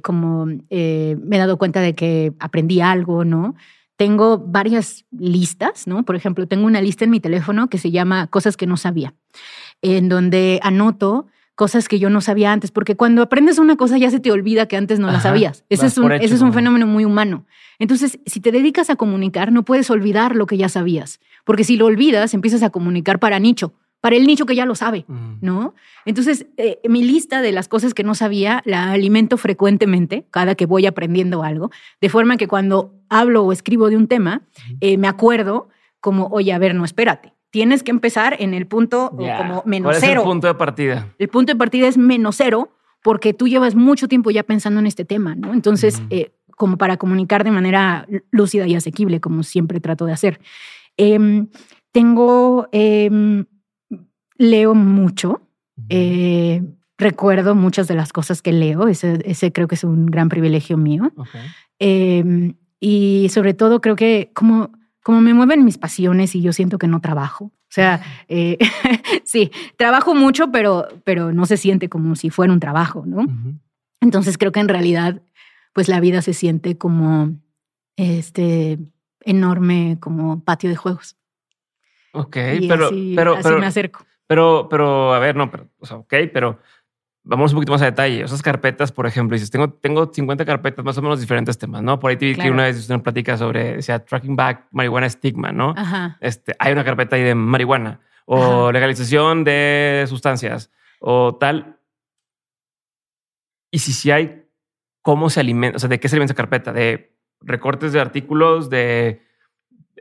como 0.02 0.46
me 0.46 0.66
he 0.70 1.38
dado 1.38 1.58
cuenta 1.58 1.82
de 1.82 1.94
que 1.94 2.32
aprendí 2.40 2.80
algo, 2.80 3.26
¿no? 3.26 3.56
Tengo 4.02 4.40
varias 4.40 5.06
listas, 5.12 5.86
¿no? 5.86 6.02
Por 6.02 6.16
ejemplo, 6.16 6.48
tengo 6.48 6.66
una 6.66 6.82
lista 6.82 7.06
en 7.06 7.12
mi 7.12 7.20
teléfono 7.20 7.70
que 7.70 7.78
se 7.78 7.92
llama 7.92 8.26
Cosas 8.26 8.58
que 8.58 8.66
no 8.66 8.76
sabía, 8.76 9.14
en 9.84 10.10
donde 10.10 10.60
anoto 10.64 11.28
cosas 11.54 11.88
que 11.88 12.00
yo 12.00 12.10
no 12.10 12.20
sabía 12.20 12.52
antes, 12.52 12.72
porque 12.72 12.96
cuando 12.96 13.22
aprendes 13.22 13.60
una 13.60 13.76
cosa 13.76 14.00
ya 14.00 14.10
se 14.10 14.20
te 14.20 14.32
olvida 14.32 14.66
que 14.66 14.76
antes 14.76 14.98
no 14.98 15.12
la 15.12 15.20
sabías. 15.20 15.66
Ese, 15.70 15.86
es 15.86 16.00
un, 16.00 16.12
ese 16.14 16.34
es 16.34 16.42
un 16.42 16.52
fenómeno 16.52 16.88
muy 16.88 17.06
humano. 17.06 17.46
Entonces, 17.78 18.18
si 18.26 18.40
te 18.40 18.52
dedicas 18.52 18.90
a 18.90 18.96
comunicar, 18.96 19.52
no 19.52 19.66
puedes 19.66 19.92
olvidar 19.92 20.36
lo 20.36 20.48
que 20.48 20.58
ya 20.58 20.68
sabías, 20.68 21.20
porque 21.46 21.64
si 21.64 21.78
lo 21.78 21.86
olvidas, 21.86 22.34
empiezas 22.34 22.64
a 22.64 22.72
comunicar 22.72 23.20
para 23.20 23.38
nicho, 23.38 23.76
para 24.02 24.16
el 24.16 24.28
nicho 24.28 24.46
que 24.46 24.56
ya 24.56 24.66
lo 24.66 24.76
sabe, 24.76 25.06
mm. 25.08 25.38
¿no? 25.42 25.76
Entonces, 26.06 26.48
eh, 26.58 26.80
mi 26.90 27.04
lista 27.04 27.42
de 27.42 27.52
las 27.52 27.68
cosas 27.68 27.94
que 27.94 28.04
no 28.04 28.16
sabía 28.16 28.62
la 28.66 28.92
alimento 28.92 29.38
frecuentemente, 29.38 30.26
cada 30.32 30.56
que 30.56 30.66
voy 30.66 30.86
aprendiendo 30.86 31.44
algo, 31.44 31.72
de 32.02 32.10
forma 32.10 32.38
que 32.38 32.48
cuando 32.48 32.94
hablo 33.10 33.44
o 33.44 33.52
escribo 33.52 33.90
de 33.90 33.98
un 33.98 34.08
tema, 34.08 34.42
eh, 34.82 34.98
me 34.98 35.08
acuerdo 35.08 35.70
como, 36.00 36.28
oye, 36.28 36.52
a 36.52 36.60
ver, 36.60 36.76
no, 36.76 36.84
espérate 36.84 37.34
tienes 37.52 37.84
que 37.84 37.92
empezar 37.92 38.38
en 38.40 38.54
el 38.54 38.66
punto 38.66 39.12
como 39.12 39.62
menos 39.66 39.98
¿Cuál 39.98 39.98
es 39.98 40.04
el 40.04 40.24
punto 40.24 40.48
de 40.48 40.56
partida? 40.56 41.14
El 41.20 41.28
punto 41.28 41.54
de 41.54 41.58
partida 41.58 41.88
es 41.88 41.98
menos 41.98 42.38
cero 42.38 42.70
porque 43.04 43.34
tú 43.34 43.48
llevas 43.48 43.76
mucho 43.76 44.08
tiempo 44.08 44.32
ya 44.32 44.44
pensando 44.44 44.80
en 44.80 44.88
este 44.88 45.06
tema, 45.06 45.36
¿no? 45.36 45.54
Entonces, 45.54 46.02
eh, 46.10 46.32
como 46.56 46.78
para 46.78 46.98
comunicar 46.98 47.44
de 47.44 47.52
manera 47.52 48.08
lúcida 48.32 48.68
y 48.68 48.76
asequible, 48.76 49.20
como 49.20 49.44
siempre 49.44 49.80
trato 49.80 50.06
de 50.06 50.14
hacer. 50.14 50.40
Em, 50.98 51.48
tengo, 51.92 52.68
em, 52.72 53.46
leo 54.42 54.74
mucho, 54.74 55.42
eh, 55.90 56.64
recuerdo 56.98 57.56
muchas 57.56 57.88
de 57.88 57.96
las 57.96 58.12
cosas 58.12 58.42
que 58.42 58.52
leo, 58.52 58.88
ese, 58.88 59.52
creo 59.52 59.68
que 59.68 59.76
es 59.76 59.84
un 59.84 60.08
gran 60.08 60.30
privilegio 60.30 60.78
mío. 60.78 61.12
Em, 61.80 62.56
y 62.80 63.30
sobre 63.30 63.54
todo 63.54 63.82
creo 63.82 63.96
que 63.96 64.32
como 64.34 64.72
como 65.04 65.20
me 65.22 65.34
mueven 65.34 65.66
mis 65.66 65.78
pasiones 65.78 66.36
y 66.36 66.42
yo 66.42 66.54
siento 66.54 66.78
que 66.78 66.88
no 66.88 67.02
trabajo. 67.02 67.46
O 67.46 67.74
sea, 67.74 68.02
eh, 68.28 68.58
sí, 69.26 69.52
trabajo 69.78 70.14
mucho, 70.14 70.52
pero, 70.52 70.88
pero 71.04 71.34
no 71.34 71.46
se 71.46 71.58
siente 71.58 71.90
como 71.90 72.16
si 72.16 72.30
fuera 72.30 72.54
un 72.54 72.60
trabajo, 72.60 73.04
¿no? 73.06 73.26
Entonces 74.00 74.38
creo 74.38 74.52
que 74.52 74.60
en 74.60 74.68
realidad, 74.68 75.22
pues 75.74 75.88
la 75.88 76.00
vida 76.00 76.22
se 76.22 76.34
siente 76.34 76.78
como 76.78 77.36
este 77.96 78.78
enorme 79.22 79.98
como 80.00 80.44
patio 80.44 80.70
de 80.70 80.76
juegos. 80.76 81.16
Ok, 82.14 82.38
pero, 82.68 82.90
pero, 83.16 83.36
así 83.36 83.54
me 83.54 83.66
acerco. 83.66 84.06
Pero, 84.32 84.70
pero, 84.70 85.14
a 85.14 85.20
ver, 85.20 85.36
no, 85.36 85.52
pero, 85.52 85.68
o 85.78 85.86
sea, 85.86 85.98
ok, 85.98 86.14
pero 86.32 86.58
vamos 87.22 87.52
un 87.52 87.58
poquito 87.58 87.74
más 87.74 87.82
a 87.82 87.86
detalle. 87.88 88.24
Esas 88.24 88.42
carpetas, 88.42 88.90
por 88.94 89.06
ejemplo, 89.06 89.36
dices, 89.36 89.52
tengo, 89.52 89.74
tengo 89.74 90.10
50 90.10 90.46
carpetas 90.46 90.86
más 90.86 90.98
o 90.98 91.02
menos 91.02 91.20
diferentes 91.20 91.58
temas, 91.58 91.84
¿no? 91.84 92.00
Por 92.00 92.12
ahí 92.12 92.16
te 92.16 92.28
vi 92.28 92.36
que 92.36 92.50
una 92.50 92.64
vez 92.64 92.78
usted 92.78 92.98
platica 93.02 93.36
sobre, 93.36 93.76
decía, 93.76 94.00
tracking 94.06 94.38
back 94.38 94.68
marihuana 94.72 95.08
estigma, 95.08 95.52
¿no? 95.52 95.74
Ajá. 95.76 96.18
Este, 96.22 96.56
hay 96.60 96.72
una 96.72 96.86
carpeta 96.86 97.18
ahí 97.18 97.24
de 97.24 97.36
marihuana 97.36 98.00
o 98.24 98.72
legalización 98.72 99.44
de 99.44 100.06
sustancias 100.08 100.72
o 101.02 101.36
tal. 101.36 101.78
Y 103.70 103.80
si 103.80 103.92
sí 103.92 104.12
hay, 104.12 104.46
¿cómo 105.02 105.30
se 105.30 105.42
alimenta? 105.42 105.76
O 105.76 105.80
sea, 105.82 105.90
¿de 105.90 106.00
qué 106.00 106.08
se 106.08 106.16
alimenta 106.16 106.32
esa 106.32 106.38
carpeta? 106.38 106.72
¿De 106.72 107.18
recortes 107.42 107.92
de 107.92 108.00
artículos, 108.00 108.70
de 108.70 109.26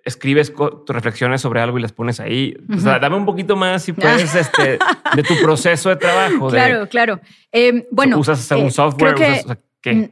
escribes 0.04 0.52
tus 0.54 0.94
reflexiones 0.94 1.40
sobre 1.40 1.60
algo 1.60 1.78
y 1.78 1.82
las 1.82 1.92
pones 1.92 2.20
ahí. 2.20 2.56
O 2.74 2.78
sea, 2.78 2.98
dame 2.98 3.16
un 3.16 3.26
poquito 3.26 3.56
más, 3.56 3.82
si 3.82 3.92
puedes, 3.92 4.34
este, 4.34 4.78
de 5.14 5.22
tu 5.22 5.34
proceso 5.42 5.88
de 5.88 5.96
trabajo. 5.96 6.48
Claro, 6.48 6.88
claro. 6.88 7.20
Em, 7.52 7.84
bueno. 7.90 8.18
¿Usas 8.18 8.50
algún 8.52 8.68
eh, 8.68 8.72
software? 8.72 9.14
¿qué? 9.80 10.10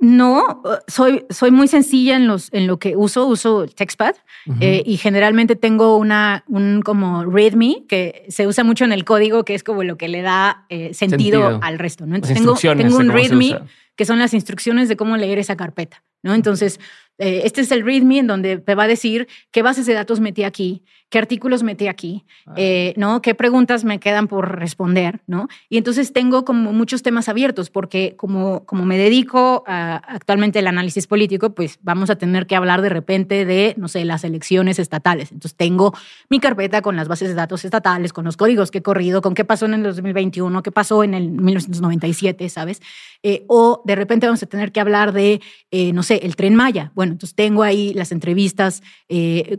No, 0.00 0.62
soy, 0.86 1.26
soy 1.28 1.50
muy 1.50 1.66
sencilla 1.66 2.14
en, 2.14 2.28
los, 2.28 2.52
en 2.52 2.68
lo 2.68 2.78
que 2.78 2.94
uso. 2.94 3.26
Uso 3.26 3.66
TextPad 3.66 4.14
eh, 4.60 4.84
y 4.86 4.96
generalmente 4.96 5.56
tengo 5.56 5.96
una, 5.96 6.44
un 6.46 6.82
como 6.82 7.24
README 7.24 7.84
que 7.88 8.24
se 8.28 8.46
usa 8.46 8.62
mucho 8.62 8.84
en 8.84 8.92
el 8.92 9.04
código, 9.04 9.44
que 9.44 9.54
es 9.54 9.64
como 9.64 9.82
lo 9.82 9.98
que 9.98 10.06
le 10.06 10.22
da 10.22 10.66
eh, 10.68 10.94
sentido, 10.94 11.58
al 11.62 11.80
resto. 11.80 12.06
¿no? 12.06 12.14
Entonces 12.14 12.38
tengo, 12.38 12.54
tengo 12.54 12.96
un 12.96 13.10
README 13.10 13.58
que 13.96 14.04
son 14.04 14.20
las 14.20 14.34
instrucciones 14.34 14.88
de 14.88 14.96
cómo 14.96 15.16
leer 15.16 15.40
esa 15.40 15.56
carpeta. 15.56 16.04
¿no? 16.22 16.32
Entonces, 16.32 16.78
Eh, 17.18 17.42
este 17.44 17.60
es 17.60 17.70
el 17.72 17.84
README 17.84 18.20
en 18.20 18.26
donde 18.26 18.58
te 18.58 18.74
va 18.74 18.84
a 18.84 18.88
decir 18.88 19.28
qué 19.50 19.62
bases 19.62 19.86
de 19.86 19.94
datos 19.94 20.20
metí 20.20 20.44
aquí, 20.44 20.82
qué 21.10 21.18
artículos 21.18 21.62
metí 21.62 21.88
aquí, 21.88 22.24
ah. 22.46 22.54
eh, 22.56 22.94
¿no? 22.96 23.22
¿Qué 23.22 23.34
preguntas 23.34 23.84
me 23.84 23.98
quedan 23.98 24.28
por 24.28 24.58
responder, 24.58 25.20
¿no? 25.26 25.48
Y 25.68 25.78
entonces 25.78 26.12
tengo 26.12 26.44
como 26.44 26.72
muchos 26.72 27.02
temas 27.02 27.28
abiertos 27.28 27.70
porque 27.70 28.14
como, 28.16 28.64
como 28.66 28.84
me 28.84 28.98
dedico 28.98 29.64
a, 29.66 29.96
actualmente 29.96 30.58
al 30.58 30.66
análisis 30.66 31.06
político, 31.06 31.54
pues 31.54 31.78
vamos 31.82 32.10
a 32.10 32.16
tener 32.16 32.46
que 32.46 32.56
hablar 32.56 32.82
de 32.82 32.90
repente 32.90 33.44
de, 33.44 33.74
no 33.78 33.88
sé, 33.88 34.04
las 34.04 34.24
elecciones 34.24 34.78
estatales. 34.78 35.32
Entonces 35.32 35.56
tengo 35.56 35.94
mi 36.28 36.40
carpeta 36.40 36.82
con 36.82 36.96
las 36.96 37.08
bases 37.08 37.28
de 37.28 37.34
datos 37.34 37.64
estatales, 37.64 38.12
con 38.12 38.24
los 38.24 38.36
códigos 38.36 38.70
que 38.70 38.78
he 38.78 38.82
corrido, 38.82 39.22
con 39.22 39.34
qué 39.34 39.44
pasó 39.44 39.66
en 39.66 39.74
el 39.74 39.82
2021, 39.82 40.62
qué 40.62 40.72
pasó 40.72 41.02
en 41.04 41.14
el 41.14 41.30
1997, 41.30 42.48
¿sabes? 42.48 42.82
Eh, 43.22 43.44
o 43.48 43.82
de 43.84 43.96
repente 43.96 44.26
vamos 44.26 44.42
a 44.42 44.46
tener 44.46 44.70
que 44.70 44.80
hablar 44.80 45.12
de, 45.12 45.40
eh, 45.70 45.92
no 45.92 46.02
sé, 46.02 46.20
el 46.22 46.36
tren 46.36 46.54
Maya. 46.54 46.92
Bueno, 46.94 47.07
entonces 47.12 47.34
tengo 47.34 47.62
ahí 47.62 47.92
las 47.94 48.12
entrevistas, 48.12 48.82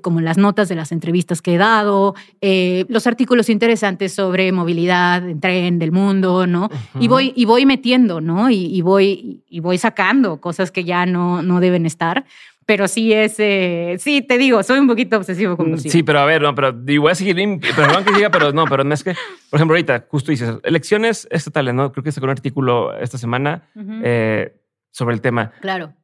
como 0.02 0.22
las 0.22 0.38
notas 0.38 0.70
de 0.70 0.76
las 0.76 0.92
entrevistas 0.92 1.42
que 1.42 1.56
he 1.56 1.58
dado, 1.58 2.16
eh, 2.42 2.86
los 2.90 3.08
artículos 3.08 3.50
interesantes 3.50 4.14
sobre 4.14 4.52
movilidad 4.52 5.28
en 5.28 5.40
tren 5.40 5.80
del 5.80 5.92
mundo, 5.92 6.48
¿no? 6.48 6.70
Y 7.00 7.08
voy, 7.08 7.34
y 7.36 7.46
voy 7.46 7.66
metiendo, 7.66 8.22
¿no? 8.22 8.50
Y, 8.50 8.82
voy, 8.82 9.44
y 9.50 9.60
voy 9.60 9.78
sacando 9.78 10.42
cosas 10.42 10.72
que 10.72 10.84
ya 10.84 11.06
no, 11.06 11.42
no 11.42 11.60
deben 11.60 11.86
estar 11.86 12.26
pero 12.66 12.88
sí 12.88 13.12
es, 13.12 13.38
eh, 13.40 13.96
sí, 13.98 14.22
te 14.22 14.38
digo, 14.38 14.62
soy 14.62 14.78
un 14.78 14.86
poquito 14.86 15.18
obsesivo 15.18 15.58
compulsivo. 15.58 15.92
Sí, 15.92 16.04
pero 16.04 16.20
a 16.20 16.26
ver, 16.26 16.44
no, 16.44 16.54
pero 16.54 16.72
voy 16.72 17.12
a 17.12 17.16
seguir, 17.16 17.36
perdón 17.76 18.06
que 18.06 18.14
diga, 18.14 18.30
pero 18.30 18.54
no, 18.54 18.66
pero 18.66 18.84
no 18.84 18.94
es 18.94 19.04
que, 19.04 19.16
por 19.50 19.58
ejemplo, 19.58 19.74
ahorita 19.74 20.06
justo 20.08 20.30
dices, 20.30 20.54
elecciones 20.62 21.28
estatales, 21.32 21.74
¿no? 21.74 21.92
Creo 21.92 22.04
que 22.04 22.12
sacó 22.12 22.26
un 22.26 22.30
artículo 22.30 22.96
esta 22.96 23.18
semana 23.18 23.64
eh, 24.04 24.54
sobre 24.92 25.16
el 25.16 25.22
tema. 25.22 25.52
Claro. 25.62 25.96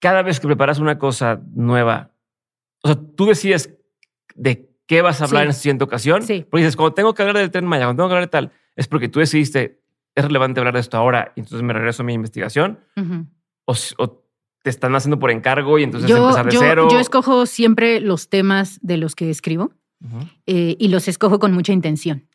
Cada 0.00 0.22
vez 0.22 0.40
que 0.40 0.46
preparas 0.46 0.78
una 0.78 0.98
cosa 0.98 1.40
nueva, 1.54 2.12
o 2.82 2.88
sea, 2.88 2.98
tú 3.16 3.26
decides 3.26 3.76
de 4.34 4.70
qué 4.86 5.02
vas 5.02 5.20
a 5.20 5.26
hablar 5.26 5.44
en 5.44 5.50
esa 5.50 5.60
siguiente 5.60 5.84
ocasión. 5.84 6.22
Sí. 6.22 6.44
Porque 6.50 6.64
dices, 6.64 6.76
cuando 6.76 6.94
tengo 6.94 7.14
que 7.14 7.22
hablar 7.22 7.38
del 7.38 7.50
tren 7.50 7.66
Maya, 7.66 7.84
cuando 7.84 8.00
tengo 8.02 8.08
que 8.08 8.14
hablar 8.14 8.28
de 8.28 8.30
tal, 8.30 8.52
es 8.74 8.88
porque 8.88 9.08
tú 9.08 9.20
decidiste, 9.20 9.82
es 10.14 10.24
relevante 10.24 10.58
hablar 10.58 10.74
de 10.74 10.80
esto 10.80 10.96
ahora, 10.96 11.32
y 11.36 11.40
entonces 11.40 11.62
me 11.62 11.72
regreso 11.72 12.02
a 12.02 12.06
mi 12.06 12.14
investigación. 12.14 12.80
o, 13.66 14.20
te 14.62 14.68
están 14.68 14.94
haciendo 14.94 15.18
por 15.18 15.30
encargo 15.30 15.78
y 15.78 15.84
entonces 15.84 16.10
empezar 16.10 16.44
de 16.44 16.56
cero. 16.58 16.88
Yo 16.90 16.98
escojo 16.98 17.46
siempre 17.46 18.00
los 18.00 18.28
temas 18.28 18.78
de 18.82 18.98
los 18.98 19.14
que 19.14 19.30
escribo 19.30 19.72
eh, 20.46 20.76
y 20.78 20.88
los 20.88 21.08
escojo 21.08 21.38
con 21.38 21.52
mucha 21.52 21.72
intención. 21.72 22.28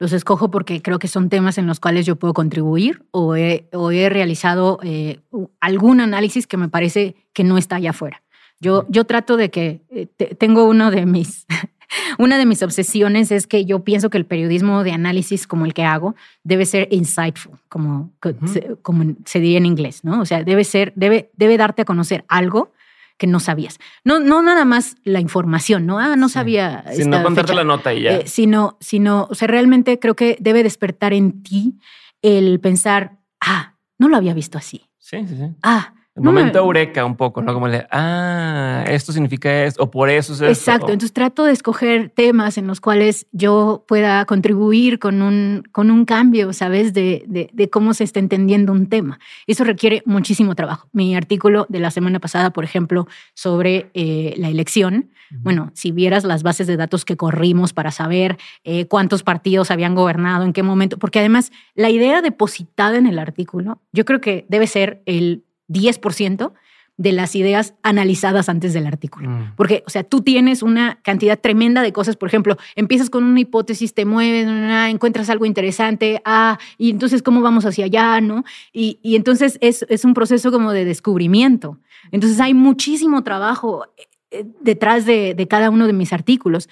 Los 0.00 0.14
escojo 0.14 0.50
porque 0.50 0.80
creo 0.80 0.98
que 0.98 1.08
son 1.08 1.28
temas 1.28 1.58
en 1.58 1.66
los 1.66 1.78
cuales 1.78 2.06
yo 2.06 2.16
puedo 2.16 2.32
contribuir 2.32 3.04
o 3.10 3.36
he, 3.36 3.68
he 3.70 4.08
realizado 4.08 4.80
eh, 4.82 5.20
algún 5.60 6.00
análisis 6.00 6.46
que 6.46 6.56
me 6.56 6.70
parece 6.70 7.16
que 7.34 7.44
no 7.44 7.58
está 7.58 7.76
allá 7.76 7.90
afuera. 7.90 8.22
Yo, 8.60 8.86
yo 8.88 9.04
trato 9.04 9.36
de 9.36 9.50
que, 9.50 9.82
eh, 9.90 10.06
tengo 10.38 10.64
uno 10.64 10.90
de 10.90 11.04
mis, 11.04 11.46
una 12.18 12.38
de 12.38 12.46
mis 12.46 12.62
obsesiones 12.62 13.30
es 13.30 13.46
que 13.46 13.66
yo 13.66 13.84
pienso 13.84 14.08
que 14.08 14.16
el 14.16 14.24
periodismo 14.24 14.84
de 14.84 14.92
análisis 14.92 15.46
como 15.46 15.66
el 15.66 15.74
que 15.74 15.84
hago 15.84 16.14
debe 16.44 16.64
ser 16.64 16.88
insightful, 16.90 17.58
como, 17.68 18.10
se, 18.46 18.76
como 18.80 19.04
se 19.26 19.38
diría 19.38 19.58
en 19.58 19.66
inglés, 19.66 20.02
¿no? 20.02 20.22
O 20.22 20.24
sea, 20.24 20.42
debe 20.44 20.64
ser, 20.64 20.94
debe, 20.96 21.30
debe 21.36 21.58
darte 21.58 21.82
a 21.82 21.84
conocer 21.84 22.24
algo 22.26 22.72
que 23.20 23.26
no 23.26 23.38
sabías. 23.38 23.78
No, 24.02 24.18
no 24.18 24.40
nada 24.40 24.64
más 24.64 24.96
la 25.04 25.20
información, 25.20 25.84
¿no? 25.84 25.98
Ah, 25.98 26.16
no 26.16 26.30
sabía. 26.30 26.82
Sino 26.90 27.22
contarte 27.22 27.52
la 27.52 27.64
nota 27.64 27.92
y 27.92 28.04
ya. 28.04 28.16
Eh, 28.16 28.22
sino, 28.26 28.78
sino, 28.80 29.28
o 29.28 29.34
sea, 29.34 29.46
realmente 29.46 29.98
creo 29.98 30.16
que 30.16 30.38
debe 30.40 30.62
despertar 30.62 31.12
en 31.12 31.42
ti 31.42 31.78
el 32.22 32.60
pensar, 32.60 33.18
ah, 33.38 33.76
no 33.98 34.08
lo 34.08 34.16
había 34.16 34.32
visto 34.32 34.56
así. 34.56 34.86
Sí, 34.96 35.18
sí, 35.28 35.36
sí. 35.36 35.54
Ah, 35.62 35.92
momento 36.16 36.58
eureka 36.58 37.04
un 37.04 37.16
poco, 37.16 37.42
¿no? 37.42 37.54
Como 37.54 37.68
le, 37.68 37.86
ah, 37.90 38.84
esto 38.88 39.12
significa 39.12 39.64
esto, 39.64 39.82
o 39.82 39.90
por 39.90 40.10
eso 40.10 40.32
es 40.32 40.40
Exacto, 40.42 40.86
entonces 40.86 41.12
trato 41.12 41.44
de 41.44 41.52
escoger 41.52 42.10
temas 42.10 42.58
en 42.58 42.66
los 42.66 42.80
cuales 42.80 43.26
yo 43.32 43.84
pueda 43.86 44.24
contribuir 44.24 44.98
con 44.98 45.22
un, 45.22 45.62
con 45.72 45.90
un 45.90 46.04
cambio, 46.04 46.52
¿sabes? 46.52 46.92
De, 46.92 47.24
de, 47.26 47.70
cómo 47.70 47.94
se 47.94 48.04
está 48.04 48.18
entendiendo 48.18 48.72
un 48.72 48.86
tema. 48.88 49.20
Eso 49.46 49.64
requiere 49.64 50.02
muchísimo 50.04 50.54
trabajo. 50.54 50.88
Mi 50.92 51.14
artículo 51.14 51.66
de 51.68 51.78
la 51.78 51.90
semana 51.90 52.18
pasada, 52.18 52.50
por 52.50 52.64
ejemplo, 52.64 53.06
sobre 53.34 53.90
eh, 53.94 54.34
la 54.36 54.48
elección, 54.48 55.10
bueno, 55.30 55.70
si 55.74 55.92
vieras 55.92 56.24
las 56.24 56.42
bases 56.42 56.66
de 56.66 56.76
datos 56.76 57.04
que 57.04 57.16
corrimos 57.16 57.72
para 57.72 57.92
saber 57.92 58.36
eh, 58.64 58.86
cuántos 58.86 59.22
partidos 59.22 59.70
habían 59.70 59.94
gobernado, 59.94 60.44
en 60.44 60.52
qué 60.52 60.64
momento, 60.64 60.98
porque 60.98 61.20
además 61.20 61.52
la 61.74 61.88
idea 61.88 62.20
depositada 62.20 62.98
en 62.98 63.06
el 63.06 63.18
artículo, 63.18 63.80
yo 63.92 64.04
creo 64.04 64.20
que 64.20 64.44
debe 64.48 64.66
ser 64.66 65.02
el 65.06 65.44
10% 65.70 66.52
de 67.00 67.12
las 67.12 67.34
ideas 67.34 67.72
analizadas 67.82 68.50
antes 68.50 68.74
del 68.74 68.86
artículo. 68.86 69.30
Mm. 69.30 69.52
Porque, 69.56 69.82
o 69.86 69.90
sea, 69.90 70.04
tú 70.04 70.20
tienes 70.20 70.62
una 70.62 71.00
cantidad 71.02 71.40
tremenda 71.40 71.80
de 71.80 71.94
cosas. 71.94 72.16
Por 72.16 72.28
ejemplo, 72.28 72.58
empiezas 72.76 73.08
con 73.08 73.24
una 73.24 73.40
hipótesis, 73.40 73.94
te 73.94 74.04
mueves, 74.04 74.46
encuentras 74.90 75.30
algo 75.30 75.46
interesante, 75.46 76.20
ah, 76.26 76.58
y 76.76 76.90
entonces, 76.90 77.22
¿cómo 77.22 77.40
vamos 77.40 77.64
hacia 77.64 77.86
allá? 77.86 78.20
¿no? 78.20 78.44
Y, 78.74 78.98
entonces 79.02 79.56
es, 79.62 79.86
es, 79.88 80.04
un 80.04 80.12
proceso 80.12 80.52
como 80.52 80.72
de 80.72 80.84
descubrimiento. 80.84 81.78
Entonces 82.12 82.38
hay 82.38 82.52
muchísimo 82.52 83.24
trabajo 83.24 83.86
eh, 84.30 84.44
detrás 84.60 85.06
de, 85.06 85.34
de 85.34 85.48
cada 85.48 85.70
uno 85.70 85.86
de 85.86 85.94
mis 85.94 86.12
artículos 86.12 86.68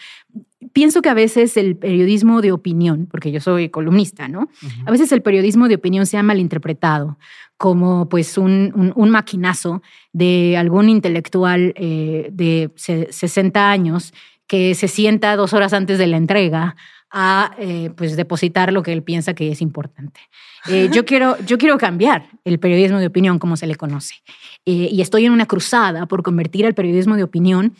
pienso 0.72 1.02
que 1.02 1.09
a 1.09 1.14
veces 1.14 1.56
el 1.56 1.76
periodismo 1.76 2.40
de 2.40 2.52
opinión, 2.52 3.06
porque 3.11 3.30
yo 3.30 3.40
soy 3.40 3.68
columnista, 3.68 4.28
¿no? 4.28 4.48
A 4.86 4.90
veces 4.90 5.12
el 5.12 5.22
periodismo 5.22 5.68
de 5.68 5.76
opinión 5.76 6.06
se 6.06 6.18
ha 6.18 6.22
malinterpretado 6.22 7.18
como 7.56 8.09
pues 8.09 8.38
un, 8.38 8.92
un, 8.94 9.11
maquinazo 9.11 9.82
de 10.12 10.56
algún 10.56 10.88
intelectual 10.88 11.74
eh, 11.76 12.28
de 12.32 12.70
60 12.76 13.70
años 13.70 14.14
que 14.46 14.76
se 14.76 14.86
sienta 14.86 15.34
dos 15.34 15.52
horas 15.52 15.72
antes 15.72 15.98
de 15.98 16.06
la 16.06 16.16
entrega 16.16 16.76
a 17.11 17.54
eh, 17.59 17.90
pues 17.96 18.16
depositar 18.16 18.72
lo 18.72 18.82
que 18.82 18.92
él 18.92 19.02
piensa 19.02 19.34
que 19.34 19.50
es 19.50 19.61
importante. 19.61 20.20
Eh, 20.68 20.88
yo, 20.92 21.04
quiero, 21.04 21.36
yo 21.46 21.59
quiero 21.59 21.78
cambiar 21.78 22.26
el 22.44 22.61
periodismo 22.61 22.98
de 22.98 23.06
opinión 23.09 23.40
como 23.40 23.56
se 23.56 23.66
le 23.66 23.74
conoce. 23.74 24.14
y 24.64 25.00
estoy 25.00 25.26
en 25.26 25.32
una 25.32 25.46
cruzada 25.46 26.06
por 26.06 26.22
convertir 26.22 26.64
al 26.64 26.74
periodismo 26.74 27.16
de 27.16 27.24
opinión 27.24 27.74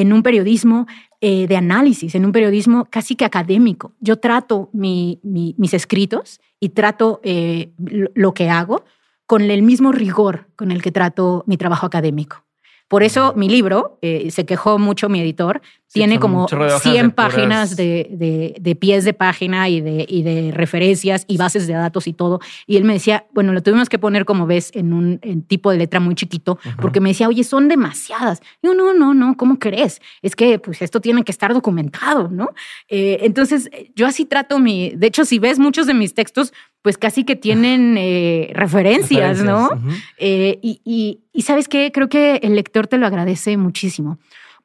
en 0.00 0.12
un 0.12 0.22
periodismo 0.22 0.86
eh, 1.20 1.46
de 1.48 1.56
análisis, 1.56 2.14
en 2.14 2.24
un 2.24 2.32
periodismo 2.32 2.86
casi 2.88 3.16
que 3.16 3.24
académico. 3.24 3.94
Yo 4.00 4.18
trato 4.18 4.70
mis 4.72 5.74
escritos 5.74 6.40
y 6.60 6.70
trato 6.70 7.20
eh, 7.24 7.72
lo 7.78 8.32
que 8.32 8.48
hago 8.48 8.84
con 9.26 9.42
el 9.42 9.62
mismo 9.62 9.92
rigor 9.92 10.48
con 10.56 10.70
el 10.70 10.82
que 10.82 10.92
trato 10.92 11.44
mi 11.46 11.56
trabajo 11.56 11.86
académico. 11.86 12.44
Por 12.88 13.02
eso 13.02 13.34
mi 13.36 13.48
libro, 13.48 13.98
eh, 14.00 14.30
se 14.30 14.46
quejó 14.46 14.78
mucho 14.78 15.08
mi 15.08 15.20
editor, 15.20 15.60
tiene 15.92 16.18
como 16.20 16.46
100 16.48 17.12
páginas 17.12 17.76
de, 17.76 18.54
de, 18.58 18.76
pies 18.76 19.04
de 19.04 19.14
página 19.14 19.68
y 19.68 19.80
de, 19.80 20.04
y 20.06 20.22
de 20.22 20.52
referencias 20.52 21.24
y 21.26 21.38
bases 21.38 21.66
de 21.66 21.74
datos 21.74 22.06
y 22.06 22.12
todo. 22.12 22.40
Y 22.66 22.76
él 22.76 22.84
me 22.84 22.92
decía, 22.94 23.26
bueno, 23.32 23.52
lo 23.52 23.62
tuvimos 23.62 23.88
que 23.88 23.98
poner, 23.98 24.24
como 24.24 24.46
ves, 24.46 24.70
en 24.74 24.92
un 24.92 25.18
tipo 25.46 25.70
de 25.70 25.78
letra 25.78 26.00
muy 26.00 26.14
chiquito, 26.14 26.58
porque 26.80 27.00
me 27.00 27.10
decía, 27.10 27.28
oye, 27.28 27.42
son 27.44 27.68
demasiadas. 27.68 28.40
yo, 28.62 28.74
no, 28.74 28.92
no, 28.92 29.14
no, 29.14 29.36
¿cómo 29.36 29.58
crees? 29.58 30.00
Es 30.20 30.36
que 30.36 30.58
pues 30.58 30.82
esto 30.82 31.00
tiene 31.00 31.24
que 31.24 31.32
estar 31.32 31.54
documentado, 31.54 32.28
¿no? 32.28 32.50
Eh, 32.88 33.20
entonces, 33.22 33.70
yo 33.94 34.06
así 34.06 34.26
trato 34.26 34.58
mi, 34.58 34.90
de 34.90 35.06
hecho, 35.06 35.24
si 35.24 35.38
ves 35.38 35.58
muchos 35.58 35.86
de 35.86 35.94
mis 35.94 36.14
textos, 36.14 36.52
pues 36.82 36.98
casi 36.98 37.24
que 37.24 37.36
tienen 37.36 37.96
eh, 37.98 38.50
referencias, 38.54 39.42
¿no? 39.42 39.70
Eh, 40.18 40.58
y, 40.62 41.20
y 41.32 41.42
sabes 41.42 41.68
qué, 41.68 41.92
creo 41.92 42.08
que 42.08 42.36
el 42.36 42.54
lector 42.54 42.86
te 42.86 42.98
lo 42.98 43.06
agradece 43.06 43.56
muchísimo 43.56 44.18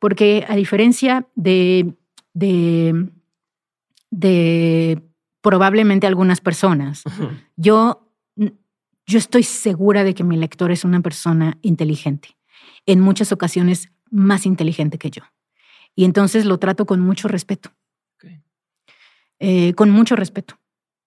porque 0.03 0.45
a 0.49 0.57
diferencia 0.57 1.30
de, 1.34 1.93
de, 2.34 3.07
probablemente 5.39 6.07
algunas 6.07 6.41
personas, 6.41 7.03
yo, 7.55 8.11
yo 8.36 9.18
estoy 9.18 9.43
segura 9.43 10.03
de 10.03 10.14
que 10.14 10.26
mi 10.26 10.36
lector 10.36 10.74
es 10.74 10.84
una 10.84 10.99
persona 10.99 11.57
inteligente, 11.61 12.36
en 12.86 12.99
muchas 12.99 13.32
ocasiones 13.32 13.93
más 14.11 14.45
inteligente 14.45 14.97
que 14.97 15.09
yo. 15.09 15.22
Y 15.95 16.03
entonces 16.03 16.43
lo 16.43 16.59
trato 16.59 16.86
con 16.86 16.99
mucho 16.99 17.30
respeto. 17.30 17.72
Eh, 19.40 19.73
con 19.73 19.90
mucho 19.90 20.18
respeto. 20.18 20.60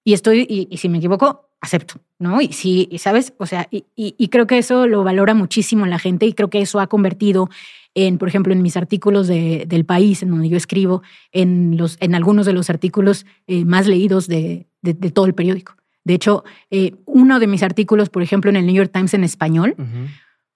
Y 0.07 0.13
estoy, 0.13 0.47
y, 0.71 0.77
si 0.77 0.89
me 0.89 0.99
equivoco, 0.99 1.51
acepto, 1.61 1.97
¿no? 2.21 2.41
Y 2.41 2.53
si, 2.53 2.89
¿sabes? 2.97 3.35
O 3.39 3.47
sea, 3.47 3.67
y, 3.73 3.87
y, 3.97 4.29
creo 4.29 4.47
que 4.47 4.57
eso 4.57 4.87
lo 4.87 5.03
valora 5.03 5.35
muchísimo 5.35 5.85
la 5.85 5.99
gente 5.99 6.27
y 6.27 6.33
creo 6.33 6.49
que 6.49 6.61
eso 6.61 6.79
ha 6.79 6.87
convertido 6.87 7.51
en, 7.97 8.17
por 8.17 8.29
ejemplo, 8.29 8.53
en 8.53 8.63
mis 8.63 8.77
artículos 8.77 9.27
de, 9.27 9.65
del 9.67 9.85
país, 9.85 10.23
en 10.23 10.31
donde 10.31 10.49
yo 10.49 10.57
escribo, 10.57 11.03
en, 11.33 11.77
los, 11.77 11.97
en 11.99 12.15
algunos 12.15 12.47
de 12.47 12.53
los 12.53 12.71
artículos 12.71 13.27
eh, 13.49 13.65
más 13.65 13.89
leídos 13.89 14.29
de, 14.29 14.69
de, 14.81 14.95
todo 15.11 15.27
el 15.27 15.35
periódico. 15.35 15.75
De 16.05 16.15
hecho, 16.15 16.45
eh, 16.71 16.95
uno 17.05 17.41
de 17.41 17.49
mis 17.49 17.65
artículos, 17.65 18.09
por 18.09 18.23
ejemplo, 18.23 18.49
en 18.49 18.55
el 18.55 18.67
New 18.67 18.77
York 18.77 18.93
Times 18.93 19.13
en 19.13 19.25
español, 19.25 19.75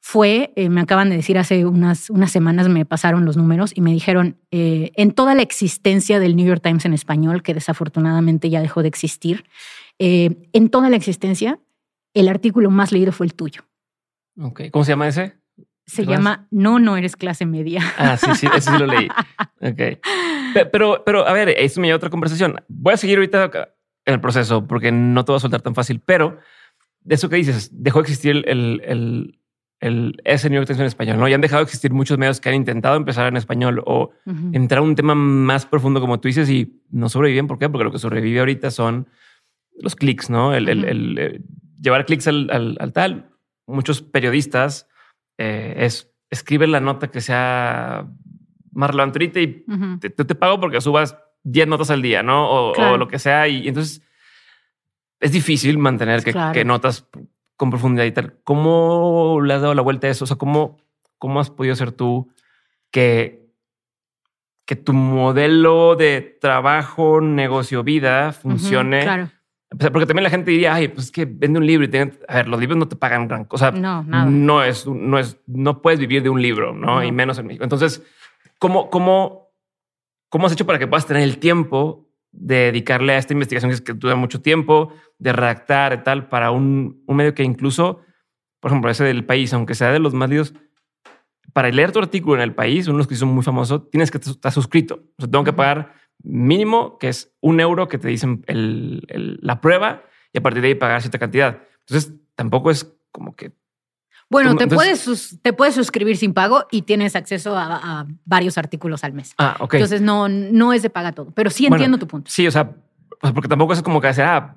fue, 0.00 0.52
eh, 0.56 0.68
me 0.70 0.80
acaban 0.80 1.10
de 1.10 1.16
decir 1.16 1.38
hace 1.38 1.66
unas, 1.66 2.10
unas 2.10 2.32
semanas, 2.32 2.68
me 2.68 2.84
pasaron 2.84 3.24
los 3.24 3.36
números 3.36 3.72
y 3.74 3.80
me 3.82 3.92
dijeron, 3.92 4.38
en 4.50 5.12
toda 5.12 5.34
la 5.34 5.42
existencia 5.42 6.18
del 6.18 6.36
New 6.36 6.46
York 6.46 6.62
Times 6.62 6.84
en 6.84 6.94
español, 6.94 7.42
que 7.42 7.54
desafortunadamente 7.54 8.48
ya 8.48 8.60
dejó 8.62 8.82
de 8.82 8.88
existir, 8.88 9.44
en 9.98 10.70
toda 10.70 10.88
la 10.88 10.96
existencia, 10.96 11.60
el 12.14 12.28
artículo 12.28 12.70
más 12.70 12.92
leído 12.92 13.12
fue 13.12 13.26
el 13.26 13.34
tuyo. 13.34 13.62
Okay. 14.38 14.70
¿Cómo 14.70 14.84
se 14.84 14.92
llama 14.92 15.08
ese? 15.08 15.34
Se 15.86 16.06
llama 16.06 16.46
No, 16.50 16.78
no 16.78 16.96
eres 16.96 17.16
clase 17.16 17.46
media. 17.46 17.82
Ah, 17.98 18.16
sí, 18.16 18.34
sí, 18.36 18.46
eso 18.54 18.72
sí 18.72 18.78
lo 18.78 18.86
leí. 18.86 19.08
Ok. 19.62 20.00
Pero, 20.72 21.02
pero, 21.04 21.28
a 21.28 21.34
ver, 21.34 21.50
eso 21.50 21.82
me 21.82 21.86
lleva 21.86 21.96
a 21.96 21.98
otra 21.98 22.08
conversación. 22.08 22.56
Voy 22.66 22.94
a 22.94 22.96
seguir 22.96 23.18
ahorita 23.18 23.50
en 24.06 24.14
el 24.14 24.20
proceso 24.20 24.66
porque 24.66 24.90
no 24.90 25.22
te 25.24 25.32
voy 25.32 25.36
a 25.36 25.40
soltar 25.40 25.60
tan 25.60 25.74
fácil, 25.74 26.00
pero 26.00 26.38
de 27.00 27.14
eso 27.14 27.28
que 27.28 27.36
dices, 27.36 27.68
dejó 27.70 27.98
de 27.98 28.02
existir 28.02 28.30
el, 28.30 28.48
el, 28.48 28.82
el, 28.86 29.39
ese 29.80 30.50
New 30.50 30.58
York 30.58 30.66
Times 30.66 30.80
en 30.80 30.86
español, 30.86 31.18
¿no? 31.18 31.26
Ya 31.26 31.34
han 31.34 31.40
dejado 31.40 31.60
de 31.60 31.64
existir 31.64 31.92
muchos 31.92 32.18
medios 32.18 32.40
que 32.40 32.50
han 32.50 32.54
intentado 32.54 32.96
empezar 32.96 33.26
en 33.26 33.36
español 33.36 33.82
o 33.86 34.10
entrar 34.52 34.80
a 34.80 34.82
un 34.82 34.94
tema 34.94 35.14
más 35.14 35.64
profundo, 35.64 36.00
como 36.00 36.20
tú 36.20 36.28
dices, 36.28 36.50
y 36.50 36.82
no 36.90 37.08
sobreviven. 37.08 37.46
¿Por 37.46 37.58
qué? 37.58 37.68
Porque 37.68 37.84
lo 37.84 37.92
que 37.92 37.98
sobrevive 37.98 38.40
ahorita 38.40 38.70
son 38.70 39.08
los 39.78 39.96
clics, 39.96 40.28
¿no? 40.28 40.54
El, 40.54 40.68
el 40.68 41.18
eh, 41.18 41.40
llevar 41.80 42.04
clics 42.04 42.28
al, 42.28 42.76
al, 42.78 42.92
tal. 42.92 43.30
Muchos 43.66 44.02
periodistas 44.02 44.88
eh, 45.38 45.74
es 45.78 46.10
escribe 46.30 46.66
la 46.66 46.80
nota 46.80 47.08
que 47.08 47.20
sea 47.20 48.06
más 48.72 48.90
relevante 48.90 49.24
y 49.24 49.28
te, 49.98 50.10
te, 50.10 50.34
pago 50.34 50.60
porque 50.60 50.80
subas 50.80 51.16
10 51.42 51.68
notas 51.68 51.90
al 51.90 52.02
día, 52.02 52.22
¿no? 52.22 52.70
O, 52.70 52.96
lo 52.96 53.08
que 53.08 53.18
sea. 53.18 53.48
Y, 53.48 53.66
entonces 53.66 54.02
es 55.18 55.32
difícil 55.32 55.76
mantener 55.78 56.22
que, 56.22 56.64
notas 56.64 57.08
con 57.60 57.68
profundidad 57.68 58.06
y 58.06 58.12
tal. 58.12 58.38
¿Cómo 58.42 59.38
le 59.44 59.52
has 59.52 59.60
dado 59.60 59.74
la 59.74 59.82
vuelta 59.82 60.06
a 60.06 60.10
eso? 60.10 60.24
O 60.24 60.26
sea, 60.26 60.38
¿cómo, 60.38 60.78
cómo 61.18 61.40
has 61.40 61.50
podido 61.50 61.76
ser 61.76 61.92
tú 61.92 62.32
que, 62.90 63.50
que 64.64 64.76
tu 64.76 64.94
modelo 64.94 65.94
de 65.94 66.22
trabajo, 66.40 67.20
negocio, 67.20 67.84
vida 67.84 68.32
funcione? 68.32 69.02
claro 69.02 69.28
porque 69.92 70.06
también 70.06 70.24
la 70.24 70.30
gente 70.30 70.50
diría, 70.50 70.74
ay, 70.74 70.88
pues 70.88 71.06
es 71.06 71.12
que 71.12 71.26
vende 71.26 71.60
un 71.60 71.66
libro 71.66 71.84
y 71.84 71.88
tiene, 71.88 72.12
a 72.26 72.36
ver, 72.36 72.48
los 72.48 72.58
libros 72.58 72.76
no 72.76 72.88
te 72.88 72.96
pagan 72.96 73.28
gran 73.28 73.44
cosa. 73.44 73.70
No, 73.70 74.02
nada. 74.02 74.24
No 74.28 74.64
es, 74.64 74.84
no 74.84 75.16
es, 75.16 75.36
no 75.46 75.80
puedes 75.80 76.00
vivir 76.00 76.24
de 76.24 76.28
un 76.28 76.42
libro, 76.42 76.74
¿no? 76.74 77.04
Y 77.04 77.12
menos 77.12 77.38
en 77.38 77.46
México. 77.46 77.62
Entonces, 77.62 78.02
¿cómo, 78.58 78.90
cómo, 78.90 79.52
cómo 80.28 80.46
has 80.46 80.52
hecho 80.54 80.66
para 80.66 80.80
que 80.80 80.88
puedas 80.88 81.06
tener 81.06 81.22
el 81.22 81.38
tiempo 81.38 82.09
de 82.32 82.56
dedicarle 82.56 83.14
a 83.14 83.18
esta 83.18 83.32
investigación 83.32 83.70
que, 83.70 83.74
es 83.74 83.80
que 83.80 83.92
dura 83.92 84.14
mucho 84.14 84.40
tiempo, 84.40 84.92
de 85.18 85.32
redactar 85.32 85.92
y 85.92 86.02
tal, 86.02 86.28
para 86.28 86.50
un, 86.50 87.02
un 87.06 87.16
medio 87.16 87.34
que 87.34 87.42
incluso, 87.42 88.00
por 88.60 88.70
ejemplo, 88.70 88.90
ese 88.90 89.04
del 89.04 89.24
país, 89.24 89.52
aunque 89.52 89.74
sea 89.74 89.90
de 89.90 89.98
los 89.98 90.14
más 90.14 90.28
leídos, 90.28 90.54
para 91.52 91.70
leer 91.70 91.92
tu 91.92 91.98
artículo 91.98 92.36
en 92.36 92.42
el 92.42 92.54
país, 92.54 92.86
unos 92.88 93.06
que 93.06 93.16
son 93.16 93.28
muy 93.30 93.42
famosos, 93.42 93.90
tienes 93.90 94.10
que 94.10 94.18
estar 94.18 94.52
suscrito. 94.52 95.02
O 95.18 95.22
sea, 95.22 95.30
tengo 95.30 95.44
que 95.44 95.52
pagar 95.52 95.94
mínimo, 96.22 96.98
que 96.98 97.08
es 97.08 97.34
un 97.40 97.60
euro 97.60 97.88
que 97.88 97.98
te 97.98 98.08
dicen 98.08 98.44
la 98.46 99.60
prueba 99.60 100.02
y 100.32 100.38
a 100.38 100.42
partir 100.42 100.62
de 100.62 100.68
ahí 100.68 100.74
pagar 100.74 101.00
cierta 101.00 101.18
cantidad. 101.18 101.62
Entonces, 101.80 102.14
tampoco 102.34 102.70
es 102.70 102.96
como 103.10 103.34
que... 103.34 103.52
Bueno, 104.30 104.54
te, 104.54 104.68
puedes, 104.68 105.38
te 105.42 105.52
puedes 105.52 105.74
suscribir 105.74 106.16
sin 106.16 106.32
pago 106.32 106.64
y 106.70 106.82
tienes 106.82 107.16
acceso 107.16 107.56
a, 107.56 108.06
varios 108.24 108.58
artículos 108.58 109.02
al 109.02 109.12
mes. 109.12 109.34
Ah, 109.36 109.56
ok. 109.58 109.74
Entonces, 109.74 110.00
no, 110.00 110.28
no 110.28 110.72
es 110.72 110.82
de 110.82 110.90
paga 110.90 111.10
todo, 111.10 111.32
pero 111.32 111.50
sí 111.50 111.66
entiendo 111.66 111.98
tu 111.98 112.06
punto. 112.06 112.30
Sí, 112.30 112.46
o 112.46 112.50
sea, 112.50 112.70
porque 113.34 113.48
tampoco 113.48 113.72
es 113.72 113.82
como 113.82 114.00
que 114.00 114.06
hacer, 114.06 114.24
ah, 114.24 114.54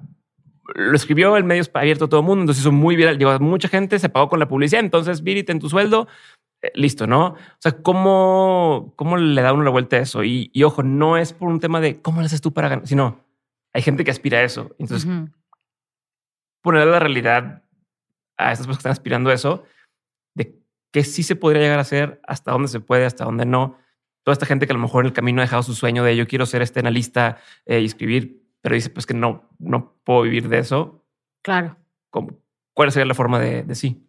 lo 0.76 0.96
escribió 0.96 1.36
el 1.38 1.44
medio 1.44 1.64
abierto 1.74 2.06
a 2.06 2.10
todo 2.10 2.20
el 2.20 2.26
mundo, 2.26 2.44
entonces 2.44 2.62
hizo 2.62 2.72
muy 2.72 2.96
viral, 2.96 3.18
lleva 3.18 3.40
mucha 3.40 3.68
gente, 3.68 3.98
se 3.98 4.10
pagó 4.10 4.30
con 4.30 4.40
la 4.40 4.48
publicidad, 4.48 4.84
entonces 4.84 5.24
Viri, 5.24 5.44
en 5.48 5.60
tu 5.60 5.70
sueldo, 5.70 6.08
eh, 6.62 6.72
listo, 6.76 7.08
¿no? 7.08 7.30
O 7.30 7.38
sea, 7.60 7.74
¿cómo, 7.74 8.94
¿cómo 8.96 9.18
le 9.18 9.42
da 9.42 9.54
uno 9.54 9.64
la 9.64 9.72
vuelta 9.72 9.98
a 9.98 10.00
eso? 10.00 10.24
Y, 10.24 10.52
ojo, 10.64 10.84
no 10.84 11.18
es 11.18 11.34
por 11.34 11.50
un 11.50 11.60
tema 11.60 11.82
de 11.82 12.02
cómo 12.02 12.22
lo 12.22 12.28
haces 12.28 12.42
tú 12.42 12.54
para 12.54 12.70
ganar, 12.70 12.88
sino 12.88 13.20
hay 13.74 13.82
gente 13.82 14.04
que 14.04 14.12
aspira 14.12 14.38
a 14.38 14.44
eso. 14.44 14.76
Entonces, 14.78 15.10
poner 16.62 16.88
la 16.88 17.00
realidad 17.00 17.63
a 18.38 18.52
estas 18.52 18.68
personas 18.68 18.78
que 18.78 18.82
están 18.82 18.92
aspirando 18.92 19.30
a 19.30 19.34
eso, 19.34 19.64
de 20.36 20.60
qué 20.92 21.04
sí 21.04 21.24
se 21.24 21.36
podría 21.36 21.62
llegar 21.62 21.80
a 21.80 21.84
hacer, 21.84 22.22
hasta 22.28 22.52
dónde 22.52 22.68
se 22.68 22.80
puede, 22.80 23.06
hasta 23.06 23.26
dónde 23.26 23.46
no. 23.46 23.78
Toda 24.24 24.34
esta 24.34 24.46
gente 24.46 24.66
que 24.66 24.74
a 24.74 24.76
lo 24.76 24.82
mejor 24.82 25.04
en 25.04 25.08
el 25.08 25.14
camino 25.14 25.42
ha 25.42 25.46
dejado 25.46 25.64
su 25.64 25.74
sueño 25.74 26.04
de 26.04 26.16
yo 26.16 26.28
quiero 26.28 26.46
ser 26.46 26.62
este 26.62 26.80
analista 26.80 27.38
eh, 27.66 27.82
y 27.82 27.86
escribir, 27.86 28.42
pero 28.62 28.76
dice 28.76 28.90
pues 28.90 29.06
que 29.06 29.14
no, 29.14 29.50
no 29.60 29.96
puedo 30.04 30.22
vivir 30.22 30.48
de 30.48 30.60
eso. 30.60 31.04
Claro. 31.42 31.78
¿Cuál 32.74 32.92
sería 32.92 33.06
la 33.06 33.14
forma 33.14 33.40
de, 33.40 33.64
de 33.64 33.76
sí? 33.76 34.04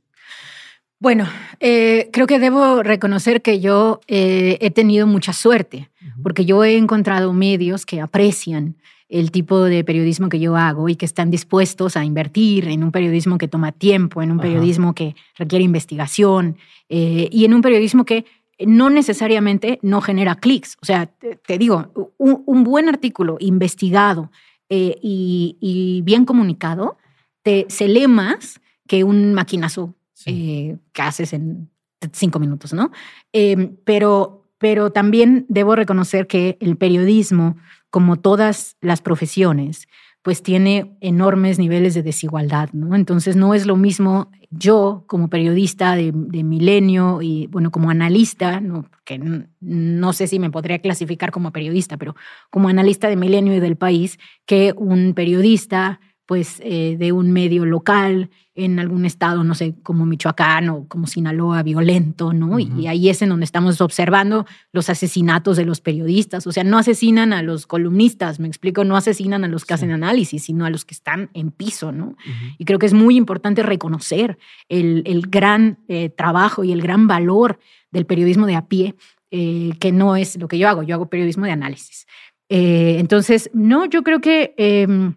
Bueno, 1.04 1.28
eh, 1.60 2.08
creo 2.12 2.26
que 2.26 2.38
debo 2.38 2.82
reconocer 2.82 3.42
que 3.42 3.60
yo 3.60 4.00
eh, 4.06 4.56
he 4.60 4.70
tenido 4.70 5.06
mucha 5.06 5.32
suerte, 5.34 5.90
porque 6.22 6.46
yo 6.46 6.64
he 6.64 6.78
encontrado 6.78 7.32
medios 7.32 7.84
que 7.84 8.00
aprecian 8.00 8.76
el 9.08 9.30
tipo 9.30 9.60
de 9.62 9.84
periodismo 9.84 10.28
que 10.28 10.40
yo 10.40 10.56
hago 10.56 10.88
y 10.88 10.96
que 10.96 11.04
están 11.04 11.30
dispuestos 11.30 11.96
a 11.96 12.04
invertir 12.04 12.68
en 12.68 12.82
un 12.82 12.90
periodismo 12.90 13.38
que 13.38 13.48
toma 13.48 13.72
tiempo, 13.72 14.22
en 14.22 14.32
un 14.32 14.38
periodismo 14.38 14.94
que 14.94 15.14
requiere 15.36 15.64
investigación 15.64 16.56
eh, 16.88 17.28
y 17.30 17.44
en 17.44 17.54
un 17.54 17.62
periodismo 17.62 18.04
que 18.04 18.24
no 18.58 18.88
necesariamente 18.88 19.78
no 19.82 20.00
genera 20.00 20.36
clics. 20.36 20.76
O 20.80 20.86
sea, 20.86 21.06
te, 21.06 21.58
digo, 21.58 21.92
un, 22.18 22.64
buen 22.64 22.88
artículo 22.88 23.36
investigado 23.40 24.30
y, 24.68 26.00
bien 26.04 26.24
comunicado 26.24 26.96
te, 27.42 27.66
se 27.68 27.88
lee 27.88 28.08
más 28.08 28.60
que 28.86 29.04
un 29.04 29.34
maquinazo 29.34 29.94
eh, 30.26 30.76
que 30.92 31.02
haces 31.02 31.32
en 31.32 31.70
cinco 32.12 32.38
minutos, 32.38 32.72
¿no? 32.72 32.90
Em, 33.32 33.76
pero, 33.84 34.46
pero 34.58 34.90
también 34.90 35.46
debo 35.48 35.76
reconocer 35.76 36.26
que 36.26 36.56
el 36.60 36.76
periodismo, 36.76 37.56
como 37.94 38.16
todas 38.16 38.76
las 38.80 39.00
profesiones, 39.00 39.86
pues 40.22 40.42
tiene 40.42 40.96
enormes 41.00 41.60
niveles 41.60 41.94
de 41.94 42.02
desigualdad, 42.02 42.68
¿no? 42.72 42.96
Entonces 42.96 43.36
no 43.36 43.54
es 43.54 43.66
lo 43.66 43.76
mismo 43.76 44.32
yo 44.50 45.04
como 45.06 45.30
periodista 45.30 45.94
de, 45.94 46.10
milenio 46.12 47.22
y, 47.22 47.46
bueno, 47.46 47.70
como 47.70 47.90
analista, 47.90 48.58
¿no? 48.60 48.90
que 49.04 49.20
no 49.60 50.12
sé 50.12 50.26
si 50.26 50.40
me 50.40 50.50
podría 50.50 50.80
clasificar 50.80 51.30
como 51.30 51.52
periodista, 51.52 51.96
pero 51.96 52.16
como 52.50 52.68
analista 52.68 53.08
de 53.08 53.14
milenio 53.14 53.54
y 53.54 53.60
del 53.60 53.76
país, 53.76 54.18
que 54.44 54.74
un 54.76 55.14
periodista 55.14 56.00
pues 56.26 56.60
eh, 56.64 56.96
de 56.98 57.12
un 57.12 57.30
medio 57.30 57.64
local 57.64 58.28
en 58.56 58.78
algún 58.78 59.04
estado, 59.04 59.42
no 59.42 59.54
sé, 59.56 59.74
como 59.82 60.06
Michoacán 60.06 60.68
o 60.68 60.86
como 60.86 61.08
Sinaloa, 61.08 61.64
violento, 61.64 62.32
¿no? 62.32 62.60
Y 62.60 62.86
ahí 62.86 63.08
es 63.08 63.20
en 63.20 63.30
donde 63.30 63.44
estamos 63.44 63.80
observando 63.80 64.46
los 64.72 64.88
asesinatos 64.90 65.56
de 65.56 65.64
los 65.64 65.80
periodistas. 65.80 66.46
O 66.46 66.52
sea, 66.52 66.62
no 66.62 66.78
asesinan 66.78 67.32
a 67.32 67.42
los 67.42 67.66
columnistas, 67.66 68.38
me 68.38 68.46
explico, 68.46 68.84
no 68.84 68.96
asesinan 68.96 69.44
a 69.44 69.48
los 69.48 69.64
que 69.64 69.74
hacen 69.74 69.90
análisis, 69.90 70.44
sino 70.44 70.64
a 70.64 70.70
los 70.70 70.84
que 70.84 70.94
están 70.94 71.30
en 71.34 71.50
piso, 71.50 71.90
¿no? 71.90 72.16
Y 72.56 72.64
creo 72.64 72.78
que 72.78 72.86
es 72.86 72.94
muy 72.94 73.16
importante 73.16 73.64
reconocer 73.64 74.38
el, 74.68 75.02
gran 75.28 75.78
eh, 75.88 76.10
trabajo 76.10 76.62
y 76.62 76.70
el 76.70 76.80
gran 76.80 77.08
valor 77.08 77.58
del 77.90 78.06
periodismo 78.06 78.46
de 78.46 78.54
a 78.54 78.66
pie, 78.68 78.94
eh, 79.32 79.72
que 79.80 79.90
no 79.90 80.14
es 80.14 80.36
lo 80.38 80.46
que 80.46 80.58
yo 80.58 80.68
hago, 80.68 80.84
yo 80.84 80.94
hago 80.94 81.10
periodismo 81.10 81.44
de 81.44 81.52
análisis. 81.52 82.06
entonces, 82.48 83.50
no, 83.52 83.86
yo 83.86 84.04
creo 84.04 84.20
que 84.20 84.54
em, 84.58 85.14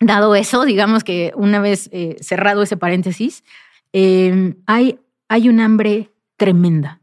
Dado 0.00 0.34
eso, 0.34 0.64
digamos 0.64 1.04
que 1.04 1.32
una 1.36 1.58
vez 1.60 1.88
eh, 1.92 2.16
cerrado 2.20 2.62
ese 2.62 2.76
paréntesis, 2.76 3.44
em, 3.92 4.56
hay, 4.66 4.98
hay 5.28 5.48
un 5.48 5.60
hambre 5.60 6.12
tremenda 6.36 7.00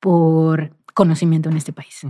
por 0.00 0.76
conocimiento 0.94 1.48
en 1.48 1.56
este 1.56 1.72
país. 1.72 2.02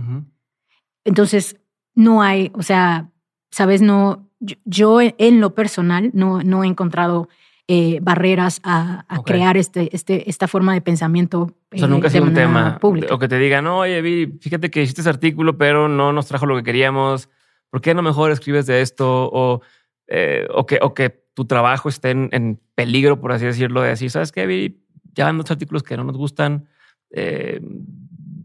Entonces, 1.05 1.57
no 1.95 2.21
hay, 2.21 2.51
o 2.53 2.63
sea, 2.63 3.09
sabes, 3.51 3.81
no, 3.81 4.27
yo, 4.65 4.99
en 5.01 5.39
lo 5.39 5.55
personal 5.55 6.11
no, 6.13 6.41
no 6.43 6.63
he 6.63 6.67
encontrado 6.67 7.29
eh, 7.71 7.99
barreras 8.01 8.61
a, 8.63 9.05
crear 9.25 9.55
este, 9.55 9.95
este, 9.95 10.27
esta 10.29 10.47
forma 10.47 10.73
de 10.73 10.81
pensamiento. 10.81 11.51
o 11.71 11.77
sea, 11.77 11.87
nunca 11.87 12.07
ha 12.07 12.09
sido 12.09 12.23
un 12.23 12.33
tema. 12.33 12.79
O 12.81 13.19
que 13.19 13.27
te 13.27 13.37
digan, 13.37 13.67
oye, 13.67 14.01
vi, 14.01 14.25
fíjate 14.41 14.71
que 14.71 14.81
hiciste 14.81 15.01
ese 15.01 15.09
artículo, 15.09 15.57
pero 15.57 15.87
no 15.87 16.11
nos 16.11 16.25
trajo 16.25 16.45
lo 16.45 16.55
que 16.55 16.63
queríamos. 16.63 17.29
¿Por 17.69 17.81
qué 17.81 17.93
no 17.93 18.01
mejor 18.01 18.31
escribes 18.31 18.65
de 18.65 18.81
esto? 18.81 19.29
O 19.31 19.61
eh, 20.09 20.47
o, 20.53 20.65
que, 20.65 20.79
o 20.81 20.93
que 20.93 21.09
tu 21.33 21.45
trabajo 21.45 21.87
esté 21.87 22.11
en, 22.11 22.59
peligro, 22.75 23.21
por 23.21 23.31
así 23.31 23.45
decirlo, 23.45 23.81
de 23.81 23.89
decir, 23.89 24.09
¿sabes 24.09 24.31
qué? 24.31 24.75
Ya 25.13 25.25
van 25.25 25.37
dos 25.37 25.51
artículos 25.51 25.83
que 25.83 25.95
no 25.95 26.03
nos 26.03 26.17
gustan, 26.17 26.67
eh, 27.11 27.61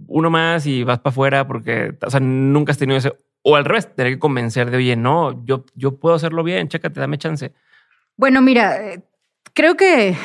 uno 0.06 0.30
más 0.30 0.66
y 0.66 0.84
vas 0.84 0.98
para 1.00 1.10
afuera 1.10 1.46
porque, 1.46 1.96
o 2.04 2.10
sea, 2.10 2.20
nunca 2.20 2.72
has 2.72 2.78
tenido 2.78 2.98
ese, 2.98 3.12
o 3.42 3.56
al 3.56 3.64
revés, 3.64 3.94
tener 3.94 4.12
que 4.14 4.18
convencer 4.18 4.70
de, 4.70 4.76
oye, 4.76 4.96
no, 4.96 5.44
yo, 5.44 5.64
yo 5.74 5.98
puedo 5.98 6.14
hacerlo 6.14 6.44
bien, 6.44 6.68
chécate, 6.68 7.00
dame 7.00 7.18
chance. 7.18 7.52
Bueno, 8.16 8.42
mira, 8.42 8.92
eh, 8.92 9.02
creo 9.54 9.76
que 9.76 10.16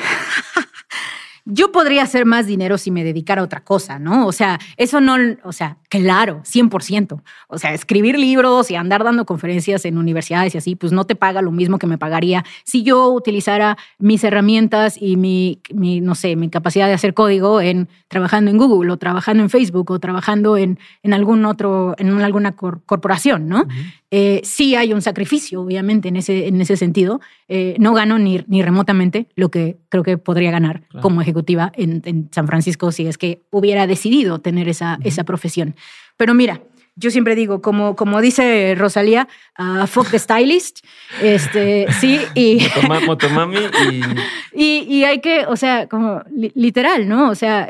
yo 1.49 1.71
podría 1.71 2.03
hacer 2.03 2.25
más 2.25 2.47
dinero 2.47 2.77
si 2.77 2.91
me 2.91 3.03
dedicara 3.03 3.41
a 3.41 3.45
otra 3.45 3.63
cosa, 3.63 3.99
¿no? 3.99 4.27
O 4.27 4.31
sea, 4.31 4.59
eso 4.77 5.01
no, 5.01 5.15
o 5.43 5.51
sea, 5.51 5.77
claro, 5.89 6.41
100%. 6.43 7.21
O 7.47 7.57
sea, 7.57 7.73
escribir 7.73 8.17
libros 8.17 8.71
y 8.71 8.75
andar 8.75 9.03
dando 9.03 9.25
conferencias 9.25 9.85
en 9.85 9.97
universidades 9.97 10.55
y 10.55 10.57
así, 10.57 10.75
pues 10.75 10.91
no 10.91 11.05
te 11.05 11.15
paga 11.15 11.41
lo 11.41 11.51
mismo 11.51 11.79
que 11.79 11.87
me 11.87 11.97
pagaría 11.97 12.45
si 12.63 12.83
yo 12.83 13.09
utilizara 13.09 13.77
mis 13.97 14.23
herramientas 14.23 14.97
y 14.99 15.17
mi, 15.17 15.59
no 15.73 16.15
sé, 16.15 16.35
mi 16.35 16.49
capacidad 16.49 16.87
de 16.87 16.93
hacer 16.93 17.13
código 17.13 17.61
en 17.61 17.89
trabajando 18.07 18.51
en 18.51 18.57
Google 18.57 18.91
o 18.91 18.97
trabajando 18.97 19.43
en 19.43 19.49
Facebook 19.49 19.91
o 19.91 19.99
trabajando 19.99 20.57
en, 20.57 20.79
en 21.03 21.13
algún 21.13 21.45
otro, 21.45 21.95
en 21.97 22.21
alguna 22.21 22.55
corporación, 22.55 23.47
¿no? 23.47 23.67
Eh, 24.11 24.41
sí 24.43 24.75
hay 24.75 24.93
un 24.93 25.01
sacrificio, 25.01 25.61
obviamente, 25.61 26.09
en 26.09 26.15
ese, 26.15 26.47
en 26.47 26.59
ese 26.61 26.77
sentido. 26.77 27.21
Eh, 27.47 27.75
no 27.79 27.93
gano 27.93 28.19
ni, 28.19 28.43
ni 28.47 28.61
remotamente 28.61 29.27
lo 29.35 29.49
que 29.49 29.77
creo 29.89 30.03
que 30.03 30.17
podría 30.17 30.51
ganar 30.51 30.83
como 31.01 31.21
ejecutivo 31.21 31.39
ejecutiva 31.39 31.71
en, 31.75 32.29
San 32.31 32.47
Francisco 32.47 32.91
si 32.91 33.07
es 33.07 33.17
que 33.17 33.41
hubiera 33.51 33.87
decidido 33.87 34.39
tener 34.39 34.67
esa, 34.67 34.99
esa 35.03 35.23
profesión. 35.23 35.75
Pero 36.17 36.33
mira, 36.33 36.61
yo 36.95 37.11
siempre 37.11 37.35
digo, 37.35 37.61
como, 37.61 37.95
como 37.95 38.19
dice 38.19 38.75
Rosalía, 38.77 39.27
uh, 39.57 39.85
fuck 39.87 40.09
the 40.11 40.19
stylist, 40.19 40.79
este, 41.21 41.87
sí, 41.99 42.19
y, 42.35 42.59
Motomami 43.05 43.57
y... 44.53 44.85
y... 44.87 45.03
hay 45.05 45.21
que, 45.21 45.45
o 45.45 45.55
sea, 45.55 45.87
como 45.87 46.23
literal, 46.55 47.07
¿no? 47.07 47.29
O 47.29 47.35
sea, 47.35 47.69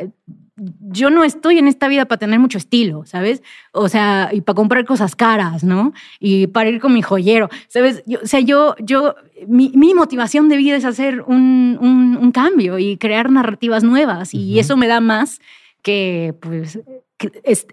yo 0.80 1.10
no 1.10 1.24
estoy 1.24 1.58
en 1.58 1.68
esta 1.68 1.88
vida 1.88 2.06
para 2.06 2.20
tener 2.20 2.40
mucho 2.40 2.58
estilo, 2.58 3.06
¿sabes? 3.06 3.42
O 3.72 3.90
sea, 3.90 4.30
y 4.32 4.42
para 4.42 4.56
comprar 4.56 4.86
cosas 4.86 5.16
caras, 5.16 5.64
¿no? 5.64 5.94
Y 6.20 6.48
para 6.48 6.70
ir 6.70 6.80
con 6.80 6.94
mi 6.94 7.02
joyero, 7.02 7.50
¿sabes? 7.68 8.04
o 8.22 8.26
sea, 8.26 8.40
yo, 8.40 8.76
yo, 8.80 9.16
mi, 9.48 9.72
motivación 9.94 10.50
de 10.50 10.58
vida 10.58 10.76
es 10.76 10.86
hacer 10.86 11.22
un, 11.22 11.78
un, 11.82 12.32
cambio 12.32 12.78
y 12.78 12.98
crear 12.98 13.32
narrativas 13.32 13.84
nuevas 13.84 14.34
y 14.34 14.60
eso 14.60 14.78
me 14.78 14.88
da 14.88 15.00
más 15.00 15.40
que, 15.82 16.36
pues, 16.40 16.80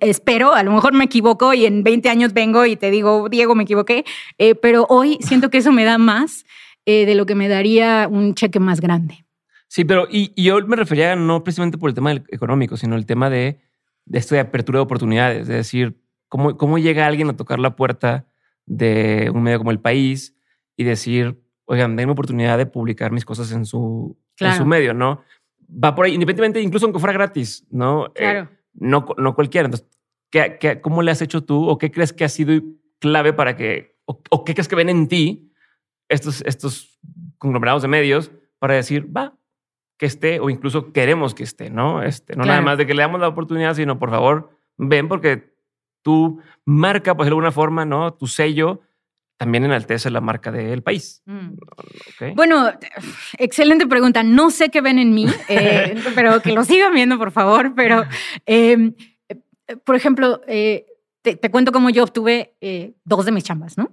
espero, 0.00 0.54
a 0.54 0.62
lo 0.62 0.72
mejor 0.72 0.94
me 0.94 1.04
equivoco 1.04 1.52
y 1.52 1.66
en 1.66 1.84
20 1.84 2.08
años 2.08 2.32
vengo 2.32 2.64
y 2.64 2.76
te 2.76 2.90
digo, 2.90 3.28
Diego, 3.28 3.54
me 3.54 3.64
equivoqué, 3.64 4.04
eh, 4.38 4.54
pero 4.54 4.86
hoy 4.88 5.18
siento 5.20 5.50
que 5.50 5.58
eso 5.58 5.72
me 5.72 5.84
da 5.84 5.98
más 5.98 6.46
eh, 6.86 7.04
de 7.04 7.14
lo 7.14 7.26
que 7.26 7.34
me 7.34 7.48
daría 7.48 8.08
un 8.10 8.34
cheque 8.34 8.60
más 8.60 8.80
grande. 8.80 9.25
Sí, 9.68 9.84
pero 9.84 10.06
y, 10.10 10.32
yo 10.40 10.64
me 10.66 10.76
refería 10.76 11.16
no 11.16 11.43
precisamente 11.43 11.78
por 11.78 11.90
el 11.90 11.94
tema 11.94 12.12
económico, 12.12 12.76
sino 12.76 12.97
el 12.97 13.06
tema 13.06 13.30
de, 13.30 13.60
de 14.05 14.18
esto 14.18 14.34
de 14.34 14.40
apertura 14.40 14.78
de 14.78 14.84
oportunidades, 14.84 15.43
es 15.43 15.48
decir, 15.48 16.01
cómo, 16.28 16.56
cómo 16.56 16.78
llega 16.78 17.06
alguien 17.06 17.28
a 17.28 17.36
tocar 17.36 17.59
la 17.59 17.76
puerta 17.76 18.26
de 18.64 19.30
un 19.32 19.43
medio 19.43 19.59
como 19.59 19.70
El 19.70 19.80
País 19.80 20.36
y 20.76 20.84
decir, 20.84 21.40
oigan, 21.64 21.97
denme 21.97 22.12
oportunidad 22.12 22.59
de 22.59 22.66
publicar 22.66 23.12
mis 23.12 23.24
cosas 23.24 23.52
en 23.52 23.64
su, 23.64 24.18
en 24.38 24.52
su 24.55 24.64
medio, 24.64 24.94
¿no? 24.94 25.22
Va 25.68 25.94
por 25.94 26.06
ahí, 26.06 26.14
independientemente, 26.14 26.60
incluso 26.60 26.86
aunque 26.86 27.01
fuera 27.01 27.12
gratis, 27.12 27.66
¿no? 27.70 28.06
Eh, 28.06 28.12
claro 28.14 28.56
no, 28.78 29.06
no 29.16 29.34
cualquiera. 29.34 29.66
Entonces, 29.66 29.88
¿qué, 30.30 30.80
cómo 30.82 31.02
le 31.02 31.10
has 31.10 31.22
hecho 31.22 31.44
tú 31.44 31.68
o 31.68 31.78
qué 31.78 31.90
crees 31.90 32.12
que 32.12 32.24
ha 32.24 32.28
sido 32.28 32.62
clave 32.98 33.32
para 33.32 33.56
que, 33.56 33.98
o, 34.05 34.44
qué 34.44 34.55
crees 34.55 34.68
que 34.68 34.76
ven 34.76 34.88
en 34.88 35.09
ti 35.09 35.52
estos, 36.09 36.43
estos 36.43 37.01
conglomerados 37.38 37.82
de 37.82 37.88
medios 37.88 38.30
para 38.59 38.74
decir, 38.74 39.14
va, 39.14 39.36
que 39.97 40.06
esté 40.06 40.40
o 40.40 40.51
incluso 40.51 40.93
queremos 40.93 41.35
que 41.35 41.44
esté, 41.44 41.70
¿no? 41.70 42.02
Este, 42.02 42.36
no 42.36 42.44
nada 42.44 42.60
más 42.60 42.78
de 42.78 42.86
que 42.86 42.94
le 42.94 43.02
damos 43.02 43.20
la 43.20 43.28
oportunidad, 43.28 43.74
sino 43.74 43.98
por 43.98 44.10
favor, 44.10 44.51
ven 44.77 45.09
porque 45.09 45.55
tu 46.02 46.40
marca, 46.64 47.16
pues 47.16 47.27
de 47.27 47.31
alguna 47.31 47.51
forma, 47.51 47.85
¿no? 47.85 48.14
Tu 48.14 48.27
sello 48.27 48.82
también 49.36 49.64
enaltece 49.64 50.10
la 50.10 50.20
marca 50.20 50.51
del 50.51 50.82
país. 50.82 51.23
Mm. 51.27 52.35
Bueno, 52.35 52.70
excelente 53.39 53.86
pregunta. 53.86 54.23
No 54.23 54.51
sé 54.51 54.70
qué 54.70 54.81
ven 54.81 54.98
en 54.98 55.12
mí, 55.12 55.27
eh, 55.48 55.97
pero 56.14 56.40
que 56.40 56.52
lo 56.52 56.64
sigan 56.64 56.94
viendo, 56.94 57.18
por 57.18 57.32
favor. 57.32 57.74
Pero, 57.74 58.05
em, 58.47 58.94
eh, 59.28 59.77
por 59.85 59.97
ejemplo, 59.97 60.40
eh, 60.47 60.86
te, 61.23 61.51
cuento 61.51 61.73
cómo 61.73 61.90
yo 61.90 62.05
obtuve 62.05 62.55
dos 63.05 63.24
de 63.24 63.32
mis 63.32 63.44
chambas, 63.44 63.77
¿no? 63.77 63.90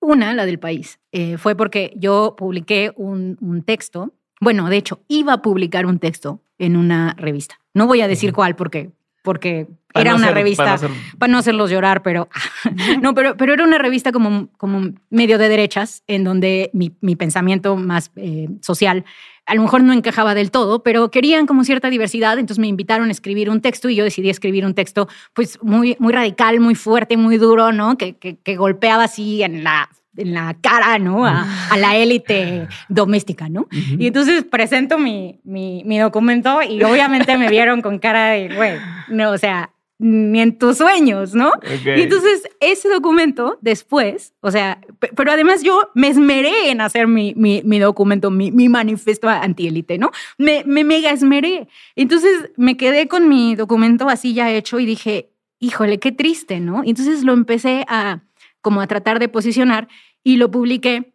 una, 0.00 0.34
la 0.34 0.44
del 0.44 0.58
país, 0.58 1.00
fue 1.38 1.56
porque 1.56 1.94
yo 1.96 2.34
publiqué 2.36 2.92
un, 2.96 3.38
un, 3.40 3.62
texto. 3.62 4.12
Bueno, 4.44 4.68
de 4.68 4.76
hecho, 4.76 5.00
iba 5.08 5.32
a 5.32 5.42
publicar 5.42 5.86
un 5.86 5.98
texto 5.98 6.40
en 6.58 6.76
una 6.76 7.14
revista. 7.18 7.58
No 7.72 7.86
voy 7.86 8.02
a 8.02 8.08
decir 8.08 8.32
cuál 8.32 8.54
porque 8.54 8.92
porque 9.22 9.66
era 9.94 10.14
una 10.14 10.32
revista, 10.32 10.76
para 11.18 11.32
no, 11.32 11.38
hacerlos 11.38 11.70
llorar, 11.70 12.02
pero 12.02 12.28
no, 13.00 13.14
pero, 13.14 13.38
pero 13.38 13.54
era 13.54 13.64
una 13.64 13.78
revista 13.78 14.12
como, 14.12 14.48
como 14.58 14.92
medio 15.08 15.38
de 15.38 15.48
derechas, 15.48 16.02
en 16.06 16.24
donde 16.24 16.68
mi, 16.74 16.92
mi 17.00 17.16
pensamiento 17.16 17.74
más 17.76 18.10
eh, 18.16 18.50
social 18.60 19.06
a 19.46 19.54
lo 19.54 19.62
mejor 19.62 19.82
no 19.82 19.92
encajaba 19.92 20.34
del 20.34 20.50
todo, 20.50 20.82
pero 20.82 21.10
querían 21.10 21.46
como 21.46 21.64
cierta 21.64 21.90
diversidad, 21.90 22.38
entonces 22.38 22.58
me 22.58 22.66
invitaron 22.66 23.08
a 23.08 23.12
escribir 23.12 23.50
un 23.50 23.60
texto 23.60 23.88
y 23.88 23.96
yo 23.96 24.04
decidí 24.04 24.30
escribir 24.30 24.66
un 24.66 24.74
texto 24.74 25.08
pues 25.32 25.58
muy, 25.62 25.96
muy 25.98 26.12
radical, 26.12 26.60
muy 26.60 26.74
fuerte, 26.74 27.16
muy 27.16 27.38
duro, 27.38 27.72
¿no? 27.72 27.96
Que, 27.96 28.16
que, 28.16 28.36
que 28.36 28.56
golpeaba 28.56 29.04
así 29.04 29.42
en 29.42 29.64
la 29.64 29.88
en 30.16 30.34
la 30.34 30.56
cara, 30.60 30.98
¿no? 30.98 31.26
A, 31.26 31.46
la 31.76 31.96
élite 31.96 32.68
doméstica, 32.88 33.48
¿no? 33.48 33.66
Y 33.70 34.06
entonces 34.06 34.44
presento 34.44 34.98
mi, 34.98 35.40
mi, 35.44 35.82
mi, 35.84 35.98
documento 35.98 36.62
y 36.62 36.82
obviamente 36.82 37.36
me 37.36 37.48
vieron 37.48 37.82
con 37.82 37.98
cara 37.98 38.30
de, 38.30 38.54
güey, 38.54 38.78
no, 39.08 39.30
o 39.30 39.38
sea, 39.38 39.70
ni 39.98 40.40
en 40.40 40.58
tus 40.58 40.78
sueños, 40.78 41.34
¿no? 41.34 41.52
Y 41.84 42.02
entonces 42.02 42.48
ese 42.60 42.88
documento 42.88 43.58
después, 43.60 44.34
o 44.40 44.50
sea, 44.50 44.80
pero 45.16 45.32
además 45.32 45.62
yo 45.62 45.90
me 45.94 46.08
esmeré 46.08 46.70
en 46.70 46.80
hacer 46.80 47.06
mi, 47.06 47.32
mi, 47.36 47.62
mi 47.64 47.78
documento, 47.78 48.30
mi, 48.30 48.50
mi 48.50 48.68
manifiesto 48.68 49.28
antiélite, 49.28 49.98
¿no? 49.98 50.10
Me, 50.36 50.64
me 50.66 50.84
mega 50.84 51.10
esmeré. 51.10 51.68
Entonces 51.96 52.50
me 52.56 52.76
quedé 52.76 53.06
con 53.08 53.28
mi 53.28 53.54
documento 53.54 54.08
así 54.08 54.34
ya 54.34 54.50
hecho 54.50 54.80
y 54.80 54.86
dije, 54.86 55.30
híjole, 55.60 55.98
qué 55.98 56.12
triste, 56.12 56.60
¿no? 56.60 56.82
Y 56.84 56.90
entonces 56.90 57.22
lo 57.22 57.32
empecé 57.32 57.84
a 57.88 58.20
como 58.64 58.80
a 58.80 58.86
tratar 58.86 59.20
de 59.20 59.28
posicionar 59.28 59.88
y 60.22 60.38
lo 60.38 60.50
publiqué 60.50 61.12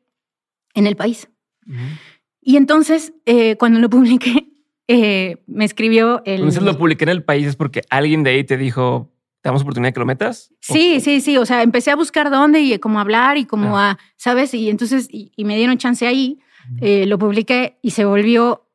en 0.75 0.85
el 0.85 0.95
país. 0.95 1.27
Y 2.41 2.57
entonces, 2.57 3.11
eh, 3.25 3.57
cuando 3.57 3.79
lo 3.79 3.89
publiqué, 3.89 4.51
eh, 4.87 5.37
me 5.47 5.65
escribió 5.65 6.21
el... 6.25 6.35
Entonces 6.35 6.61
lo 6.61 6.77
publiqué 6.77 7.03
en 7.03 7.09
el 7.09 7.23
país 7.23 7.47
es 7.47 7.55
porque 7.55 7.81
alguien 7.89 8.23
de 8.23 8.29
ahí 8.29 8.43
te 8.43 8.55
dijo, 8.55 9.11
¿te 9.41 9.49
damos 9.49 9.63
oportunidad 9.63 9.89
de 9.89 9.93
que 9.93 9.99
lo 9.99 10.05
metas? 10.05 10.53
Sí, 10.61 10.99
sí, 11.01 11.21
sí. 11.21 11.37
O 11.37 11.45
sea, 11.45 11.63
empecé 11.63 11.89
a 11.89 11.95
buscar 11.95 12.29
dónde 12.29 12.61
y 12.61 12.77
cómo 12.77 12.99
hablar 12.99 13.37
y 13.37 13.45
cómo 13.45 13.79
ah. 13.79 13.91
a, 13.91 13.99
¿sabes? 14.15 14.53
Y 14.53 14.69
entonces, 14.69 15.09
y, 15.11 15.31
me 15.43 15.57
dieron 15.57 15.79
chance 15.79 16.05
ahí, 16.05 16.39
eh, 16.81 17.07
lo 17.07 17.17
publiqué 17.17 17.79
y 17.81 17.91
se 17.91 18.05
volvió 18.05 18.67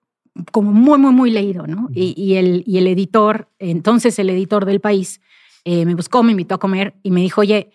como 0.51 0.73
muy, 0.73 0.99
muy, 0.99 1.13
muy 1.13 1.31
leído, 1.31 1.69
¿no? 1.69 1.89
y, 1.95 2.35
el, 2.35 2.65
y 2.67 2.79
el 2.79 2.89
editor, 2.89 3.49
entonces 3.61 4.19
el 4.19 4.29
editor 4.31 4.65
del 4.65 4.81
país, 4.81 5.21
me 5.65 5.95
buscó, 5.95 6.25
me 6.25 6.33
invitó 6.33 6.57
a 6.57 6.59
comer 6.59 6.95
y 7.05 7.13
me 7.13 7.21
dijo, 7.21 7.43
oye, 7.43 7.71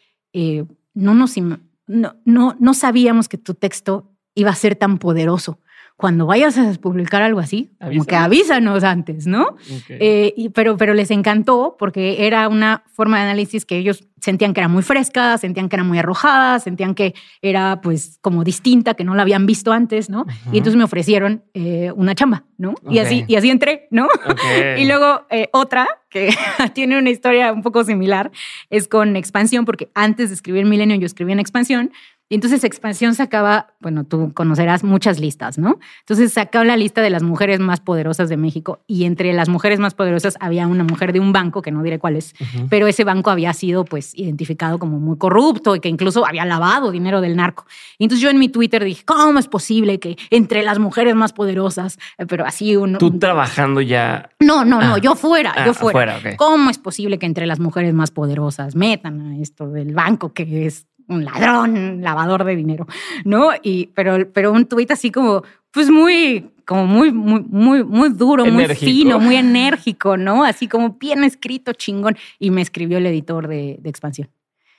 no 0.94 1.14
nos 1.14 1.36
no, 1.38 2.16
no, 2.26 2.56
no 2.60 2.74
sabíamos 2.74 3.28
que 3.28 3.38
tu 3.38 3.54
texto 3.54 4.16
iba 4.36 4.52
a 4.52 4.56
ser 4.56 4.76
tan 4.76 4.98
poderoso 4.98 5.60
cuando 6.00 6.26
vayas 6.26 6.58
a 6.58 6.72
publicar 6.76 7.22
algo 7.24 7.42
así, 7.42 7.72
como 7.78 8.06
que 8.06 8.16
avísanos 8.16 8.86
antes, 8.86 9.28
¿no? 9.28 9.58
Eh, 9.90 10.34
y, 10.38 10.48
pero, 10.48 10.78
pero 10.78 10.94
les 10.94 11.12
encantó 11.12 11.76
porque 11.78 12.26
era 12.26 12.48
una 12.48 12.86
forma 12.94 13.18
de 13.18 13.24
análisis 13.24 13.66
que 13.66 13.76
ellos 13.76 14.08
sentían 14.22 14.54
que 14.54 14.62
era 14.62 14.70
muy 14.70 14.82
fresca, 14.82 15.38
sentían 15.38 15.68
que 15.68 15.76
era 15.76 15.84
muy 15.84 16.00
arrojada, 16.00 16.60
sentían 16.60 16.96
que 16.96 17.16
era 17.42 17.82
pues 17.82 18.18
como 18.22 18.46
distinta, 18.46 18.94
que 18.94 19.04
no 19.04 19.14
la 19.14 19.24
habían 19.24 19.46
visto 19.46 19.74
antes, 19.74 20.10
¿no? 20.10 20.26
Y 20.54 20.60
entonces 20.60 20.78
me 20.78 20.86
ofrecieron 20.86 21.44
eh, 21.54 21.92
una 21.94 22.16
chamba, 22.16 22.46
¿no? 22.58 22.76
Y, 22.90 23.00
así, 23.00 23.26
y 23.28 23.36
así 23.36 23.50
entré, 23.50 23.90
¿no? 23.92 24.08
y 24.78 24.86
luego 24.86 25.26
eh, 25.30 25.50
otra 25.52 25.86
que 26.10 26.30
tiene 26.74 26.98
una 26.98 27.10
historia 27.10 27.52
un 27.52 27.62
poco 27.62 27.84
similar 27.84 28.32
es 28.70 28.88
con 28.88 29.18
expansión, 29.18 29.66
porque 29.66 29.90
antes 29.96 30.30
de 30.30 30.36
escribir 30.36 30.66
Milenio 30.66 30.96
yo 30.96 31.06
escribí 31.06 31.34
en 31.34 31.40
expansión 31.40 31.92
y 32.30 32.36
entonces 32.36 32.64
Expansión 32.64 33.16
sacaba, 33.16 33.74
bueno, 33.80 34.04
tú 34.04 34.32
conocerás 34.36 34.84
muchas 34.84 35.20
listas, 35.20 35.58
¿no? 35.58 35.80
Entonces 36.02 36.32
sacaba 36.32 36.64
la 36.64 36.78
lista 36.78 37.02
de 37.02 37.10
las 37.10 37.24
mujeres 37.24 37.60
más 37.60 37.80
poderosas 37.80 38.30
de 38.30 38.38
México 38.38 38.84
y 38.86 39.06
entre 39.06 39.34
las 39.34 39.50
mujeres 39.50 39.80
más 39.80 39.96
poderosas 39.96 40.38
había 40.40 40.68
una 40.68 40.84
mujer 40.84 41.12
de 41.12 41.20
un 41.20 41.34
banco, 41.34 41.64
que 41.64 41.72
no 41.72 41.82
diré 41.82 41.98
cuál 41.98 42.16
es, 42.16 42.36
pero 42.70 42.86
ese 42.86 43.04
banco 43.04 43.32
había 43.32 43.52
sido 43.54 43.84
pues 43.84 44.14
identificado 44.16 44.78
como 44.78 45.00
muy 45.00 45.18
corrupto 45.18 45.76
y 45.76 45.80
que 45.80 45.90
incluso 45.90 46.24
había 46.24 46.46
lavado 46.46 46.92
dinero 46.92 47.20
del 47.20 47.36
narco. 47.36 47.66
Y 47.98 48.04
entonces 48.04 48.22
yo 48.22 48.30
en 48.30 48.38
mi 48.38 48.50
Twitter 48.50 48.84
dije, 48.84 49.04
¿cómo 49.06 49.40
es 49.40 49.48
posible 49.48 50.00
que 50.00 50.16
entre 50.30 50.62
las 50.62 50.78
mujeres 50.78 51.16
más 51.16 51.34
poderosas, 51.34 51.98
eh, 52.20 52.28
pero 52.28 52.46
así 52.46 52.76
uno... 52.76 53.00
Tú 53.00 53.18
trabajando 53.18 53.82
ya... 53.82 54.30
No, 54.40 54.66
no, 54.66 54.80
no, 54.82 54.96
ah. 54.96 54.98
yo 55.00 55.16
fuera, 55.16 55.66
yo 55.66 55.72
ah, 55.72 55.74
fuera. 55.74 56.20
¿Cómo 56.38 56.70
es 56.70 56.78
posible 56.78 57.18
que 57.18 57.26
entre 57.26 57.48
las 57.48 57.60
mujeres 57.60 57.96
más 57.96 58.12
poderosas 58.12 58.76
metan 58.76 59.20
a 59.22 59.38
esto 59.40 59.68
del 59.70 59.96
banco 59.96 60.32
que 60.32 60.68
es 60.68 60.89
un 61.10 61.26
ladrón, 61.26 62.02
lavador 62.02 62.44
de 62.46 62.56
dinero, 62.56 62.88
¿no? 63.26 63.52
Y, 63.62 63.88
pero, 63.88 64.32
pero 64.32 64.52
un 64.52 64.66
tuit 64.66 64.92
así 64.92 65.12
como, 65.12 65.44
pues 65.72 65.90
muy, 65.90 66.52
como 66.66 66.86
muy, 66.86 67.12
muy, 67.12 67.42
muy, 67.42 67.84
muy 67.84 68.10
duro, 68.10 68.46
muy 68.46 68.66
fino, 68.76 69.20
muy 69.20 69.36
enérgico, 69.36 70.18
¿no? 70.18 70.44
Así 70.44 70.68
como 70.68 70.92
bien 70.92 71.24
escrito, 71.24 71.74
chingón. 71.74 72.16
Y 72.38 72.52
me 72.52 72.62
escribió 72.62 73.00
el 73.00 73.08
editor 73.08 73.48
de, 73.48 73.80
Expansión. 73.84 74.30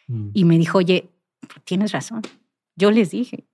Mm. 0.07 0.31
Y 0.33 0.45
me 0.45 0.57
dijo, 0.57 0.79
oye, 0.79 1.09
tienes 1.65 1.93
razón. 1.93 2.23
Yo 2.77 2.91
les 2.91 3.11
dije. 3.11 3.45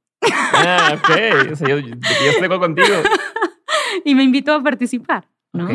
Ah, 0.53 0.97
ok. 0.97 1.53
O 1.53 1.57
sea, 1.57 1.69
yo, 1.69 1.79
estoy 1.79 2.49
contigo. 2.59 2.87
y 4.05 4.15
me 4.15 4.23
invitó 4.23 4.55
a 4.55 4.63
participar, 4.63 5.27
¿no? 5.53 5.69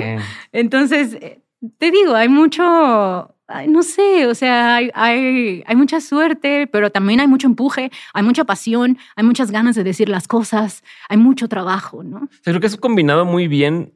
Entonces, 0.52 1.15
eh, 1.15 1.41
te 1.78 1.91
digo, 1.91 2.15
hay 2.15 2.30
mucho, 2.30 3.36
no 3.68 3.84
sé, 3.84 4.28
o 4.28 4.36
sea, 4.36 4.76
hay, 4.76 5.64
hay, 5.65 5.76
mucha 5.76 6.02
suerte, 6.02 6.68
pero 6.68 6.91
también 6.91 7.19
hay 7.19 7.28
mucho 7.28 7.48
empuje, 7.48 7.91
hay 8.14 8.23
mucha 8.23 8.44
pasión, 8.44 8.98
hay 9.15 9.23
muchas 9.23 9.52
ganas 9.52 9.76
de 9.76 9.84
decir 9.84 10.10
las 10.10 10.28
cosas, 10.28 10.84
hay 11.10 11.18
mucho 11.18 11.48
trabajo, 11.48 12.03
¿no? 12.03 12.30
Creo 12.44 12.60
que 12.60 12.68
es 12.68 12.78
combinado 12.78 13.26
muy 13.26 13.48
bien 13.48 13.94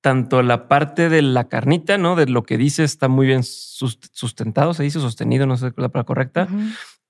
tanto 0.00 0.42
la 0.42 0.68
parte 0.68 1.08
de 1.08 1.22
la 1.22 1.48
carnita, 1.48 1.98
¿no? 1.98 2.16
De 2.16 2.26
lo 2.26 2.42
que 2.44 2.56
dice 2.56 2.84
está 2.84 3.08
muy 3.08 3.26
bien 3.26 3.42
sustentado, 3.42 4.74
se 4.74 4.82
dice 4.82 5.00
sostenido, 5.00 5.46
no 5.46 5.56
sé 5.56 5.66
la 5.76 5.88
palabra 5.88 6.04
correcta. 6.04 6.48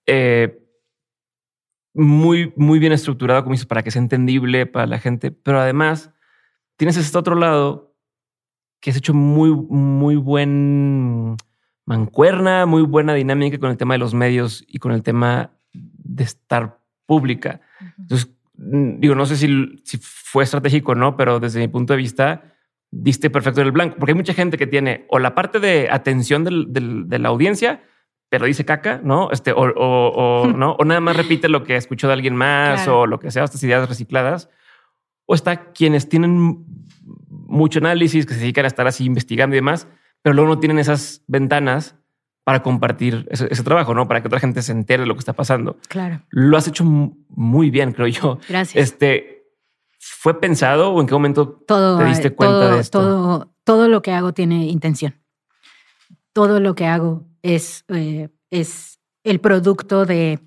Eh, 0.07 0.65
muy, 1.95 2.53
muy 2.57 2.79
bien 2.79 2.93
estructurado, 2.93 3.43
como 3.43 3.53
dices, 3.53 3.67
para 3.67 3.83
que 3.83 3.91
sea 3.91 4.01
entendible 4.03 4.67
para 4.67 4.87
la 4.87 4.99
gente, 4.99 5.31
pero 5.31 5.61
además 5.61 6.11
tienes 6.77 6.97
este 6.97 7.19
otro 7.19 7.35
lado 7.35 7.97
que 8.81 8.91
has 8.91 8.97
hecho 8.97 9.15
muy, 9.15 9.51
muy 9.51 10.17
buen 10.17 11.37
mancuerna, 11.89 12.67
muy 12.67 12.83
buena 12.83 13.15
dinámica 13.15 13.59
con 13.59 13.71
el 13.71 13.79
tema 13.79 13.95
de 13.95 13.99
los 13.99 14.13
medios 14.13 14.63
y 14.69 14.79
con 14.79 14.93
el 14.93 15.03
tema 15.03 15.53
de 15.73 16.23
estar 16.23 16.81
pública. 17.07 17.63
Entonces, 17.97 18.29
mm, 18.59 19.01
digo, 19.01 19.15
no 19.15 19.25
sé 19.25 19.39
si, 19.39 19.81
si 19.85 19.99
fue 19.99 20.45
estratégico 20.45 20.93
o 20.93 20.95
no, 20.95 21.17
pero 21.17 21.41
desde 21.41 21.61
mi 21.61 21.69
punto 21.69 21.95
de 21.95 21.97
vista, 21.97 22.53
diste 22.91 23.31
perfecto 23.31 23.63
en 23.63 23.69
el 23.69 23.73
blanco, 23.73 23.97
porque 23.99 24.13
hay 24.13 24.17
mucha 24.17 24.35
gente 24.35 24.59
que 24.59 24.67
tiene 24.67 25.07
o 25.09 25.19
la 25.19 25.35
parte 25.35 25.61
de 25.61 25.89
atención 25.91 26.45
de 26.45 27.19
la 27.19 27.29
audiencia, 27.31 27.83
pero 28.29 28.45
dice 28.45 28.67
caca, 28.67 29.01
¿no? 29.03 29.31
Este, 29.31 29.55
o, 29.57 30.47
¿no? 30.55 30.73
o 30.73 30.85
nada 30.85 31.01
más 31.01 31.17
repite 31.17 31.49
lo 31.49 31.65
que 31.65 31.77
escuchó 31.77 32.07
de 32.07 32.13
alguien 32.13 32.37
más 32.37 32.87
o 32.87 33.07
lo 33.07 33.19
que 33.19 33.31
sea, 33.31 33.45
estas 33.45 33.63
ideas 33.63 33.89
recicladas. 33.89 34.51
O 35.25 35.35
está 35.35 35.73
quienes 35.73 36.07
tienen 36.11 36.67
mucho 37.31 37.79
análisis, 37.79 38.27
que 38.27 38.35
se 38.35 38.41
dedican 38.41 38.67
a 38.67 38.69
estar 38.69 38.87
así 38.87 39.07
investigando 39.07 39.57
y 39.57 39.59
demás, 39.59 39.89
pero 40.23 40.35
luego 40.35 40.55
no 40.55 40.61
tienen 40.61 40.79
esas 40.79 41.23
ventanas 41.27 41.97
para 42.45 42.63
compartir 42.63 43.29
ese, 43.31 43.49
trabajo, 43.63 43.95
¿no? 43.95 44.09
Para 44.09 44.23
que 44.23 44.29
otra 44.29 44.41
gente 44.41 44.63
se 44.63 44.73
entere 44.73 45.03
de 45.03 45.07
lo 45.07 45.15
que 45.15 45.21
está 45.21 45.35
pasando. 45.35 45.77
Claro. 45.89 46.23
Lo 46.31 46.57
has 46.57 46.67
hecho 46.67 46.85
muy 46.85 47.71
bien, 47.71 47.93
creo 47.93 48.07
yo. 48.07 48.39
Gracias. 48.49 48.93
Este, 48.93 49.39
¿Fue 49.99 50.41
pensado 50.41 50.93
o 50.93 51.01
en 51.01 51.07
qué 51.07 51.13
momento 51.13 51.49
todo, 51.49 51.99
te 51.99 52.05
diste 52.07 52.31
cuenta 52.31 52.75
de 52.75 52.81
esto? 52.81 53.01
Todo, 53.01 53.55
todo 53.65 53.89
lo 53.89 54.01
que 54.01 54.13
hago 54.13 54.33
tiene 54.33 54.67
intención. 54.67 55.15
Todo 56.33 56.61
lo 56.61 56.75
que 56.75 56.87
hago 56.87 57.27
es, 57.43 57.85
eh, 57.89 58.29
es 58.51 58.99
el 59.25 59.41
producto 59.41 60.07
de 60.07 60.41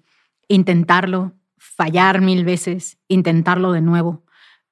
intentarlo, 0.48 1.34
fallar 1.58 2.22
mil 2.22 2.44
veces, 2.46 2.98
intentarlo 3.08 3.72
de 3.72 3.82
nuevo. 3.82 4.24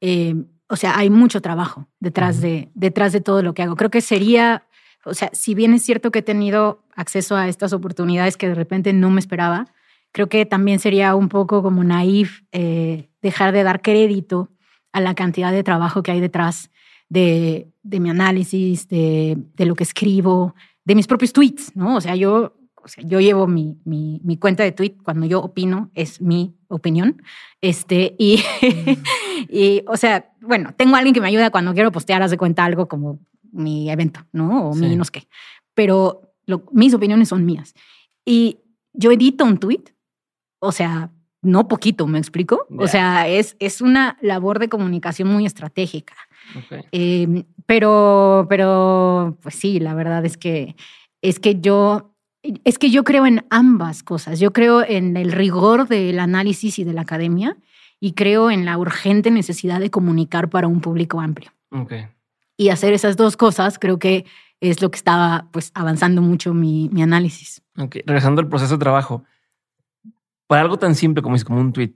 Eh, 0.01 0.35
o 0.67 0.75
sea, 0.75 0.97
hay 0.97 1.09
mucho 1.09 1.41
trabajo 1.41 1.87
detrás, 1.99 2.41
de, 2.41 2.69
detrás 2.73 3.11
de 3.11 3.21
todo 3.21 3.41
lo 3.41 3.53
que 3.53 3.63
hago. 3.63 3.75
Creo 3.75 3.89
que 3.89 4.01
sería, 4.01 4.67
o 5.05 5.13
sea, 5.13 5.29
si 5.33 5.55
bien 5.55 5.73
es 5.73 5.83
cierto 5.83 6.11
que 6.11 6.19
he 6.19 6.23
tenido 6.23 6.83
acceso 6.95 7.35
a 7.35 7.47
estas 7.47 7.73
oportunidades 7.73 8.37
que 8.37 8.47
de 8.47 8.55
repente 8.55 8.93
no 8.93 9.09
me 9.09 9.19
esperaba, 9.19 9.67
creo 10.11 10.27
que 10.27 10.45
también 10.45 10.79
sería 10.79 11.15
un 11.15 11.29
poco 11.29 11.61
como 11.63 11.83
naif 11.83 12.41
eh, 12.51 13.09
dejar 13.21 13.53
de 13.53 13.63
dar 13.63 13.81
crédito 13.81 14.49
a 14.91 15.01
la 15.01 15.13
cantidad 15.15 15.51
de 15.51 15.63
trabajo 15.63 16.03
que 16.03 16.11
hay 16.11 16.19
detrás 16.19 16.71
de, 17.09 17.71
de 17.83 17.99
mi 17.99 18.09
análisis, 18.09 18.87
de, 18.87 19.37
de, 19.55 19.65
lo 19.65 19.75
que 19.75 19.83
escribo, 19.83 20.55
de 20.85 20.95
mis 20.95 21.07
propios 21.07 21.33
tweets, 21.33 21.75
¿no? 21.75 21.95
O 21.95 22.01
sea, 22.01 22.15
yo, 22.15 22.55
o 22.75 22.87
sea, 22.87 23.03
yo 23.03 23.19
llevo 23.19 23.47
mi, 23.47 23.79
mi, 23.85 24.19
mi 24.23 24.37
cuenta 24.37 24.63
de 24.63 24.71
tweet 24.71 24.95
cuando 25.03 25.25
yo 25.25 25.39
opino, 25.41 25.91
es 25.93 26.21
mi 26.21 26.55
opinión. 26.67 27.21
Este, 27.61 28.15
y, 28.17 28.43
y, 29.49 29.83
o 29.87 29.97
sea, 29.97 30.31
bueno, 30.41 30.73
tengo 30.75 30.95
alguien 30.95 31.13
que 31.13 31.21
me 31.21 31.27
ayuda 31.27 31.51
cuando 31.51 31.73
quiero 31.73 31.91
postear, 31.91 32.21
hace 32.21 32.37
cuenta 32.37 32.65
algo 32.65 32.87
como 32.87 33.19
mi 33.51 33.89
evento, 33.89 34.25
¿no? 34.31 34.69
O 34.69 34.75
mi 34.75 34.95
no 34.95 35.05
sé 35.05 35.11
qué. 35.11 35.27
Pero 35.73 36.33
mis 36.71 36.93
opiniones 36.93 37.29
son 37.29 37.45
mías. 37.45 37.73
Y 38.25 38.59
yo 38.93 39.11
edito 39.11 39.45
un 39.45 39.57
tweet, 39.57 39.83
o 40.59 40.71
sea, 40.71 41.11
no 41.41 41.67
poquito, 41.67 42.05
¿me 42.07 42.19
explico? 42.19 42.67
O 42.77 42.87
sea, 42.87 43.27
es, 43.27 43.55
es 43.59 43.81
una 43.81 44.17
labor 44.21 44.59
de 44.59 44.67
comunicación 44.67 45.29
muy 45.29 45.45
estratégica. 45.45 46.15
Em, 46.91 47.45
pero, 47.65 48.45
pero, 48.49 49.37
pues 49.41 49.55
sí, 49.55 49.79
la 49.79 49.93
verdad 49.93 50.25
es 50.25 50.37
que, 50.37 50.75
es 51.21 51.39
que 51.39 51.59
yo, 51.59 52.13
es 52.41 52.77
que 52.77 52.89
yo 52.89 53.03
creo 53.03 53.25
en 53.25 53.45
ambas 53.49 54.03
cosas. 54.03 54.39
Yo 54.39 54.51
creo 54.51 54.83
en 54.83 55.15
el 55.15 55.31
rigor 55.31 55.87
del 55.87 56.19
análisis 56.19 56.79
y 56.79 56.83
de 56.83 56.93
la 56.93 57.01
academia 57.01 57.57
y 58.01 58.13
creo 58.13 58.51
en 58.51 58.65
la 58.65 58.77
urgente 58.77 59.31
necesidad 59.31 59.79
de 59.79 59.89
comunicar 59.89 60.49
para 60.49 60.67
un 60.67 60.81
público 60.81 61.21
amplio. 61.21 61.51
Y 62.59 62.71
hacer 62.71 62.91
esas 62.91 63.15
dos 63.15 63.37
cosas 63.37 63.79
creo 63.79 63.99
que 63.99 64.25
es 64.59 64.81
lo 64.81 64.91
que 64.91 64.97
estaba 64.97 65.47
pues 65.53 65.71
avanzando 65.73 66.21
mucho 66.21 66.53
mi, 66.53 66.89
mi 66.91 67.01
análisis. 67.01 67.61
Regresando 67.73 68.41
al 68.41 68.49
proceso 68.49 68.73
de 68.73 68.79
trabajo, 68.79 69.23
para 70.45 70.63
algo 70.63 70.77
tan 70.77 70.93
simple 70.93 71.23
como 71.23 71.37
es 71.37 71.45
como 71.45 71.61
un 71.61 71.71
tweet. 71.71 71.93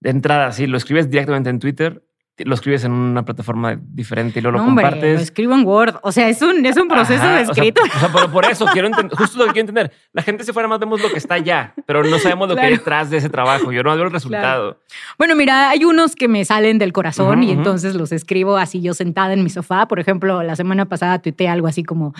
De 0.00 0.10
entrada, 0.10 0.50
si 0.52 0.66
lo 0.66 0.78
escribes 0.78 1.10
directamente 1.10 1.50
en 1.50 1.58
Twitter, 1.58 2.02
lo 2.38 2.54
escribes 2.54 2.82
en 2.84 2.92
una 2.92 3.24
plataforma 3.24 3.78
diferente 3.80 4.40
y 4.40 4.42
luego 4.42 4.58
lo 4.58 4.64
compartes. 4.64 5.16
Lo 5.16 5.22
escribo 5.22 5.54
en 5.54 5.64
Word. 5.64 5.96
O 6.02 6.10
sea, 6.10 6.28
es 6.28 6.42
un, 6.42 6.66
es 6.66 6.76
un 6.76 6.88
proceso 6.88 7.26
de 7.28 7.42
escrito. 7.42 7.80
O 7.82 7.98
sea, 7.98 8.10
pero 8.12 8.30
por 8.30 8.44
eso 8.44 8.66
quiero 8.72 8.88
entender, 8.88 9.16
justo 9.16 9.38
lo 9.38 9.46
que 9.46 9.52
quiero 9.52 9.68
entender. 9.68 9.92
La 10.12 10.22
gente 10.22 10.42
se 10.42 10.52
fuera 10.52 10.68
más 10.68 10.80
vemos 10.80 11.00
lo 11.00 11.10
que 11.10 11.18
está 11.18 11.34
allá, 11.34 11.74
pero 11.86 12.02
no 12.02 12.18
sabemos 12.18 12.48
lo 12.48 12.56
que 12.56 12.62
hay 12.62 12.72
detrás 12.72 13.10
de 13.10 13.18
ese 13.18 13.28
trabajo. 13.28 13.70
Yo 13.70 13.84
no 13.84 13.94
veo 13.94 14.06
el 14.06 14.10
resultado. 14.10 14.80
Bueno, 15.16 15.36
mira, 15.36 15.70
hay 15.70 15.84
unos 15.84 16.16
que 16.16 16.26
me 16.26 16.44
salen 16.44 16.78
del 16.78 16.92
corazón 16.92 17.42
y 17.44 17.52
entonces 17.52 17.94
los 17.94 18.10
escribo 18.10 18.56
así 18.56 18.80
yo 18.80 18.94
sentada 18.94 19.32
en 19.32 19.44
mi 19.44 19.50
sofá. 19.50 19.86
Por 19.86 20.00
ejemplo, 20.00 20.42
la 20.42 20.56
semana 20.56 20.86
pasada 20.86 21.20
tuiteé 21.20 21.48
algo 21.48 21.68
así 21.68 21.84
como 21.84 22.14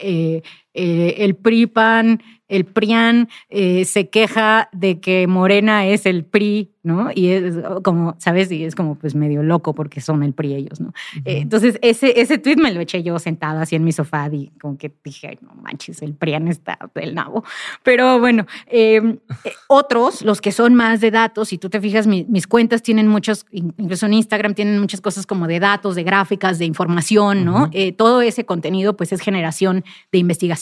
eh, 0.00 0.42
eh, 0.74 1.14
el 1.18 1.36
PRIPAN 1.36 2.20
el 2.48 2.64
PRIAN 2.64 3.28
eh, 3.50 3.84
se 3.84 4.08
queja 4.08 4.68
de 4.72 5.00
que 5.00 5.26
Morena 5.26 5.86
es 5.86 6.06
el 6.06 6.24
PRI, 6.24 6.72
¿no? 6.82 7.10
Y 7.14 7.28
es 7.28 7.56
como, 7.84 8.16
¿sabes? 8.18 8.50
Y 8.50 8.64
es 8.64 8.74
como 8.74 8.94
pues 8.94 9.14
medio 9.14 9.42
loco 9.42 9.74
porque 9.74 10.00
son 10.00 10.22
el 10.22 10.32
PRI 10.32 10.54
ellos, 10.54 10.80
¿no? 10.80 10.94
Eh, 11.26 11.40
entonces 11.40 11.78
ese, 11.82 12.20
ese 12.20 12.38
tweet 12.38 12.56
me 12.56 12.72
lo 12.72 12.80
eché 12.80 13.02
yo 13.02 13.18
sentada 13.18 13.62
así 13.62 13.76
en 13.76 13.84
mi 13.84 13.92
sofá 13.92 14.30
y 14.32 14.50
como 14.60 14.78
que 14.78 14.90
dije, 15.04 15.38
no 15.42 15.54
manches, 15.54 16.00
el 16.00 16.14
PRIAN 16.14 16.48
está 16.48 16.78
del 16.94 17.14
nabo. 17.14 17.44
Pero 17.82 18.18
bueno, 18.18 18.46
em, 18.66 19.18
eh, 19.44 19.52
otros, 19.66 20.22
los 20.22 20.40
que 20.40 20.52
son 20.52 20.74
más 20.74 21.02
de 21.02 21.10
datos, 21.10 21.48
si 21.50 21.58
tú 21.58 21.68
te 21.68 21.80
fijas, 21.80 22.06
mis 22.06 22.46
cuentas 22.46 22.82
tienen 22.82 23.08
muchos, 23.08 23.44
incluso 23.52 24.06
en 24.06 24.14
Instagram 24.14 24.54
tienen 24.54 24.80
muchas 24.80 25.02
cosas 25.02 25.26
como 25.26 25.46
de 25.46 25.60
datos, 25.60 25.94
de 25.94 26.02
gráficas, 26.02 26.58
de 26.58 26.64
información, 26.64 27.44
¿no? 27.44 27.70
todo 27.96 28.22
ese 28.22 28.44
contenido 28.44 28.96
pues 28.96 29.12
es 29.12 29.20
generación 29.20 29.84
de 30.12 30.18
investigación. 30.18 30.57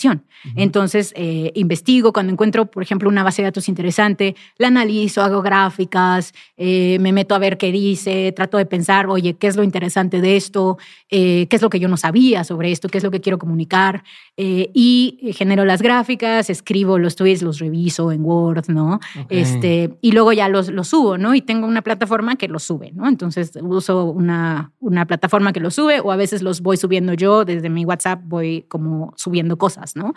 Entonces, 0.55 1.13
investigación 1.17 1.67
investigo, 1.67 2.13
cuando 2.13 2.33
encuentro, 2.33 2.67
por 2.67 2.83
ejemplo, 2.83 3.09
una 3.09 3.23
base 3.23 3.43
de 3.43 3.47
datos 3.49 3.69
interesante, 3.69 4.35
la 4.57 4.69
analizo, 4.69 5.23
hago 5.23 5.43
gráficas, 5.43 6.33
eh, 6.57 6.99
me 7.01 7.13
meto 7.13 7.35
a 7.35 7.39
ver 7.39 7.59
qué 7.59 7.71
dice, 7.71 8.33
trato 8.33 8.57
de 8.57 8.67
pensar, 8.67 9.09
oye, 9.09 9.35
¿qué 9.35 9.47
es 9.47 9.57
lo 9.57 9.63
interesante 9.63 10.21
de 10.21 10.37
esto? 10.37 10.79
Eh, 11.11 11.47
¿Qué 11.49 11.57
es 11.57 11.63
lo 11.63 11.71
que 11.71 11.79
yo 11.79 11.89
no 11.89 11.97
sabía 11.97 12.45
sobre 12.45 12.73
esto? 12.73 12.89
¿Qué 12.89 12.99
es 12.99 13.05
lo 13.05 13.11
que 13.11 13.21
quiero 13.21 13.39
comunicar? 13.39 14.05
Eh, 14.37 14.71
y 14.73 15.33
genero 15.37 15.65
las 15.65 15.83
gráficas, 15.83 16.51
escribo 16.51 16.99
los 16.99 17.17
tweets, 17.17 17.43
los 17.43 17.59
reviso 17.59 18.11
en 18.13 18.25
Word, 18.25 18.69
¿no? 18.69 19.01
Este, 19.29 19.97
y 20.01 20.13
luego 20.13 20.33
ya 20.33 20.49
los, 20.49 20.69
los 20.71 20.89
subo, 20.89 21.19
¿no? 21.19 21.35
Y 21.35 21.43
tengo 21.43 21.67
una 21.67 21.83
plataforma 21.83 22.37
que 22.37 22.49
los 22.49 22.63
sube, 22.63 22.93
¿no? 22.93 23.09
Entonces 23.09 23.53
uso 23.63 24.05
una, 24.05 24.73
una 24.81 25.07
plataforma 25.07 25.53
que 25.53 25.61
los 25.61 25.75
sube 25.75 26.01
o 26.01 26.11
a 26.11 26.17
veces 26.17 26.43
los 26.43 26.61
voy 26.61 26.77
subiendo 26.77 27.13
yo 27.15 27.45
desde 27.45 27.69
mi 27.69 27.85
WhatsApp, 27.85 28.21
voy 28.25 28.65
como 28.69 29.13
subiendo 29.17 29.59
cosas, 29.59 29.86
¿no? 29.95 30.15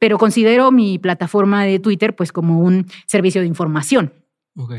pero 0.00 0.18
considero 0.18 0.72
mi 0.72 0.98
plataforma 0.98 1.64
de 1.64 1.78
Twitter 1.78 2.16
pues 2.16 2.32
como 2.32 2.58
un 2.60 2.86
servicio 3.06 3.42
de 3.42 3.46
información. 3.46 4.12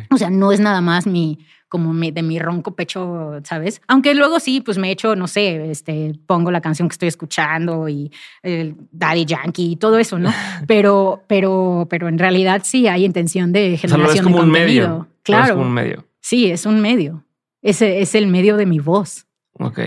O 0.09 0.17
sea, 0.17 0.29
no 0.29 0.51
es 0.51 0.59
nada 0.59 0.81
más 0.81 1.07
mi, 1.07 1.39
como 1.67 1.93
de 1.93 2.21
mi 2.21 2.37
ronco 2.37 2.75
pecho, 2.75 3.39
¿sabes? 3.43 3.81
Aunque 3.87 4.13
luego 4.13 4.39
sí, 4.39 4.61
pues 4.61 4.77
me 4.77 4.91
echo, 4.91 5.15
no 5.15 5.27
sé, 5.27 5.71
este, 5.71 6.13
pongo 6.27 6.51
la 6.51 6.61
canción 6.61 6.87
que 6.87 6.93
estoy 6.93 7.07
escuchando 7.07 7.87
y 7.87 8.11
el 8.43 8.75
Daddy 8.91 9.25
Yankee 9.25 9.71
y 9.71 9.75
todo 9.77 9.97
eso, 9.97 10.19
¿no? 10.19 10.31
Pero, 10.67 11.23
pero, 11.27 11.87
pero 11.89 12.09
en 12.09 12.19
realidad 12.19 12.61
sí 12.63 12.87
hay 12.87 13.05
intención 13.05 13.51
de 13.51 13.77
generación 13.77 14.25
de 14.25 14.31
contenido. 14.31 14.51
Medio. 14.51 15.07
Claro. 15.23 15.45
Es 15.45 15.51
como 15.51 15.63
un 15.63 15.73
medio. 15.73 16.05
Sí, 16.19 16.51
es 16.51 16.65
un 16.65 16.81
medio. 16.81 17.23
Ese 17.61 18.01
es 18.01 18.13
el 18.13 18.27
medio 18.27 18.57
de 18.57 18.65
mi 18.65 18.79
voz. 18.79 19.25
Ok. 19.53 19.79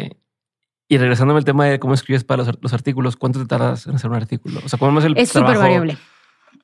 Y 0.95 0.99
regresándome 0.99 1.39
al 1.39 1.45
tema 1.45 1.65
de 1.65 1.81
cómo 1.81 1.93
escribes 1.93 2.23
para 2.23 2.45
los, 2.45 2.73
artículos, 2.73 3.17
¿cuánto 3.17 3.41
te 3.41 3.47
tardas 3.47 3.89
en 3.89 3.97
hacer 3.97 4.09
un 4.09 4.15
artículo? 4.15 4.61
O 4.65 4.69
sea, 4.69 4.79
¿cómo 4.79 4.97
es 5.01 5.05
el 5.05 5.19
Es 5.19 5.29
súper 5.29 5.59
variable. 5.59 5.97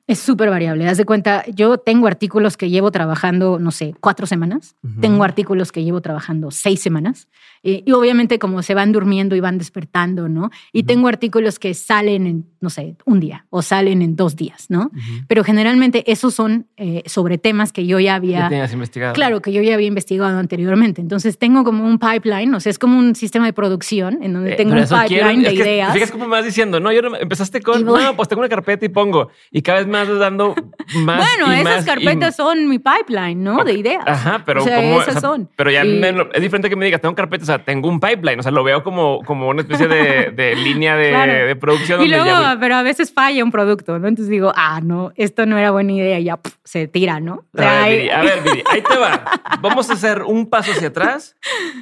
Es 0.07 0.19
súper 0.19 0.49
variable. 0.49 0.87
Haz 0.87 0.97
de 0.97 1.05
cuenta, 1.05 1.45
yo 1.47 1.77
tengo 1.77 2.07
artículos 2.07 2.57
que 2.57 2.69
llevo 2.69 2.91
trabajando, 2.91 3.59
no 3.59 3.71
sé, 3.71 3.95
cuatro 3.99 4.25
semanas. 4.25 4.75
Tengo 4.99 5.23
artículos 5.23 5.71
que 5.71 5.83
llevo 5.83 6.01
trabajando 6.01 6.51
seis 6.51 6.81
semanas. 6.81 7.27
Eh, 7.63 7.83
y 7.85 7.91
obviamente 7.91 8.39
como 8.39 8.63
se 8.63 8.73
van 8.73 8.91
durmiendo 8.91 9.35
y 9.35 9.39
van 9.39 9.59
despertando, 9.59 10.27
¿no? 10.27 10.49
Y 10.73 10.83
tengo 10.83 11.07
artículos 11.07 11.59
que 11.59 11.75
salen 11.75 12.25
en, 12.25 12.45
no 12.59 12.71
sé, 12.71 12.95
un 13.05 13.19
día 13.19 13.45
o 13.51 13.61
salen 13.61 14.01
en 14.01 14.15
dos 14.15 14.35
días, 14.35 14.65
¿no? 14.69 14.89
Pero 15.27 15.43
generalmente 15.43 16.11
esos 16.11 16.33
son 16.33 16.67
eh, 16.77 17.03
sobre 17.05 17.37
temas 17.37 17.71
que 17.71 17.85
yo 17.85 17.99
ya 17.99 18.15
había... 18.15 18.49
investigado. 18.73 19.13
Claro, 19.13 19.41
que 19.41 19.51
yo 19.51 19.61
ya 19.61 19.75
había 19.75 19.87
investigado 19.87 20.39
anteriormente. 20.39 21.01
Entonces 21.01 21.37
tengo 21.37 21.63
como 21.63 21.85
un 21.85 21.99
pipeline, 21.99 22.53
o 22.55 22.59
sea, 22.59 22.71
es 22.71 22.79
como 22.79 22.97
un 22.97 23.13
sistema 23.15 23.45
de 23.45 23.53
producción 23.53 24.23
en 24.23 24.33
donde 24.33 24.53
eh, 24.53 24.55
tengo 24.55 24.73
un 24.73 24.81
pipeline 24.81 25.43
de 25.43 25.53
ideas. 25.53 25.93
Fíjate 25.93 26.11
como 26.11 26.25
me 26.25 26.31
vas 26.31 26.45
diciendo, 26.45 26.79
no, 26.79 26.91
yo 26.91 27.01
empezaste 27.19 27.61
con, 27.61 27.85
no, 27.85 28.15
pues 28.15 28.27
tengo 28.27 28.39
una 28.41 28.49
carpeta 28.49 28.85
y 28.85 28.89
pongo, 28.89 29.29
y 29.51 29.61
cada 29.61 29.79
vez 29.79 29.87
más 29.91 30.07
dando 30.17 30.55
más 30.95 31.17
Bueno, 31.17 31.53
esas 31.53 31.85
carpetas 31.85 32.35
son 32.35 32.67
mi 32.67 32.79
pipeline, 32.79 33.43
¿no? 33.43 33.63
De 33.63 33.73
ideas. 33.73 34.03
Ajá, 34.07 34.41
pero 34.45 34.63
como... 34.63 35.01
Esas 35.01 35.21
son. 35.21 35.49
Pero 35.55 35.69
ya 35.69 35.83
es 35.83 36.41
diferente 36.41 36.69
que 36.69 36.75
me 36.75 36.85
digas, 36.85 37.01
tengo 37.01 37.13
carpetas 37.13 37.51
sea, 37.51 37.63
tengo 37.63 37.89
un 37.89 37.99
pipeline, 37.99 38.39
o 38.39 38.43
sea, 38.43 38.51
lo 38.51 38.63
veo 38.63 38.83
como, 38.83 39.21
como 39.25 39.49
una 39.49 39.61
especie 39.61 39.87
de, 39.87 40.55
línea 40.63 40.95
de, 40.95 41.55
producción. 41.55 42.01
Y 42.01 42.07
luego, 42.07 42.31
pero 42.59 42.75
a 42.75 42.83
veces 42.83 43.13
falla 43.13 43.43
un 43.43 43.51
producto, 43.51 43.99
¿no? 43.99 44.07
Entonces 44.07 44.29
digo, 44.29 44.51
ah, 44.55 44.79
no, 44.81 45.11
esto 45.15 45.45
no 45.45 45.57
era 45.57 45.71
buena 45.71 45.91
idea 45.91 46.19
y 46.19 46.25
ya 46.25 46.39
se 46.63 46.87
tira, 46.87 47.19
¿no? 47.19 47.45
a, 47.57 47.87
ver, 47.87 48.41
Viri, 48.43 48.63
ahí 48.69 48.81
te 48.81 48.97
va. 48.97 49.23
Vamos 49.61 49.89
a 49.89 49.93
hacer 49.93 50.23
un 50.23 50.49
paso 50.49 50.71
hacia 50.71 50.89
atrás 50.89 51.35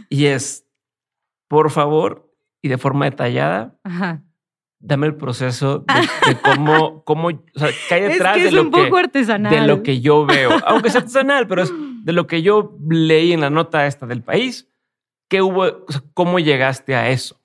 y 0.10 0.26
es, 0.26 0.66
por 1.48 1.72
favor, 1.72 2.32
y 2.62 2.68
de 2.68 2.78
forma 2.78 3.06
detallada, 3.06 3.76
dame 4.80 5.08
el 5.08 5.16
proceso 5.16 5.80
de, 5.80 6.38
cómo, 6.42 7.04
cómo, 7.04 7.28
o 7.28 7.60
sea, 7.60 7.70
qué 7.88 7.96
hay 7.96 8.02
detrás 8.04 8.38
es 8.38 8.46
de, 8.46 8.52
lo 8.52 8.64
un 8.64 8.72
poco 8.72 8.98
artesanal. 8.98 9.52
de 9.52 9.68
lo 9.68 9.84
que 9.84 10.00
yo 10.02 10.26
veo. 10.26 10.52
Aunque 10.66 10.90
es 10.90 10.96
artesanal, 10.96 11.48
pero 11.48 11.64
es 11.64 11.74
de 12.04 12.14
lo 12.14 12.28
que 12.28 12.42
yo 12.42 12.78
leí 12.90 13.34
en 13.34 13.42
la 13.42 13.50
nota 13.50 13.86
esta 13.86 14.06
del 14.06 14.24
país. 14.24 14.70
¿Qué 15.28 15.42
hubo? 15.42 15.86
¿Cómo 16.14 16.40
llegaste 16.40 16.96
a 16.96 17.10
eso? 17.10 17.40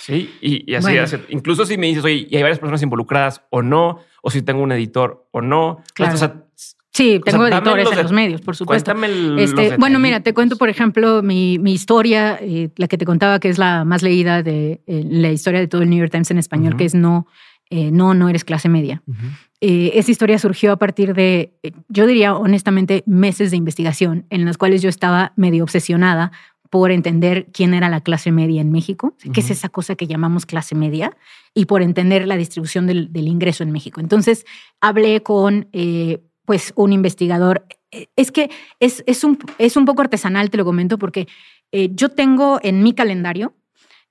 Sí, 0.00 0.34
y, 0.40 0.74
así, 0.74 1.16
incluso 1.28 1.66
si 1.66 1.76
me 1.76 1.86
dices, 1.86 2.04
oye, 2.04 2.26
y 2.28 2.36
hay 2.36 2.42
varias 2.42 2.58
personas 2.58 2.82
involucradas 2.82 3.42
o 3.50 3.62
no, 3.62 4.00
o 4.22 4.30
si 4.30 4.42
tengo 4.42 4.62
un 4.62 4.72
editor 4.72 5.28
o 5.32 5.40
no. 5.40 5.82
Claro. 5.94 6.47
Sí, 6.98 7.20
tengo 7.24 7.46
editores 7.46 7.90
en 7.90 8.02
los 8.02 8.12
medios, 8.12 8.40
por 8.40 8.56
supuesto. 8.56 8.92
Este, 9.38 9.76
bueno, 9.76 9.98
mira, 9.98 10.20
te 10.20 10.34
cuento, 10.34 10.56
por 10.56 10.68
ejemplo, 10.68 11.22
mi, 11.22 11.54
historia, 11.72 12.38
eh, 12.40 12.70
la 12.76 12.88
que 12.88 12.98
te 12.98 13.04
contaba 13.04 13.38
que 13.38 13.48
es 13.48 13.58
la 13.58 13.84
más 13.84 14.02
leída 14.02 14.42
de 14.42 14.80
eh, 14.86 15.04
la 15.08 15.30
historia 15.30 15.60
de 15.60 15.68
todo 15.68 15.82
el 15.82 15.90
New 15.90 15.98
York 15.98 16.10
Times 16.10 16.30
en 16.30 16.38
español, 16.38 16.76
que 16.76 16.84
es 16.84 16.94
no, 16.94 17.26
eh, 17.70 17.90
no, 17.92 18.14
no 18.14 18.28
eres 18.28 18.44
clase 18.44 18.68
media. 18.68 19.02
esa 19.60 20.10
historia 20.10 20.38
surgió 20.38 20.72
a 20.72 20.76
partir 20.76 21.14
de, 21.14 21.52
yo 21.88 22.06
diría 22.06 22.34
honestamente, 22.34 23.04
meses 23.06 23.50
de 23.52 23.56
investigación 23.56 24.26
en 24.30 24.44
las 24.44 24.58
cuales 24.58 24.82
yo 24.82 24.88
estaba 24.88 25.32
medio 25.36 25.62
obsesionada 25.62 26.32
por 26.70 26.90
entender 26.90 27.46
quién 27.52 27.72
era 27.72 27.88
la 27.88 28.02
clase 28.02 28.30
media 28.30 28.60
en 28.60 28.70
México, 28.70 29.14
qué 29.32 29.40
es 29.40 29.50
esa 29.50 29.68
cosa 29.68 29.94
que 29.94 30.06
llamamos 30.06 30.44
clase 30.44 30.74
media, 30.74 31.16
y 31.54 31.64
por 31.64 31.82
entender 31.82 32.26
la 32.26 32.36
distribución 32.36 32.86
del, 32.86 33.10
ingreso 33.14 33.62
en 33.62 33.72
México. 33.72 34.00
Entonces, 34.00 34.44
hablé 34.80 35.22
con 35.22 35.68
eh, 35.72 36.20
pues 36.48 36.72
un 36.76 36.94
investigador. 36.94 37.66
Eh, 37.90 38.06
es 38.16 38.32
que 38.32 38.50
es, 38.80 39.04
es, 39.06 39.22
un, 39.22 39.38
es 39.58 39.76
un 39.76 39.84
poco 39.84 40.00
artesanal, 40.00 40.48
te 40.48 40.56
lo 40.56 40.64
comento, 40.64 40.96
porque 40.98 41.28
eh, 41.72 41.90
yo 41.92 42.08
tengo 42.08 42.58
en 42.62 42.82
mi 42.82 42.94
calendario 42.94 43.54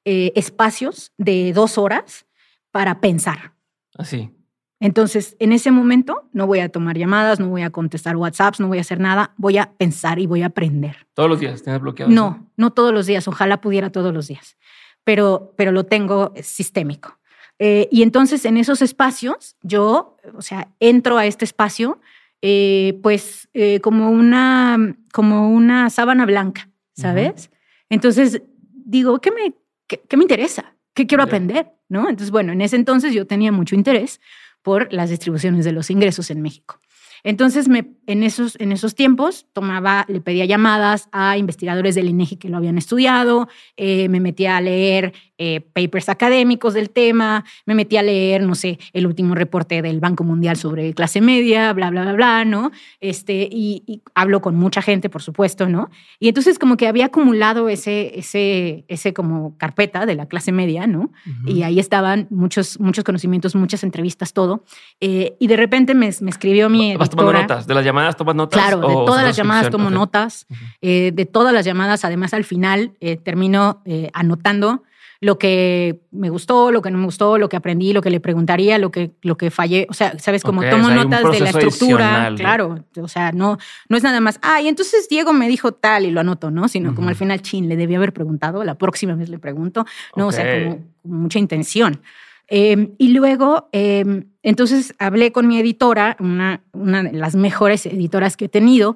espacios 0.09 1.11
de 1.17 1.51
dos 1.51 1.77
horas 1.77 2.25
para 2.71 3.01
pensar. 3.01 3.51
Así. 3.97 4.31
Entonces, 4.79 5.35
en 5.39 5.51
ese 5.51 5.71
momento 5.71 6.29
no 6.33 6.45
voy 6.47 6.59
a 6.59 6.69
tomar 6.69 6.97
llamadas, 6.97 7.39
no 7.39 7.49
voy 7.49 7.63
a 7.63 7.71
contestar 7.71 8.15
WhatsApps, 8.15 8.61
no 8.61 8.67
voy 8.67 8.77
a 8.77 8.81
hacer 8.81 9.01
nada, 9.01 9.33
voy 9.37 9.57
a 9.57 9.73
pensar 9.73 10.19
y 10.19 10.27
voy 10.27 10.43
a 10.43 10.47
aprender. 10.47 11.07
¿Todos 11.13 11.29
los 11.29 11.39
días 11.39 11.63
tienes 11.63 11.81
bloqueado? 11.81 12.11
No, 12.11 12.47
no 12.55 12.71
todos 12.71 12.93
los 12.93 13.05
días, 13.05 13.27
ojalá 13.27 13.59
pudiera 13.59 13.91
todos 13.91 14.13
los 14.13 14.27
días, 14.27 14.57
pero, 15.03 15.53
pero 15.57 15.73
lo 15.73 15.85
tengo 15.85 16.33
sistémico. 16.41 17.17
Eh, 17.59 17.89
y 17.91 18.03
entonces 18.03 18.45
en 18.45 18.57
esos 18.57 18.83
espacios 18.83 19.55
yo, 19.63 20.17
o 20.35 20.41
sea, 20.43 20.69
entro 20.79 21.17
a 21.17 21.25
este 21.25 21.43
espacio 21.43 21.99
eh, 22.41 22.99
pues 23.01 23.49
eh, 23.53 23.79
como, 23.79 24.11
una, 24.11 24.95
como 25.11 25.49
una 25.49 25.89
sábana 25.89 26.25
blanca, 26.25 26.69
¿sabes? 26.93 27.49
Entonces 27.89 28.41
digo, 28.71 29.19
¿qué 29.19 29.31
me, 29.31 29.53
qué, 29.87 30.17
me 30.17 30.23
interesa? 30.23 30.75
¿Qué 30.93 31.07
quiero 31.07 31.23
aprender? 31.23 31.71
¿No? 31.89 32.09
Entonces, 32.09 32.31
bueno, 32.31 32.53
en 32.53 32.61
ese 32.61 32.75
entonces 32.75 33.13
yo 33.13 33.25
tenía 33.27 33.51
mucho 33.51 33.75
interés 33.75 34.19
por 34.61 34.91
las 34.91 35.09
distribuciones 35.09 35.65
de 35.65 35.71
los 35.71 35.89
ingresos 35.89 36.29
en 36.31 36.41
México. 36.41 36.79
Entonces, 37.23 37.67
me, 37.67 37.95
en, 38.05 38.23
esos, 38.23 38.55
en 38.59 38.71
esos 38.71 38.95
tiempos, 38.95 39.47
tomaba, 39.53 40.05
le 40.07 40.21
pedía 40.21 40.45
llamadas 40.45 41.09
a 41.11 41.37
investigadores 41.37 41.95
del 41.95 42.09
INEGI 42.09 42.37
que 42.37 42.49
lo 42.49 42.57
habían 42.57 42.77
estudiado, 42.77 43.47
eh, 43.75 44.07
me 44.09 44.19
metía 44.19 44.57
a 44.57 44.61
leer 44.61 45.13
eh, 45.39 45.61
papers 45.61 46.09
académicos 46.09 46.73
del 46.73 46.89
tema, 46.89 47.45
me 47.67 47.75
metí 47.75 47.95
a 47.95 48.01
leer, 48.01 48.41
no 48.41 48.55
sé, 48.55 48.79
el 48.91 49.05
último 49.05 49.35
reporte 49.35 49.83
del 49.83 49.99
Banco 49.99 50.23
Mundial 50.23 50.57
sobre 50.57 50.91
clase 50.95 51.21
media, 51.21 51.71
bla, 51.73 51.91
bla, 51.91 52.01
bla, 52.01 52.13
bla, 52.13 52.45
¿no? 52.45 52.71
Este, 53.01 53.47
y, 53.51 54.01
hablo 54.15 54.41
con 54.41 54.55
mucha 54.55 54.81
gente, 54.81 55.11
por 55.11 55.21
supuesto, 55.21 55.69
¿no? 55.69 55.91
Y 56.19 56.27
entonces 56.27 56.57
como 56.57 56.75
que 56.75 56.87
había 56.87 57.05
acumulado 57.05 57.69
ese, 57.69 58.17
ese, 58.17 58.83
ese 58.87 59.13
como 59.13 59.55
carpeta 59.57 60.07
de 60.07 60.15
la 60.15 60.25
clase 60.25 60.51
media, 60.51 60.87
¿no? 60.87 61.11
Y 61.45 61.61
ahí 61.61 61.79
estaban 61.79 62.25
muchos, 62.31 62.79
muchos 62.79 63.03
conocimientos, 63.03 63.55
muchas 63.55 63.83
entrevistas, 63.83 64.33
todo. 64.33 64.63
Eh, 65.01 65.35
y 65.39 65.45
de 65.45 65.55
repente 65.55 65.93
me, 65.93 66.09
me 66.21 66.31
escribió 66.31 66.67
mi 66.67 66.95
¿Vas 66.95 67.11
tomando 67.11 67.33
notas? 67.33 67.67
¿De 67.67 67.75
las 67.75 67.85
llamadas 67.85 68.17
tomas 68.17 68.35
notas? 68.35 68.59
Claro, 68.59 68.79
de 68.79 68.93
todas 69.05 69.23
las 69.23 69.35
llamadas 69.35 69.69
tomo 69.69 69.91
notas. 69.91 70.47
Eh, 70.81 71.11
de 71.13 71.25
todas 71.27 71.53
las 71.53 71.63
llamadas, 71.63 72.05
además, 72.05 72.33
al 72.33 72.43
final 72.43 72.93
termino 73.23 73.83
anotando 74.13 74.81
lo 75.19 75.39
que 75.39 76.01
me 76.11 76.29
gustó, 76.29 76.71
lo 76.71 76.81
que 76.81 76.91
no 76.91 76.97
me 76.97 77.05
gustó, 77.05 77.37
lo 77.37 77.49
que 77.49 77.57
aprendí, 77.57 77.93
lo 77.93 78.01
que 78.01 78.09
le 78.09 78.19
preguntaría, 78.19 78.77
lo 78.77 78.91
que, 78.91 79.11
lo 79.21 79.37
que 79.37 79.51
fallé. 79.51 79.87
O 79.89 79.93
sea, 79.93 80.17
sabes, 80.19 80.43
como 80.43 80.63
tomo 80.69 80.89
notas 80.89 81.31
de 81.31 81.39
la 81.39 81.49
estructura, 81.49 82.33
claro. 82.35 82.83
O 83.01 83.07
sea, 83.07 83.31
no, 83.31 83.57
no 83.89 83.97
es 83.97 84.03
nada 84.03 84.19
más, 84.21 84.39
ah, 84.41 84.61
y 84.61 84.67
entonces 84.67 85.07
Diego 85.09 85.33
me 85.33 85.47
dijo 85.47 85.71
tal 85.71 86.05
y 86.05 86.11
lo 86.11 86.21
anoto, 86.21 86.51
¿no? 86.51 86.67
Sino 86.67 86.93
como 86.93 87.09
al 87.09 87.15
final, 87.15 87.41
chin, 87.41 87.67
le 87.67 87.75
debía 87.75 87.97
haber 87.97 88.13
preguntado, 88.13 88.63
la 88.63 88.75
próxima 88.75 89.15
vez 89.15 89.29
le 89.29 89.39
pregunto, 89.39 89.85
¿no? 90.15 90.27
O 90.27 90.31
sea, 90.31 90.63
como, 90.63 90.85
mucha 91.03 91.39
intención. 91.39 92.01
Em, 92.47 92.91
y 92.97 93.09
luego, 93.09 93.69
em, 93.73 94.25
entonces 94.41 94.93
hablé 94.99 95.31
con 95.31 95.47
mi 95.47 95.59
editora, 95.59 96.15
una, 96.19 96.61
una 96.71 97.03
de 97.03 97.11
las 97.11 97.35
mejores 97.35 97.85
editoras 97.85 98.37
que 98.37 98.45
he 98.45 98.49
tenido 98.49 98.95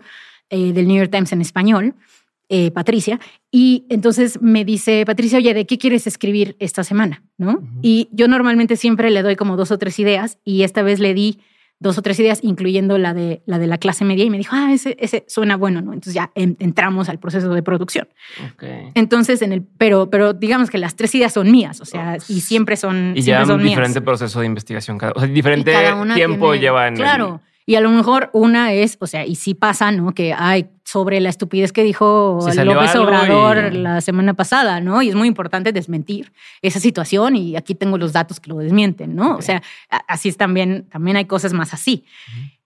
eh, 0.50 0.72
del 0.74 0.88
New 0.88 0.98
York 0.98 1.12
Times 1.12 1.32
en 1.34 1.42
español, 1.42 1.96
eh, 2.54 2.70
Patricia, 2.70 3.18
y 3.50 3.86
entonces 3.90 4.42
me 4.42 4.66
dice, 4.66 5.06
Patricia, 5.06 5.38
oye, 5.38 5.54
¿de 5.54 5.66
qué 5.66 5.78
quieres 5.78 6.06
escribir 6.06 6.58
esta 6.60 6.84
semana? 6.84 7.24
¿No? 7.38 7.64
Y 7.82 8.10
yo 8.12 8.28
normalmente 8.28 8.76
siempre 8.76 9.10
le 9.10 9.22
doy 9.22 9.38
como 9.38 9.56
dos 9.56 9.72
o 9.72 9.78
tres 9.78 9.98
ideas 10.00 10.38
y 10.44 10.64
esta 10.64 10.82
vez 10.82 11.00
le 11.00 11.14
di 11.14 11.40
dos 11.80 11.98
o 11.98 12.02
tres 12.02 12.20
ideas, 12.20 12.40
incluyendo 12.44 12.98
la 12.98 13.14
de 13.14 13.42
la, 13.46 13.58
de 13.58 13.68
la 13.68 13.78
clase 13.78 14.04
media, 14.04 14.26
y 14.26 14.30
me 14.30 14.38
dijo, 14.38 14.54
ah, 14.54 14.74
ese, 14.74 14.98
ese 15.00 15.24
suena 15.30 15.56
bueno, 15.56 15.82
¿no? 15.82 15.94
Entonces 15.94 16.14
ya 16.14 16.30
entramos 16.36 17.08
al 17.08 17.20
proceso 17.20 17.54
de 17.54 17.64
producción. 17.64 18.10
Entonces, 18.96 19.42
en 19.42 19.54
el, 19.54 19.64
pero, 19.64 20.10
pero 20.10 20.34
digamos 20.34 20.70
que 20.70 20.78
las 20.78 20.98
tres 20.98 21.16
ideas 21.16 21.32
son 21.32 21.50
mías, 21.50 21.80
o 21.80 21.86
sea, 21.86 22.18
y 22.28 22.42
siempre 22.42 22.76
son. 22.76 23.14
Y 23.16 23.22
ya 23.22 23.44
un 23.46 23.64
diferente 23.64 24.02
proceso 24.02 24.42
de 24.42 24.46
investigación, 24.46 24.98
cada, 24.98 25.14
o 25.16 25.20
sea, 25.20 25.30
diferente 25.30 25.74
tiempo 26.14 26.54
lleva 26.54 26.88
en 26.88 26.96
Claro. 26.96 27.42
Y 27.72 27.76
a 27.78 27.80
lo 27.80 27.90
mejor 27.90 28.30
una 28.34 28.74
es, 28.74 28.98
o 29.00 29.08
sea, 29.08 29.26
y 29.26 29.36
sí 29.36 29.54
pasa, 29.54 29.94
¿no? 29.94 30.14
Que 30.14 30.34
hay 30.34 30.68
sobre 30.84 31.22
la 31.22 31.30
estupidez 31.30 31.72
que 31.72 31.84
dijo 31.84 32.38
López 32.66 32.96
Obrador 32.98 33.74
la 33.74 34.02
semana 34.02 34.34
pasada, 34.34 34.82
¿no? 34.82 35.02
Y 35.02 35.08
es 35.08 35.16
muy 35.16 35.30
importante 35.30 35.72
desmentir 35.72 36.34
esa 36.62 36.82
situación 36.82 37.38
y 37.38 37.56
aquí 37.56 37.74
tengo 37.74 37.98
los 37.98 38.12
datos 38.12 38.42
que 38.42 38.50
lo 38.50 38.58
desmienten, 38.58 39.16
¿no? 39.16 39.38
O 39.38 39.42
sea, 39.42 39.64
así 40.10 40.28
es 40.28 40.36
también, 40.36 40.86
también 40.92 41.16
hay 41.16 41.24
cosas 41.24 41.54
más 41.54 41.74
así. 41.74 42.04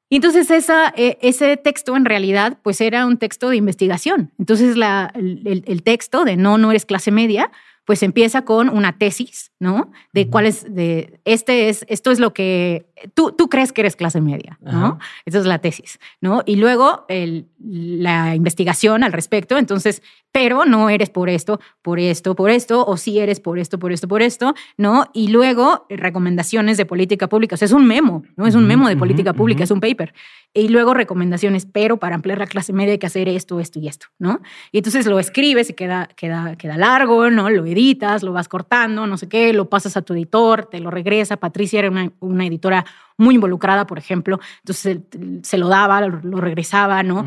Y 0.10 0.16
entonces 0.16 0.50
esa, 0.50 0.92
e, 0.98 1.20
ese 1.22 1.56
texto 1.56 1.96
en 1.96 2.06
realidad 2.06 2.58
pues 2.64 2.82
era 2.82 3.06
un 3.06 3.18
texto 3.18 3.50
de 3.50 3.58
investigación. 3.58 4.32
Entonces 4.40 4.76
la, 4.76 5.12
el, 5.14 5.64
el 5.68 5.84
texto 5.84 6.26
de 6.26 6.36
No, 6.36 6.58
no 6.58 6.72
eres 6.72 6.86
clase 6.88 7.12
media 7.12 7.52
pues 7.86 8.02
empieza 8.02 8.44
con 8.44 8.70
una 8.70 8.98
tesis, 8.98 9.52
¿no? 9.60 9.92
De 10.12 10.28
cuál 10.28 10.48
es, 10.48 10.74
de, 10.74 11.20
este 11.24 11.70
es, 11.70 11.86
esto 11.88 12.10
es 12.12 12.20
lo 12.20 12.34
que 12.34 12.88
tú, 13.14 13.32
tú 13.32 13.50
crees 13.50 13.72
que 13.72 13.82
eres 13.82 13.96
clase 13.96 14.22
media, 14.22 14.58
¿no? 14.62 15.00
Esa 15.26 15.40
es 15.40 15.46
la 15.46 15.60
tesis, 15.60 16.00
¿no? 16.22 16.44
Y 16.46 16.56
luego 16.56 17.06
el, 17.10 17.48
la 17.60 18.36
investigación 18.36 19.04
al 19.04 19.14
respecto, 19.14 19.58
entonces, 19.58 20.02
pero 20.32 20.66
no 20.66 20.90
eres 20.90 21.10
por 21.10 21.30
esto, 21.30 21.60
por 21.82 22.00
esto, 22.00 22.36
por 22.36 22.50
esto, 22.50 22.86
o 22.86 22.98
sí 22.98 23.20
eres 23.20 23.40
por 23.40 23.58
esto, 23.58 23.80
por 23.80 23.92
esto, 23.92 24.08
por 24.08 24.22
esto, 24.22 24.54
¿no? 24.78 25.06
Y 25.14 25.30
luego 25.30 25.86
recomendaciones 25.90 26.78
de 26.78 26.86
política 26.86 27.30
pública, 27.30 27.56
o 27.56 27.58
sea, 27.58 27.68
es 27.68 27.72
un 27.72 27.88
memo, 27.88 28.24
¿no? 28.36 28.46
Es 28.46 28.56
un 28.56 28.68
memo 28.68 28.90
de 28.90 28.98
política 28.98 29.34
pública, 29.34 29.64
es 29.64 29.72
un 29.72 29.80
paper. 29.80 30.14
Y 30.54 30.70
luego 30.70 30.94
recomendaciones, 30.94 31.66
pero 31.66 31.98
para 31.98 32.16
ampliar 32.16 32.38
la 32.38 32.48
clase 32.48 32.72
media 32.74 32.94
hay 32.94 32.98
que 32.98 33.08
hacer 33.08 33.28
esto, 33.28 33.60
esto 33.60 33.80
y 33.80 33.88
esto, 33.88 34.08
¿no? 34.20 34.42
Y 34.72 34.78
entonces 34.78 35.06
lo 35.06 35.20
escribes 35.20 35.70
y 35.70 35.74
queda, 35.74 36.08
queda, 36.16 36.56
queda 36.56 36.78
largo, 36.78 37.30
¿no? 37.30 37.50
Lo 37.50 37.66
editas, 37.66 38.24
lo 38.24 38.32
vas 38.32 38.48
cortando, 38.48 39.06
no 39.06 39.18
sé 39.18 39.28
qué, 39.28 39.54
lo 39.54 39.70
pasas 39.70 39.98
a 39.98 40.02
tu 40.02 40.14
editor, 40.14 40.66
te 40.66 40.80
lo 40.80 40.92
regresa. 40.92 41.38
Patricia 41.38 41.80
era 41.80 41.90
una, 41.90 42.12
una 42.20 42.46
editora 42.46 42.86
muy 43.18 43.36
involucrada, 43.36 43.88
por 43.88 43.98
ejemplo, 43.98 44.40
entonces 44.60 45.00
se 45.44 45.58
lo 45.58 45.70
daba, 45.70 46.02
lo, 46.02 46.42
regresaba, 46.42 47.02
¿no? 47.02 47.26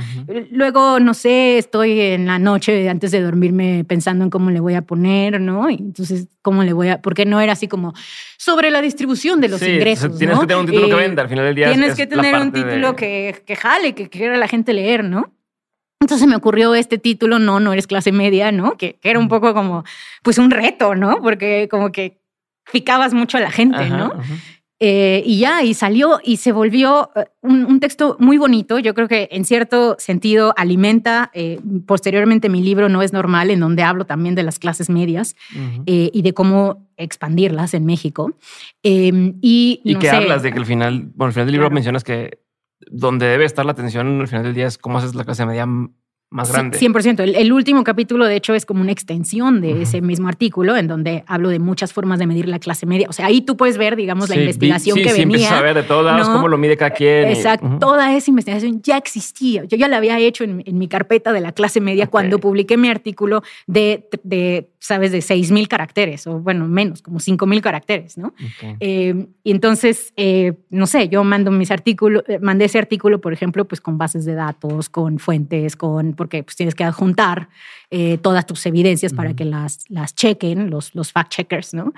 Luego, 0.51 1.01
no 1.01 1.15
sé, 1.15 1.57
estoy 1.59 2.01
en 2.01 2.27
la 2.27 2.39
noche 2.39 2.89
antes 2.89 3.11
de 3.11 3.23
dormirme 3.23 3.85
pensando 3.85 4.24
en 4.24 4.31
cómo 4.31 4.51
le 4.51 4.61
voy 4.61 4.74
a 4.74 4.82
poner, 4.82 5.40
¿no? 5.40 5.70
Y 5.70 5.77
entonces, 5.77 6.28
¿cómo 6.43 6.62
le 6.62 6.74
voy 6.74 6.89
a...? 6.89 7.01
Porque 7.01 7.24
no 7.24 7.40
era 7.40 7.53
así 7.53 7.69
como 7.69 7.95
sobre 8.36 8.70
la 8.70 8.82
distribución 8.82 9.40
de 9.40 9.49
los 9.49 9.62
ingresos, 9.62 10.19
Tienes 10.19 10.39
que 10.39 10.47
tener 10.47 10.61
un 10.61 10.66
título 10.66 10.89
que 10.89 11.05
eh, 11.05 11.09
venda, 11.09 11.23
al 11.23 11.28
final 11.28 11.45
del 11.47 11.55
día 11.55 11.69
Tienes 11.69 11.95
que 11.95 12.07
tener 12.07 12.35
un 12.35 12.53
título 12.53 12.95
que, 12.95 13.43
que 13.47 13.57
jale, 13.57 13.95
que 13.95 14.11
quiera 14.11 14.36
la 14.36 14.49
gente 14.49 14.74
leer, 14.74 15.05
¿no? 15.05 15.32
Entonces 16.01 16.28
me 16.28 16.36
ocurrió 16.36 16.74
este 16.74 16.99
título, 16.99 17.39
no, 17.39 17.61
no 17.61 17.73
eres 17.73 17.86
clase 17.86 18.12
media, 18.12 18.53
¿no? 18.53 18.77
Que, 18.77 18.99
era 19.03 19.19
un 19.19 19.28
poco 19.28 19.53
como, 19.53 19.85
pues 20.23 20.39
un 20.39 20.51
reto, 20.51 20.95
¿no? 20.95 21.20
Porque 21.20 21.66
como 21.70 21.90
que 21.90 22.20
picabas 22.70 23.15
mucho 23.15 23.39
a 23.39 23.40
la 23.40 23.51
gente, 23.51 23.89
¿no? 23.90 24.12
Eh, 24.80 25.24
y 25.26 25.40
ya, 25.40 25.64
y 25.64 25.74
salió 25.74 26.20
y 26.22 26.36
se 26.36 26.52
volvió 26.52 27.10
eh, 27.16 27.26
un, 27.42 27.80
texto 27.80 28.16
muy 28.20 28.38
bonito. 28.38 28.78
Yo 28.78 28.94
creo 28.94 29.09
que 29.09 29.28
en 29.32 29.44
cierto 29.44 29.96
sentido 29.98 30.55
alimenta 30.56 31.30
eh, 31.34 31.60
posteriormente 31.86 32.48
mi 32.48 32.62
libro 32.62 32.88
No 32.88 33.02
es 33.02 33.12
normal, 33.12 33.50
en 33.50 33.59
donde 33.59 33.82
hablo 33.82 34.05
también 34.05 34.36
de 34.36 34.44
las 34.44 34.59
clases 34.60 34.88
medias 34.88 35.34
y 35.84 36.22
de 36.22 36.32
cómo 36.32 36.88
expandirlas 36.96 37.74
en 37.74 37.86
México. 37.86 38.32
Em, 38.82 39.38
y 39.40 39.80
y 39.82 39.96
que 39.96 40.10
hablas 40.10 40.42
de 40.42 40.52
que 40.52 40.59
al 40.59 40.66
final, 40.66 41.10
bueno, 41.14 41.28
al 41.28 41.32
final 41.32 41.46
del 41.46 41.52
libro 41.55 41.70
mencionas 41.70 42.05
que 42.05 42.40
donde 42.90 43.26
debe 43.26 43.44
estar 43.44 43.66
la 43.66 43.72
atención 43.72 44.20
al 44.20 44.28
final 44.28 44.44
del 44.44 44.55
día 44.55 44.66
es 44.66 44.78
cómo 44.78 44.98
haces 44.98 45.14
la 45.14 45.24
clase 45.24 45.44
media 45.44 45.66
más 46.30 46.52
grande. 46.52 46.78
100%. 46.78 47.20
El, 47.20 47.34
el, 47.34 47.52
último 47.52 47.84
capítulo, 47.84 48.26
de 48.26 48.36
hecho, 48.36 48.55
es 48.55 48.66
como 48.66 48.82
una 48.82 48.92
extensión 48.92 49.60
de 49.60 49.82
ese 49.82 50.02
mismo 50.02 50.28
artículo, 50.28 50.76
en 50.76 50.86
donde 50.86 51.24
hablo 51.26 51.48
de 51.48 51.59
muchas 51.59 51.92
formas 51.92 52.18
de 52.18 52.26
medir 52.26 52.48
la 52.48 52.59
clase 52.59 52.84
media. 52.84 53.06
O 53.09 53.12
sea, 53.12 53.26
ahí 53.26 53.40
tú 53.40 53.56
puedes 53.56 53.78
ver, 53.78 53.96
digamos, 53.96 54.28
la 54.28 54.36
investigación 54.36 54.98
que 54.98 55.10
sí, 55.10 55.20
venía. 55.20 55.48
Sí, 55.48 55.55
a 55.55 55.62
ver 55.62 55.76
de 55.76 55.82
todos 55.84 56.05
lados 56.05 56.28
cómo 56.28 56.48
lo 56.48 56.59
mide 56.59 56.76
cada 56.76 56.90
quien. 56.90 57.28
Exacto. 57.28 57.78
Toda 57.80 58.14
esa 58.14 58.30
investigación 58.30 58.82
ya 58.82 58.98
existía. 58.98 59.64
Yo 59.64 59.76
ya 59.76 59.88
la 59.88 59.96
había 59.96 60.18
hecho 60.18 60.44
en, 60.44 60.62
mi 60.66 60.88
carpeta 60.88 61.32
de 61.32 61.40
la 61.40 61.52
clase 61.52 61.80
media 61.80 62.06
cuando 62.09 62.38
publiqué 62.38 62.76
mi 62.76 62.88
artículo 62.88 63.42
de, 63.66 64.09
de 64.22 64.68
sabes, 64.80 65.12
de 65.12 65.20
6 65.20 65.50
mil 65.50 65.68
caracteres, 65.68 66.26
o 66.26 66.38
bueno, 66.38 66.68
menos, 66.68 67.02
como 67.02 67.20
5 67.20 67.46
mil 67.46 67.60
caracteres, 67.60 68.16
¿no? 68.16 68.32
Eh, 68.80 69.26
y 69.42 69.50
entonces, 69.50 70.12
eh, 70.16 70.55
no 70.70 70.86
sé, 70.86 71.09
yo 71.09 71.24
mando 71.24 71.50
mis 71.50 71.70
artículos, 71.70 72.22
eh, 72.28 72.38
mandé 72.40 72.66
ese 72.66 72.78
artículo, 72.78 73.20
por 73.20 73.32
ejemplo, 73.32 73.66
pues 73.66 73.80
con 73.80 73.98
bases 73.98 74.24
de 74.24 74.34
datos, 74.34 74.88
con 74.88 75.18
fuentes, 75.18 75.76
con 75.76 76.14
porque 76.19 76.43
pues, 76.43 76.57
tienes 76.57 76.74
que 76.74 76.85
adjuntar 76.85 77.49
eh, 77.90 78.19
todas 78.19 78.45
tus 78.45 78.66
evidencias 78.66 79.15
para 79.15 79.35
que 79.35 79.47
las, 79.47 79.86
las 79.89 80.15
chequen 80.15 80.69
los, 80.69 80.95
los 80.95 81.11
fact-checkers, 81.15 81.73
¿no? 81.73 81.95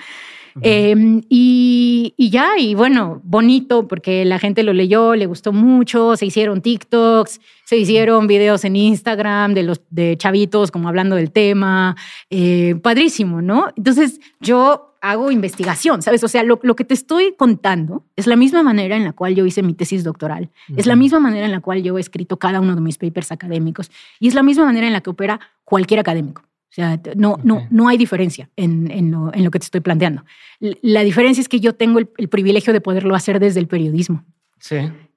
Em, 0.63 1.23
y, 1.29 2.15
y, 2.17 2.31
ya, 2.31 2.59
y 2.59 2.75
bueno, 2.75 3.21
bonito 3.25 3.89
porque 3.89 4.25
la 4.25 4.39
gente 4.39 4.63
lo 4.63 4.73
leyó, 4.73 5.15
le 5.15 5.27
gustó 5.27 5.53
mucho, 5.53 6.17
se 6.17 6.27
hicieron 6.27 6.61
TikToks, 6.61 7.41
se 7.65 7.77
hicieron 7.77 8.27
videos 8.27 8.65
en 8.65 8.77
Instagram 8.77 9.55
de 9.55 9.63
los 9.63 9.81
de 9.91 10.17
chavitos 10.17 10.71
como 10.71 10.89
hablando 10.89 11.17
del 11.17 11.31
tema, 11.31 11.97
eh, 12.31 12.77
padrísimo, 12.83 13.43
¿no? 13.43 13.73
Entonces 13.77 14.21
yo 14.41 14.90
hago 15.01 15.31
investigación, 15.31 16.03
¿sabes? 16.03 16.23
O 16.25 16.29
sea, 16.29 16.43
lo, 16.43 16.61
lo, 16.63 16.77
que 16.77 16.85
te 16.85 16.95
estoy 16.95 17.35
contando 17.37 18.05
es 18.17 18.27
la 18.27 18.37
misma 18.37 18.63
manera 18.63 18.97
en 18.97 19.05
la 19.05 19.13
cual 19.13 19.35
yo 19.35 19.47
hice 19.47 19.63
mi 19.63 19.75
tesis 19.75 20.05
doctoral, 20.05 20.51
es 20.77 20.87
la 20.87 20.97
misma 20.97 21.21
manera 21.21 21.47
en 21.47 21.53
la 21.53 21.61
cual 21.61 21.83
yo 21.83 21.97
he 21.97 22.01
escrito 22.01 22.39
cada 22.39 22.61
uno 22.61 22.75
de 22.75 22.81
mis 22.81 22.99
papers 22.99 23.33
académicos 23.33 23.91
y 24.19 24.29
es 24.29 24.35
la 24.35 24.43
misma 24.43 24.67
manera 24.67 24.87
en 24.87 24.93
la 24.93 25.01
que 25.01 25.11
opera 25.11 25.41
cualquier 25.65 26.01
académico. 26.01 26.43
O 26.43 26.73
sea, 26.73 27.01
no, 27.17 27.37
no, 27.43 27.67
no 27.71 27.89
hay 27.89 27.99
diferencia 27.99 28.49
en, 28.55 28.91
en, 28.93 29.11
lo, 29.11 29.35
en, 29.35 29.43
lo, 29.43 29.51
que 29.51 29.59
te 29.59 29.65
estoy 29.65 29.81
planteando. 29.81 30.25
La 30.61 31.03
diferencia 31.03 31.41
es 31.41 31.49
que 31.49 31.59
yo 31.59 31.75
tengo 31.75 31.99
el, 31.99 32.07
privilegio 32.29 32.73
de 32.73 32.81
poderlo 32.81 33.17
hacer 33.17 33.41
desde 33.41 33.59
el 33.59 33.67
periodismo. 33.67 34.25
Sí. 34.61 34.77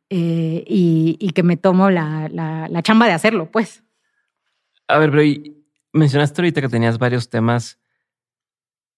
Eh, 0.09 0.63
y, 0.67 1.15
y, 1.19 1.29
que 1.29 1.43
me 1.43 1.55
tomo 1.55 1.91
la, 1.91 2.27
la, 2.31 2.67
la, 2.69 2.81
chamba 2.81 3.05
de 3.05 3.13
hacerlo, 3.13 3.51
pues. 3.51 3.83
A 4.87 4.97
ver, 4.97 5.11
pero 5.11 5.23
mencionaste 5.91 6.41
ahorita 6.41 6.61
que 6.61 6.69
tenías 6.69 6.97
varios 6.97 7.29
temas 7.29 7.79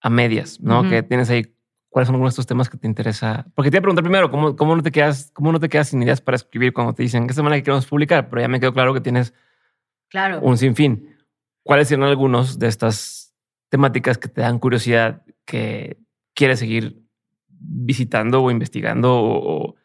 a 0.01 0.09
medias, 0.09 0.59
¿no? 0.59 0.87
Que 0.89 1.03
tienes 1.03 1.29
ahí. 1.29 1.51
¿Cuáles 1.89 2.07
son 2.07 2.15
algunos 2.15 2.33
de 2.33 2.41
estos 2.41 2.47
temas 2.47 2.69
que 2.69 2.77
te 2.77 2.87
interesa? 2.87 3.45
Porque 3.55 3.71
te 3.71 3.77
iba 3.77 3.79
a 3.79 3.83
preguntar 3.83 4.03
primero, 4.03 4.29
¿cómo, 4.29 4.55
cómo, 4.55 4.75
no 4.75 4.83
te 4.83 4.91
quedas, 4.91 5.31
¿cómo 5.33 5.51
no 5.53 5.59
te 5.59 5.69
quedas 5.69 5.89
sin 5.89 6.03
ideas 6.03 6.19
para 6.19 6.35
escribir 6.35 6.73
cuando 6.73 6.93
te 6.93 7.03
dicen 7.03 7.25
qué 7.25 7.33
semana 7.33 7.55
que 7.55 7.63
queremos 7.63 7.85
publicar? 7.85 8.29
Pero 8.29 8.41
ya 8.41 8.47
me 8.49 8.59
quedó 8.59 8.73
claro 8.73 8.93
que 8.93 8.99
tienes 8.99 9.33
claro. 10.09 10.41
un 10.41 10.57
sinfín. 10.57 11.15
¿Cuáles 11.63 11.87
son 11.87 12.03
algunos 12.03 12.59
de 12.59 12.67
estas 12.67 13.33
temáticas 13.69 14.17
que 14.17 14.27
te 14.27 14.41
dan 14.41 14.59
curiosidad, 14.59 15.23
que 15.45 15.97
quieres 16.33 16.59
seguir 16.59 17.01
visitando 17.47 18.43
o 18.43 18.51
investigando 18.51 19.15
o, 19.15 19.75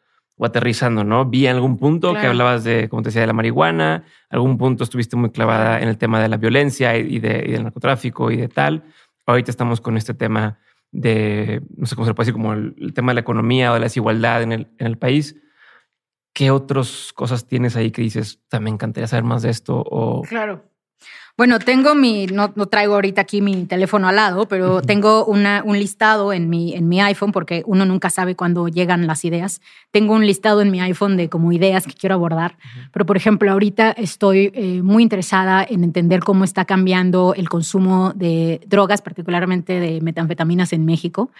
aterrizando, 0.43 1.03
¿no? 1.03 1.25
Vi 1.25 1.45
en 1.45 1.55
algún 1.55 1.77
punto 1.77 2.13
que 2.15 2.25
hablabas 2.25 2.63
de, 2.63 2.89
como 2.89 3.03
te 3.03 3.09
decía, 3.09 3.21
de 3.21 3.27
la 3.27 3.33
marihuana, 3.33 4.05
algún 4.27 4.57
punto 4.57 4.83
estuviste 4.83 5.15
muy 5.15 5.29
clavada 5.29 5.79
en 5.79 5.87
el 5.87 5.99
tema 5.99 6.19
de 6.19 6.29
la 6.29 6.37
violencia 6.37 6.97
y, 6.97 7.19
de, 7.19 7.43
y 7.47 7.51
del 7.51 7.63
narcotráfico 7.63 8.31
y 8.31 8.37
de 8.37 8.47
tal. 8.47 8.83
Ahorita 9.25 9.51
estamos 9.51 9.81
con 9.81 9.97
este 9.97 10.13
tema 10.13 10.59
de, 10.91 11.61
no 11.75 11.85
sé 11.85 11.95
cómo 11.95 12.05
se 12.05 12.13
puede 12.13 12.25
decir, 12.25 12.33
como 12.33 12.53
el, 12.53 12.93
tema 12.93 13.11
de 13.11 13.15
la 13.15 13.21
economía 13.21 13.71
o 13.71 13.73
de 13.73 13.79
la 13.79 13.85
desigualdad 13.85 14.43
en 14.43 14.51
el, 14.51 14.71
en 14.77 14.87
el 14.87 14.97
país. 14.97 15.35
¿Qué 16.33 16.51
otras 16.51 17.11
cosas 17.13 17.47
tienes 17.47 17.75
ahí 17.75 17.91
que 17.91 18.01
dices, 18.01 18.41
me 18.59 18.69
encantaría 18.69 19.07
saber 19.07 19.23
más 19.23 19.41
de 19.41 19.49
esto? 19.49 19.83
O... 19.85 20.21
Claro. 20.23 20.70
Bueno, 21.41 21.57
tengo 21.57 21.95
mi, 21.95 22.27
no, 22.27 22.53
no, 22.55 22.67
traigo 22.67 22.93
ahorita 22.93 23.21
aquí 23.21 23.41
mi 23.41 23.65
teléfono 23.65 24.07
al 24.07 24.15
lado, 24.15 24.47
pero 24.47 24.79
tengo 24.83 25.25
una, 25.25 25.63
un 25.65 25.75
listado 25.79 26.33
en 26.33 26.51
mi, 26.51 26.75
en 26.75 26.87
mi 26.87 27.01
iPhone 27.01 27.31
porque 27.31 27.63
uno 27.65 27.83
nunca 27.83 28.11
sabe 28.11 28.35
cuándo 28.35 28.67
llegan 28.67 29.07
las 29.07 29.25
ideas. 29.25 29.59
Tengo 29.89 30.13
un 30.13 30.27
listado 30.27 30.61
en 30.61 30.69
mi 30.69 30.81
iPhone 30.81 31.17
de 31.17 31.29
como 31.29 31.51
ideas 31.51 31.87
que 31.87 31.93
quiero 31.93 32.13
abordar, 32.13 32.57
pero 32.93 33.07
por 33.07 33.17
ejemplo 33.17 33.51
ahorita 33.51 33.89
estoy 33.89 34.51
eh, 34.53 34.83
muy 34.83 35.01
interesada 35.01 35.65
en 35.67 35.83
entender 35.83 36.19
cómo 36.19 36.43
está 36.43 36.65
cambiando 36.65 37.33
el 37.35 37.49
consumo 37.49 38.13
de 38.13 38.61
drogas, 38.67 39.01
particularmente 39.01 39.79
de 39.79 39.99
metanfetaminas 39.99 40.73
en 40.73 40.85
México. 40.85 41.31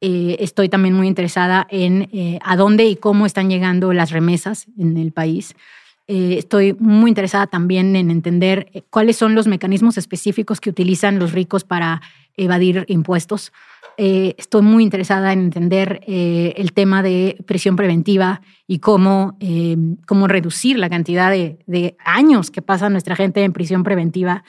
Eh, 0.00 0.38
estoy 0.40 0.70
también 0.70 0.94
muy 0.94 1.08
interesada 1.08 1.66
en 1.68 2.08
eh, 2.14 2.38
a 2.42 2.56
dónde 2.56 2.86
y 2.86 2.96
cómo 2.96 3.26
están 3.26 3.50
llegando 3.50 3.92
las 3.92 4.12
remesas 4.12 4.66
en 4.78 4.96
el 4.96 5.12
país. 5.12 5.54
Eh, 6.14 6.36
estoy 6.36 6.74
muy 6.78 7.08
interesada 7.10 7.46
también 7.46 7.96
en 7.96 8.10
entender 8.10 8.68
eh, 8.74 8.82
cuáles 8.90 9.16
son 9.16 9.34
los 9.34 9.46
mecanismos 9.46 9.96
específicos 9.96 10.60
que 10.60 10.68
utilizan 10.68 11.18
los 11.18 11.32
ricos 11.32 11.64
para 11.64 12.02
evadir 12.36 12.84
impuestos. 12.88 13.50
Eh, 13.96 14.34
estoy 14.36 14.60
muy 14.60 14.82
interesada 14.82 15.32
en 15.32 15.40
entender 15.40 16.02
el 16.06 16.72
tema 16.74 17.02
de 17.02 17.42
prisión 17.46 17.76
preventiva 17.76 18.42
y 18.66 18.80
cómo, 18.80 19.38
cómo 20.06 20.28
reducir 20.28 20.78
la 20.78 20.90
cantidad 20.90 21.30
de, 21.30 21.96
años 22.04 22.50
que 22.50 22.60
pasa 22.60 22.90
nuestra 22.90 23.16
gente 23.16 23.42
en 23.42 23.52
prisión 23.54 23.82
preventiva 23.82 24.44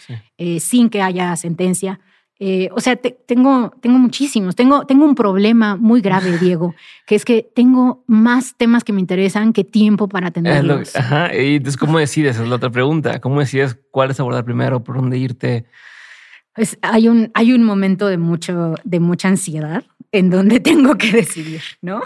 sin 0.59 0.89
que 0.89 1.01
haya 1.01 1.35
sentencia. 1.35 1.99
Eh, 2.45 2.67
o 2.73 2.81
sea, 2.81 2.97
tengo, 2.97 3.73
tengo 3.79 3.97
muchísimos. 3.97 4.53
Tengo, 4.53 4.85
tengo 4.85 5.05
un 5.05 5.15
problema 5.15 5.77
muy 5.77 6.01
grave, 6.01 6.37
Diego, 6.41 6.75
que 7.05 7.15
es 7.15 7.23
que 7.23 7.49
tengo 7.55 8.03
más 8.05 8.57
temas 8.57 8.83
que 8.83 8.91
me 8.91 8.99
interesan 8.99 9.53
que 9.53 9.63
tiempo 9.63 10.09
para 10.09 10.27
atenderlos. 10.27 10.93
ajá. 10.93 11.33
Y 11.33 11.55
entonces, 11.55 11.77
¿cómo 11.77 11.99
decides? 11.99 12.37
Es 12.37 12.45
la 12.45 12.57
otra 12.57 12.69
pregunta. 12.69 13.21
¿Cómo 13.21 13.39
decides 13.39 13.77
cuál 13.91 14.11
es 14.11 14.19
abordar 14.19 14.43
primero, 14.43 14.83
por 14.83 14.97
dónde 14.97 15.17
irte? 15.17 15.63
Pues 16.53 16.77
hay 16.81 17.07
un, 17.07 17.31
hay 17.33 17.53
un 17.53 17.63
momento 17.63 18.07
de, 18.07 18.17
mucho, 18.17 18.75
de 18.83 18.99
mucha 18.99 19.29
ansiedad 19.29 19.85
en 20.11 20.29
donde 20.29 20.59
tengo 20.59 20.97
que 20.97 21.13
decidir, 21.13 21.61
¿no? 21.81 22.01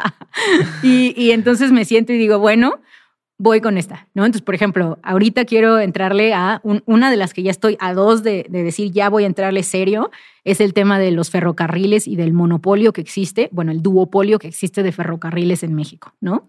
y, 0.82 1.12
y 1.22 1.32
entonces 1.32 1.70
me 1.70 1.84
siento 1.84 2.14
y 2.14 2.16
digo, 2.16 2.38
bueno, 2.38 2.80
voy 3.40 3.62
con 3.62 3.78
esta, 3.78 4.06
¿no? 4.12 4.26
Entonces, 4.26 4.44
por 4.44 4.54
ejemplo, 4.54 4.98
ahorita 5.02 5.46
quiero 5.46 5.78
entrarle 5.78 6.34
a 6.34 6.60
una 6.84 7.10
de 7.10 7.16
las 7.16 7.32
que 7.32 7.42
ya 7.42 7.50
estoy 7.50 7.78
a 7.80 7.94
dos 7.94 8.22
de, 8.22 8.44
de, 8.50 8.62
decir 8.62 8.92
ya 8.92 9.08
voy 9.08 9.24
a 9.24 9.26
entrarle 9.26 9.62
serio, 9.62 10.10
es 10.44 10.60
el 10.60 10.74
tema 10.74 10.98
de 10.98 11.10
los 11.10 11.30
ferrocarriles 11.30 12.06
y 12.06 12.16
del 12.16 12.34
monopolio 12.34 12.92
que 12.92 13.00
existe, 13.00 13.48
bueno, 13.50 13.72
el 13.72 13.80
duopolio 13.80 14.38
que 14.38 14.48
existe 14.48 14.82
de 14.82 14.92
ferrocarriles 14.92 15.62
en 15.62 15.74
México, 15.74 16.12
¿no? 16.20 16.48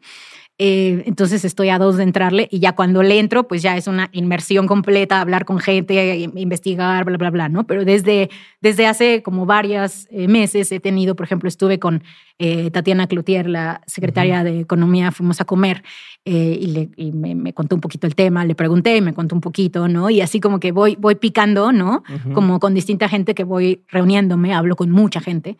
Eh, 0.63 1.01
entonces 1.07 1.43
estoy 1.43 1.69
a 1.69 1.79
dos 1.79 1.97
de 1.97 2.03
entrarle 2.03 2.47
y 2.51 2.59
ya 2.59 2.73
cuando 2.73 3.01
le 3.01 3.17
entro, 3.17 3.47
pues 3.47 3.63
ya 3.63 3.75
es 3.77 3.87
una 3.87 4.09
inmersión 4.11 4.67
completa, 4.67 5.19
hablar 5.19 5.43
con 5.43 5.57
gente, 5.57 6.29
investigar, 6.35 7.03
bla, 7.03 7.17
bla, 7.17 7.31
bla, 7.31 7.49
¿no? 7.49 7.65
Pero 7.65 7.83
desde, 7.83 8.29
desde 8.61 8.85
hace 8.85 9.23
como 9.23 9.47
varios 9.47 10.07
eh, 10.11 10.27
meses 10.27 10.71
he 10.71 10.79
tenido, 10.79 11.15
por 11.15 11.25
ejemplo, 11.25 11.47
estuve 11.47 11.79
con 11.79 12.03
eh, 12.41 12.71
Tatiana 12.71 13.07
Cloutier, 13.07 13.47
la 13.47 13.81
secretaria 13.85 14.43
de 14.43 14.59
Economía, 14.59 15.11
fuimos 15.11 15.39
a 15.41 15.45
comer 15.45 15.83
y, 16.23 16.67
le, 16.67 17.11
me, 17.13 17.53
contó 17.53 17.75
un 17.75 17.81
poquito 17.81 18.05
el 18.05 18.15
tema, 18.15 18.45
le 18.45 18.53
pregunté 18.53 18.95
y 18.95 19.01
me 19.01 19.13
contó 19.13 19.33
un 19.33 19.41
poquito, 19.41 19.87
¿no? 19.87 20.09
Y 20.09 20.21
así 20.21 20.39
como 20.39 20.59
que 20.59 20.71
voy, 20.71 20.95
voy 20.99 21.15
picando, 21.15 21.71
¿no? 21.71 22.03
Como 22.33 22.59
con 22.59 22.75
distinta 22.75 23.09
gente 23.09 23.33
que 23.33 23.43
voy 23.43 23.83
reuniéndome, 23.87 24.53
hablo 24.53 24.75
con 24.75 24.91
mucha 24.91 25.19
gente 25.19 25.57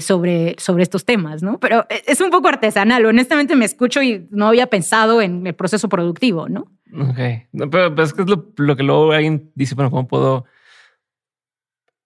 sobre, 0.00 0.54
sobre 0.58 0.82
estos 0.82 1.04
temas, 1.04 1.42
¿no? 1.42 1.58
Pero 1.58 1.86
es 2.06 2.20
un 2.20 2.30
poco 2.30 2.48
artesanal, 2.48 3.04
honestamente 3.04 3.54
me 3.54 3.66
escucho 3.66 4.02
y 4.02 4.26
no 4.30 4.48
había 4.48 4.66
pensado 4.68 5.20
en 5.20 5.46
el 5.46 5.54
proceso 5.54 5.88
productivo, 5.88 6.48
¿no? 6.48 6.68
Ok. 6.94 7.70
pero, 7.70 8.02
es 8.02 8.12
que 8.12 8.22
es 8.22 8.28
lo, 8.28 8.76
que 8.76 8.82
luego 8.82 9.12
alguien 9.12 9.50
dice, 9.54 9.74
bueno, 9.74 9.90
¿cómo 9.90 10.06
puedo? 10.06 10.44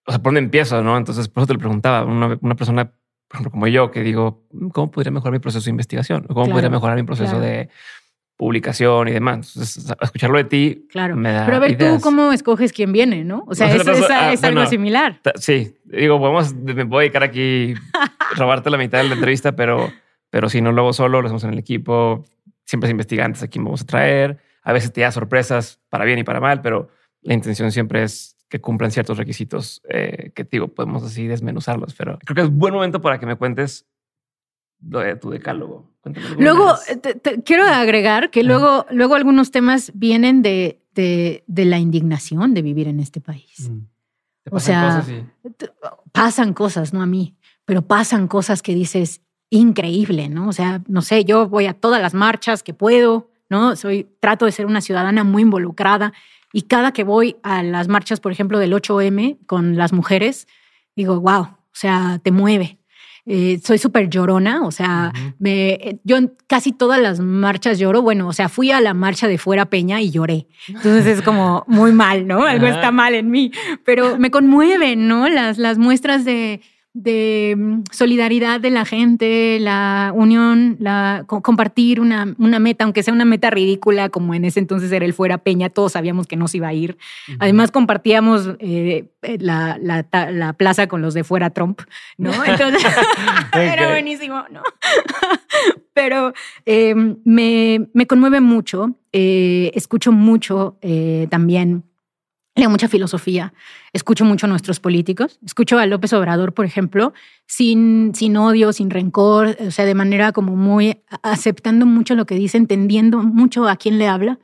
O 0.05 0.11
sea, 0.11 0.19
¿por 0.19 0.31
dónde 0.31 0.39
empiezo? 0.39 0.81
¿No? 0.81 0.97
Entonces, 0.97 1.27
por 1.27 1.41
eso 1.41 1.47
te 1.47 1.53
lo 1.53 1.59
preguntaba. 1.59 2.05
Una, 2.05 2.37
una 2.41 2.55
persona, 2.55 2.93
por 3.27 3.35
ejemplo, 3.35 3.51
como 3.51 3.67
yo, 3.67 3.91
que 3.91 4.01
digo, 4.01 4.43
¿cómo 4.73 4.91
podría 4.91 5.11
mejorar 5.11 5.33
mi 5.33 5.39
proceso 5.39 5.65
de 5.65 5.71
investigación? 5.71 6.25
¿Cómo 6.27 6.49
podría 6.49 6.69
mejorar 6.69 6.95
mi 6.95 7.03
proceso 7.03 7.39
de 7.39 7.69
publicación 8.37 9.07
y 9.07 9.13
demás. 9.13 9.51
Entonces, 9.55 9.95
escucharlo 9.99 10.37
de 10.37 10.43
ti 10.43 10.87
claro. 10.91 11.15
me 11.15 11.31
da 11.31 11.45
Pero 11.45 11.57
a 11.57 11.59
ver, 11.59 11.75
tú 11.75 11.99
cómo 12.01 12.31
escoges 12.31 12.71
quién 12.71 12.91
viene, 12.91 13.23
¿no? 13.23 13.43
O 13.47 13.55
sea, 13.55 13.73
eso, 13.73 13.91
es, 13.91 14.09
ah, 14.11 14.33
algo 14.43 14.67
similar. 14.67 15.19
Sí, 15.35 15.75
digo, 15.85 16.19
podemos, 16.19 16.53
me 16.53 16.85
puedo 16.85 16.99
dedicar 16.99 17.23
aquí, 17.23 17.73
robarte 18.37 18.69
la 18.69 18.77
mitad 18.77 18.99
de 18.99 19.05
la 19.05 19.15
entrevista, 19.15 19.55
pero 19.55 19.91
pero 20.29 20.49
si 20.49 20.61
no 20.61 20.71
lo 20.71 20.83
hago 20.83 20.93
solo, 20.93 21.21
lo 21.21 21.27
hacemos 21.27 21.43
en 21.45 21.53
el 21.53 21.59
equipo. 21.59 22.25
Siempre 22.65 22.87
es 22.87 22.91
investigantes 22.91 23.43
a 23.43 23.47
quién 23.47 23.63
vamos 23.63 23.81
a 23.81 23.85
traer. 23.85 24.37
A 24.61 24.73
veces 24.73 24.91
te 24.91 25.01
da 25.01 25.11
sorpresas 25.11 25.79
para 25.89 26.05
bien 26.05 26.19
y 26.19 26.23
para 26.23 26.39
mal, 26.39 26.61
pero 26.61 26.89
la 27.21 27.33
intención 27.33 27.71
siempre 27.71 28.03
es 28.03 28.36
que 28.49 28.61
cumplan 28.61 28.91
ciertos 28.91 29.17
requisitos 29.17 29.81
eh, 29.89 30.31
que 30.33 30.43
digo, 30.43 30.69
podemos 30.69 31.03
así 31.03 31.27
desmenuzarlos. 31.27 31.93
Pero 31.95 32.17
creo 32.19 32.35
que 32.35 32.41
es 32.41 32.49
buen 32.49 32.73
momento 32.73 33.01
para 33.01 33.19
que 33.19 33.25
me 33.25 33.35
cuentes 33.35 33.85
lo 34.81 34.99
de 34.99 35.15
tu 35.15 35.29
decálogo. 35.29 35.89
Luego, 36.37 36.75
quiero 37.43 37.63
agregar 37.63 38.29
que 38.29 38.43
luego, 38.43 38.85
luego 38.91 39.15
algunos 39.15 39.51
temas 39.51 39.91
vienen 39.93 40.41
de, 40.41 40.81
de, 40.93 41.65
la 41.65 41.79
indignación 41.79 42.53
de 42.53 42.61
vivir 42.61 42.87
en 42.87 42.99
este 42.99 43.19
país. 43.19 43.69
Mm. 43.69 43.87
O 44.51 44.59
sea, 44.59 45.03
pasan 46.13 46.53
cosas, 46.53 46.93
no 46.93 47.01
a 47.01 47.05
mí, 47.05 47.35
pero 47.65 47.81
pasan 47.81 48.27
cosas 48.27 48.61
que 48.61 48.73
dices, 48.73 49.21
increíble, 49.49 50.29
¿no? 50.29 50.47
O 50.47 50.53
sea, 50.53 50.81
no 50.87 51.01
sé, 51.01 51.25
yo 51.25 51.49
voy 51.49 51.65
a 51.65 51.73
todas 51.73 52.01
las 52.01 52.13
marchas 52.13 52.63
que 52.63 52.73
puedo, 52.73 53.29
¿no? 53.49 53.75
Soy, 53.75 54.07
trato 54.21 54.45
de 54.45 54.53
ser 54.53 54.65
una 54.65 54.79
ciudadana 54.79 55.25
muy 55.25 55.41
involucrada 55.41 56.13
y 56.53 56.63
cada 56.63 56.91
que 56.91 57.03
voy 57.03 57.37
a 57.43 57.63
las 57.63 57.87
marchas, 57.87 58.19
por 58.19 58.31
ejemplo, 58.31 58.59
del 58.59 58.73
8M 58.73 59.37
con 59.45 59.77
las 59.77 59.93
mujeres, 59.93 60.47
digo, 60.95 61.19
wow, 61.19 61.41
o 61.41 61.57
sea, 61.73 62.19
te 62.23 62.31
mueve. 62.31 62.79
Eh, 63.29 63.59
soy 63.61 63.77
súper 63.77 64.09
llorona, 64.09 64.65
o 64.65 64.71
sea, 64.71 65.11
me, 65.37 65.99
yo 66.05 66.15
en 66.15 66.33
casi 66.47 66.71
todas 66.71 67.01
las 67.01 67.19
marchas 67.19 67.77
lloro. 67.77 68.01
Bueno, 68.01 68.29
o 68.29 68.33
sea, 68.33 68.47
fui 68.47 68.71
a 68.71 68.79
la 68.79 68.93
marcha 68.93 69.27
de 69.27 69.37
Fuera 69.37 69.65
Peña 69.65 69.99
y 69.99 70.11
lloré. 70.11 70.47
Entonces 70.69 71.05
es 71.05 71.21
como 71.21 71.65
muy 71.67 71.91
mal, 71.91 72.25
¿no? 72.25 72.45
Algo 72.45 72.67
está 72.67 72.91
mal 72.91 73.15
en 73.15 73.29
mí, 73.29 73.51
pero 73.83 74.17
me 74.17 74.31
conmueven, 74.31 75.09
¿no? 75.09 75.27
Las, 75.27 75.57
las 75.57 75.77
muestras 75.77 76.23
de, 76.23 76.61
de 76.97 77.55
mm, 77.55 77.83
solidaridad 77.91 78.59
de 78.59 78.71
la 78.71 78.83
gente, 78.83 79.59
la 79.59 80.11
unión, 80.15 80.77
la 80.79 81.25
compartir 81.27 82.01
una, 82.01 82.33
una, 82.39 82.57
meta, 82.57 82.85
aunque 82.85 83.03
sea 83.03 83.13
una 83.13 83.23
meta 83.23 83.51
ridícula, 83.51 84.09
como 84.09 84.33
en 84.33 84.45
ese 84.45 84.59
entonces 84.59 84.91
era 84.91 85.05
el 85.05 85.13
fuera 85.13 85.37
Peña, 85.37 85.69
todos 85.69 85.91
sabíamos 85.91 86.25
que 86.25 86.35
no 86.35 86.47
se 86.47 86.57
iba 86.57 86.69
a 86.69 86.73
ir. 86.73 86.97
Además, 87.37 87.69
compartíamos 87.69 88.49
eh, 88.59 89.05
eh, 89.21 89.37
la, 89.39 89.77
la, 89.79 90.53
plaza 90.53 90.87
con 90.87 91.03
los 91.03 91.13
de 91.13 91.23
fuera 91.23 91.51
Trump, 91.51 91.81
¿no? 92.17 92.31
Entonces, 92.45 92.83
era 93.53 93.89
buenísimo, 93.89 94.45
¿no? 94.49 94.63
Pero 95.93 96.33
em, 96.65 97.17
me, 97.25 97.87
me, 97.93 98.07
conmueve 98.07 98.41
mucho, 98.41 98.95
eh, 99.11 99.71
escucho 99.75 100.11
mucho 100.11 100.77
también 101.29 101.83
leo 102.57 102.69
mucha 102.69 102.87
filosofía, 102.87 103.53
escucho 103.93 104.25
mucho 104.25 104.47
a 104.47 104.49
nuestros 104.49 104.79
políticos, 104.79 105.39
escucho 105.45 105.77
a 105.77 105.85
López 105.85 106.11
Obrador, 106.13 106.53
por 106.53 106.65
ejemplo, 106.65 107.13
sin, 107.45 108.13
sin 108.15 108.35
odio, 108.35 108.73
sin 108.73 108.89
rencor, 108.89 109.55
o 109.59 109.71
sea, 109.71 109.85
de 109.85 109.93
manera 109.93 110.31
como 110.31 110.55
muy 110.55 110.97
aceptando 111.21 111.85
mucho 111.85 112.15
lo 112.15 112.25
que 112.25 112.35
dice, 112.35 112.57
entendiendo 112.57 113.19
mucho 113.19 113.69
a 113.69 113.75
quién 113.77 113.99
le 113.99 114.07
habla. 114.07 114.39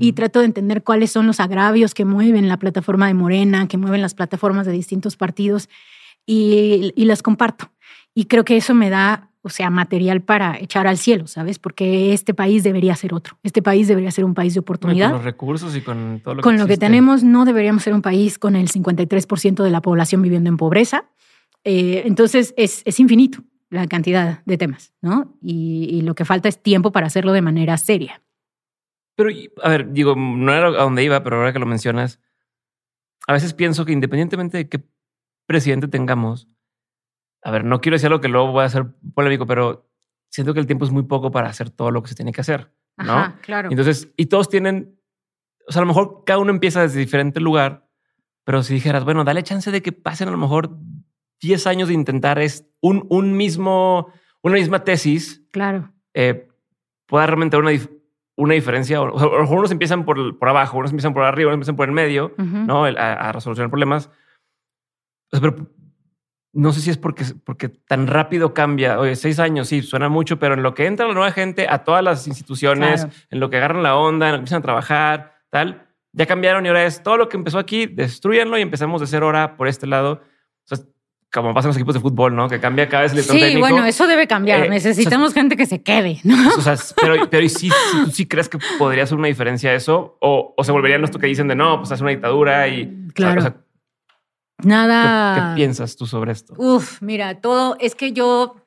Y 0.00 0.14
trato 0.14 0.40
de 0.40 0.46
entender 0.46 0.82
cuáles 0.82 1.12
son 1.12 1.28
los 1.28 1.38
agravios 1.38 1.94
que 1.94 2.04
mueven 2.04 2.48
la 2.48 2.56
plataforma 2.56 3.06
de 3.06 3.14
Morena, 3.14 3.68
que 3.68 3.76
mueven 3.76 4.02
las 4.02 4.14
plataformas 4.14 4.66
de 4.66 4.72
distintos 4.72 5.16
partidos. 5.16 5.68
Y, 6.26 6.92
y 6.96 7.04
las 7.04 7.22
comparto. 7.22 7.70
Y 8.12 8.24
creo 8.24 8.44
que 8.44 8.56
eso 8.56 8.74
me 8.74 8.90
da 8.90 9.27
o 9.42 9.48
sea, 9.48 9.70
material 9.70 10.20
para 10.22 10.58
echar 10.58 10.86
al 10.86 10.98
cielo, 10.98 11.26
¿sabes? 11.26 11.58
Porque 11.58 12.12
este 12.12 12.34
país 12.34 12.62
debería 12.62 12.94
ser 12.96 13.14
otro. 13.14 13.38
Este 13.42 13.62
país 13.62 13.86
debería 13.86 14.10
ser 14.10 14.24
un 14.24 14.34
país 14.34 14.54
de 14.54 14.60
oportunidad. 14.60 15.08
con 15.08 15.16
los 15.16 15.24
recursos 15.24 15.76
y 15.76 15.80
con 15.80 16.20
todo 16.22 16.34
lo 16.34 16.40
que 16.40 16.42
Con 16.42 16.58
lo 16.58 16.66
que 16.66 16.76
tenemos, 16.76 17.22
no 17.22 17.44
deberíamos 17.44 17.82
ser 17.82 17.94
un 17.94 18.02
país 18.02 18.38
con 18.38 18.56
el 18.56 18.68
53% 18.68 19.62
de 19.62 19.70
la 19.70 19.80
población 19.80 20.22
viviendo 20.22 20.48
en 20.48 20.56
pobreza. 20.56 21.10
Eh, 21.64 22.02
entonces, 22.04 22.54
es, 22.56 22.82
es, 22.84 23.00
infinito 23.00 23.42
la 23.70 23.86
cantidad 23.86 24.42
de 24.44 24.58
temas, 24.58 24.94
¿no? 25.02 25.36
Y, 25.42 26.00
lo 26.02 26.14
que 26.14 26.24
falta 26.24 26.48
es 26.48 26.62
tiempo 26.62 26.92
para 26.92 27.06
hacerlo 27.06 27.32
de 27.32 27.42
manera 27.42 27.76
seria. 27.76 28.22
Pero, 29.14 29.30
a 29.62 29.68
ver, 29.68 29.92
digo, 29.92 30.14
no 30.16 30.52
era 30.52 30.68
a 30.68 30.84
donde 30.84 31.04
iba, 31.04 31.22
pero 31.22 31.36
ahora 31.36 31.52
que 31.52 31.58
lo 31.58 31.66
mencionas, 31.66 32.20
a 33.26 33.32
veces 33.32 33.52
pienso 33.52 33.84
que 33.84 33.92
independientemente 33.92 34.56
de 34.56 34.68
qué 34.68 34.80
presidente 35.46 35.88
tengamos, 35.88 36.48
a 37.42 37.50
ver, 37.50 37.64
no 37.64 37.80
quiero 37.80 37.94
decir 37.94 38.08
algo 38.08 38.20
que 38.20 38.28
luego 38.28 38.52
voy 38.52 38.64
a 38.64 38.68
ser 38.68 38.86
polémico, 39.14 39.46
pero 39.46 39.88
siento 40.30 40.54
que 40.54 40.60
el 40.60 40.66
tiempo 40.66 40.84
es 40.84 40.90
muy 40.90 41.04
poco 41.04 41.30
para 41.30 41.48
hacer 41.48 41.70
todo 41.70 41.90
lo 41.90 42.02
que 42.02 42.08
se 42.08 42.14
tiene 42.14 42.32
que 42.32 42.40
hacer, 42.40 42.72
¿no? 42.96 43.12
Ajá, 43.12 43.38
claro. 43.42 43.68
Entonces, 43.70 44.12
y 44.16 44.26
todos 44.26 44.48
tienen, 44.48 44.98
o 45.66 45.72
sea, 45.72 45.80
a 45.80 45.84
lo 45.84 45.88
mejor 45.88 46.24
cada 46.26 46.38
uno 46.38 46.50
empieza 46.50 46.82
desde 46.82 46.98
diferente 46.98 47.40
lugar, 47.40 47.88
pero 48.44 48.62
si 48.62 48.74
dijeras, 48.74 49.04
bueno, 49.04 49.24
dale 49.24 49.42
chance 49.42 49.70
de 49.70 49.82
que 49.82 49.92
pasen 49.92 50.28
a 50.28 50.30
lo 50.30 50.38
mejor 50.38 50.76
10 51.40 51.66
años 51.66 51.88
de 51.88 51.94
intentar 51.94 52.38
es 52.38 52.66
un, 52.80 53.06
un 53.10 53.36
mismo, 53.36 54.12
una 54.42 54.54
misma 54.54 54.84
tesis. 54.84 55.44
Claro. 55.52 55.92
Eh, 56.14 56.48
pueda 57.06 57.26
realmente 57.26 57.56
una, 57.56 57.70
una 58.36 58.54
diferencia. 58.54 59.00
O, 59.00 59.18
sea, 59.18 59.28
a 59.28 59.32
lo 59.32 59.42
mejor 59.42 59.58
unos 59.58 59.70
empiezan 59.70 60.04
por, 60.04 60.38
por 60.38 60.48
abajo, 60.48 60.78
unos 60.78 60.90
empiezan 60.90 61.14
por 61.14 61.24
arriba, 61.24 61.48
unos 61.48 61.56
empiezan 61.56 61.76
por 61.76 61.88
el 61.88 61.94
medio, 61.94 62.34
¿no? 62.38 62.84
A, 62.84 62.88
a, 62.88 63.32
resolucionar 63.32 63.70
problemas. 63.70 64.10
O 65.30 65.36
sea, 65.36 65.40
pero 65.40 65.68
no 66.58 66.72
sé 66.72 66.80
si 66.80 66.90
es 66.90 66.98
porque, 66.98 67.24
porque 67.44 67.68
tan 67.68 68.08
rápido 68.08 68.52
cambia. 68.52 68.98
Oye, 68.98 69.14
seis 69.14 69.38
años, 69.38 69.68
sí, 69.68 69.80
suena 69.80 70.08
mucho, 70.08 70.40
pero 70.40 70.54
en 70.54 70.64
lo 70.64 70.74
que 70.74 70.86
entra 70.86 71.06
la 71.06 71.14
nueva 71.14 71.30
gente 71.30 71.68
a 71.70 71.84
todas 71.84 72.02
las 72.02 72.26
instituciones, 72.26 73.06
en 73.30 73.38
lo 73.38 73.48
que 73.48 73.58
agarran 73.58 73.84
la 73.84 73.94
onda, 73.94 74.26
en 74.26 74.32
lo 74.32 74.38
que 74.38 74.40
empiezan 74.40 74.58
a 74.58 74.62
trabajar, 74.62 75.34
tal, 75.50 75.86
ya 76.12 76.26
cambiaron 76.26 76.66
y 76.66 76.68
ahora 76.68 76.84
es 76.84 77.00
todo 77.00 77.16
lo 77.16 77.28
que 77.28 77.36
empezó 77.36 77.60
aquí, 77.60 77.86
destruyanlo 77.86 78.58
y 78.58 78.62
empezamos 78.62 79.00
de 79.00 79.06
cero 79.06 79.26
ahora 79.26 79.56
por 79.56 79.68
este 79.68 79.86
lado. 79.86 80.20
O 80.64 80.74
sea, 80.74 80.84
como 81.32 81.54
pasa 81.54 81.68
en 81.68 81.70
los 81.70 81.76
equipos 81.76 81.94
de 81.94 82.00
fútbol, 82.00 82.34
¿no? 82.34 82.48
Que 82.48 82.58
cambia 82.58 82.88
cada 82.88 83.04
vez 83.04 83.12
el 83.12 83.22
Sí, 83.22 83.56
bueno, 83.58 83.84
eso 83.84 84.08
debe 84.08 84.26
cambiar. 84.26 84.64
Eh, 84.64 84.68
Necesitamos 84.68 85.34
gente 85.34 85.56
que 85.56 85.66
se 85.66 85.84
quede, 85.84 86.18
¿no? 86.24 86.34
O 86.58 86.60
sea, 86.60 86.74
pero, 87.00 87.30
pero 87.30 87.46
¿y 87.46 87.50
tú 87.50 88.10
sí 88.10 88.26
crees 88.26 88.48
que 88.48 88.58
podría 88.80 89.06
ser 89.06 89.16
una 89.16 89.28
diferencia 89.28 89.72
eso? 89.74 90.18
¿O, 90.20 90.54
o 90.56 90.64
se 90.64 90.72
volverían 90.72 91.04
esto 91.04 91.20
que 91.20 91.28
dicen 91.28 91.46
de 91.46 91.54
no, 91.54 91.78
pues 91.78 91.92
hace 91.92 92.02
una 92.02 92.10
dictadura 92.10 92.66
y... 92.66 93.06
Claro. 93.14 93.67
Nada. 94.64 95.54
¿Qué, 95.54 95.56
piensas 95.56 95.96
tú 95.96 96.06
sobre 96.06 96.32
esto? 96.32 96.54
Uf, 96.56 97.00
mira, 97.00 97.40
todo 97.40 97.76
es 97.78 97.94
que 97.94 98.12
yo 98.12 98.57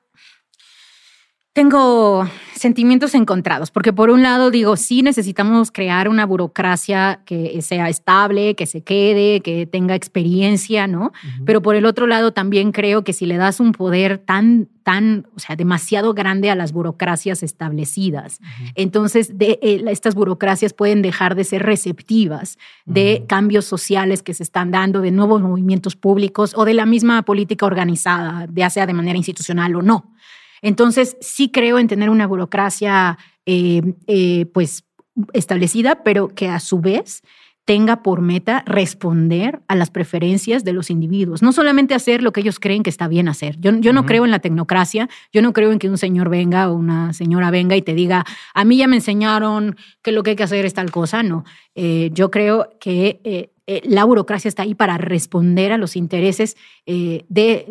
tengo 1.53 2.30
sentimientos 2.56 3.14
encontrados, 3.14 3.72
porque 3.72 3.91
por 3.91 4.10
un 4.10 4.22
lado 4.23 4.52
digo, 4.52 4.78
sí 4.78 5.02
necesitamos 5.02 5.72
crear 5.72 6.07
una 6.07 6.26
burocracia 6.26 7.22
que 7.26 7.61
sea 7.61 7.90
estable, 7.90 8.56
que 8.56 8.65
se 8.65 8.84
quede, 8.84 9.41
que 9.41 9.65
tenga 9.65 9.95
experiencia, 9.95 10.88
¿no? 10.88 11.11
Pero 11.45 11.61
por 11.61 11.76
el 11.76 11.86
otro 11.86 12.07
lado 12.07 12.32
también 12.32 12.72
creo 12.72 13.03
que 13.03 13.11
si 13.11 13.26
le 13.26 13.36
das 13.36 13.60
un 13.60 13.73
poder 13.73 14.19
tan, 14.19 14.69
tan, 14.84 15.28
o 15.36 15.40
sea, 15.40 15.57
demasiado 15.57 16.14
grande 16.14 16.49
a 16.52 16.56
las 16.56 16.72
burocracias 16.72 17.44
establecidas, 17.44 18.40
entonces 18.76 19.38
de, 19.38 19.60
eh, 19.61 19.84
estas 19.88 20.15
burocracias 20.15 20.72
pueden 20.72 21.02
dejar 21.02 21.36
de 21.36 21.44
ser 21.44 21.64
receptivas 21.64 22.57
de 22.86 23.26
cambios 23.28 23.65
sociales 23.65 24.23
que 24.23 24.34
se 24.34 24.44
están 24.44 24.72
dando, 24.72 25.02
de 25.02 25.11
nuevos 25.11 25.41
movimientos 25.41 25.98
públicos 25.98 26.53
o 26.56 26.64
de 26.64 26.76
la 26.76 26.86
misma 26.86 27.23
política 27.23 27.65
organizada, 27.65 28.48
ya 28.53 28.69
sea 28.69 28.86
de 28.86 28.94
manera 28.94 29.18
institucional 29.18 29.76
o 29.76 29.82
no. 29.82 30.11
Entonces, 30.62 31.18
sí 31.22 31.50
creo 31.50 31.80
en 31.80 31.88
tener 31.88 32.10
una 32.10 32.28
burocracia 32.28 33.18
eh, 33.46 33.82
eh, 34.08 34.46
pues 34.54 34.86
establecida, 35.34 36.04
pero 36.04 36.30
que 36.30 36.48
a 36.48 36.60
su 36.60 36.80
vez 36.80 37.24
tenga 37.66 38.02
por 38.02 38.22
meta 38.22 38.64
responder 38.66 39.62
a 39.68 39.76
las 39.76 39.92
preferencias 39.92 40.64
de 40.64 40.74
los 40.74 40.90
individuos, 40.90 41.42
no 41.42 41.52
solamente 41.52 41.94
hacer 41.94 42.24
lo 42.24 42.32
que 42.32 42.42
ellos 42.42 42.60
creen 42.60 42.82
que 42.82 42.90
está 42.90 43.08
bien 43.08 43.28
hacer. 43.28 43.60
Yo, 43.60 43.72
yo 43.80 43.94
no 43.94 44.06
creo 44.06 44.26
en 44.26 44.32
la 44.32 44.40
tecnocracia, 44.40 45.10
yo 45.32 45.42
no 45.42 45.54
creo 45.54 45.72
en 45.72 45.80
que 45.80 45.90
un 45.90 45.98
señor 45.98 46.30
venga 46.30 46.70
o 46.70 46.76
una 46.76 47.14
señora 47.14 47.52
venga 47.52 47.76
y 47.76 47.82
te 47.82 47.94
diga, 47.94 48.26
a 48.54 48.66
mí 48.66 48.78
ya 48.78 48.88
me 48.88 48.96
enseñaron 48.96 49.76
que 50.02 50.12
lo 50.12 50.24
que 50.24 50.32
hay 50.32 50.36
que 50.36 50.44
hacer 50.44 50.66
es 50.66 50.74
tal 50.74 50.92
cosa, 50.92 51.24
no. 51.24 51.44
Eh, 51.76 52.10
yo 52.14 52.32
creo 52.32 52.70
que 52.80 53.52
la 53.86 54.04
burocracia 54.04 54.50
está 54.50 54.64
ahí 54.64 54.76
para 54.76 54.98
responder 54.98 55.72
a 55.72 55.78
los 55.78 55.96
intereses 55.96 56.58
de, 56.86 57.66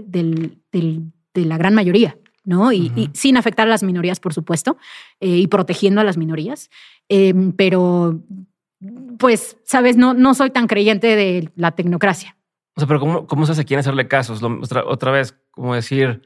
de 1.35 1.45
la 1.45 1.59
gran 1.59 1.75
mayoría. 1.75 2.17
¿No? 2.45 2.73
Y, 2.73 3.11
sin 3.15 3.37
afectar 3.37 3.67
a 3.67 3.71
las 3.71 3.83
minorías, 3.83 4.21
por 4.21 4.35
supuesto, 4.35 4.77
eh, 5.21 5.29
y 5.29 5.47
protegiendo 5.47 6.01
a 6.01 6.05
las 6.05 6.17
minorías. 6.17 6.71
Em, 7.09 7.53
pero, 7.53 8.21
pues, 9.19 9.59
sabes, 9.65 9.97
no, 9.97 10.15
no 10.15 10.35
soy 10.35 10.51
tan 10.51 10.67
creyente 10.67 11.17
de 11.17 11.51
la 11.57 11.73
tecnocracia. 11.73 12.37
O 12.77 12.81
sea, 12.81 12.89
pero 12.89 13.01
¿cómo, 13.01 13.27
cómo 13.27 13.47
se 13.47 13.53
hace 13.53 13.65
quién 13.65 13.81
hacerle 13.81 14.09
casos? 14.09 14.43
Otra, 14.43 14.85
otra, 14.87 15.11
vez, 15.11 15.37
como 15.51 15.75
decir, 15.75 16.23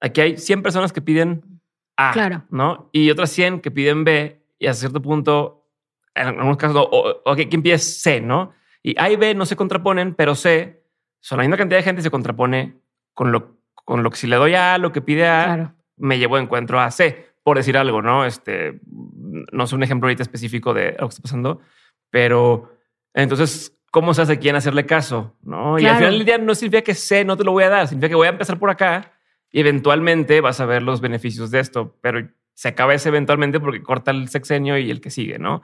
aquí 0.00 0.20
hay 0.20 0.36
100 0.36 0.62
personas 0.62 0.92
que 0.92 1.00
piden 1.00 1.60
A, 1.96 2.12
claro. 2.12 2.44
¿no? 2.50 2.90
Y 2.92 3.10
otras 3.10 3.30
100 3.30 3.60
que 3.60 3.70
piden 3.70 4.04
B, 4.04 4.44
y 4.58 4.66
a 4.66 4.74
cierto 4.74 5.02
punto, 5.02 5.68
en 6.14 6.28
algunos 6.28 6.56
casos, 6.56 6.76
o, 6.76 7.22
o 7.24 7.34
¿quién 7.34 7.62
pide 7.62 7.78
C, 7.78 8.20
no? 8.20 8.52
Y 8.82 8.98
A 8.98 9.10
y 9.10 9.16
B 9.16 9.34
no 9.34 9.46
se 9.46 9.56
contraponen, 9.56 10.14
pero 10.14 10.34
C, 10.34 10.84
son 11.20 11.38
la 11.38 11.42
misma 11.42 11.56
cantidad 11.56 11.78
de 11.78 11.84
gente 11.84 12.02
se 12.02 12.10
contrapone 12.10 12.80
con 13.14 13.32
lo 13.32 13.57
con 13.88 14.02
lo 14.02 14.10
que 14.10 14.18
si 14.18 14.26
le 14.26 14.36
doy 14.36 14.54
a 14.54 14.76
lo 14.76 14.92
que 14.92 15.00
pide 15.00 15.26
A, 15.26 15.74
me 15.96 16.18
llevo 16.18 16.36
encuentro 16.36 16.78
a 16.78 16.90
C, 16.90 17.30
por 17.42 17.56
decir 17.56 17.78
algo, 17.78 18.02
¿no? 18.02 18.26
Este, 18.26 18.80
no 18.84 19.64
es 19.64 19.72
un 19.72 19.82
ejemplo 19.82 20.08
ahorita 20.08 20.22
específico 20.22 20.74
de 20.74 20.94
lo 21.00 21.08
que 21.08 21.12
está 21.14 21.22
pasando, 21.22 21.62
pero 22.10 22.70
entonces, 23.14 23.72
¿cómo 23.90 24.12
se 24.12 24.20
hace 24.20 24.38
quién 24.38 24.56
hacerle 24.56 24.84
caso? 24.84 25.34
¿no? 25.40 25.78
Y 25.78 25.86
al 25.86 25.96
final 25.96 26.18
del 26.18 26.26
día 26.26 26.36
no 26.36 26.54
significa 26.54 26.82
que 26.82 26.94
C 26.94 27.24
no 27.24 27.38
te 27.38 27.44
lo 27.44 27.52
voy 27.52 27.64
a 27.64 27.70
dar, 27.70 27.88
significa 27.88 28.10
que 28.10 28.14
voy 28.14 28.26
a 28.26 28.32
empezar 28.32 28.58
por 28.58 28.68
acá 28.68 29.12
y 29.50 29.60
eventualmente 29.60 30.42
vas 30.42 30.60
a 30.60 30.66
ver 30.66 30.82
los 30.82 31.00
beneficios 31.00 31.50
de 31.50 31.60
esto, 31.60 31.96
pero 32.02 32.28
se 32.52 32.68
acaba 32.68 32.92
ese 32.92 33.08
eventualmente 33.08 33.58
porque 33.58 33.82
corta 33.82 34.10
el 34.10 34.28
sexenio 34.28 34.76
y 34.76 34.90
el 34.90 35.00
que 35.00 35.08
sigue, 35.08 35.38
¿no? 35.38 35.62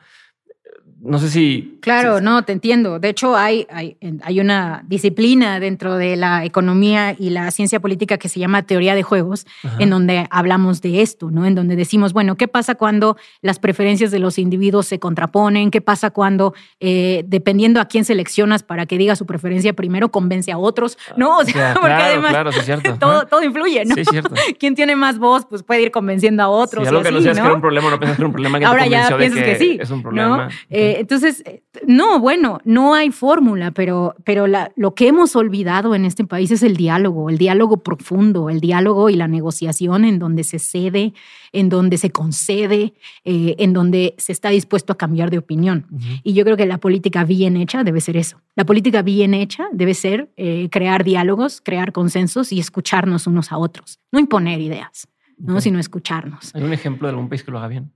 No 1.04 1.18
sé 1.18 1.28
si... 1.28 1.78
Claro, 1.80 2.20
no, 2.20 2.44
te 2.44 2.52
entiendo. 2.52 2.98
De 2.98 3.10
hecho, 3.10 3.36
hay, 3.36 3.66
hay, 3.70 3.96
hay, 4.22 4.40
una 4.40 4.82
disciplina 4.86 5.60
dentro 5.60 5.96
de 5.96 6.16
la 6.16 6.44
economía 6.44 7.14
y 7.18 7.30
la 7.30 7.50
ciencia 7.50 7.78
política 7.78 8.16
que 8.16 8.30
se 8.30 8.40
llama 8.40 8.62
teoría 8.62 8.94
de 8.94 9.02
juegos, 9.02 9.46
en 9.78 9.90
donde 9.90 10.26
hablamos 10.30 10.80
de 10.80 11.02
esto, 11.02 11.30
¿no? 11.30 11.44
En 11.44 11.54
donde 11.54 11.76
decimos, 11.76 12.14
bueno, 12.14 12.36
¿qué 12.36 12.48
pasa 12.48 12.74
cuando 12.74 13.16
las 13.42 13.58
preferencias 13.58 14.10
de 14.10 14.18
los 14.18 14.38
individuos 14.38 14.86
se 14.86 14.98
contraponen? 14.98 15.70
¿Qué 15.70 15.82
pasa 15.82 16.10
cuando, 16.10 16.54
eh, 16.80 17.22
dependiendo 17.26 17.80
a 17.80 17.84
quién 17.84 18.06
seleccionas 18.06 18.62
para 18.62 18.86
que 18.86 18.96
diga 18.96 19.14
su 19.14 19.26
preferencia 19.26 19.74
primero, 19.74 20.10
convence 20.10 20.52
a 20.52 20.58
otros? 20.58 20.96
¿No? 21.18 21.38
O 21.38 21.44
sea, 21.44 21.74
porque 21.74 21.92
además 21.92 22.30
claro, 22.30 22.52
sí, 22.52 22.60
cierto. 22.60 22.96
Todo, 22.98 23.26
todo, 23.26 23.42
influye, 23.42 23.84
¿no? 23.84 23.94
Sí, 23.94 24.04
cierto. 24.04 24.34
Quien 24.58 24.74
tiene 24.74 24.96
más 24.96 25.18
voz, 25.18 25.44
pues 25.44 25.62
puede 25.62 25.82
ir 25.82 25.90
convenciendo 25.90 26.42
a 26.42 26.48
otros. 26.48 26.84
Sí, 26.84 26.88
algo 26.88 27.02
que 27.02 27.10
no 27.10 27.20
seas 27.20 27.36
que 27.36 27.44
era 27.44 27.54
un 27.54 27.60
problema, 27.60 27.90
no 27.90 27.98
piensas 27.98 28.16
que 28.16 28.22
era 28.22 28.26
un 28.26 28.32
problema 28.32 28.58
que 28.58 28.64
Ahora 28.64 28.86
ya 28.86 29.16
piensas 29.16 29.42
que, 29.42 29.56
sí. 29.56 29.78
Es 29.80 29.90
un 29.90 30.02
problema. 30.02 30.44
¿no? 30.44 30.48
Eh, 30.70 30.93
entonces, 31.00 31.42
eh, 31.46 31.62
no, 31.86 32.20
bueno, 32.20 32.60
no 32.64 32.94
hay 32.94 33.10
fórmula, 33.10 33.70
pero, 33.70 34.14
pero 34.24 34.46
lo 34.46 34.94
que 34.94 35.08
hemos 35.08 35.36
olvidado 35.36 35.94
en 35.94 36.04
este 36.04 36.24
país 36.24 36.50
es 36.50 36.62
el 36.62 36.76
diálogo, 36.76 37.30
el 37.30 37.38
diálogo 37.38 37.78
profundo, 37.82 38.50
el 38.50 38.60
diálogo 38.60 39.10
y 39.10 39.16
la 39.16 39.28
negociación 39.28 40.04
en 40.04 40.18
donde 40.18 40.44
se 40.44 40.58
cede, 40.58 41.14
en 41.52 41.68
donde 41.68 41.98
se 41.98 42.10
concede, 42.10 42.94
eh, 43.24 43.54
en 43.58 43.72
donde 43.72 44.14
se 44.18 44.32
está 44.32 44.50
dispuesto 44.50 44.92
a 44.92 44.96
cambiar 44.96 45.30
de 45.30 45.38
opinión. 45.38 45.86
Y 46.22 46.34
yo 46.34 46.44
creo 46.44 46.56
que 46.56 46.66
la 46.66 46.78
política 46.78 47.24
bien 47.24 47.56
hecha 47.56 47.84
debe 47.84 48.00
ser 48.00 48.16
eso. 48.16 48.40
La 48.56 48.64
política 48.64 49.02
bien 49.02 49.34
hecha 49.34 49.66
debe 49.72 49.94
ser 49.94 50.30
eh, 50.36 50.68
crear 50.70 51.04
diálogos, 51.04 51.60
crear 51.60 51.92
consensos 51.92 52.52
y 52.52 52.60
escucharnos 52.60 53.26
unos 53.26 53.52
a 53.52 53.58
otros, 53.58 54.00
no 54.12 54.18
imponer 54.18 54.60
ideas, 54.60 55.08
¿no? 55.38 55.60
sino 55.60 55.78
escucharnos. 55.78 56.54
¿Hay 56.54 56.62
un 56.62 56.72
ejemplo 56.72 57.08
de 57.08 57.12
algún 57.12 57.28
país 57.28 57.42
que 57.42 57.50
lo 57.50 57.58
haga 57.58 57.68
bien? 57.68 57.92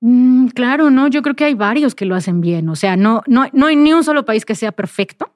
Mm, 0.00 0.48
claro, 0.48 0.90
no, 0.90 1.08
yo 1.08 1.22
creo 1.22 1.36
que 1.36 1.44
hay 1.44 1.54
varios 1.54 1.94
que 1.94 2.06
lo 2.06 2.14
hacen 2.14 2.40
bien. 2.40 2.68
O 2.68 2.76
sea, 2.76 2.96
no, 2.96 3.22
no, 3.26 3.46
no 3.52 3.66
hay 3.66 3.76
ni 3.76 3.92
un 3.92 4.04
solo 4.04 4.24
país 4.24 4.44
que 4.44 4.54
sea 4.54 4.72
perfecto, 4.72 5.32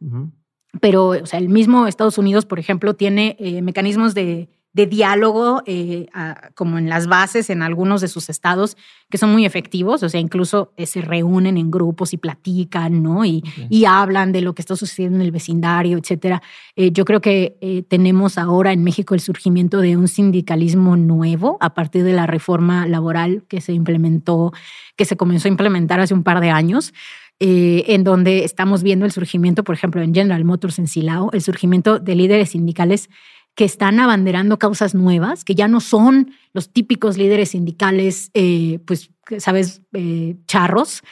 pero 0.81 1.09
o 1.09 1.27
sea, 1.27 1.39
el 1.39 1.49
mismo 1.49 1.87
Estados 1.87 2.19
Unidos, 2.19 2.47
por 2.47 2.59
ejemplo, 2.59 2.95
tiene 2.95 3.37
eh, 3.39 3.63
mecanismos 3.63 4.15
de 4.15 4.49
de 4.75 4.87
diálogo, 4.87 5.63
eh, 5.67 6.09
como 6.55 6.79
en 6.79 6.89
las 6.89 7.07
bases 7.07 7.49
en 7.49 7.63
algunos 7.63 8.01
de 8.01 8.09
sus 8.09 8.29
estados, 8.29 8.77
que 9.09 9.19
son 9.19 9.31
muy 9.31 9.47
efectivos, 9.47 10.03
o 10.03 10.09
sea, 10.09 10.21
incluso 10.21 10.73
eh, 10.77 10.87
se 10.87 11.01
reúnen 11.01 11.57
en 11.57 11.71
grupos 11.71 12.13
y 12.13 12.17
platican, 12.17 13.01
¿no? 13.01 13.25
Y, 13.25 13.45
y, 13.71 13.85
hablan 13.85 14.33
de 14.33 14.41
lo 14.41 14.53
que 14.53 14.63
está 14.63 14.75
sucediendo 14.75 15.19
en 15.19 15.23
el 15.23 15.31
vecindario, 15.31 15.97
etcétera. 15.97 16.43
Eh, 16.75 16.91
yo 16.91 17.05
creo 17.05 17.21
que 17.21 17.85
tenemos 17.89 18.37
ahora 18.37 18.73
en 18.73 18.83
México 18.83 19.15
el 19.15 19.21
surgimiento 19.21 19.81
de 19.81 19.97
un 19.97 20.09
sindicalismo 20.09 20.97
nuevo 20.97 21.57
a 21.61 21.75
partir 21.75 22.03
de 22.03 22.13
la 22.13 22.27
reforma 22.27 22.89
laboral 22.89 23.45
que 23.49 23.61
se 23.61 23.73
implementó, 23.73 24.53
que 24.97 25.05
se 25.05 25.17
comenzó 25.17 25.47
a 25.47 25.53
implementar 25.53 26.01
hace 26.01 26.15
un 26.15 26.25
par 26.25 26.41
de 26.41 26.51
años. 26.51 26.93
en 27.39 28.05
donde 28.05 28.45
estamos 28.45 28.83
viendo 28.83 29.05
el 29.05 29.13
surgimiento, 29.13 29.65
por 29.65 29.75
ejemplo, 29.75 30.03
en 30.03 30.15
General 30.15 30.45
Motors 30.45 30.79
en 30.79 30.87
Silao, 30.87 31.31
el 31.33 31.43
surgimiento 31.43 31.99
de 31.99 32.15
líderes 32.15 32.51
sindicales 32.51 33.11
que 33.55 33.65
están 33.65 34.01
abanderando 34.01 34.59
causas 34.59 34.95
nuevas, 34.95 35.45
que 35.45 35.55
ya 35.55 35.69
no 35.69 35.81
son 35.81 36.33
los 36.53 36.73
típicos 36.73 37.17
líderes 37.17 37.51
sindicales, 37.51 38.31
eh, 38.35 38.81
pues, 38.85 39.11
sabes, 39.39 39.83
eh, 39.93 40.37
charros, 40.47 41.03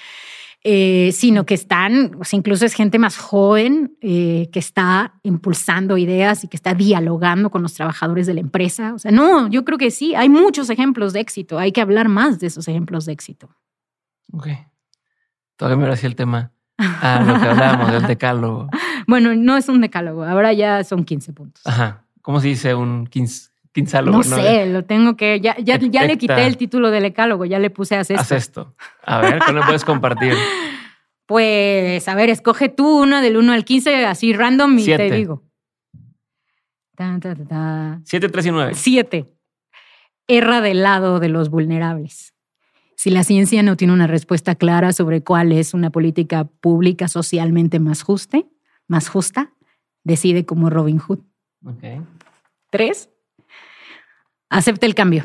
eh, 0.64 1.10
sino 1.12 1.44
que 1.47 1.55
están, 1.55 2.16
o 2.20 2.24
sea, 2.24 2.36
incluso 2.36 2.64
es 2.64 2.74
gente 2.74 2.98
más 2.98 3.16
joven 3.16 3.97
que 4.01 4.51
está 4.55 5.14
impulsando 5.24 5.98
ideas 5.98 6.44
y 6.44 6.48
que 6.48 6.56
está 6.56 6.74
dialogando 6.74 7.51
con 7.51 7.62
los 7.62 7.74
trabajadores 7.74 8.27
de 8.27 8.35
la 8.35 8.40
empresa. 8.40 8.94
O 8.94 8.98
sea, 8.98 9.10
no, 9.10 9.48
yo 9.48 9.64
creo 9.64 9.78
que 9.78 9.90
sí, 9.90 10.14
hay 10.14 10.28
muchos 10.28 10.70
ejemplos 10.70 11.12
de 11.12 11.20
éxito, 11.20 11.59
hay 11.59 11.73
que 11.73 11.81
hablar 11.81 12.09
más 12.09 12.39
de 12.39 12.47
esos 12.48 12.69
ejemplos 12.69 13.06
de 13.06 13.12
éxito. 13.12 13.51
Ok. 14.32 14.48
Todavía 15.56 15.85
me 15.85 15.93
hacía 15.93 16.09
el 16.09 16.16
tema. 16.16 16.52
a 16.78 17.23
lo 17.23 17.40
que 17.40 17.48
hablábamos 17.48 17.93
del 17.93 18.06
decálogo. 18.06 18.69
Bueno, 19.06 19.35
no 19.35 19.56
es 19.56 19.69
un 19.69 19.81
decálogo, 19.81 20.24
ahora 20.24 20.52
ya 20.52 20.82
son 20.85 21.05
15 21.05 21.32
puntos. 21.32 21.66
Ajá. 21.66 22.05
¿Cómo 22.23 22.40
se 22.40 22.49
dice 22.49 22.74
un 22.74 23.07
quinzálogo? 23.73 24.19
No, 24.19 24.23
sé, 24.23 24.66
lo 24.66 24.85
tengo 24.85 25.16
que. 25.16 25.40
Ya, 25.40 25.57
ya, 25.59 25.78
ya, 25.78 26.05
le 26.05 26.16
quité 26.16 26.47
el 26.47 26.57
título 26.57 26.90
del 26.90 27.05
ecálogo, 27.05 27.44
ya 27.44 27.59
le 27.59 27.70
puse 27.70 27.97
haz 27.97 28.11
esto. 28.11 28.23
Haz 28.23 28.32
esto. 28.32 28.74
A 29.05 29.20
ver, 29.20 29.40
¿cómo 29.40 29.59
lo 29.59 29.66
puedes 29.66 29.85
compartir? 29.85 30.35
Pues, 31.24 32.09
a 32.09 32.15
ver, 32.15 32.28
escoge 32.28 32.69
tú 32.69 33.01
una 33.01 33.23
del 33.23 33.39
1 33.39 33.53
al 33.53 33.65
15, 33.65 34.05
así 34.05 34.35
random, 34.35 34.78
y 34.78 34.85
te 34.85 35.11
digo. 35.11 35.43
7, 38.05 38.28
3 38.28 38.47
y 38.47 38.51
9. 38.51 38.73
7. 38.74 39.35
Erra 40.28 40.61
del 40.61 40.82
lado 40.82 41.20
de 41.20 41.28
los 41.31 41.49
vulnerables. 41.49 42.35
Si 42.97 43.11
la 43.11 43.24
ciencia 43.24 43.62
no 43.62 43.77
tiene 43.77 43.94
una 43.94 44.07
respuesta 44.07 44.55
clara 44.57 44.93
sobre 44.93 45.23
cuál 45.23 45.53
es 45.53 45.74
una 45.74 45.90
política 45.90 46.44
pública 46.44 47.09
socialmente 47.09 47.81
más 47.81 48.03
justa, 48.03 48.39
más 48.86 49.09
justa, 49.09 49.55
decide 50.05 50.44
como 50.44 50.70
Robin 50.70 50.99
Hood. 50.99 51.20
Tres, 52.71 53.11
acepta 54.49 54.87
el 54.87 54.95
cambio. 54.95 55.25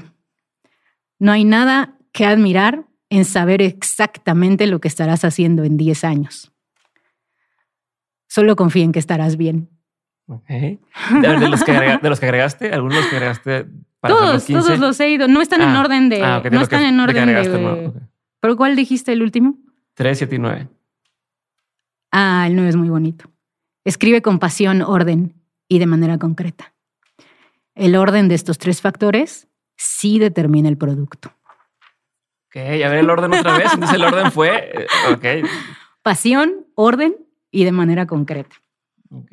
No 1.20 1.32
hay 1.32 1.44
nada 1.44 1.98
que 2.12 2.26
admirar 2.26 2.86
en 3.10 3.26
saber 3.26 3.62
exactamente 3.62 4.68
lo 4.68 4.80
que 4.80 4.88
estarás 4.88 5.24
haciendo 5.24 5.64
en 5.64 5.78
10 5.78 6.04
años. 6.04 6.52
Solo 8.28 8.56
confía 8.56 8.84
en 8.84 8.92
que 8.92 9.00
estarás 9.00 9.38
bien. 9.38 9.70
¿De, 10.28 10.78
los 11.50 11.64
que 11.64 11.72
agregaste? 12.26 12.72
¿Algunos 12.74 13.06
que 13.06 13.16
agregaste 13.16 13.66
para 14.02 14.14
Todos, 14.14 14.46
todos 14.46 14.78
los 14.78 15.00
he 15.00 15.10
ido. 15.10 15.28
No 15.30 15.42
están 15.42 15.62
en 15.62 15.70
ah, 15.70 15.80
orden 15.80 16.10
de. 16.10 16.22
Ah, 16.22 16.44
no 16.52 16.62
están 16.62 16.84
en 16.84 17.00
orden 17.00 17.28
de. 17.28 17.94
¿Pero 18.42 18.58
cuál 18.58 18.76
dijiste 18.76 19.14
el 19.14 19.24
último? 19.24 19.58
3, 19.94 20.18
7 20.18 20.36
y 20.36 20.40
9. 20.40 20.68
Ah, 22.12 22.46
el 22.48 22.56
9 22.56 22.70
es 22.70 22.76
muy 22.76 22.90
bonito. 22.90 23.32
Escribe 23.86 24.22
con 24.22 24.38
pasión, 24.38 24.82
orden 24.82 25.34
y 25.68 25.80
de 25.80 25.86
manera 25.86 26.18
concreta. 26.18 26.74
El 27.76 27.96
orden 27.96 28.28
de 28.28 28.36
estos 28.36 28.58
tres 28.58 28.82
factores 28.82 29.48
sí 29.76 30.20
determina 30.20 30.70
el 30.70 30.78
producto. 30.78 31.32
Ok, 32.48 32.58
a 32.58 32.90
ver 32.90 33.00
el 33.00 33.10
orden 33.10 33.34
otra 33.34 33.58
vez. 33.58 33.74
Entonces 33.74 33.96
el 33.96 34.04
orden 34.04 34.32
fue, 34.32 34.72
eh, 34.74 34.88
ok. 35.12 35.50
Pasión, 36.02 36.66
orden 36.76 37.16
y 37.52 37.66
de 37.66 37.72
manera 37.72 38.08
concreta. 38.08 38.56
Ok. 39.12 39.32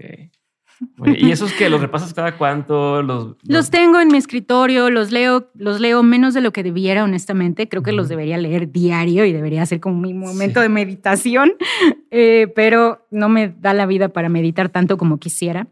¿Y 1.06 1.30
esos 1.30 1.52
que 1.52 1.70
los 1.70 1.80
repasas 1.80 2.12
cada 2.12 2.36
cuánto? 2.36 3.02
Los, 3.02 3.36
los, 3.44 3.70
tengo 3.70 4.00
en 4.00 4.08
mi 4.08 4.18
escritorio, 4.18 4.90
los 4.90 5.12
leo, 5.12 5.50
los 5.54 5.80
leo 5.80 6.02
menos 6.02 6.34
de 6.34 6.40
lo 6.40 6.52
que 6.52 6.62
debiera, 6.62 7.04
honestamente. 7.04 7.68
Creo 7.68 7.82
que 7.82 7.92
los 7.92 8.08
debería 8.08 8.36
leer 8.38 8.70
diario 8.70 9.24
y 9.24 9.32
debería 9.32 9.64
ser 9.66 9.80
como 9.80 10.00
mi 10.00 10.12
momento 10.12 10.60
de 10.60 10.68
meditación, 10.68 11.54
eh, 12.10 12.52
pero 12.54 13.06
no 13.10 13.28
me 13.28 13.48
da 13.48 13.72
la 13.72 13.86
vida 13.86 14.08
para 14.08 14.28
meditar 14.28 14.68
tanto 14.68 14.98
como 14.98 15.18
quisiera. 15.18 15.68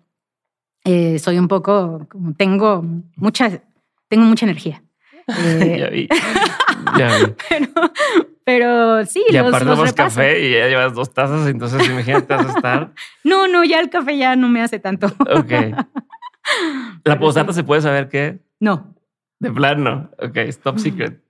Eh, 0.85 1.19
soy 1.19 1.39
un 1.39 1.49
poco, 1.49 2.07
como 2.09 2.35
tengo 2.35 2.85
mucha, 3.17 3.63
tengo 4.09 4.25
mucha 4.25 4.47
energía. 4.47 4.83
Eh, 5.39 5.79
ya 5.79 5.89
vi. 5.89 6.09
Ya 6.99 7.17
vi. 7.17 7.35
pero, 7.49 7.93
pero, 8.45 9.07
sí, 9.07 9.25
y 9.29 9.37
aparte 9.37 9.65
los 9.65 9.93
café 9.93 10.45
y 10.45 10.53
ya 10.53 10.67
llevas 10.67 10.95
dos 10.95 11.15
tazas, 11.15 11.47
entonces 11.47 11.89
imagínate 11.89 12.35
vas 12.35 12.47
a 12.47 12.57
estar. 12.57 12.93
No, 13.25 13.47
no, 13.47 13.63
ya 13.63 13.79
el 13.79 13.89
café 13.89 14.19
ya 14.19 14.35
no 14.35 14.49
me 14.49 14.63
hace 14.63 14.81
tanto. 14.81 15.07
Ok. 15.07 15.53
¿La 17.05 17.19
posata 17.21 17.53
se 17.53 17.63
puede 17.63 17.83
saber 17.83 18.09
qué? 18.09 18.41
No. 18.59 18.95
De 19.39 19.53
plan, 19.53 19.83
no. 19.83 20.11
Ok, 20.19 20.37
es 20.39 20.61
top 20.61 20.79
secret. 20.79 21.23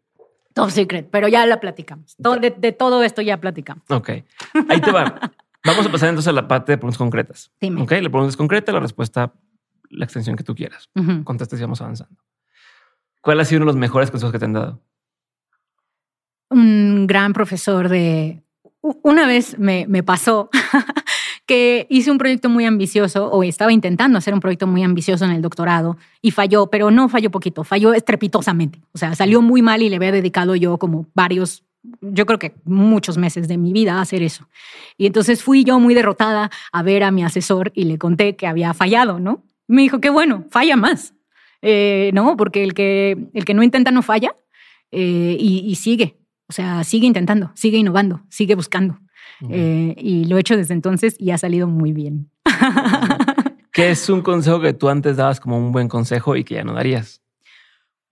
Top 0.54 0.70
secret, 0.70 1.08
pero 1.10 1.28
ya 1.28 1.46
la 1.46 1.60
platicamos. 1.60 2.16
De, 2.18 2.72
todo 2.72 3.02
esto 3.02 3.22
ya 3.22 3.38
platicamos. 3.40 3.84
Ok. 3.90 4.10
Ahí 4.68 4.80
te 4.80 4.90
va. 4.90 5.32
Vamos 5.64 5.86
a 5.86 5.92
pasar 5.92 6.08
entonces 6.08 6.28
a 6.28 6.32
la 6.32 6.48
parte 6.48 6.72
de 6.72 6.78
preguntas 6.78 6.98
concretas. 6.98 7.52
Dime. 7.60 7.82
Ok, 7.82 7.92
la 7.92 8.10
pregunta 8.10 8.28
es 8.28 8.36
concreta, 8.36 8.72
la 8.72 8.80
respuesta, 8.80 9.32
la 9.90 10.04
extensión 10.04 10.36
que 10.36 10.44
tú 10.44 10.54
quieras. 10.54 10.90
Contestes 11.24 11.58
y 11.60 11.62
vamos 11.62 11.80
avanzando. 11.80 12.20
¿Cuál 13.20 13.38
ha 13.40 13.44
sido 13.44 13.58
uno 13.58 13.66
de 13.66 13.74
los 13.74 13.80
mejores 13.80 14.10
consejos 14.10 14.32
que 14.32 14.38
te 14.38 14.44
han 14.44 14.52
dado? 14.52 14.82
Un 16.50 17.06
gran 17.06 17.32
profesor 17.32 17.88
de... 17.88 18.42
Una 18.80 19.28
vez 19.28 19.58
me, 19.60 19.86
me 19.88 20.02
pasó 20.02 20.50
que 21.46 21.86
hice 21.88 22.10
un 22.10 22.18
proyecto 22.18 22.48
muy 22.48 22.64
ambicioso 22.64 23.30
o 23.30 23.44
estaba 23.44 23.72
intentando 23.72 24.18
hacer 24.18 24.34
un 24.34 24.40
proyecto 24.40 24.66
muy 24.66 24.82
ambicioso 24.82 25.24
en 25.24 25.30
el 25.30 25.42
doctorado 25.42 25.96
y 26.20 26.32
falló, 26.32 26.66
pero 26.66 26.90
no 26.90 27.08
falló 27.08 27.30
poquito, 27.30 27.62
falló 27.62 27.94
estrepitosamente. 27.94 28.80
O 28.92 28.98
sea, 28.98 29.14
salió 29.14 29.40
muy 29.40 29.62
mal 29.62 29.82
y 29.82 29.88
le 29.88 29.96
había 29.96 30.10
dedicado 30.10 30.56
yo 30.56 30.78
como 30.78 31.06
varios 31.14 31.62
yo 32.00 32.26
creo 32.26 32.38
que 32.38 32.54
muchos 32.64 33.18
meses 33.18 33.48
de 33.48 33.58
mi 33.58 33.72
vida 33.72 34.00
hacer 34.00 34.22
eso. 34.22 34.48
Y 34.96 35.06
entonces 35.06 35.42
fui 35.42 35.64
yo 35.64 35.80
muy 35.80 35.94
derrotada 35.94 36.50
a 36.72 36.82
ver 36.82 37.02
a 37.02 37.10
mi 37.10 37.24
asesor 37.24 37.72
y 37.74 37.84
le 37.84 37.98
conté 37.98 38.36
que 38.36 38.46
había 38.46 38.72
fallado, 38.74 39.18
¿no? 39.18 39.44
Me 39.66 39.82
dijo, 39.82 40.00
qué 40.00 40.10
bueno, 40.10 40.44
falla 40.50 40.76
más, 40.76 41.14
eh, 41.60 42.10
¿no? 42.14 42.36
Porque 42.36 42.62
el 42.62 42.74
que, 42.74 43.30
el 43.34 43.44
que 43.44 43.54
no 43.54 43.62
intenta 43.62 43.90
no 43.90 44.02
falla 44.02 44.36
eh, 44.90 45.36
y, 45.38 45.74
sigue, 45.76 46.18
o 46.48 46.52
sea, 46.52 46.84
sigue 46.84 47.06
intentando, 47.06 47.50
sigue 47.54 47.78
innovando, 47.78 48.22
sigue 48.28 48.54
buscando. 48.54 48.98
Eh, 49.48 49.94
y 49.98 50.26
lo 50.26 50.36
he 50.36 50.40
hecho 50.40 50.56
desde 50.56 50.74
entonces 50.74 51.16
y 51.18 51.30
ha 51.32 51.38
salido 51.38 51.66
muy 51.66 51.92
bien. 51.92 52.30
¿Qué 53.72 53.90
es 53.90 54.08
un 54.08 54.20
consejo 54.20 54.60
que 54.60 54.72
tú 54.72 54.88
antes 54.88 55.16
dabas 55.16 55.40
como 55.40 55.58
un 55.58 55.72
buen 55.72 55.88
consejo 55.88 56.36
y 56.36 56.44
que 56.44 56.56
ya 56.56 56.64
no 56.64 56.74
darías? 56.74 57.21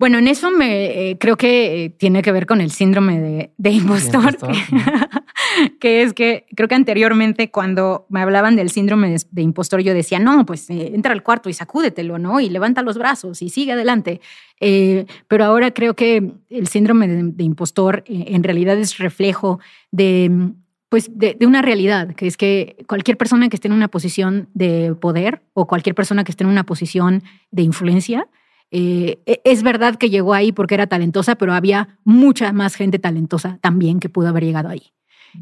Bueno, 0.01 0.17
en 0.17 0.29
eso 0.29 0.51
me 0.51 1.11
eh, 1.11 1.19
creo 1.19 1.37
que 1.37 1.85
eh, 1.85 1.91
tiene 1.91 2.23
que 2.23 2.33
ver 2.33 2.47
con 2.47 2.63
el 2.63 2.71
síndrome 2.71 3.53
de, 3.59 3.71
impostor, 3.71 4.35
que 5.79 6.01
es 6.01 6.15
que 6.15 6.47
creo 6.57 6.69
que 6.69 6.75
anteriormente 6.75 7.51
cuando 7.51 8.07
me 8.09 8.23
hablaban 8.23 8.57
del 8.57 8.71
síndrome 8.71 9.15
de, 9.31 9.43
impostor, 9.43 9.83
yo 9.83 9.93
decía, 9.93 10.19
no, 10.19 10.47
pues 10.47 10.71
eh, 10.71 10.93
entra 10.95 11.13
al 11.13 11.23
cuarto 11.23 11.51
y 11.51 11.53
sacúdetelo, 11.53 12.19
¿no? 12.19 12.41
Y 12.41 12.49
levanta 12.49 12.81
los 12.81 12.97
brazos 12.97 13.43
y 13.43 13.51
sigue 13.51 13.73
adelante. 13.73 14.23
Pero 14.59 15.45
ahora 15.45 15.71
creo 15.73 15.93
que 15.93 16.33
el 16.49 16.67
síndrome 16.67 17.07
de, 17.07 17.45
impostor 17.45 18.03
en 18.07 18.43
realidad 18.43 18.79
es 18.79 18.97
reflejo 18.97 19.61
de, 19.91 20.55
pues, 20.89 21.11
de, 21.13 21.37
una 21.43 21.61
realidad, 21.61 22.15
que 22.15 22.27
es 22.27 22.39
que 22.39 22.87
cualquier 22.89 23.19
persona 23.19 23.51
que 23.51 23.57
esté 23.57 23.69
en 23.69 23.75
una 23.75 23.89
posición 23.89 24.49
de 24.55 24.95
poder 24.99 25.43
o 25.53 25.67
cualquier 25.67 25.95
persona 25.95 26.25
que 26.25 26.33
esté 26.33 26.45
en 26.45 26.51
una 26.51 26.65
posición 26.65 27.23
de 27.51 27.65
influencia, 27.65 28.29
e, 28.71 29.21
es 29.45 29.63
verdad 29.63 29.97
que 29.97 30.11
llegó 30.11 30.35
ahí 30.35 30.53
porque 30.53 30.75
era 30.75 30.87
talentosa, 30.87 31.37
pero 31.37 31.53
había 31.53 31.99
mucha 32.05 32.53
más 32.53 32.75
gente 32.75 32.99
talentosa 32.99 33.59
también 33.61 34.01
que 34.01 34.09
pudo 34.09 34.29
haber 34.29 34.45
llegado 34.45 34.69
ahí. 34.69 34.93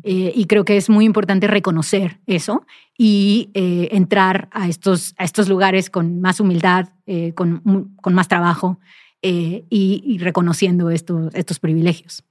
Eh, 0.03 0.33
y 0.35 0.47
creo 0.47 0.65
que 0.65 0.77
es 0.77 0.91
muy 0.91 1.05
importante 1.05 1.47
reconocer 1.47 2.21
eso 2.27 2.67
y 2.97 3.51
eh, 3.55 3.89
entrar 3.93 4.49
a 4.53 4.69
estos, 4.69 5.15
a 5.19 5.25
estos 5.25 5.49
lugares 5.49 5.91
con 5.91 6.21
más 6.21 6.41
humildad, 6.41 6.91
eh, 7.07 7.33
con, 7.35 7.95
con, 7.97 8.15
más 8.15 8.29
trabajo 8.29 8.79
y, 9.23 10.19
reconociendo 10.21 10.91
estos, 10.91 11.35
estos 11.35 11.59
privilegios. 11.59 12.23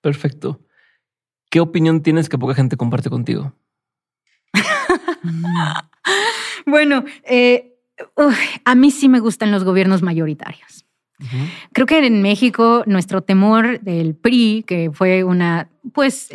Perfecto. 0.00 0.60
¿Qué 1.50 1.60
opinión 1.60 2.02
tienes 2.02 2.28
que 2.28 2.36
poca 2.36 2.54
gente 2.54 2.76
comparte 2.76 3.10
contigo? 3.10 3.54
bueno, 6.66 7.04
a 8.64 8.74
mí 8.74 8.90
sí 8.90 9.08
me 9.08 9.20
gustan 9.20 9.50
los 9.50 9.64
gobiernos 9.64 10.02
mayoritarios. 10.02 10.84
Creo 11.72 11.86
que 11.86 12.04
en 12.04 12.20
México 12.22 12.82
nuestro 12.86 13.22
temor 13.22 13.80
del 13.80 14.14
PRI, 14.14 14.64
que 14.66 14.90
fue 14.92 15.24
una, 15.24 15.68
pues, 15.92 16.28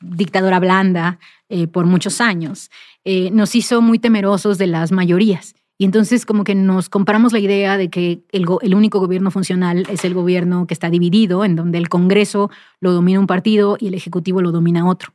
dictadura 0.00 0.58
blanda 0.58 1.18
eh, 1.48 1.66
por 1.66 1.86
muchos 1.86 2.20
años, 2.20 2.70
eh, 3.04 3.30
nos 3.30 3.54
hizo 3.54 3.80
muy 3.80 3.98
temerosos 3.98 4.58
de 4.58 4.66
las 4.66 4.92
mayorías. 4.92 5.54
Y 5.78 5.84
entonces 5.84 6.24
como 6.24 6.42
que 6.42 6.54
nos 6.54 6.88
comparamos 6.88 7.32
la 7.32 7.38
idea 7.38 7.76
de 7.76 7.90
que 7.90 8.22
el, 8.32 8.46
el, 8.62 8.74
único 8.74 8.98
gobierno 8.98 9.30
funcional 9.30 9.86
es 9.90 10.04
el 10.04 10.14
gobierno 10.14 10.66
que 10.66 10.72
está 10.72 10.88
dividido, 10.88 11.44
en 11.44 11.54
donde 11.54 11.76
el 11.78 11.90
Congreso 11.90 12.50
lo 12.80 12.92
domina 12.92 13.20
un 13.20 13.26
partido 13.26 13.76
y 13.78 13.88
el 13.88 13.94
Ejecutivo 13.94 14.40
lo 14.40 14.52
domina 14.52 14.88
otro. 14.88 15.12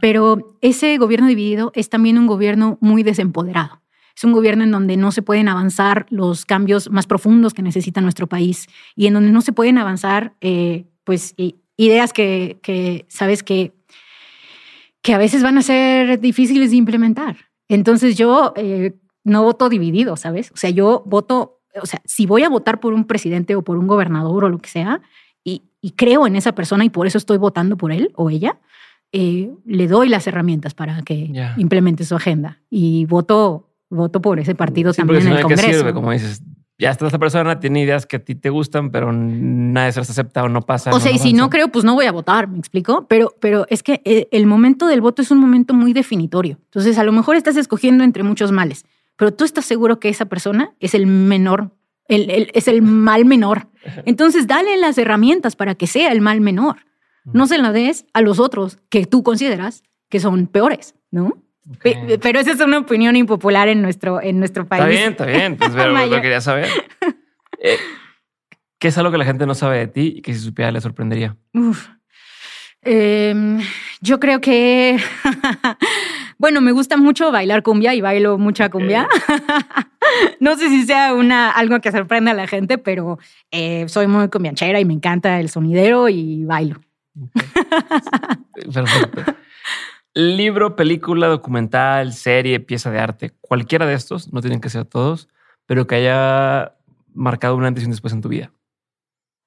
Pero 0.00 0.56
ese 0.62 0.96
gobierno 0.96 1.26
dividido 1.26 1.72
es 1.74 1.90
también 1.90 2.16
un 2.16 2.26
gobierno 2.26 2.78
muy 2.80 3.02
desempoderado. 3.02 3.82
Es 4.18 4.24
un 4.24 4.32
gobierno 4.32 4.64
en 4.64 4.70
donde 4.70 4.96
no 4.96 5.12
se 5.12 5.22
pueden 5.22 5.48
avanzar 5.48 6.06
los 6.10 6.44
cambios 6.44 6.90
más 6.90 7.06
profundos 7.06 7.54
que 7.54 7.62
necesita 7.62 8.00
nuestro 8.00 8.26
país 8.26 8.66
y 8.96 9.06
en 9.06 9.14
donde 9.14 9.30
no 9.30 9.40
se 9.40 9.52
pueden 9.52 9.78
avanzar 9.78 10.34
eh, 10.40 10.86
pues, 11.04 11.34
ideas 11.76 12.12
que, 12.12 12.58
que, 12.62 13.06
sabes, 13.08 13.42
que 13.42 13.78
que 15.02 15.14
a 15.14 15.18
veces 15.18 15.42
van 15.42 15.58
a 15.58 15.62
ser 15.62 16.20
difíciles 16.20 16.70
de 16.70 16.76
implementar. 16.76 17.36
Entonces 17.68 18.16
yo 18.16 18.52
eh, 18.56 18.94
no 19.24 19.42
voto 19.42 19.68
dividido, 19.68 20.16
¿sabes? 20.16 20.50
O 20.52 20.56
sea, 20.56 20.70
yo 20.70 21.02
voto, 21.06 21.60
o 21.80 21.86
sea, 21.86 22.00
si 22.04 22.26
voy 22.26 22.42
a 22.42 22.48
votar 22.48 22.80
por 22.80 22.92
un 22.92 23.04
presidente 23.04 23.56
o 23.56 23.62
por 23.62 23.78
un 23.78 23.86
gobernador 23.86 24.44
o 24.44 24.48
lo 24.48 24.58
que 24.58 24.68
sea, 24.68 25.00
y, 25.44 25.62
creo 25.92 26.26
en 26.26 26.36
esa 26.36 26.52
persona 26.54 26.84
y 26.84 26.90
por 26.90 27.06
eso 27.06 27.16
estoy 27.16 27.38
votando 27.38 27.78
por 27.78 27.92
él 27.92 28.10
o 28.16 28.28
ella, 28.28 28.58
eh, 29.12 29.50
le 29.64 29.86
doy 29.86 30.08
las 30.08 30.26
herramientas 30.26 30.74
para 30.74 31.00
que 31.02 31.30
implemente 31.56 32.04
su 32.04 32.16
agenda 32.16 32.60
y 32.68 33.06
voto, 33.06 33.67
voto 33.90 34.20
por 34.20 34.38
ese 34.38 34.54
partido 34.54 34.92
también 34.92 35.26
en 35.26 35.32
el 35.34 35.42
Congreso. 35.42 35.92
como 35.94 36.12
dices, 36.12 36.42
ya 36.78 36.90
está 36.90 37.06
esta 37.06 37.18
persona, 37.18 37.58
tiene 37.58 37.82
ideas 37.82 38.06
que 38.06 38.16
a 38.16 38.18
ti 38.20 38.36
te 38.36 38.50
gustan, 38.50 38.90
pero 38.90 39.12
nadie 39.12 39.92
se 39.92 40.00
las 40.00 40.10
acepta 40.10 40.44
o 40.44 40.48
no 40.48 40.62
pasa. 40.62 40.90
O 40.92 41.00
sea, 41.00 41.10
y 41.10 41.18
si 41.18 41.32
no 41.32 41.50
creo, 41.50 41.68
pues 41.68 41.84
no 41.84 41.94
voy 41.94 42.06
a 42.06 42.12
votar, 42.12 42.48
¿me 42.48 42.58
explico? 42.58 43.06
Pero, 43.08 43.34
pero 43.40 43.66
es 43.68 43.82
que 43.82 44.00
eh, 44.04 44.28
el 44.30 44.46
momento 44.46 44.86
del 44.86 45.00
voto 45.00 45.20
es 45.20 45.32
un 45.32 45.38
momento 45.38 45.74
muy 45.74 45.92
definitorio. 45.92 46.58
Entonces, 46.66 46.96
a 46.98 47.04
lo 47.04 47.10
mejor 47.10 47.34
estás 47.34 47.56
escogiendo 47.56 48.04
entre 48.04 48.22
muchos 48.22 48.52
males, 48.52 48.84
pero 49.16 49.34
tú 49.34 49.44
estás 49.44 49.64
seguro 49.64 49.98
que 49.98 50.08
esa 50.08 50.26
persona 50.26 50.74
es 50.78 50.94
el 50.94 51.08
menor, 51.08 51.72
el, 52.06 52.48
es 52.54 52.68
el 52.68 52.82
mal 52.82 53.24
menor. 53.24 53.66
Entonces, 54.04 54.46
dale 54.46 54.76
las 54.76 54.98
herramientas 54.98 55.56
para 55.56 55.74
que 55.74 55.88
sea 55.88 56.12
el 56.12 56.20
mal 56.20 56.40
menor. 56.40 56.76
No 57.24 57.46
se 57.46 57.58
las 57.58 57.74
des 57.74 58.06
a 58.14 58.22
los 58.22 58.38
otros 58.38 58.78
que 58.88 59.04
tú 59.04 59.22
consideras 59.22 59.82
que 60.08 60.20
son 60.20 60.46
peores, 60.46 60.94
¿no? 61.10 61.42
Pero 61.82 62.40
esa 62.40 62.52
es 62.52 62.60
una 62.60 62.78
opinión 62.78 63.16
impopular 63.16 63.68
en 63.68 63.82
nuestro, 63.82 64.22
en 64.22 64.38
nuestro 64.38 64.66
país. 64.66 64.82
Está 64.82 64.90
bien, 64.90 65.10
está 65.12 65.26
bien. 65.26 65.56
Pues, 65.56 65.74
lo 66.10 66.22
quería 66.22 66.40
saber. 66.40 66.68
Eh, 67.60 67.76
¿Qué 68.78 68.86
es 68.86 68.98
algo 68.98 69.10
que 69.10 69.18
la 69.18 69.24
gente 69.24 69.44
no 69.44 69.56
sabe 69.56 69.78
de 69.78 69.88
ti 69.88 70.14
y 70.18 70.22
que 70.22 70.32
si 70.32 70.38
supiera 70.38 70.70
le 70.70 70.80
sorprendería? 70.80 71.36
Em, 72.82 73.60
yo 74.00 74.20
creo 74.20 74.40
que, 74.40 74.96
bueno, 76.38 76.60
me 76.60 76.70
gusta 76.70 76.96
mucho 76.96 77.32
bailar 77.32 77.64
cumbia 77.64 77.94
y 77.94 78.00
bailo 78.00 78.38
mucha 78.38 78.70
cumbia. 78.70 79.08
no 80.38 80.54
sé 80.54 80.68
si 80.68 80.84
sea 80.84 81.14
una, 81.14 81.50
algo 81.50 81.80
que 81.80 81.90
sorprenda 81.90 82.30
a 82.30 82.34
la 82.34 82.46
gente, 82.46 82.78
pero 82.78 83.18
eh, 83.50 83.88
soy 83.88 84.06
muy 84.06 84.28
cumbianchera 84.28 84.78
y 84.78 84.84
me 84.84 84.94
encanta 84.94 85.40
el 85.40 85.48
sonidero 85.48 86.08
y 86.08 86.44
bailo. 86.44 86.80
Perfecto. 88.54 89.34
Libro, 90.18 90.74
película, 90.74 91.28
documental, 91.28 92.12
serie, 92.12 92.58
pieza 92.58 92.90
de 92.90 92.98
arte, 92.98 93.30
cualquiera 93.40 93.86
de 93.86 93.94
estos, 93.94 94.32
no 94.32 94.40
tienen 94.40 94.60
que 94.60 94.68
ser 94.68 94.84
todos, 94.84 95.28
pero 95.64 95.86
que 95.86 95.94
haya 95.94 96.74
marcado 97.14 97.54
un 97.54 97.64
antes 97.64 97.84
y 97.84 97.86
un 97.86 97.92
después 97.92 98.12
en 98.12 98.20
tu 98.20 98.28
vida. 98.28 98.50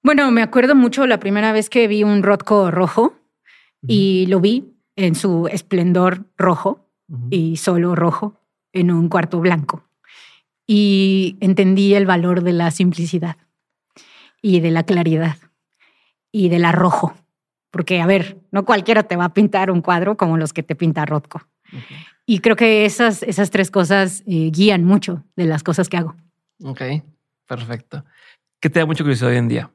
Bueno, 0.02 0.31
me 0.31 0.41
acuerdo 0.41 0.73
mucho 0.73 1.06
la 1.07 1.19
primera 1.19 1.52
vez 1.52 1.69
que 1.69 1.89
vi 1.89 2.06
un 2.06 2.23
Rotko 2.23 2.72
rojo 2.72 3.19
y 3.85 4.27
lo 4.27 4.39
vi 4.39 4.73
en 4.95 5.15
su 5.15 5.49
esplendor 5.52 6.23
rojo 6.38 6.88
y 7.30 7.57
solo 7.57 7.93
rojo 7.93 8.39
en 8.72 8.91
un 8.91 9.10
cuarto 9.10 9.41
blanco. 9.41 9.84
Y 10.65 11.35
entendí 11.41 11.95
el 11.95 12.06
valor 12.06 12.43
de 12.43 12.53
la 12.53 12.72
simplicidad 12.72 13.35
y 14.41 14.61
de 14.61 14.72
la 14.72 14.84
claridad 14.84 15.35
y 16.31 16.48
del 16.48 16.64
arrojo 16.64 17.14
porque, 17.72 18.02
a 18.02 18.06
ver, 18.06 18.38
no 18.52 18.65
cualquiera 18.65 19.03
te 19.03 19.15
va 19.15 19.26
a 19.26 19.34
pintar 19.34 19.72
un 19.72 19.81
cuadro 19.81 20.18
como 20.18 20.38
los 20.38 20.53
que 20.53 20.61
te 20.64 20.76
pinta 20.76 21.06
Rothko. 21.06 21.41
Y 22.26 22.39
creo 22.39 22.56
que 22.56 22.85
esas, 22.85 23.23
esas 23.23 23.49
tres 23.49 23.72
cosas 23.72 24.23
eh, 24.27 24.52
guían 24.52 24.84
mucho 24.84 25.23
de 25.35 25.45
las 25.45 25.64
cosas 25.64 25.89
que 25.89 25.98
hago. 25.98 26.15
Ok, 26.64 26.81
perfecto. 27.48 28.06
¿Qué 28.60 28.69
te 28.69 28.80
da 28.80 28.85
mucha 28.85 29.03
curiosidad 29.03 29.31
hoy 29.31 29.38
en 29.38 29.48
día? 29.48 29.72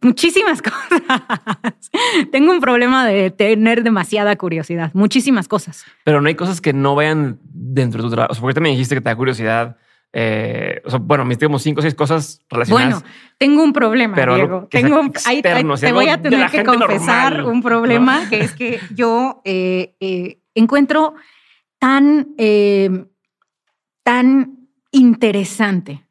muchísimas 0.00 0.62
cosas. 0.62 1.90
Tengo 2.30 2.52
un 2.52 2.60
problema 2.60 3.06
de 3.06 3.30
tener 3.30 3.82
demasiada 3.82 4.36
curiosidad, 4.36 4.90
muchísimas 4.94 5.48
cosas. 5.48 5.84
Pero 6.04 6.20
no 6.20 6.28
hay 6.28 6.34
cosas 6.34 6.60
que 6.60 6.72
no 6.72 6.94
vayan 6.94 7.38
dentro 7.42 8.02
de 8.02 8.08
tu 8.08 8.14
trabajo. 8.14 8.32
O 8.32 8.34
sea, 8.34 8.42
porque 8.42 8.54
también 8.54 8.74
dijiste 8.74 8.94
que 8.94 9.00
te 9.00 9.08
da 9.08 9.16
curiosidad 9.16 9.76
eh, 10.12 10.80
o 10.84 10.90
sea, 10.90 10.98
bueno, 10.98 11.24
me 11.24 11.36
tengo 11.36 11.58
cinco 11.58 11.80
o 11.80 11.82
seis 11.82 11.94
cosas 11.94 12.40
relacionadas. 12.48 13.02
Bueno, 13.02 13.14
tengo 13.36 13.62
un 13.62 13.72
problema, 13.72 14.16
Diego. 14.16 14.66
Tengo, 14.70 15.10
te 15.80 15.92
voy 15.92 16.08
a 16.08 16.20
tener 16.20 16.50
que 16.50 16.64
confesar 16.64 17.44
un 17.44 17.62
problema 17.62 18.28
que 18.28 18.40
es 18.40 18.52
que 18.52 18.80
yo 18.94 19.42
eh, 19.44 19.94
eh, 20.00 20.38
encuentro 20.54 21.14
tan, 21.78 22.28
tan 24.02 24.68
interesante 24.90 26.04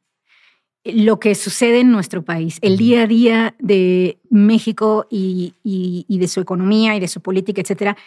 lo 0.84 1.20
que 1.20 1.36
sucede 1.36 1.82
en 1.82 1.92
nuestro 1.92 2.24
país, 2.24 2.60
el 2.62 2.78
día 2.78 3.04
a 3.04 3.08
día 3.08 3.56
de 3.60 4.20
México 4.30 5.06
y, 5.10 5.54
y 5.64 6.18
de 6.18 6.28
su 6.30 6.40
economía 6.40 6.96
y 6.96 7.02
de 7.02 7.10
su 7.10 7.20
política, 7.22 7.62
etcétera, 7.62 7.98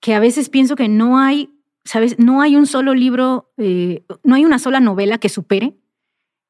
que 0.00 0.14
a 0.14 0.20
veces 0.20 0.48
pienso 0.48 0.74
que 0.74 0.88
no 0.88 1.18
hay 1.18 1.50
¿sabes? 1.84 2.18
No 2.18 2.40
hay 2.40 2.56
un 2.56 2.66
solo 2.66 2.94
libro, 2.94 3.52
eh, 3.56 4.04
no 4.22 4.34
hay 4.34 4.44
una 4.44 4.58
sola 4.58 4.80
novela 4.80 5.18
que 5.18 5.28
supere 5.28 5.76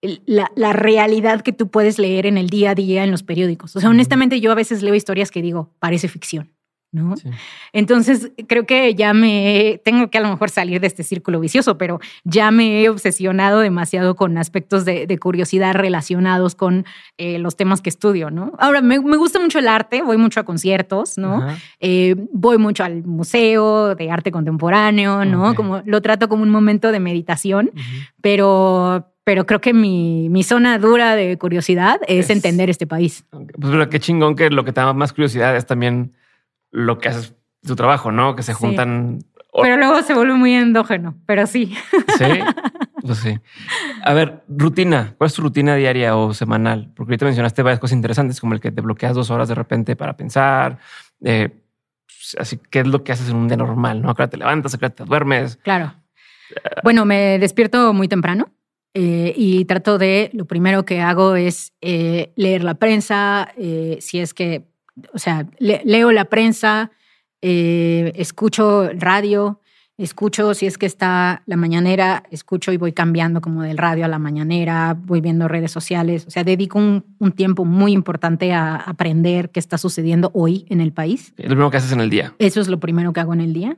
la, 0.02 0.50
la, 0.56 0.72
realidad 0.72 1.42
que 1.42 1.52
tú 1.52 1.70
puedes 1.70 1.98
leer 1.98 2.26
en 2.26 2.38
el 2.38 2.48
día 2.48 2.70
a 2.70 2.74
día 2.74 3.04
en 3.04 3.10
los 3.10 3.22
periódicos. 3.22 3.76
O 3.76 3.80
sea, 3.80 3.90
honestamente 3.90 4.40
yo 4.40 4.50
a 4.50 4.54
veces 4.54 4.82
leo 4.82 4.94
historias 4.94 5.30
que 5.30 5.42
digo, 5.42 5.74
parece 5.78 6.08
ficción. 6.08 6.52
¿No? 6.92 7.14
Entonces, 7.72 8.32
creo 8.48 8.66
que 8.66 8.94
ya 8.94 9.14
me 9.14 9.80
tengo 9.84 10.10
que 10.10 10.18
a 10.18 10.20
lo 10.20 10.28
mejor 10.28 10.50
salir 10.50 10.80
de 10.80 10.86
este 10.86 11.02
círculo 11.02 11.38
vicioso, 11.38 11.78
pero 11.78 12.00
ya 12.24 12.50
me 12.50 12.82
he 12.82 12.88
obsesionado 12.88 13.60
demasiado 13.60 14.16
con 14.16 14.36
aspectos 14.38 14.84
de, 14.84 15.18
curiosidad 15.20 15.74
relacionados 15.74 16.54
con 16.54 16.86
eh, 17.18 17.38
los 17.38 17.56
temas 17.56 17.82
que 17.82 17.90
estudio, 17.90 18.30
¿no? 18.30 18.52
Ahora, 18.58 18.80
me, 18.80 18.98
gusta 18.98 19.38
mucho 19.38 19.58
el 19.58 19.68
arte, 19.68 20.02
voy 20.02 20.16
mucho 20.16 20.40
a 20.40 20.44
conciertos, 20.44 21.18
¿no? 21.18 21.46
Eh, 21.78 22.16
voy 22.32 22.58
mucho 22.58 22.84
al 22.84 23.04
museo 23.04 23.94
de 23.94 24.10
arte 24.10 24.32
contemporáneo, 24.32 25.24
¿no? 25.24 25.54
Como 25.54 25.82
lo 25.84 26.00
trato 26.00 26.28
como 26.28 26.42
un 26.42 26.50
momento 26.50 26.90
de 26.90 27.00
meditación, 27.00 27.70
pero 28.20 29.06
pero 29.22 29.46
creo 29.46 29.60
que 29.60 29.72
mi, 29.72 30.28
mi, 30.28 30.42
zona 30.42 30.78
dura 30.78 31.14
de 31.14 31.36
curiosidad 31.38 32.00
es, 32.08 32.30
entender 32.30 32.68
este 32.68 32.86
país. 32.86 33.24
Pues 33.30 33.46
pero 33.60 33.88
qué 33.88 34.00
chingón 34.00 34.34
que 34.34 34.50
lo 34.50 34.64
que 34.64 34.72
te 34.72 34.80
da 34.80 34.92
más 34.92 35.12
curiosidad 35.12 35.54
es 35.56 35.66
también 35.66 36.14
lo 36.70 36.98
que 36.98 37.08
haces 37.08 37.34
tu 37.66 37.76
trabajo, 37.76 38.12
¿no? 38.12 38.36
Que 38.36 38.42
se 38.42 38.54
juntan. 38.54 39.20
Pero 39.62 39.76
luego 39.76 40.00
se 40.02 40.14
vuelve 40.14 40.34
muy 40.34 40.54
endógeno, 40.54 41.16
pero 41.26 41.46
sí. 41.46 41.76
Sí, 42.18 42.24
pues 43.02 43.18
sí. 43.18 43.38
A 44.04 44.14
ver, 44.14 44.42
rutina. 44.48 45.14
¿Cuál 45.18 45.26
es 45.28 45.34
tu 45.34 45.42
rutina 45.42 45.74
diaria 45.74 46.16
o 46.16 46.32
semanal? 46.32 46.92
Porque 46.94 47.12
ahorita 47.12 47.26
mencionaste 47.26 47.62
varias 47.62 47.80
cosas 47.80 47.96
interesantes, 47.96 48.40
como 48.40 48.54
el 48.54 48.60
que 48.60 48.70
te 48.70 48.80
bloqueas 48.80 49.14
dos 49.14 49.30
horas 49.30 49.48
de 49.48 49.54
repente 49.54 49.96
para 49.96 50.16
pensar. 50.16 50.78
Eh, 51.22 51.50
así, 52.38 52.58
¿qué 52.70 52.80
es 52.80 52.86
lo 52.86 53.02
que 53.02 53.12
haces 53.12 53.28
en 53.28 53.36
un 53.36 53.48
día 53.48 53.56
normal? 53.56 54.02
¿No? 54.02 54.14
¿A 54.16 54.28
te 54.28 54.36
levantas? 54.36 54.74
¿A 54.74 54.90
te 54.90 55.04
duermes? 55.04 55.56
Claro. 55.62 55.94
Bueno, 56.82 57.04
me 57.04 57.38
despierto 57.38 57.92
muy 57.92 58.08
temprano. 58.08 58.50
Eh, 58.92 59.32
y 59.36 59.64
trato 59.66 59.98
de, 59.98 60.30
lo 60.32 60.46
primero 60.46 60.84
que 60.84 61.00
hago 61.00 61.36
es 61.36 61.72
eh, 61.80 62.32
leer 62.34 62.64
la 62.64 62.74
prensa, 62.74 63.52
eh, 63.56 63.98
si 64.00 64.18
es 64.18 64.34
que, 64.34 64.66
o 65.12 65.18
sea, 65.18 65.46
leo 65.58 66.12
la 66.12 66.26
prensa, 66.26 66.90
escucho 67.40 68.90
radio, 68.94 69.60
escucho 69.96 70.54
si 70.54 70.66
es 70.66 70.78
que 70.78 70.86
está 70.86 71.42
la 71.46 71.56
mañanera, 71.56 72.22
escucho 72.30 72.72
y 72.72 72.76
voy 72.76 72.92
cambiando 72.92 73.40
como 73.40 73.62
del 73.62 73.78
radio 73.78 74.04
a 74.04 74.08
la 74.08 74.18
mañanera, 74.18 74.96
voy 74.98 75.20
viendo 75.20 75.46
redes 75.46 75.70
sociales, 75.70 76.26
o 76.26 76.30
sea, 76.30 76.44
dedico 76.44 76.78
un, 76.78 77.04
un 77.18 77.32
tiempo 77.32 77.64
muy 77.64 77.92
importante 77.92 78.52
a 78.52 78.76
aprender 78.76 79.50
qué 79.50 79.60
está 79.60 79.78
sucediendo 79.78 80.30
hoy 80.34 80.66
en 80.70 80.80
el 80.80 80.92
país. 80.92 81.34
Lo 81.36 81.48
primero 81.48 81.70
que 81.70 81.76
haces 81.76 81.92
en 81.92 82.00
el 82.00 82.10
día. 82.10 82.34
Eso 82.38 82.60
es 82.60 82.68
lo 82.68 82.80
primero 82.80 83.12
que 83.12 83.20
hago 83.20 83.34
en 83.34 83.40
el 83.40 83.52
día. 83.52 83.76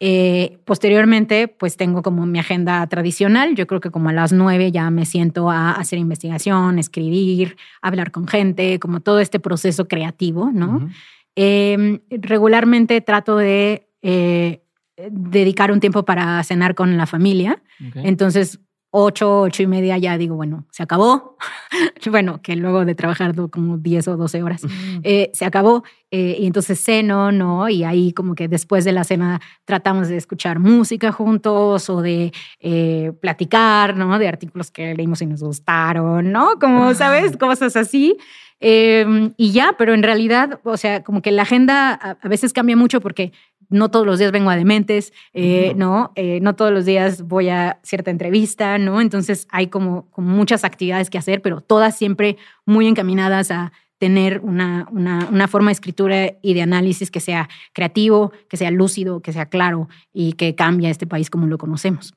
Eh, 0.00 0.58
posteriormente, 0.64 1.48
pues 1.48 1.76
tengo 1.76 2.02
como 2.02 2.24
mi 2.24 2.38
agenda 2.38 2.86
tradicional. 2.86 3.56
Yo 3.56 3.66
creo 3.66 3.80
que 3.80 3.90
como 3.90 4.10
a 4.10 4.12
las 4.12 4.32
nueve 4.32 4.70
ya 4.70 4.90
me 4.90 5.04
siento 5.04 5.50
a 5.50 5.72
hacer 5.72 5.98
investigación, 5.98 6.78
escribir, 6.78 7.56
hablar 7.82 8.12
con 8.12 8.28
gente, 8.28 8.78
como 8.78 9.00
todo 9.00 9.18
este 9.18 9.40
proceso 9.40 9.88
creativo, 9.88 10.50
¿no? 10.52 10.88
Em, 11.34 12.00
regularmente 12.10 13.00
trato 13.00 13.36
de 13.36 13.88
eh, 14.02 14.62
dedicar 15.10 15.72
un 15.72 15.80
tiempo 15.80 16.04
para 16.04 16.42
cenar 16.44 16.74
con 16.74 16.96
la 16.96 17.06
familia. 17.06 17.62
Entonces, 17.94 18.60
ocho, 18.90 19.42
ocho 19.42 19.62
y 19.62 19.66
media 19.66 19.98
ya 19.98 20.16
digo, 20.16 20.34
bueno, 20.36 20.66
se 20.70 20.82
acabó. 20.82 21.36
bueno, 22.10 22.40
que 22.42 22.56
luego 22.56 22.84
de 22.84 22.94
trabajar 22.94 23.34
como 23.50 23.78
10 23.78 24.08
o 24.08 24.16
12 24.16 24.42
horas, 24.42 24.62
eh, 25.02 25.30
se 25.34 25.44
acabó. 25.44 25.84
Eh, 26.10 26.38
y 26.40 26.46
entonces 26.46 26.82
ceno, 26.82 27.32
¿no? 27.32 27.68
Y 27.68 27.84
ahí 27.84 28.12
como 28.12 28.34
que 28.34 28.48
después 28.48 28.84
de 28.84 28.92
la 28.92 29.04
cena 29.04 29.40
tratamos 29.66 30.08
de 30.08 30.16
escuchar 30.16 30.58
música 30.58 31.12
juntos 31.12 31.90
o 31.90 32.00
de 32.00 32.32
eh, 32.60 33.12
platicar, 33.20 33.94
¿no? 33.94 34.18
De 34.18 34.26
artículos 34.26 34.70
que 34.70 34.94
leímos 34.94 35.20
y 35.20 35.26
nos 35.26 35.42
gustaron, 35.42 36.32
¿no? 36.32 36.58
Como, 36.58 36.94
¿sabes? 36.94 37.36
Cosas 37.36 37.76
así. 37.76 38.16
Em, 38.60 39.34
y 39.36 39.52
ya, 39.52 39.74
pero 39.78 39.94
en 39.94 40.02
realidad, 40.02 40.60
o 40.64 40.76
sea, 40.76 41.04
como 41.04 41.22
que 41.22 41.30
la 41.30 41.42
agenda 41.42 41.92
a 41.92 42.28
veces 42.28 42.52
cambia 42.52 42.76
mucho 42.76 43.00
porque 43.00 43.32
no 43.68 43.90
todos 43.90 44.06
los 44.06 44.18
días 44.18 44.32
vengo 44.32 44.50
a 44.50 44.56
Dementes, 44.56 45.12
eh, 45.32 45.72
¿no? 45.76 46.12
Eh, 46.16 46.40
no 46.40 46.54
todos 46.54 46.72
los 46.72 46.84
días 46.84 47.22
voy 47.22 47.48
a 47.48 47.80
cierta 47.82 48.10
entrevista, 48.10 48.78
¿no? 48.78 49.00
Entonces 49.00 49.46
hay 49.50 49.68
como, 49.68 50.10
como, 50.10 50.28
muchas 50.28 50.64
actividades 50.64 51.10
que 51.10 51.18
hacer, 51.18 51.42
pero 51.42 51.60
todas 51.60 51.96
siempre 51.96 52.36
muy 52.64 52.86
encaminadas 52.86 53.50
a 53.50 53.72
tener 53.98 54.40
una, 54.40 54.86
una, 54.92 55.48
forma 55.48 55.70
de 55.70 55.72
escritura 55.72 56.32
y 56.40 56.54
de 56.54 56.62
análisis 56.62 57.10
que 57.10 57.18
sea 57.20 57.48
creativo, 57.72 58.32
que 58.48 58.56
sea 58.56 58.70
lúcido, 58.70 59.20
que 59.20 59.32
sea 59.32 59.46
claro 59.46 59.88
y 60.12 60.34
que 60.34 60.54
cambie 60.54 60.88
este 60.88 61.06
país 61.06 61.30
como 61.30 61.48
lo 61.48 61.58
conocemos. 61.58 62.14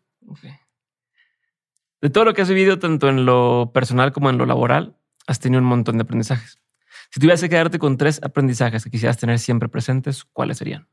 De 2.01 2.09
todo 2.09 2.25
lo 2.25 2.33
que 2.33 2.43
has 2.43 2.49
vivido, 2.49 2.77
tanto 2.77 3.09
en 3.09 3.25
lo 3.25 3.71
personal 3.73 4.11
como 4.11 4.29
en 4.29 4.37
lo 4.37 4.45
laboral, 4.45 4.95
has 5.25 5.39
tenido 5.39 5.61
un 5.61 5.67
montón 5.67 5.97
de 5.97 6.03
aprendizajes. 6.03 6.59
Si 7.09 7.19
tuvieras 7.19 7.41
que 7.41 7.49
quedarte 7.49 7.79
con 7.79 7.97
tres 7.97 8.21
aprendizajes 8.23 8.83
que 8.83 8.91
quisieras 8.91 9.17
tener 9.17 9.39
siempre 9.39 9.67
presentes, 9.67 10.23
¿cuáles 10.23 10.59
serían? 10.59 10.87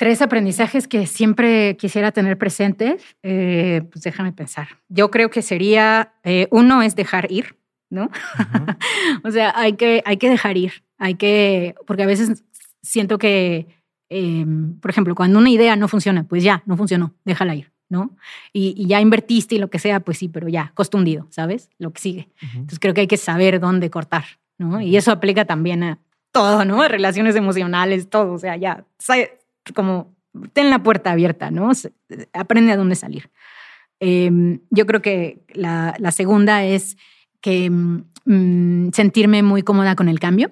Tres 0.00 0.22
aprendizajes 0.22 0.88
que 0.88 1.06
siempre 1.06 1.76
quisiera 1.76 2.10
tener 2.10 2.38
presentes, 2.38 3.04
eh, 3.22 3.82
pues 3.92 4.02
déjame 4.02 4.32
pensar. 4.32 4.68
Yo 4.88 5.10
creo 5.10 5.28
que 5.28 5.42
sería, 5.42 6.14
eh, 6.24 6.48
uno 6.50 6.80
es 6.80 6.96
dejar 6.96 7.30
ir, 7.30 7.58
¿no? 7.90 8.08
o 9.24 9.30
sea, 9.30 9.52
hay 9.54 9.74
que, 9.74 10.02
hay 10.06 10.16
que 10.16 10.30
dejar 10.30 10.56
ir, 10.56 10.84
hay 10.96 11.16
que, 11.16 11.74
porque 11.86 12.04
a 12.04 12.06
veces 12.06 12.44
siento 12.80 13.18
que, 13.18 13.66
em, 14.08 14.80
por 14.80 14.90
ejemplo, 14.90 15.14
cuando 15.14 15.38
una 15.38 15.50
idea 15.50 15.76
no 15.76 15.86
funciona, 15.86 16.24
pues 16.24 16.42
ya, 16.42 16.62
no 16.64 16.78
funcionó, 16.78 17.12
déjala 17.26 17.54
ir, 17.54 17.70
¿no? 17.90 18.16
Y, 18.54 18.86
ya 18.86 19.02
invertiste 19.02 19.56
y 19.56 19.58
lo 19.58 19.68
que 19.68 19.78
sea, 19.78 20.00
pues 20.00 20.16
sí, 20.16 20.30
pero 20.30 20.48
ya, 20.48 20.72
costo 20.74 20.96
hundido, 20.96 21.26
¿sabes? 21.28 21.68
Lo 21.76 21.92
que 21.92 22.00
sigue. 22.00 22.28
Entonces 22.40 22.78
creo 22.78 22.94
que 22.94 23.02
hay 23.02 23.06
que 23.06 23.18
saber 23.18 23.60
dónde 23.60 23.90
cortar, 23.90 24.24
¿no? 24.56 24.80
Y 24.80 24.96
eso 24.96 25.12
aplica 25.12 25.44
también 25.44 25.82
a 25.82 25.98
todo, 26.32 26.64
¿no? 26.64 26.88
Relaciones 26.88 27.36
emocionales, 27.36 28.08
todo, 28.08 28.32
o 28.32 28.38
sea, 28.38 28.56
ya, 28.56 28.86
como 29.72 30.14
ten 30.52 30.70
la 30.70 30.82
puerta 30.82 31.12
abierta, 31.12 31.50
¿no? 31.50 31.70
Aprende 32.32 32.72
a 32.72 32.76
dónde 32.76 32.94
salir. 32.94 33.30
Em, 33.98 34.60
yo 34.70 34.86
creo 34.86 35.02
que 35.02 35.44
la, 35.52 35.94
segunda 36.12 36.64
es 36.64 36.96
que 37.40 37.70
mm, 37.70 38.90
sentirme 38.92 39.42
muy 39.42 39.62
cómoda 39.62 39.94
con 39.96 40.08
el 40.08 40.20
cambio, 40.20 40.50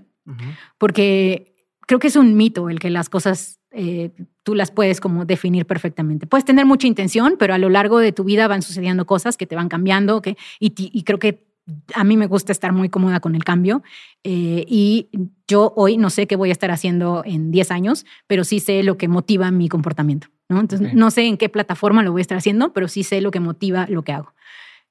porque 0.77 1.55
creo 1.87 1.99
que 1.99 2.09
es 2.09 2.17
un 2.17 2.37
mito 2.37 2.69
el 2.69 2.81
que 2.81 2.91
las 2.91 3.09
cosas 3.09 3.61
eh, 3.71 4.11
tú 4.43 4.55
las 4.55 4.71
puedes 4.71 5.01
como 5.01 5.25
definir 5.25 5.65
perfectamente. 5.65 6.27
Puedes 6.27 6.45
tener 6.45 6.67
mucha 6.67 6.87
intención, 6.87 7.37
pero 7.39 7.55
a 7.55 7.59
lo 7.59 7.71
largo 7.71 7.99
de 7.99 8.13
tu 8.13 8.25
vida 8.25 8.47
van 8.47 8.61
sucediendo 8.61 9.07
cosas 9.07 9.39
que 9.39 9.47
te 9.47 9.57
van 9.57 9.71
cambiando, 9.71 10.21
que, 10.21 10.37
y 10.61 11.03
creo 11.05 11.19
que 11.19 11.48
a 11.95 12.05
mí 12.05 12.17
me 12.17 12.27
gusta 12.27 12.53
estar 12.53 12.73
muy 12.73 12.89
cómoda 12.89 13.21
con 13.21 13.35
el 13.35 13.45
cambio 13.45 13.83
eh, 14.25 14.65
y 14.67 15.09
yo 15.47 15.73
hoy 15.77 15.97
no 15.97 16.11
sé 16.11 16.27
qué 16.27 16.37
voy 16.37 16.51
a 16.51 16.53
estar 16.53 16.71
haciendo 16.71 17.23
en 17.25 17.51
10 17.51 17.71
años, 17.71 18.07
pero 18.27 18.45
sí 18.45 18.61
sé 18.61 18.83
lo 18.83 18.97
que 18.97 19.09
motiva 19.09 19.51
mi 19.51 19.69
comportamiento. 19.69 20.29
¿no? 20.49 20.61
Entonces, 20.61 20.95
no 20.95 21.11
sé 21.11 21.27
en 21.27 21.37
qué 21.37 21.49
plataforma 21.49 22.03
lo 22.03 22.13
voy 22.13 22.21
a 22.21 22.23
estar 22.23 22.39
haciendo, 22.39 22.73
pero 22.73 22.89
sí 22.89 23.03
sé 23.03 23.21
lo 23.21 23.31
que 23.31 23.41
motiva 23.41 23.87
lo 23.89 24.03
que 24.03 24.13
hago. 24.13 24.33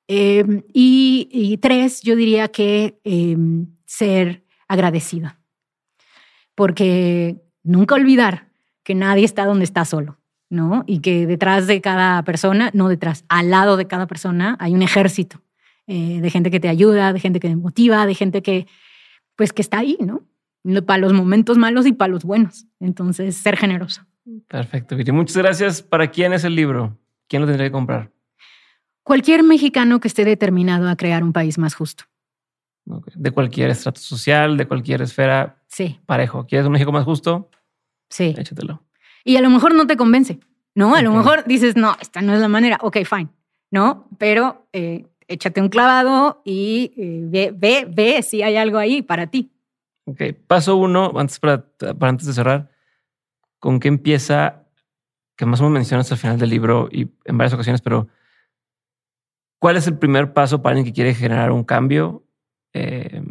Em, 0.08 0.64
y, 0.72 1.58
tres, 1.62 2.02
yo 2.02 2.16
diría 2.16 2.48
que 2.48 3.00
em, 3.04 3.68
ser 3.86 4.44
agradecida, 4.68 5.40
porque 6.56 7.42
nunca 7.64 7.96
olvidar 7.96 8.50
que 8.84 8.96
nadie 8.96 9.26
está 9.26 9.46
donde 9.46 9.66
está 9.66 9.84
solo. 9.86 10.18
¿no? 10.50 10.86
Y 10.88 11.00
que 11.00 11.28
detrás 11.28 11.68
de 11.68 11.82
cada 11.82 12.24
persona, 12.24 12.72
no 12.74 12.88
detrás, 12.88 13.26
al 13.28 13.50
lado 13.50 13.76
de 13.76 13.86
cada 13.86 14.08
persona 14.08 14.56
hay 14.62 14.74
un 14.74 14.82
ejército 14.82 15.42
eh, 15.88 16.20
de 16.22 16.30
gente 16.30 16.52
que 16.52 16.60
te 16.60 16.68
ayuda, 16.68 17.14
de 17.14 17.20
gente 17.20 17.40
que 17.40 17.48
te 17.48 17.56
motiva, 17.56 18.06
de 18.06 18.14
gente 18.14 18.42
que, 18.42 18.68
pues, 19.36 19.54
que 19.54 19.62
está 19.62 19.80
ahí, 19.80 19.98
¿no? 20.00 20.22
Para 20.86 21.00
los 21.00 21.14
momentos 21.14 21.58
malos 21.58 21.86
y 21.86 21.94
para 21.94 22.12
los 22.12 22.24
buenos. 22.24 22.68
Entonces, 22.80 23.38
ser 23.38 23.58
generoso. 23.58 24.06
Perfecto, 24.48 24.96
Viri. 24.98 25.12
Muchas 25.12 25.38
gracias. 25.38 25.82
¿Para 25.82 26.12
quién 26.12 26.34
es 26.34 26.44
el 26.44 26.56
libro? 26.56 26.98
¿Quién 27.28 27.42
lo 27.42 27.48
tendría 27.48 27.68
que 27.68 27.72
comprar? 27.72 28.12
Cualquier 29.04 29.44
mexicano 29.44 30.02
que 30.02 30.10
esté 30.10 30.26
determinado 30.26 30.90
a 30.90 30.98
crear 30.98 31.24
un 31.24 31.32
país 31.32 31.58
más 31.58 31.74
justo. 31.74 32.04
De 33.16 33.32
cualquier 33.32 33.70
estrato 33.70 34.02
social, 34.02 34.58
de 34.58 34.68
cualquier 34.68 35.02
esfera. 35.02 35.62
Sí. 35.68 36.00
Parejo. 36.06 36.46
¿Quieres 36.46 36.66
un 36.66 36.74
México 36.74 36.92
más 36.92 37.06
justo? 37.06 37.50
Sí. 38.10 38.36
Échatelo. 38.38 38.84
Y 39.24 39.38
a 39.38 39.42
lo 39.42 39.50
mejor 39.50 39.74
no 39.76 39.88
te 39.88 39.98
convence, 39.98 40.40
¿no? 40.76 40.96
A 40.96 41.02
lo 41.02 41.14
mejor 41.14 41.46
dices, 41.46 41.76
no, 41.76 41.96
esta 42.02 42.22
no 42.22 42.34
es 42.34 42.40
la 42.40 42.48
manera. 42.48 42.78
Ok, 42.82 42.98
fine. 43.06 43.30
¿No? 43.72 44.08
Pero 44.18 44.68
eh, 44.72 45.06
échate 45.28 45.62
un 45.62 45.70
clavado 45.70 46.42
y 46.46 46.94
eh, 46.98 47.22
ve, 47.24 47.54
ve, 47.56 47.88
ve 47.90 48.24
si 48.24 48.42
hay 48.42 48.56
algo 48.56 48.78
ahí 48.78 49.02
para 49.02 49.28
ti. 49.28 49.52
Ok, 50.06 50.22
paso 50.48 50.78
uno, 50.78 51.12
antes, 51.18 51.40
para, 51.40 51.66
antes 52.02 52.28
de 52.28 52.34
cerrar, 52.34 52.72
¿con 53.60 53.80
qué 53.80 53.90
empieza? 53.90 54.64
Que 55.36 55.46
más 55.46 55.60
o 55.60 55.64
menos 55.64 55.74
mencionas 55.74 56.12
al 56.12 56.18
final 56.18 56.40
del 56.40 56.50
libro 56.50 56.88
y 56.92 57.10
en 57.26 57.38
varias 57.38 57.54
ocasiones, 57.54 57.82
pero 57.82 58.08
¿cuál 59.60 59.76
es 59.76 59.86
el 59.88 59.98
primer 59.98 60.34
paso 60.34 60.62
para 60.62 60.74
alguien 60.74 60.86
que 60.86 60.96
quiere 60.96 61.14
generar 61.14 61.52
un 61.52 61.64
cambio? 61.64 62.24
Eh, 62.74 63.22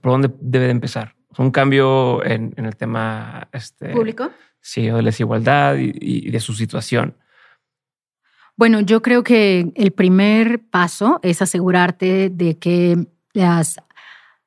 ¿Por 0.00 0.12
dónde 0.12 0.32
debe 0.40 0.64
de 0.66 0.72
empezar? 0.72 1.14
Un 1.38 1.50
cambio 1.50 2.24
en, 2.24 2.54
el 2.56 2.76
tema 2.76 3.48
este, 3.52 3.90
público. 3.90 4.30
Sí, 4.60 4.90
o 4.90 4.96
de 4.96 5.02
la 5.02 5.08
desigualdad 5.08 5.76
y 5.76 6.30
de 6.30 6.40
su 6.40 6.54
situación. 6.54 7.16
Bueno, 8.56 8.80
yo 8.80 9.02
creo 9.02 9.24
que 9.24 9.72
el 9.74 9.90
primer 9.90 10.60
paso 10.62 11.18
es 11.22 11.42
asegurarte 11.42 12.30
de 12.30 12.56
que 12.56 13.08
las, 13.32 13.76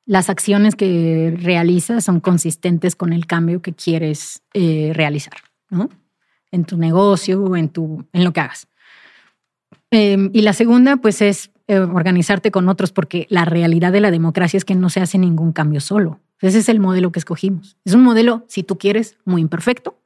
las 0.06 0.30
acciones 0.30 0.74
que 0.74 1.34
realizas 1.38 2.04
son 2.04 2.20
consistentes 2.20 2.96
con 2.96 3.12
el 3.12 3.26
cambio 3.26 3.60
que 3.60 3.74
quieres 3.74 4.42
eh, 4.54 4.92
realizar, 4.94 5.36
¿no? 5.68 5.90
En 6.50 6.64
tu 6.64 6.78
negocio, 6.78 7.54
en, 7.56 7.68
tu, 7.68 8.06
en 8.14 8.24
lo 8.24 8.32
que 8.32 8.40
hagas. 8.40 8.66
Em, 9.90 10.30
y 10.32 10.40
la 10.40 10.54
segunda, 10.54 10.96
pues, 10.96 11.20
es 11.20 11.50
eh, 11.66 11.78
organizarte 11.78 12.50
con 12.50 12.70
otros, 12.70 12.92
porque 12.92 13.26
la 13.28 13.44
realidad 13.44 13.92
de 13.92 14.00
la 14.00 14.10
democracia 14.10 14.56
es 14.56 14.64
que 14.64 14.74
no 14.74 14.88
se 14.88 15.00
hace 15.00 15.18
ningún 15.18 15.52
cambio 15.52 15.80
solo. 15.80 16.20
Ese 16.40 16.60
es 16.60 16.70
el 16.70 16.80
modelo 16.80 17.12
que 17.12 17.18
escogimos. 17.18 17.76
Es 17.84 17.92
un 17.92 18.02
modelo, 18.02 18.44
si 18.48 18.62
tú 18.62 18.78
quieres, 18.78 19.18
muy 19.26 19.42
imperfecto, 19.42 19.98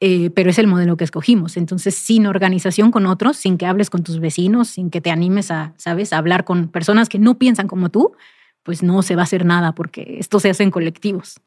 eh, 0.00 0.30
pero 0.30 0.50
es 0.50 0.58
el 0.58 0.66
modelo 0.66 0.96
que 0.96 1.04
escogimos. 1.04 1.56
Entonces, 1.58 1.94
sin 1.94 2.26
organización 2.26 2.90
con 2.90 3.06
otros, 3.06 3.36
sin 3.36 3.58
que 3.58 3.66
hables 3.66 3.90
con 3.90 4.02
tus 4.02 4.18
vecinos, 4.18 4.68
sin 4.68 4.90
que 4.90 5.00
te 5.00 5.10
animes 5.10 5.50
a, 5.50 5.74
¿sabes?, 5.76 6.12
a 6.12 6.18
hablar 6.18 6.44
con 6.44 6.68
personas 6.68 7.08
que 7.08 7.18
no 7.18 7.38
piensan 7.38 7.68
como 7.68 7.90
tú, 7.90 8.12
pues 8.62 8.82
no 8.82 9.02
se 9.02 9.14
va 9.14 9.22
a 9.22 9.24
hacer 9.24 9.44
nada 9.44 9.72
porque 9.72 10.16
esto 10.18 10.40
se 10.40 10.50
hace 10.50 10.62
en 10.62 10.70
colectivos. 10.70 11.40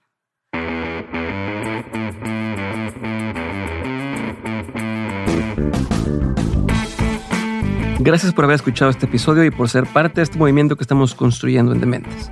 Gracias 8.00 8.34
por 8.34 8.44
haber 8.44 8.56
escuchado 8.56 8.92
este 8.92 9.06
episodio 9.06 9.46
y 9.46 9.52
por 9.52 9.70
ser 9.70 9.86
parte 9.86 10.16
de 10.16 10.24
este 10.24 10.38
movimiento 10.38 10.76
que 10.76 10.84
estamos 10.84 11.16
construyendo 11.16 11.72
en 11.72 11.80
Dementes. 11.80 12.32